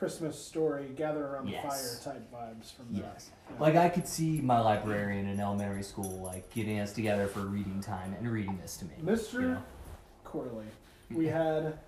Christmas 0.00 0.38
story, 0.38 0.88
gather 0.94 1.26
around 1.26 1.48
Yes. 1.48 1.62
the 1.62 2.04
fire 2.04 2.14
type 2.14 2.32
vibes 2.32 2.72
from 2.74 2.92
that. 2.92 2.98
Yes. 3.14 3.30
Yeah. 3.50 3.56
Like 3.58 3.76
I 3.76 3.88
could 3.88 4.06
see 4.06 4.40
my 4.42 4.60
librarian 4.60 5.26
in 5.26 5.40
elementary 5.40 5.82
school 5.82 6.20
like 6.22 6.50
getting 6.52 6.80
us 6.80 6.92
together 6.92 7.26
for 7.26 7.40
reading 7.40 7.80
time 7.80 8.14
and 8.18 8.30
reading 8.30 8.58
this 8.60 8.76
to 8.78 8.84
me. 8.84 8.92
Mr. 9.02 9.32
you 9.34 9.40
know? 9.48 9.62
Corley, 10.24 10.66
we 11.10 11.26
had 11.26 11.78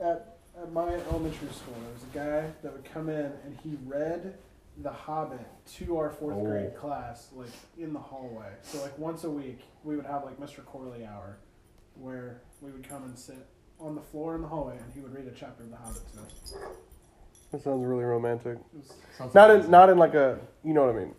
at 0.00 0.36
at 0.56 0.72
my 0.72 0.88
elementary 1.10 1.48
school 1.52 1.74
there 1.84 1.92
was 1.92 2.02
a 2.02 2.16
guy 2.46 2.50
that 2.62 2.72
would 2.72 2.84
come 2.84 3.08
in 3.10 3.26
and 3.44 3.56
he 3.62 3.76
read 3.86 4.34
The 4.82 4.90
Hobbit 4.90 5.46
to 5.74 5.98
our 5.98 6.10
fourth 6.10 6.36
Oh. 6.38 6.44
grade 6.44 6.74
class 6.76 7.28
like 7.34 7.50
in 7.76 7.92
the 7.92 7.98
hallway. 8.00 8.50
So 8.62 8.80
like 8.82 8.98
once 8.98 9.24
a 9.24 9.30
week 9.30 9.60
we 9.84 9.96
would 9.96 10.06
have 10.06 10.24
like 10.24 10.40
Mr. 10.40 10.64
Corley 10.64 11.04
hour, 11.04 11.38
where 11.94 12.40
we 12.62 12.70
would 12.70 12.88
come 12.88 13.04
and 13.04 13.18
sit 13.18 13.46
on 13.78 13.94
the 13.94 14.00
floor 14.00 14.34
in 14.34 14.40
the 14.42 14.48
hallway, 14.48 14.76
and 14.78 14.92
he 14.92 15.00
would 15.00 15.14
read 15.14 15.26
a 15.28 15.30
chapter 15.30 15.62
of 15.62 15.70
The 15.70 15.76
Hobbit 15.76 16.02
to 16.14 16.20
us. 16.22 16.54
That 17.52 17.62
sounds 17.62 17.84
really 17.84 18.04
romantic. 18.04 18.58
Sounds 19.16 19.34
Not 19.34 19.50
like 19.50 19.64
in 19.64 19.70
not 19.70 19.88
in 19.90 19.98
like 19.98 20.14
a 20.14 20.38
you 20.64 20.74
know 20.74 20.86
what 20.86 20.94
I 20.94 20.98
mean. 20.98 21.14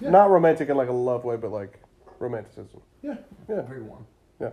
Yeah. 0.00 0.10
Not 0.10 0.30
romantic 0.30 0.68
in 0.68 0.76
like 0.76 0.88
a 0.88 0.92
love 0.92 1.24
way, 1.24 1.36
but 1.36 1.50
like 1.50 1.80
romanticism. 2.18 2.80
yeah, 3.02 3.16
Yeah. 3.48 3.62
very 3.62 3.82
warm. 3.82 4.06
Yeah. 4.40 4.50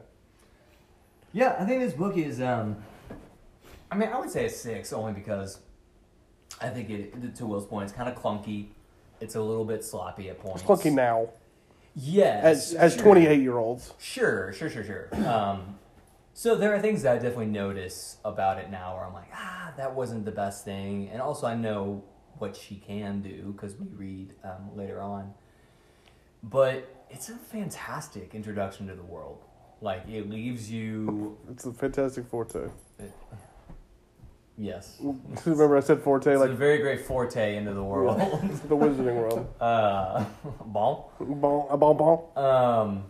Yeah, 1.33 1.55
I 1.59 1.65
think 1.65 1.81
this 1.81 1.93
book 1.93 2.15
is. 2.17 2.41
um 2.41 2.77
I 3.91 3.95
mean, 3.97 4.09
I 4.09 4.19
would 4.19 4.29
say 4.29 4.45
a 4.45 4.49
six 4.49 4.93
only 4.93 5.13
because 5.13 5.59
I 6.61 6.69
think 6.69 6.89
it. 6.89 7.35
To 7.35 7.45
Will's 7.45 7.65
point, 7.65 7.85
it's 7.89 7.93
kind 7.93 8.07
of 8.09 8.15
clunky. 8.15 8.67
It's 9.19 9.35
a 9.35 9.41
little 9.41 9.65
bit 9.65 9.83
sloppy 9.83 10.29
at 10.29 10.39
points. 10.39 10.61
It's 10.61 10.69
clunky 10.69 10.93
now 10.93 11.29
Yes, 11.95 12.43
as 12.71 12.73
as 12.75 12.95
twenty 12.95 13.27
eight 13.27 13.41
year 13.41 13.57
olds. 13.57 13.93
Sure, 13.99 14.53
sure, 14.53 14.69
sure, 14.69 14.83
sure. 14.85 15.09
Um, 15.27 15.75
so 16.39 16.55
there 16.55 16.73
are 16.73 16.79
things 16.79 17.01
that 17.01 17.11
I 17.11 17.15
definitely 17.15 17.47
notice 17.47 18.15
about 18.23 18.59
it 18.59 18.71
now 18.71 18.95
where 18.95 19.03
I'm 19.03 19.13
like, 19.13 19.27
ah, 19.35 19.73
that 19.75 19.93
wasn't 19.93 20.23
the 20.23 20.31
best 20.31 20.63
thing. 20.63 21.09
And 21.11 21.21
also, 21.21 21.45
I 21.45 21.53
know 21.53 22.05
what 22.37 22.55
she 22.55 22.75
can 22.75 23.21
do 23.21 23.51
because 23.51 23.75
we 23.75 23.87
read 23.87 24.35
um, 24.45 24.69
later 24.73 25.01
on. 25.01 25.33
But 26.41 27.05
it's 27.09 27.27
a 27.27 27.35
fantastic 27.35 28.33
introduction 28.33 28.87
to 28.87 28.95
the 28.95 29.03
world. 29.03 29.43
Like, 29.81 30.07
it 30.07 30.29
leaves 30.29 30.71
you. 30.71 31.37
It's 31.51 31.65
a 31.65 31.73
fantastic 31.73 32.25
forte. 32.27 32.69
Yes. 34.57 34.95
Remember 35.45 35.75
I 35.75 35.81
said 35.81 36.01
forte 36.01 36.31
It's 36.31 36.39
like 36.39 36.51
a 36.51 36.53
very 36.53 36.77
great 36.77 37.01
forte 37.01 37.57
into 37.57 37.73
the 37.73 37.83
world. 37.83 38.17
the 38.69 38.77
Wizarding 38.77 39.17
World. 39.17 39.45
uh, 39.59 40.23
bon. 40.63 41.03
Bon, 41.19 41.67
a 41.69 41.75
bon 41.75 41.97
bon. 41.97 42.41
Um, 42.41 43.03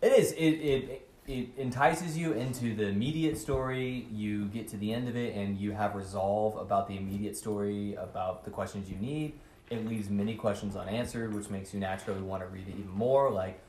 it 0.00 0.12
is. 0.12 0.30
It, 0.34 0.40
it 0.40 1.03
it 1.26 1.48
entices 1.56 2.18
you 2.18 2.32
into 2.32 2.74
the 2.74 2.86
immediate 2.86 3.38
story. 3.38 4.06
You 4.12 4.46
get 4.46 4.68
to 4.68 4.76
the 4.76 4.92
end 4.92 5.08
of 5.08 5.16
it, 5.16 5.34
and 5.34 5.58
you 5.58 5.72
have 5.72 5.94
resolve 5.94 6.56
about 6.56 6.86
the 6.86 6.96
immediate 6.96 7.36
story, 7.36 7.94
about 7.94 8.44
the 8.44 8.50
questions 8.50 8.90
you 8.90 8.96
need. 8.96 9.32
It 9.70 9.86
leaves 9.86 10.10
many 10.10 10.34
questions 10.34 10.76
unanswered, 10.76 11.34
which 11.34 11.48
makes 11.48 11.72
you 11.72 11.80
naturally 11.80 12.20
want 12.20 12.42
to 12.42 12.48
read 12.48 12.68
it 12.68 12.74
even 12.78 12.90
more. 12.90 13.30
Like, 13.30 13.60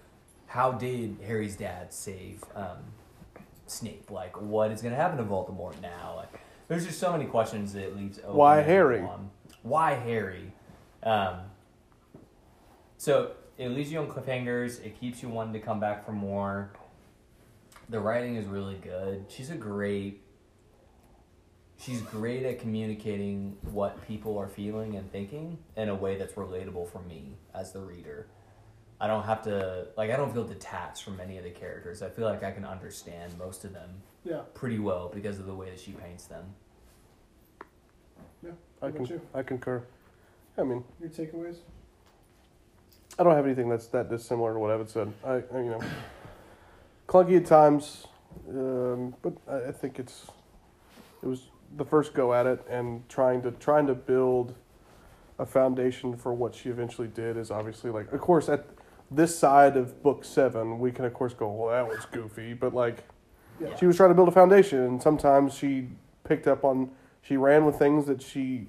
how 0.47 0.73
did 0.73 1.17
Harry's 1.25 1.55
dad 1.55 1.93
save 1.93 2.43
um, 2.55 2.79
Snape? 3.67 4.11
Like, 4.11 4.39
what 4.41 4.71
is 4.71 4.81
going 4.81 4.93
to 4.93 4.99
happen 4.99 5.17
to 5.17 5.23
Voldemort 5.23 5.81
now? 5.81 6.15
Like, 6.17 6.41
there's 6.67 6.85
just 6.85 6.99
so 6.99 7.11
many 7.11 7.25
questions 7.25 7.71
that 7.73 7.83
it 7.83 7.95
leaves 7.95 8.19
open. 8.19 8.35
Why 8.35 8.61
Harry? 8.61 9.01
on. 9.01 9.29
Why 9.63 9.93
Harry? 9.93 10.51
Um, 11.03 11.37
so 12.97 13.31
it 13.57 13.69
leaves 13.69 13.91
you 13.91 13.99
on 13.99 14.07
cliffhangers. 14.07 14.83
It 14.85 14.99
keeps 14.99 15.23
you 15.23 15.29
wanting 15.29 15.53
to 15.53 15.59
come 15.59 15.79
back 15.79 16.05
for 16.05 16.11
more. 16.11 16.71
The 17.89 17.99
writing 17.99 18.35
is 18.35 18.45
really 18.45 18.75
good. 18.75 19.25
She's 19.29 19.49
a 19.49 19.55
great. 19.55 20.21
She's 21.77 22.01
great 22.01 22.45
at 22.45 22.59
communicating 22.59 23.57
what 23.71 24.05
people 24.07 24.37
are 24.37 24.47
feeling 24.47 24.95
and 24.95 25.11
thinking 25.11 25.57
in 25.75 25.89
a 25.89 25.95
way 25.95 26.17
that's 26.17 26.33
relatable 26.33 26.89
for 26.89 27.01
me 27.01 27.33
as 27.53 27.73
the 27.73 27.81
reader. 27.81 28.27
I 28.99 29.07
don't 29.07 29.23
have 29.23 29.43
to 29.43 29.87
like. 29.97 30.09
I 30.09 30.15
don't 30.15 30.33
feel 30.33 30.45
detached 30.45 31.03
from 31.03 31.19
any 31.19 31.37
of 31.37 31.43
the 31.43 31.49
characters. 31.49 32.01
I 32.01 32.09
feel 32.09 32.25
like 32.25 32.43
I 32.43 32.51
can 32.51 32.65
understand 32.65 33.37
most 33.37 33.65
of 33.65 33.73
them 33.73 33.89
yeah, 34.23 34.41
pretty 34.53 34.79
well 34.79 35.11
because 35.13 35.37
of 35.37 35.45
the 35.45 35.53
way 35.53 35.69
that 35.69 35.79
she 35.79 35.91
paints 35.91 36.25
them. 36.25 36.45
yeah. 38.43 38.51
I 38.81 38.85
What 38.85 38.95
can 38.95 39.05
you? 39.05 39.21
I 39.33 39.43
concur. 39.43 39.83
I 40.57 40.63
mean, 40.63 40.83
Your 41.01 41.09
takeaways? 41.09 41.57
I 43.19 43.23
don't 43.23 43.35
have 43.35 43.45
anything 43.45 43.69
that's 43.69 43.87
that 43.87 44.09
dissimilar 44.09 44.53
to 44.53 44.59
what 44.59 44.71
Evan 44.71 44.87
said. 44.87 45.13
I, 45.25 45.33
I 45.35 45.59
you 45.59 45.69
know, 45.71 45.81
clunky 47.15 47.37
at 47.37 47.45
times, 47.45 48.07
um, 48.49 49.15
but 49.21 49.33
I, 49.47 49.71
think 49.71 49.99
it's 49.99 50.27
it 51.23 51.27
was 51.27 51.47
the 51.77 51.85
first 51.85 52.13
go 52.13 52.33
at 52.33 52.45
it, 52.45 52.65
and 52.69 53.07
trying 53.07 53.41
to 53.43 53.51
trying 53.51 53.87
to 53.87 53.95
build 53.95 54.53
a 55.39 55.45
foundation 55.45 56.15
for 56.17 56.33
what 56.33 56.53
she 56.53 56.69
eventually 56.69 57.07
did 57.07 57.37
is 57.37 57.51
obviously 57.51 57.91
like, 57.91 58.11
of 58.11 58.21
course, 58.21 58.49
at 58.49 58.65
this 59.11 59.37
side 59.37 59.77
of 59.77 60.01
book 60.03 60.25
seven, 60.25 60.79
we 60.79 60.91
can 60.91 61.05
of 61.05 61.13
course 61.13 61.33
go, 61.33 61.49
well, 61.49 61.69
that 61.71 61.87
was 61.87 62.05
goofy, 62.11 62.53
but 62.53 62.73
like, 62.73 63.03
Yeah. 63.61 63.75
she 63.75 63.85
was 63.85 63.95
trying 63.95 64.09
to 64.09 64.15
build 64.15 64.27
a 64.27 64.31
foundation, 64.31 64.79
and 64.79 65.01
sometimes 65.01 65.53
she 65.53 65.89
picked 66.23 66.47
up 66.47 66.63
on, 66.63 66.89
she 67.21 67.37
ran 67.37 67.65
with 67.65 67.77
things 67.77 68.07
that 68.07 68.21
she 68.21 68.67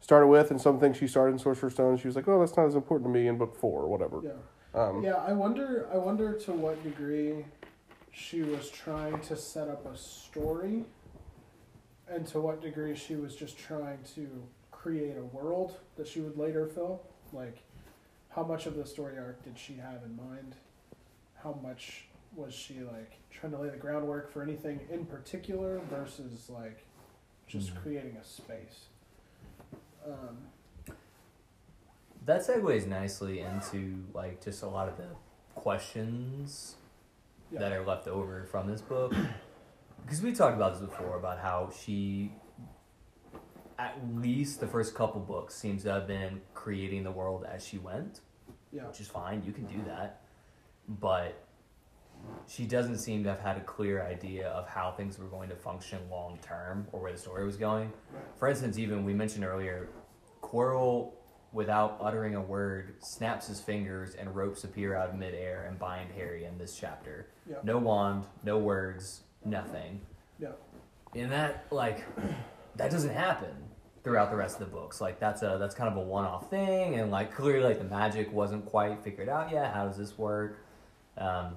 started 0.00 0.26
with, 0.26 0.50
and 0.50 0.60
some 0.60 0.78
things 0.78 0.96
she 0.96 1.06
started 1.08 1.32
in 1.32 1.38
Sorcerer's 1.38 1.72
Stone. 1.74 1.96
She 1.98 2.06
was 2.08 2.16
like, 2.16 2.28
oh, 2.28 2.38
that's 2.40 2.56
not 2.56 2.66
as 2.66 2.74
important 2.74 3.08
to 3.08 3.12
me 3.12 3.28
in 3.28 3.38
book 3.38 3.56
four 3.56 3.82
or 3.82 3.88
whatever. 3.88 4.20
Yeah. 4.22 4.80
Um, 4.80 5.02
Yeah, 5.02 5.16
I 5.16 5.32
wonder. 5.32 5.86
I 5.92 5.96
wonder 5.98 6.32
to 6.32 6.52
what 6.52 6.82
degree 6.82 7.44
she 8.12 8.42
was 8.42 8.70
trying 8.70 9.18
to 9.20 9.36
set 9.36 9.68
up 9.68 9.86
a 9.86 9.96
story, 9.96 10.84
and 12.08 12.26
to 12.28 12.40
what 12.40 12.60
degree 12.60 12.94
she 12.94 13.16
was 13.16 13.34
just 13.34 13.58
trying 13.58 13.98
to 14.14 14.28
create 14.70 15.16
a 15.16 15.24
world 15.24 15.76
that 15.96 16.06
she 16.06 16.20
would 16.20 16.36
later 16.36 16.66
fill. 16.66 17.00
Like, 17.32 17.62
how 18.30 18.42
much 18.42 18.66
of 18.66 18.76
the 18.76 18.84
story 18.84 19.18
arc 19.18 19.42
did 19.44 19.58
she 19.58 19.74
have 19.74 20.02
in 20.04 20.16
mind? 20.16 20.54
How 21.42 21.58
much 21.62 22.04
was 22.34 22.54
she 22.54 22.80
like 22.80 23.12
trying 23.30 23.52
to 23.52 23.58
lay 23.58 23.68
the 23.68 23.76
groundwork 23.76 24.30
for 24.32 24.42
anything 24.42 24.80
in 24.90 25.04
particular 25.06 25.78
versus 25.90 26.48
like 26.48 26.84
just 27.46 27.74
Mhm. 27.74 27.82
creating 27.82 28.16
a 28.16 28.24
space? 28.24 28.86
Um, 30.06 30.48
That 32.24 32.42
segues 32.42 32.86
nicely 32.86 33.40
into 33.40 34.04
like 34.14 34.40
just 34.44 34.62
a 34.62 34.68
lot 34.68 34.88
of 34.88 34.96
the 34.96 35.08
questions 35.56 36.76
Yeah. 37.52 37.60
that 37.60 37.72
are 37.72 37.84
left 37.84 38.08
over 38.08 38.44
from 38.44 38.66
this 38.66 38.80
book. 38.80 39.14
Because 40.04 40.20
we 40.20 40.32
talked 40.32 40.56
about 40.56 40.72
this 40.72 40.82
before 40.82 41.16
about 41.16 41.38
how 41.38 41.70
she, 41.84 42.32
at 43.78 43.96
least 44.16 44.58
the 44.58 44.66
first 44.66 44.96
couple 44.96 45.20
books, 45.20 45.54
seems 45.54 45.84
to 45.84 45.92
have 45.92 46.08
been 46.08 46.40
creating 46.54 47.04
the 47.04 47.10
world 47.12 47.46
as 47.48 47.64
she 47.64 47.78
went, 47.78 48.20
yeah. 48.72 48.82
which 48.88 49.00
is 49.00 49.06
fine. 49.06 49.44
You 49.46 49.52
can 49.52 49.64
do 49.66 49.80
that, 49.86 50.22
but 50.88 51.46
she 52.46 52.66
doesn't 52.66 52.98
seem 52.98 53.22
to 53.24 53.30
have 53.30 53.40
had 53.40 53.56
a 53.56 53.60
clear 53.60 54.02
idea 54.02 54.48
of 54.48 54.66
how 54.68 54.90
things 54.90 55.18
were 55.18 55.26
going 55.26 55.48
to 55.50 55.56
function 55.56 55.98
long 56.10 56.38
term 56.42 56.86
or 56.92 57.00
where 57.00 57.12
the 57.12 57.18
story 57.18 57.44
was 57.44 57.56
going. 57.56 57.92
Right. 58.12 58.24
For 58.36 58.48
instance, 58.48 58.78
even 58.78 59.04
we 59.04 59.14
mentioned 59.14 59.44
earlier, 59.44 59.88
Quirrell, 60.42 61.12
without 61.52 61.98
uttering 62.00 62.34
a 62.34 62.40
word, 62.40 62.94
snaps 63.00 63.48
his 63.48 63.60
fingers 63.60 64.14
and 64.14 64.34
ropes 64.34 64.64
appear 64.64 64.94
out 64.94 65.10
of 65.10 65.14
midair 65.16 65.66
and 65.68 65.78
bind 65.78 66.10
Harry 66.12 66.44
in 66.44 66.58
this 66.58 66.76
chapter. 66.78 67.28
Yeah. 67.48 67.56
No 67.62 67.78
wand, 67.78 68.24
no 68.42 68.58
words, 68.58 69.22
nothing. 69.44 70.00
Yeah. 70.38 70.52
And 71.14 71.30
that 71.30 71.66
like 71.70 72.04
that 72.76 72.90
doesn't 72.90 73.14
happen 73.14 73.54
throughout 74.02 74.30
the 74.30 74.36
rest 74.36 74.60
of 74.60 74.70
the 74.70 74.74
books. 74.74 75.00
Like 75.00 75.20
that's 75.20 75.42
a 75.42 75.56
that's 75.60 75.74
kind 75.74 75.90
of 75.90 75.96
a 75.96 76.00
one 76.00 76.24
off 76.24 76.48
thing 76.48 76.96
and 76.96 77.10
like 77.10 77.34
clearly 77.34 77.64
like 77.64 77.78
the 77.78 77.84
magic 77.84 78.32
wasn't 78.32 78.64
quite 78.66 79.02
figured 79.02 79.28
out 79.28 79.50
yet. 79.50 79.72
How 79.74 79.86
does 79.86 79.98
this 79.98 80.16
work? 80.16 80.64
Um, 81.18 81.56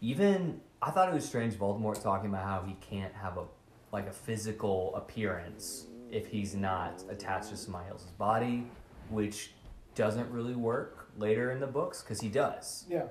even 0.00 0.60
I 0.82 0.90
thought 0.90 1.08
it 1.08 1.14
was 1.14 1.24
strange 1.24 1.54
Voldemort 1.54 2.02
talking 2.02 2.28
about 2.28 2.44
how 2.44 2.64
he 2.66 2.76
can't 2.80 3.14
have 3.14 3.38
a 3.38 3.44
like 3.92 4.08
a 4.08 4.12
physical 4.12 4.94
appearance 4.96 5.86
if 6.10 6.26
he's 6.26 6.54
not 6.54 7.02
attached 7.08 7.50
to 7.50 7.56
somebody 7.56 7.88
else's 7.88 8.10
body, 8.12 8.66
which 9.12 9.52
doesn't 9.94 10.30
really 10.30 10.54
work 10.54 11.08
later 11.18 11.50
in 11.50 11.60
the 11.60 11.66
books 11.66 12.02
because 12.02 12.20
he 12.20 12.28
does. 12.28 12.84
Yeah. 12.88 13.04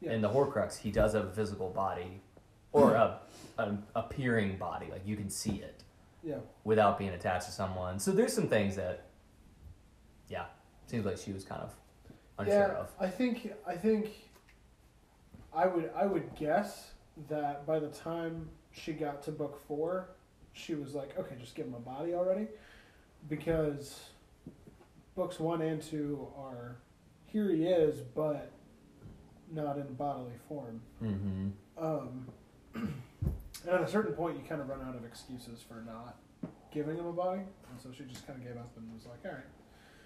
Yeah. 0.00 0.12
In 0.12 0.20
the 0.20 0.28
Horcrux, 0.28 0.76
he 0.78 0.90
does 0.90 1.14
have 1.14 1.24
a 1.24 1.30
physical 1.32 1.70
body, 1.70 2.20
or 2.72 2.94
a 2.94 3.20
an 3.58 3.82
appearing 3.94 4.58
body, 4.58 4.88
like 4.90 5.00
you 5.06 5.16
can 5.16 5.30
see 5.30 5.56
it 5.62 5.82
Yeah. 6.22 6.36
without 6.64 6.98
being 6.98 7.10
attached 7.10 7.46
to 7.46 7.52
someone. 7.52 7.98
So 7.98 8.12
there's 8.12 8.34
some 8.34 8.48
things 8.48 8.76
that, 8.76 9.06
yeah, 10.28 10.44
seems 10.86 11.06
like 11.06 11.16
she 11.16 11.32
was 11.32 11.42
kind 11.42 11.62
of 11.62 11.74
unsure 12.38 12.54
yeah, 12.54 12.74
of. 12.74 12.92
I 13.00 13.08
think 13.08 13.54
I 13.66 13.74
think 13.74 14.10
I 15.54 15.66
would 15.66 15.90
I 15.96 16.04
would 16.04 16.34
guess 16.34 16.90
that 17.30 17.66
by 17.66 17.78
the 17.78 17.88
time 17.88 18.50
she 18.72 18.92
got 18.92 19.22
to 19.22 19.32
book 19.32 19.58
four, 19.66 20.10
she 20.52 20.74
was 20.74 20.94
like, 20.94 21.18
okay, 21.18 21.34
just 21.40 21.54
give 21.54 21.64
him 21.66 21.74
a 21.74 21.80
body 21.80 22.12
already, 22.12 22.48
because 23.30 24.10
books 25.16 25.40
one 25.40 25.62
and 25.62 25.82
two 25.82 26.28
are 26.38 26.76
here 27.26 27.50
he 27.50 27.64
is, 27.64 28.00
but 28.14 28.52
not 29.52 29.76
in 29.78 29.92
bodily 29.94 30.34
form. 30.48 30.80
Mm-hmm. 31.02 31.48
Um, 31.84 32.26
and 32.74 32.92
at 33.68 33.80
a 33.80 33.88
certain 33.88 34.12
point, 34.14 34.36
you 34.36 34.42
kind 34.48 34.60
of 34.60 34.68
run 34.68 34.80
out 34.86 34.94
of 34.94 35.04
excuses 35.04 35.60
for 35.66 35.82
not 35.86 36.16
giving 36.72 36.96
him 36.96 37.06
a 37.06 37.12
body, 37.12 37.40
and 37.70 37.80
so 37.82 37.88
she 37.96 38.04
just 38.04 38.26
kind 38.26 38.38
of 38.38 38.44
gave 38.46 38.56
up 38.56 38.70
and 38.76 38.92
was 38.92 39.06
like, 39.06 39.18
all 39.24 39.32
right. 39.32 39.44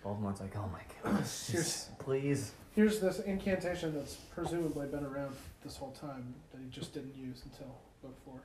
Voldemort's 0.04 0.40
like, 0.40 0.56
oh 0.56 0.70
my 0.72 0.80
gosh, 1.12 1.46
Here's- 1.48 1.90
please. 1.98 2.52
Here's 2.74 3.00
this 3.00 3.18
incantation 3.20 3.92
that's 3.94 4.14
presumably 4.14 4.86
been 4.86 5.04
around 5.04 5.34
this 5.64 5.76
whole 5.76 5.90
time 5.90 6.32
that 6.52 6.60
he 6.60 6.68
just 6.70 6.94
didn't 6.94 7.16
use 7.16 7.42
until 7.44 7.74
book 8.00 8.16
four. 8.24 8.40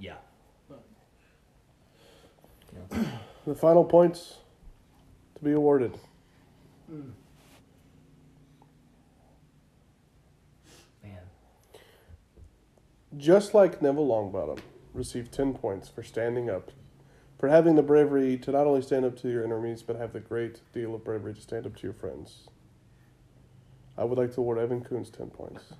Yeah. 0.00 0.16
But 0.68 0.82
Yeah. 2.92 3.04
The 3.46 3.54
final 3.54 3.84
points 3.84 4.38
to 5.40 5.44
be 5.44 5.52
awarded. 5.52 5.98
mm, 6.92 7.10
Man. 11.02 11.18
just 13.16 13.54
like 13.54 13.80
Neville 13.82 14.06
Longbottom, 14.06 14.60
received 14.92 15.32
10 15.32 15.54
points 15.54 15.88
for 15.88 16.02
standing 16.02 16.50
up, 16.50 16.70
for 17.38 17.48
having 17.48 17.74
the 17.74 17.82
bravery 17.82 18.36
to 18.38 18.52
not 18.52 18.66
only 18.66 18.82
stand 18.82 19.04
up 19.04 19.16
to 19.20 19.28
your 19.30 19.42
enemies, 19.44 19.82
but 19.82 19.96
have 19.96 20.12
the 20.12 20.20
great 20.20 20.60
deal 20.72 20.94
of 20.94 21.04
bravery 21.04 21.34
to 21.34 21.40
stand 21.40 21.64
up 21.66 21.74
to 21.76 21.82
your 21.84 21.94
friends. 21.94 22.48
I 23.96 24.04
would 24.04 24.18
like 24.18 24.34
to 24.34 24.40
award 24.40 24.58
Evan 24.58 24.82
Coons 24.84 25.10
10 25.10 25.30
points. 25.30 25.72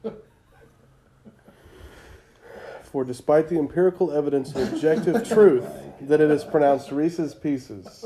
For 2.83 3.05
despite 3.05 3.49
the 3.49 3.57
empirical 3.57 4.11
evidence 4.11 4.53
and 4.55 4.73
objective 4.73 5.29
truth 5.29 5.65
that 6.01 6.21
it 6.21 6.29
is 6.31 6.43
pronounced 6.43 6.91
Reese's 6.91 7.35
Pieces, 7.37 8.05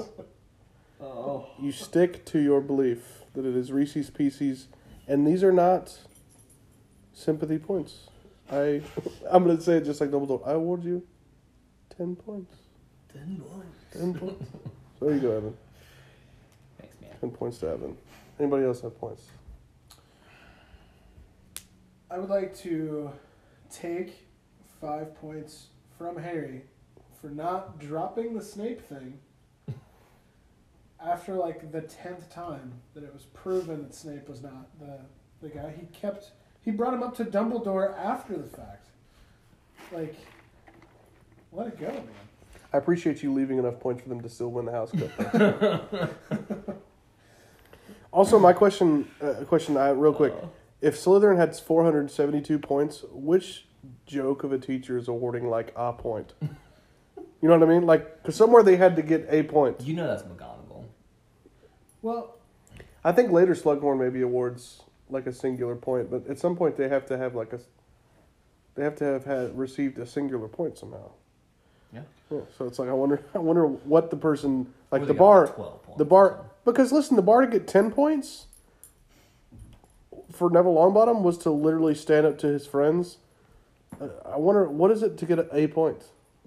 Oh. 1.04 1.46
you 1.58 1.72
stick 1.72 2.24
to 2.26 2.40
your 2.40 2.60
belief 2.60 3.22
that 3.34 3.44
it 3.44 3.56
is 3.56 3.70
Reese's 3.72 4.10
Pieces, 4.10 4.68
and 5.06 5.26
these 5.26 5.42
are 5.42 5.52
not 5.52 5.98
sympathy 7.12 7.58
points. 7.58 8.08
I, 8.50 8.82
I'm 9.30 9.44
going 9.44 9.56
to 9.56 9.62
say 9.62 9.76
it 9.76 9.84
just 9.84 10.00
like 10.00 10.10
Dumbledore. 10.10 10.46
I 10.46 10.52
award 10.52 10.84
you 10.84 11.02
ten 11.96 12.16
points. 12.16 12.54
Ten 13.12 13.42
points. 13.46 13.78
Ten 13.92 14.14
points. 14.14 14.44
So 14.98 15.06
there 15.06 15.14
you 15.14 15.20
go, 15.20 15.36
Evan. 15.36 15.56
Thanks, 16.78 16.94
man. 17.00 17.10
Ten 17.20 17.30
points 17.30 17.58
to 17.58 17.68
Evan. 17.68 17.96
Anybody 18.38 18.64
else 18.64 18.80
have 18.80 18.98
points? 18.98 19.24
I 22.10 22.18
would 22.18 22.30
like 22.30 22.56
to 22.58 23.10
take 23.70 24.26
five 24.80 25.14
points 25.20 25.66
from 25.98 26.16
Harry 26.16 26.62
for 27.20 27.28
not 27.28 27.78
dropping 27.78 28.34
the 28.34 28.42
Snape 28.42 28.86
thing 28.88 29.18
after 31.06 31.34
like 31.34 31.70
the 31.72 31.82
tenth 31.82 32.32
time 32.32 32.72
that 32.94 33.04
it 33.04 33.12
was 33.12 33.24
proven 33.34 33.82
that 33.82 33.94
Snape 33.94 34.28
was 34.28 34.42
not 34.42 34.78
the 34.78 34.98
the 35.42 35.48
guy. 35.48 35.74
He 35.78 35.86
kept 35.86 36.32
he 36.64 36.70
brought 36.70 36.94
him 36.94 37.02
up 37.02 37.14
to 37.16 37.24
Dumbledore 37.24 37.96
after 37.98 38.36
the 38.36 38.48
fact. 38.48 38.88
Like, 39.92 40.14
let 41.52 41.68
it 41.68 41.78
go, 41.78 41.88
man. 41.88 42.08
I 42.72 42.78
appreciate 42.78 43.22
you 43.22 43.32
leaving 43.32 43.58
enough 43.58 43.78
points 43.78 44.02
for 44.02 44.08
them 44.08 44.20
to 44.22 44.28
still 44.28 44.50
win 44.50 44.64
the 44.64 44.72
House 44.72 44.90
Cup. 44.90 46.80
also, 48.12 48.38
my 48.38 48.52
question, 48.52 49.08
uh, 49.20 49.34
question, 49.46 49.76
I, 49.76 49.90
real 49.90 50.14
quick: 50.14 50.34
If 50.80 50.96
Slytherin 50.96 51.36
had 51.36 51.54
472 51.54 52.58
points, 52.58 53.04
which 53.12 53.66
joke 54.06 54.42
of 54.42 54.52
a 54.52 54.58
teacher 54.58 54.96
is 54.96 55.08
awarding 55.08 55.48
like 55.48 55.72
a 55.76 55.92
point? 55.92 56.32
You 56.40 57.50
know 57.50 57.58
what 57.58 57.68
I 57.68 57.72
mean? 57.72 57.84
Like, 57.84 58.22
because 58.22 58.36
somewhere 58.36 58.62
they 58.62 58.76
had 58.76 58.96
to 58.96 59.02
get 59.02 59.26
a 59.28 59.42
point. 59.42 59.82
You 59.82 59.94
know 59.94 60.06
that's 60.06 60.22
McGonagall. 60.22 60.53
Well, 62.04 62.34
I 63.02 63.12
think 63.12 63.32
later 63.32 63.54
Slughorn 63.54 63.98
maybe 63.98 64.20
awards 64.20 64.82
like 65.08 65.26
a 65.26 65.32
singular 65.32 65.74
point, 65.74 66.10
but 66.10 66.28
at 66.28 66.38
some 66.38 66.54
point 66.54 66.76
they 66.76 66.86
have 66.90 67.06
to 67.06 67.16
have 67.16 67.34
like 67.34 67.54
a, 67.54 67.60
they 68.74 68.84
have 68.84 68.94
to 68.96 69.04
have 69.04 69.24
had 69.24 69.58
received 69.58 69.98
a 69.98 70.06
singular 70.06 70.46
point 70.46 70.76
somehow. 70.76 71.10
Yeah. 71.94 72.02
Yeah, 72.30 72.40
so 72.58 72.66
it's 72.66 72.78
like 72.78 72.90
I 72.90 72.92
wonder, 72.92 73.24
I 73.34 73.38
wonder 73.38 73.66
what 73.66 74.10
the 74.10 74.18
person 74.18 74.66
like 74.90 75.00
Well, 75.00 75.06
the 75.06 75.12
they 75.14 75.18
got 75.18 75.24
bar, 75.24 75.46
12 75.46 75.82
points, 75.82 75.98
the 75.98 76.04
bar 76.04 76.40
so. 76.42 76.50
because 76.70 76.92
listen, 76.92 77.16
the 77.16 77.22
bar 77.22 77.40
to 77.40 77.46
get 77.46 77.66
ten 77.66 77.90
points 77.90 78.48
for 80.30 80.50
Neville 80.50 80.74
Longbottom 80.74 81.22
was 81.22 81.38
to 81.38 81.50
literally 81.50 81.94
stand 81.94 82.26
up 82.26 82.36
to 82.40 82.48
his 82.48 82.66
friends. 82.66 83.16
Uh, 83.98 84.08
I 84.26 84.36
wonder 84.36 84.68
what 84.68 84.90
is 84.90 85.02
it 85.02 85.16
to 85.16 85.24
get 85.24 85.38
a 85.50 85.68
point. 85.68 86.02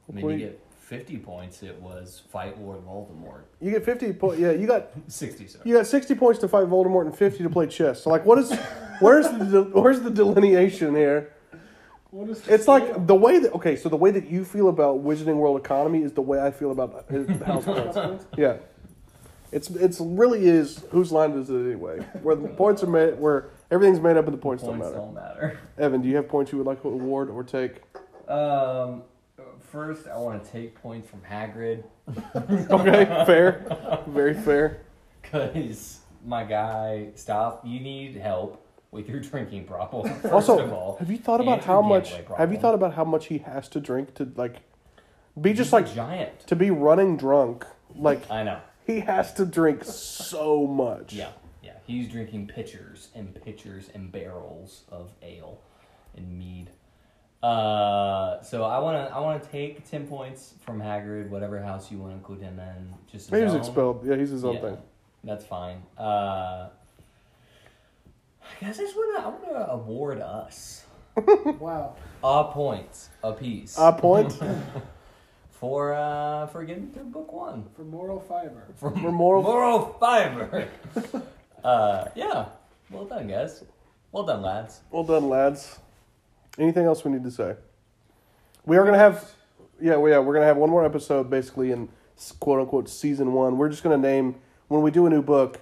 I 0.07 0.11
mean, 0.11 0.29
you 0.29 0.37
get 0.37 0.66
50 0.87 1.17
points, 1.17 1.63
it 1.63 1.75
was 1.81 2.21
fight 2.31 2.57
Lord 2.61 2.79
Voldemort. 2.87 3.41
You 3.59 3.71
get 3.71 3.83
fifty 3.83 4.13
points. 4.13 4.39
Yeah, 4.39 4.51
you 4.51 4.65
got 4.67 4.87
60, 5.07 5.47
sorry. 5.47 5.63
You 5.69 5.75
got 5.75 5.85
sixty 5.85 6.15
points 6.15 6.39
to 6.39 6.47
fight 6.47 6.65
Voldemort 6.67 7.05
and 7.07 7.15
fifty 7.17 7.43
to 7.43 7.49
play 7.49 7.67
chess. 7.67 8.01
So 8.03 8.09
like, 8.09 8.25
what 8.25 8.37
is, 8.39 8.53
where's 9.01 9.27
the 9.27 9.63
where's 9.73 9.99
the 9.99 10.09
delineation 10.09 10.95
here? 10.95 11.33
what 12.11 12.29
is 12.29 12.39
the 12.41 12.53
It's 12.53 12.69
like 12.69 12.83
scale? 12.85 12.99
the 13.01 13.15
way 13.15 13.37
that 13.39 13.53
okay, 13.53 13.75
so 13.75 13.89
the 13.89 13.97
way 13.97 14.11
that 14.11 14.29
you 14.29 14.45
feel 14.45 14.69
about 14.69 15.03
Wizarding 15.03 15.35
World 15.35 15.59
economy 15.59 16.03
is 16.03 16.13
the 16.13 16.21
way 16.21 16.39
I 16.41 16.51
feel 16.51 16.71
about 16.71 17.05
his 17.11 17.27
house 17.41 17.65
points. 17.65 18.25
Yeah, 18.37 18.55
it's 19.51 19.69
it's 19.71 19.99
really 19.99 20.47
is 20.47 20.85
whose 20.91 21.11
line 21.11 21.31
is 21.33 21.49
it 21.49 21.55
anyway? 21.55 21.99
Where 22.23 22.37
the 22.37 22.47
points 22.47 22.81
are 22.81 22.87
made, 22.87 23.19
where 23.19 23.49
everything's 23.71 23.99
made 23.99 24.15
up 24.15 24.23
and 24.23 24.33
the 24.33 24.37
points, 24.37 24.63
Points 24.63 24.79
don't 24.79 24.93
matter. 24.93 24.97
don't 24.97 25.13
matter. 25.13 25.59
Evan, 25.77 26.01
do 26.01 26.07
you 26.07 26.15
have 26.15 26.29
points 26.29 26.53
you 26.53 26.57
would 26.59 26.67
like 26.67 26.81
to 26.83 26.87
award 26.87 27.29
or 27.29 27.43
take? 27.43 27.81
Um, 28.29 29.03
first, 29.71 30.07
I 30.07 30.17
want 30.17 30.43
to 30.43 30.51
take 30.51 30.75
points 30.81 31.09
from 31.09 31.21
Hagrid 31.21 31.83
Okay, 32.71 33.05
fair, 33.25 34.03
very 34.07 34.33
fair. 34.33 34.81
because 35.21 35.99
my 36.25 36.43
guy, 36.43 37.09
stop. 37.15 37.65
You 37.65 37.79
need 37.79 38.15
help 38.15 38.65
with 38.91 39.07
your 39.09 39.19
drinking 39.19 39.65
problem. 39.65 40.13
First 40.21 40.33
also, 40.33 40.59
of 40.59 40.73
all, 40.73 40.95
have 40.97 41.11
you 41.11 41.17
thought 41.17 41.41
about 41.41 41.63
how 41.63 41.81
much? 41.81 42.11
gambling 42.11 42.37
Have 42.37 42.51
you 42.53 42.57
thought 42.59 42.73
about 42.75 42.93
how 42.93 43.03
much 43.03 43.27
he 43.27 43.39
has 43.39 43.67
to 43.69 43.79
drink 43.79 44.13
to 44.15 44.31
like 44.35 44.57
be 45.39 45.49
He's 45.49 45.57
just 45.59 45.73
like 45.73 45.93
giant. 45.93 46.39
to 46.47 46.55
be 46.55 46.71
running 46.71 47.17
drunk? 47.17 47.65
Like 47.95 48.29
I 48.31 48.43
know. 48.43 48.59
he 48.85 49.01
has 49.01 49.33
to 49.35 49.45
drink 49.45 49.83
so 49.83 50.65
much. 50.65 51.13
Yeah, 51.13 51.31
yeah. 51.61 51.73
He's 51.85 52.07
drinking 52.09 52.47
pitchers 52.47 53.09
and 53.13 53.35
pitchers 53.43 53.89
and 53.93 54.11
barrels 54.11 54.83
of 54.91 55.11
ale 55.21 55.61
and 56.15 56.37
mead. 56.37 56.69
Uh, 57.43 58.41
so 58.41 58.63
I 58.63 58.79
wanna 58.79 59.11
I 59.13 59.19
wanna 59.19 59.43
take 59.43 59.87
ten 59.89 60.07
points 60.07 60.55
from 60.65 60.79
Hagrid, 60.81 61.29
whatever 61.29 61.61
house 61.61 61.91
you 61.91 61.99
want 61.99 62.11
to 62.11 62.17
include 62.17 62.41
him 62.41 62.59
in. 62.59 62.93
Just 63.11 63.25
his 63.25 63.31
Maybe 63.31 63.45
he's 63.45 63.53
own. 63.53 63.59
expelled. 63.59 64.05
Yeah, 64.05 64.15
he's 64.15 64.31
his 64.31 64.43
own 64.43 64.55
Yeah, 64.55 64.61
thing. 64.61 64.77
That's 65.23 65.45
fine. 65.45 65.83
Uh, 65.97 66.69
I 68.41 68.59
guess 68.61 68.79
I 68.79 68.83
just 68.83 68.95
wanna 68.95 69.19
I 69.19 69.29
wanna 69.29 69.65
award 69.71 70.19
us 70.21 70.85
wow. 71.59 71.95
a 72.23 72.45
point 72.45 73.09
a 73.23 73.33
piece 73.33 73.75
A 73.77 73.91
point 73.93 74.37
for 75.51 75.93
uh 75.93 76.47
for 76.47 76.63
getting 76.63 76.91
through 76.91 77.05
book 77.05 77.31
one. 77.31 77.65
For 77.75 77.83
moral 77.83 78.19
fiber. 78.19 78.67
For 78.77 78.89
for 78.91 79.11
moral. 79.11 79.43
moral 79.51 79.95
fiber. 79.99 80.67
uh, 81.63 82.05
yeah. 82.15 82.45
Well 82.89 83.05
done, 83.05 83.27
guys. 83.27 83.63
Well 84.11 84.23
done, 84.23 84.41
lads. 84.41 84.79
Well 84.89 85.03
done, 85.03 85.27
lads. 85.29 85.79
Anything 86.57 86.85
else 86.85 87.03
we 87.05 87.11
need 87.11 87.23
to 87.23 87.31
say? 87.31 87.55
We 88.65 88.77
are 88.77 88.85
gonna 88.85 88.97
have, 88.97 89.31
yeah, 89.79 89.95
well, 89.95 90.11
yeah, 90.11 90.19
we're 90.19 90.33
gonna 90.33 90.45
have 90.45 90.57
one 90.57 90.69
more 90.69 90.83
episode, 90.83 91.29
basically 91.29 91.71
in 91.71 91.89
quote 92.39 92.59
unquote 92.59 92.89
season 92.89 93.33
one. 93.33 93.57
We're 93.57 93.69
just 93.69 93.83
gonna 93.83 93.97
name 93.97 94.35
when 94.67 94.81
we 94.81 94.91
do 94.91 95.05
a 95.05 95.09
new 95.09 95.21
book. 95.21 95.61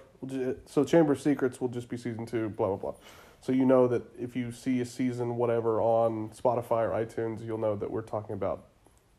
So 0.65 0.83
Chamber 0.83 1.13
of 1.13 1.21
Secrets 1.21 1.61
will 1.61 1.67
just 1.67 1.89
be 1.89 1.97
season 1.97 2.25
two. 2.25 2.49
Blah 2.49 2.67
blah 2.69 2.77
blah. 2.77 2.93
So 3.41 3.51
you 3.51 3.65
know 3.65 3.87
that 3.87 4.03
if 4.19 4.35
you 4.35 4.51
see 4.51 4.81
a 4.81 4.85
season 4.85 5.35
whatever 5.35 5.79
on 5.79 6.29
Spotify 6.29 6.89
or 6.89 7.05
iTunes, 7.05 7.45
you'll 7.45 7.59
know 7.59 7.75
that 7.75 7.91
we're 7.91 8.01
talking 8.01 8.33
about 8.33 8.65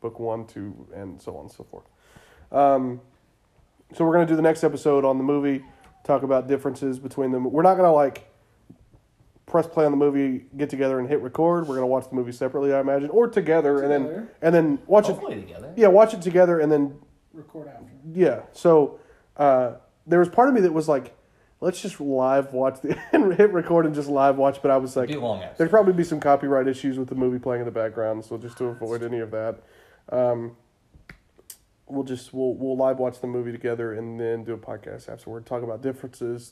book 0.01 0.19
one, 0.19 0.45
two, 0.45 0.87
and 0.93 1.21
so 1.21 1.35
on 1.37 1.45
and 1.45 1.51
so 1.51 1.63
forth. 1.63 1.85
Um, 2.51 2.99
so 3.93 4.03
we're 4.03 4.13
gonna 4.13 4.25
do 4.25 4.35
the 4.35 4.41
next 4.41 4.63
episode 4.63 5.05
on 5.05 5.17
the 5.17 5.23
movie. 5.23 5.63
Talk 6.03 6.23
about 6.23 6.47
differences 6.47 6.99
between 6.99 7.31
them. 7.31 7.49
We're 7.49 7.61
not 7.61 7.75
gonna 7.77 7.93
like 7.93 8.29
press 9.47 9.65
play 9.65 9.85
on 9.85 9.91
the 9.91 9.97
movie, 9.97 10.45
get 10.55 10.69
together 10.69 10.99
and 10.99 11.09
hit 11.09 11.21
record. 11.21 11.67
We're 11.67 11.75
gonna 11.75 11.87
watch 11.87 12.07
the 12.09 12.15
movie 12.15 12.31
separately, 12.33 12.71
I 12.73 12.79
imagine, 12.81 13.09
or 13.09 13.27
together, 13.27 13.81
and 13.81 13.91
then 13.91 14.01
Together. 14.03 14.29
and 14.43 14.53
then 14.55 14.79
watch 14.85 15.05
it. 15.09 15.13
Hopefully 15.13 15.41
together. 15.41 15.73
Yeah, 15.75 15.87
watch 15.87 16.13
it 16.13 16.21
together, 16.21 16.59
and 16.59 16.71
then 16.71 16.99
Record 17.33 17.67
after. 17.69 17.85
yeah. 18.13 18.41
So 18.51 18.99
uh, 19.37 19.73
there 20.05 20.19
was 20.19 20.29
part 20.29 20.49
of 20.49 20.53
me 20.55 20.61
that 20.61 20.73
was 20.73 20.87
like, 20.87 21.15
let's 21.61 21.81
just 21.81 21.99
live 22.01 22.51
watch 22.53 22.81
the 22.81 22.97
and 23.13 23.33
hit 23.33 23.51
record 23.53 23.85
and 23.85 23.95
just 23.95 24.09
live 24.09 24.35
watch. 24.37 24.61
But 24.61 24.69
I 24.71 24.77
was 24.77 24.95
like, 24.95 25.07
Be 25.07 25.15
long 25.15 25.41
episode. 25.41 25.57
there'd 25.57 25.69
probably 25.71 25.93
be 25.93 26.03
some 26.03 26.19
copyright 26.19 26.67
issues 26.67 26.99
with 26.99 27.07
the 27.09 27.15
movie 27.15 27.39
playing 27.39 27.61
in 27.61 27.65
the 27.65 27.71
background. 27.71 28.25
So 28.25 28.37
just 28.37 28.57
to 28.57 28.65
avoid 28.65 29.01
any 29.01 29.19
of 29.19 29.31
that, 29.31 29.59
um, 30.09 30.57
we'll 31.85 32.03
just 32.03 32.33
we'll 32.33 32.53
we'll 32.55 32.75
live 32.75 32.99
watch 32.99 33.21
the 33.21 33.27
movie 33.27 33.51
together 33.53 33.93
and 33.93 34.19
then 34.19 34.43
do 34.43 34.53
a 34.53 34.57
podcast 34.57 35.07
afterward. 35.07 35.45
Talk 35.45 35.63
about 35.63 35.81
differences, 35.81 36.51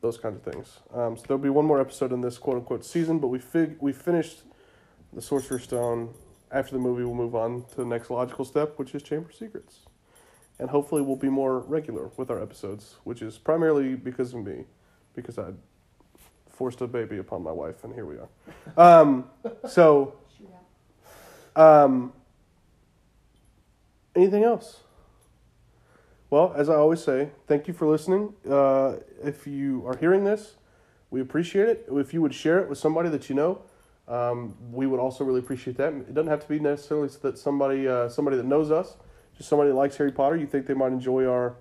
those 0.00 0.18
kinds 0.18 0.36
of 0.36 0.42
things. 0.42 0.80
Um, 0.94 1.16
so 1.16 1.24
there'll 1.28 1.42
be 1.42 1.50
one 1.50 1.64
more 1.64 1.80
episode 1.80 2.12
in 2.12 2.20
this 2.20 2.38
quote 2.38 2.56
unquote 2.56 2.84
season, 2.84 3.18
but 3.18 3.28
we 3.28 3.38
fig- 3.38 3.76
we 3.80 3.92
finished 3.92 4.42
the 5.12 5.22
Sorcerer's 5.22 5.64
Stone. 5.64 6.14
After 6.52 6.72
the 6.72 6.80
movie, 6.80 7.04
we'll 7.04 7.14
move 7.14 7.36
on 7.36 7.64
to 7.70 7.76
the 7.76 7.84
next 7.84 8.10
logical 8.10 8.44
step, 8.44 8.76
which 8.76 8.94
is 8.94 9.02
Chamber 9.02 9.30
Secrets. 9.30 9.80
And 10.58 10.68
hopefully, 10.68 11.00
we'll 11.00 11.16
be 11.16 11.28
more 11.28 11.60
regular 11.60 12.10
with 12.16 12.30
our 12.30 12.42
episodes, 12.42 12.96
which 13.04 13.22
is 13.22 13.38
primarily 13.38 13.94
because 13.94 14.34
of 14.34 14.44
me, 14.44 14.64
because 15.14 15.38
I 15.38 15.52
forced 16.48 16.80
a 16.80 16.86
baby 16.86 17.18
upon 17.18 17.42
my 17.42 17.52
wife, 17.52 17.84
and 17.84 17.94
here 17.94 18.04
we 18.04 18.16
are. 18.16 18.28
Um, 18.76 19.24
so, 19.68 20.14
um, 21.56 22.12
anything 24.14 24.44
else? 24.44 24.80
Well, 26.30 26.54
as 26.56 26.68
I 26.68 26.76
always 26.76 27.02
say, 27.02 27.30
thank 27.48 27.66
you 27.66 27.74
for 27.74 27.88
listening. 27.88 28.34
Uh, 28.48 28.98
if 29.20 29.48
you 29.48 29.84
are 29.84 29.96
hearing 29.96 30.22
this, 30.22 30.54
we 31.10 31.20
appreciate 31.20 31.68
it. 31.68 31.86
If 31.90 32.14
you 32.14 32.22
would 32.22 32.32
share 32.34 32.60
it 32.60 32.68
with 32.68 32.78
somebody 32.78 33.08
that 33.08 33.28
you 33.28 33.34
know, 33.34 33.62
um, 34.06 34.54
we 34.70 34.86
would 34.86 35.00
also 35.00 35.24
really 35.24 35.40
appreciate 35.40 35.76
that. 35.78 35.92
It 35.92 36.14
doesn't 36.14 36.30
have 36.30 36.40
to 36.42 36.48
be 36.48 36.60
necessarily 36.60 37.08
that 37.22 37.36
somebody 37.36 37.88
uh, 37.88 38.08
somebody 38.08 38.36
that 38.36 38.46
knows 38.46 38.70
us, 38.70 38.96
just 39.36 39.48
somebody 39.48 39.70
that 39.70 39.76
likes 39.76 39.96
Harry 39.96 40.12
Potter. 40.12 40.36
You 40.36 40.46
think 40.46 40.66
they 40.66 40.74
might 40.74 40.92
enjoy 40.92 41.26
our 41.26 41.56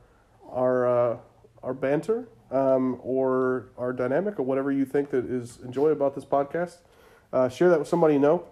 our 0.48 0.88
uh, 0.88 1.18
our 1.64 1.74
banter 1.74 2.28
um, 2.52 3.00
or 3.02 3.70
our 3.76 3.92
dynamic 3.92 4.38
or 4.38 4.44
whatever 4.44 4.72
you 4.72 4.86
think 4.86 5.10
that 5.10 5.26
is 5.26 5.58
enjoyable 5.66 6.06
about 6.06 6.14
this 6.14 6.26
podcast. 6.26 6.78
Uh, 7.34 7.50
share 7.50 7.70
that 7.70 7.80
with 7.80 7.88
somebody 7.88 8.14
you 8.16 8.20
know. 8.20 8.44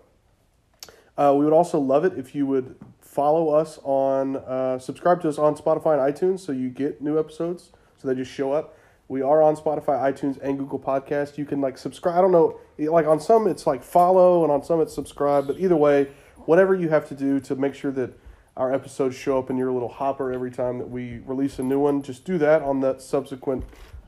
Uh, 1.15 1.33
we 1.37 1.43
would 1.43 1.53
also 1.53 1.79
love 1.79 2.05
it 2.05 2.13
if 2.17 2.33
you 2.33 2.47
would 2.47 2.75
follow 3.17 3.49
us 3.49 3.79
on, 3.83 4.35
uh, 4.35 4.77
subscribe 4.77 5.19
to 5.19 5.27
us 5.27 5.39
on 5.39 5.55
Spotify 5.55 5.97
and 5.97 6.15
iTunes 6.15 6.39
so 6.39 6.51
you 6.51 6.69
get 6.69 7.01
new 7.01 7.17
episodes. 7.17 7.71
So 7.97 8.07
they 8.07 8.13
just 8.13 8.31
show 8.31 8.53
up. 8.53 8.77
We 9.07 9.23
are 9.23 9.41
on 9.41 9.55
Spotify, 9.55 10.13
iTunes, 10.13 10.39
and 10.39 10.59
Google 10.59 10.77
Podcast. 10.77 11.35
You 11.35 11.43
can 11.43 11.59
like 11.59 11.79
subscribe. 11.79 12.15
I 12.15 12.21
don't 12.21 12.31
know, 12.31 12.59
like 12.77 13.07
on 13.07 13.19
some 13.19 13.47
it's 13.47 13.65
like 13.65 13.81
follow, 13.81 14.43
and 14.43 14.51
on 14.51 14.63
some 14.63 14.81
it's 14.81 14.93
subscribe. 14.93 15.47
But 15.47 15.57
either 15.57 15.75
way, 15.75 16.11
whatever 16.45 16.75
you 16.75 16.89
have 16.89 17.07
to 17.07 17.15
do 17.15 17.39
to 17.39 17.55
make 17.55 17.73
sure 17.73 17.91
that 17.93 18.13
our 18.55 18.71
episodes 18.71 19.15
show 19.15 19.39
up 19.39 19.49
in 19.49 19.57
your 19.57 19.71
little 19.71 19.89
hopper 19.89 20.31
every 20.31 20.51
time 20.51 20.77
that 20.77 20.89
we 20.91 21.17
release 21.25 21.57
a 21.57 21.63
new 21.63 21.79
one, 21.79 22.03
just 22.03 22.23
do 22.23 22.37
that 22.37 22.61
on 22.61 22.81
that 22.81 23.01
subsequent 23.01 23.63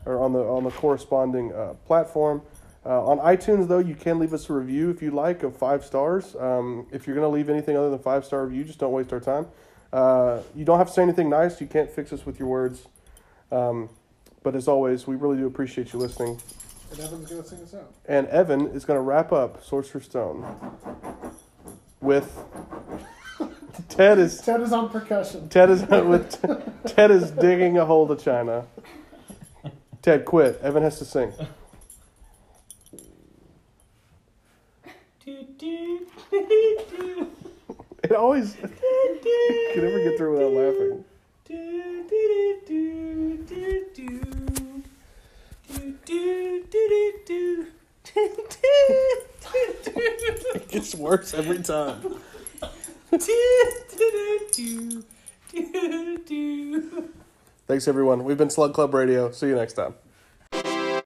or 0.06 0.22
on 0.22 0.34
the 0.34 0.40
on 0.40 0.66
the 0.66 0.72
corresponding 0.72 1.52
uh, 1.52 1.74
platform. 1.88 2.44
Uh, 2.86 3.06
on 3.06 3.20
iTunes, 3.20 3.68
though, 3.68 3.80
you 3.80 3.94
can 3.94 4.20
leave 4.20 4.34
us 4.34 4.50
a 4.50 4.54
review 4.54 4.90
if 4.90 5.02
you 5.02 5.12
like 5.12 5.44
of 5.44 5.56
five 5.56 5.84
stars. 5.84 6.36
Um, 6.40 6.88
if 6.92 7.06
you're 7.06 7.16
going 7.16 7.30
to 7.30 7.34
leave 7.34 7.50
anything 7.50 7.76
other 7.76 7.90
than 7.90 8.00
five 8.00 8.26
star 8.26 8.46
review, 8.46 8.64
just 8.64 8.80
don't 8.80 8.94
waste 8.94 9.12
our 9.12 9.20
time. 9.20 9.48
Uh, 9.92 10.42
you 10.56 10.64
don't 10.64 10.78
have 10.78 10.88
to 10.88 10.94
say 10.94 11.02
anything 11.02 11.30
nice. 11.30 11.60
You 11.60 11.68
can't 11.68 11.90
fix 11.90 12.14
us 12.14 12.26
with 12.26 12.40
your 12.40 12.48
words. 12.48 12.88
Um, 13.52 13.90
but 14.44 14.56
as 14.56 14.68
always, 14.68 15.08
we 15.08 15.16
really 15.16 15.38
do 15.38 15.48
appreciate 15.48 15.92
you 15.92 16.00
listening. 16.00 16.40
And 16.92 17.00
Evan's 17.00 17.30
gonna 17.30 17.46
sing 17.46 17.60
us 17.62 17.74
out. 17.74 17.94
And 18.08 18.28
Evan 18.28 18.68
is 18.68 18.86
going 18.86 18.98
to 18.98 19.02
wrap 19.02 19.32
up 19.32 19.64
Sorcerer's 19.64 20.06
Stone 20.06 20.46
with 22.02 22.44
Ted 23.90 24.20
is 24.20 24.42
Ted 24.42 24.62
is 24.62 24.72
on 24.72 24.90
percussion. 24.90 25.50
Ted 25.50 25.70
is 25.70 25.84
with 25.84 26.86
Ted 26.86 27.12
is 27.12 27.32
digging 27.32 27.78
a 27.78 27.86
hole 27.86 28.08
to 28.08 28.16
China. 28.16 28.66
Ted, 30.02 30.26
quit. 30.26 30.60
Evan 30.62 30.84
has 30.84 30.98
to 31.00 31.06
sing. 31.06 31.34
It 38.02 38.14
always 38.14 38.54
can 38.56 39.84
never 39.84 40.00
get 40.04 40.18
through 40.18 40.34
without 40.34 40.54
laughing. 40.54 41.04
It 50.56 50.70
gets 50.70 50.96
worse 50.96 51.34
every 51.34 51.62
time. 51.62 52.02
Thanks 57.68 57.88
everyone. 57.88 58.24
We've 58.24 58.38
been 58.38 58.50
Slug 58.50 58.74
Club 58.74 58.94
Radio. 58.94 59.32
See 59.32 59.48
you 59.48 59.56
next 59.56 59.74
time. 59.74 59.94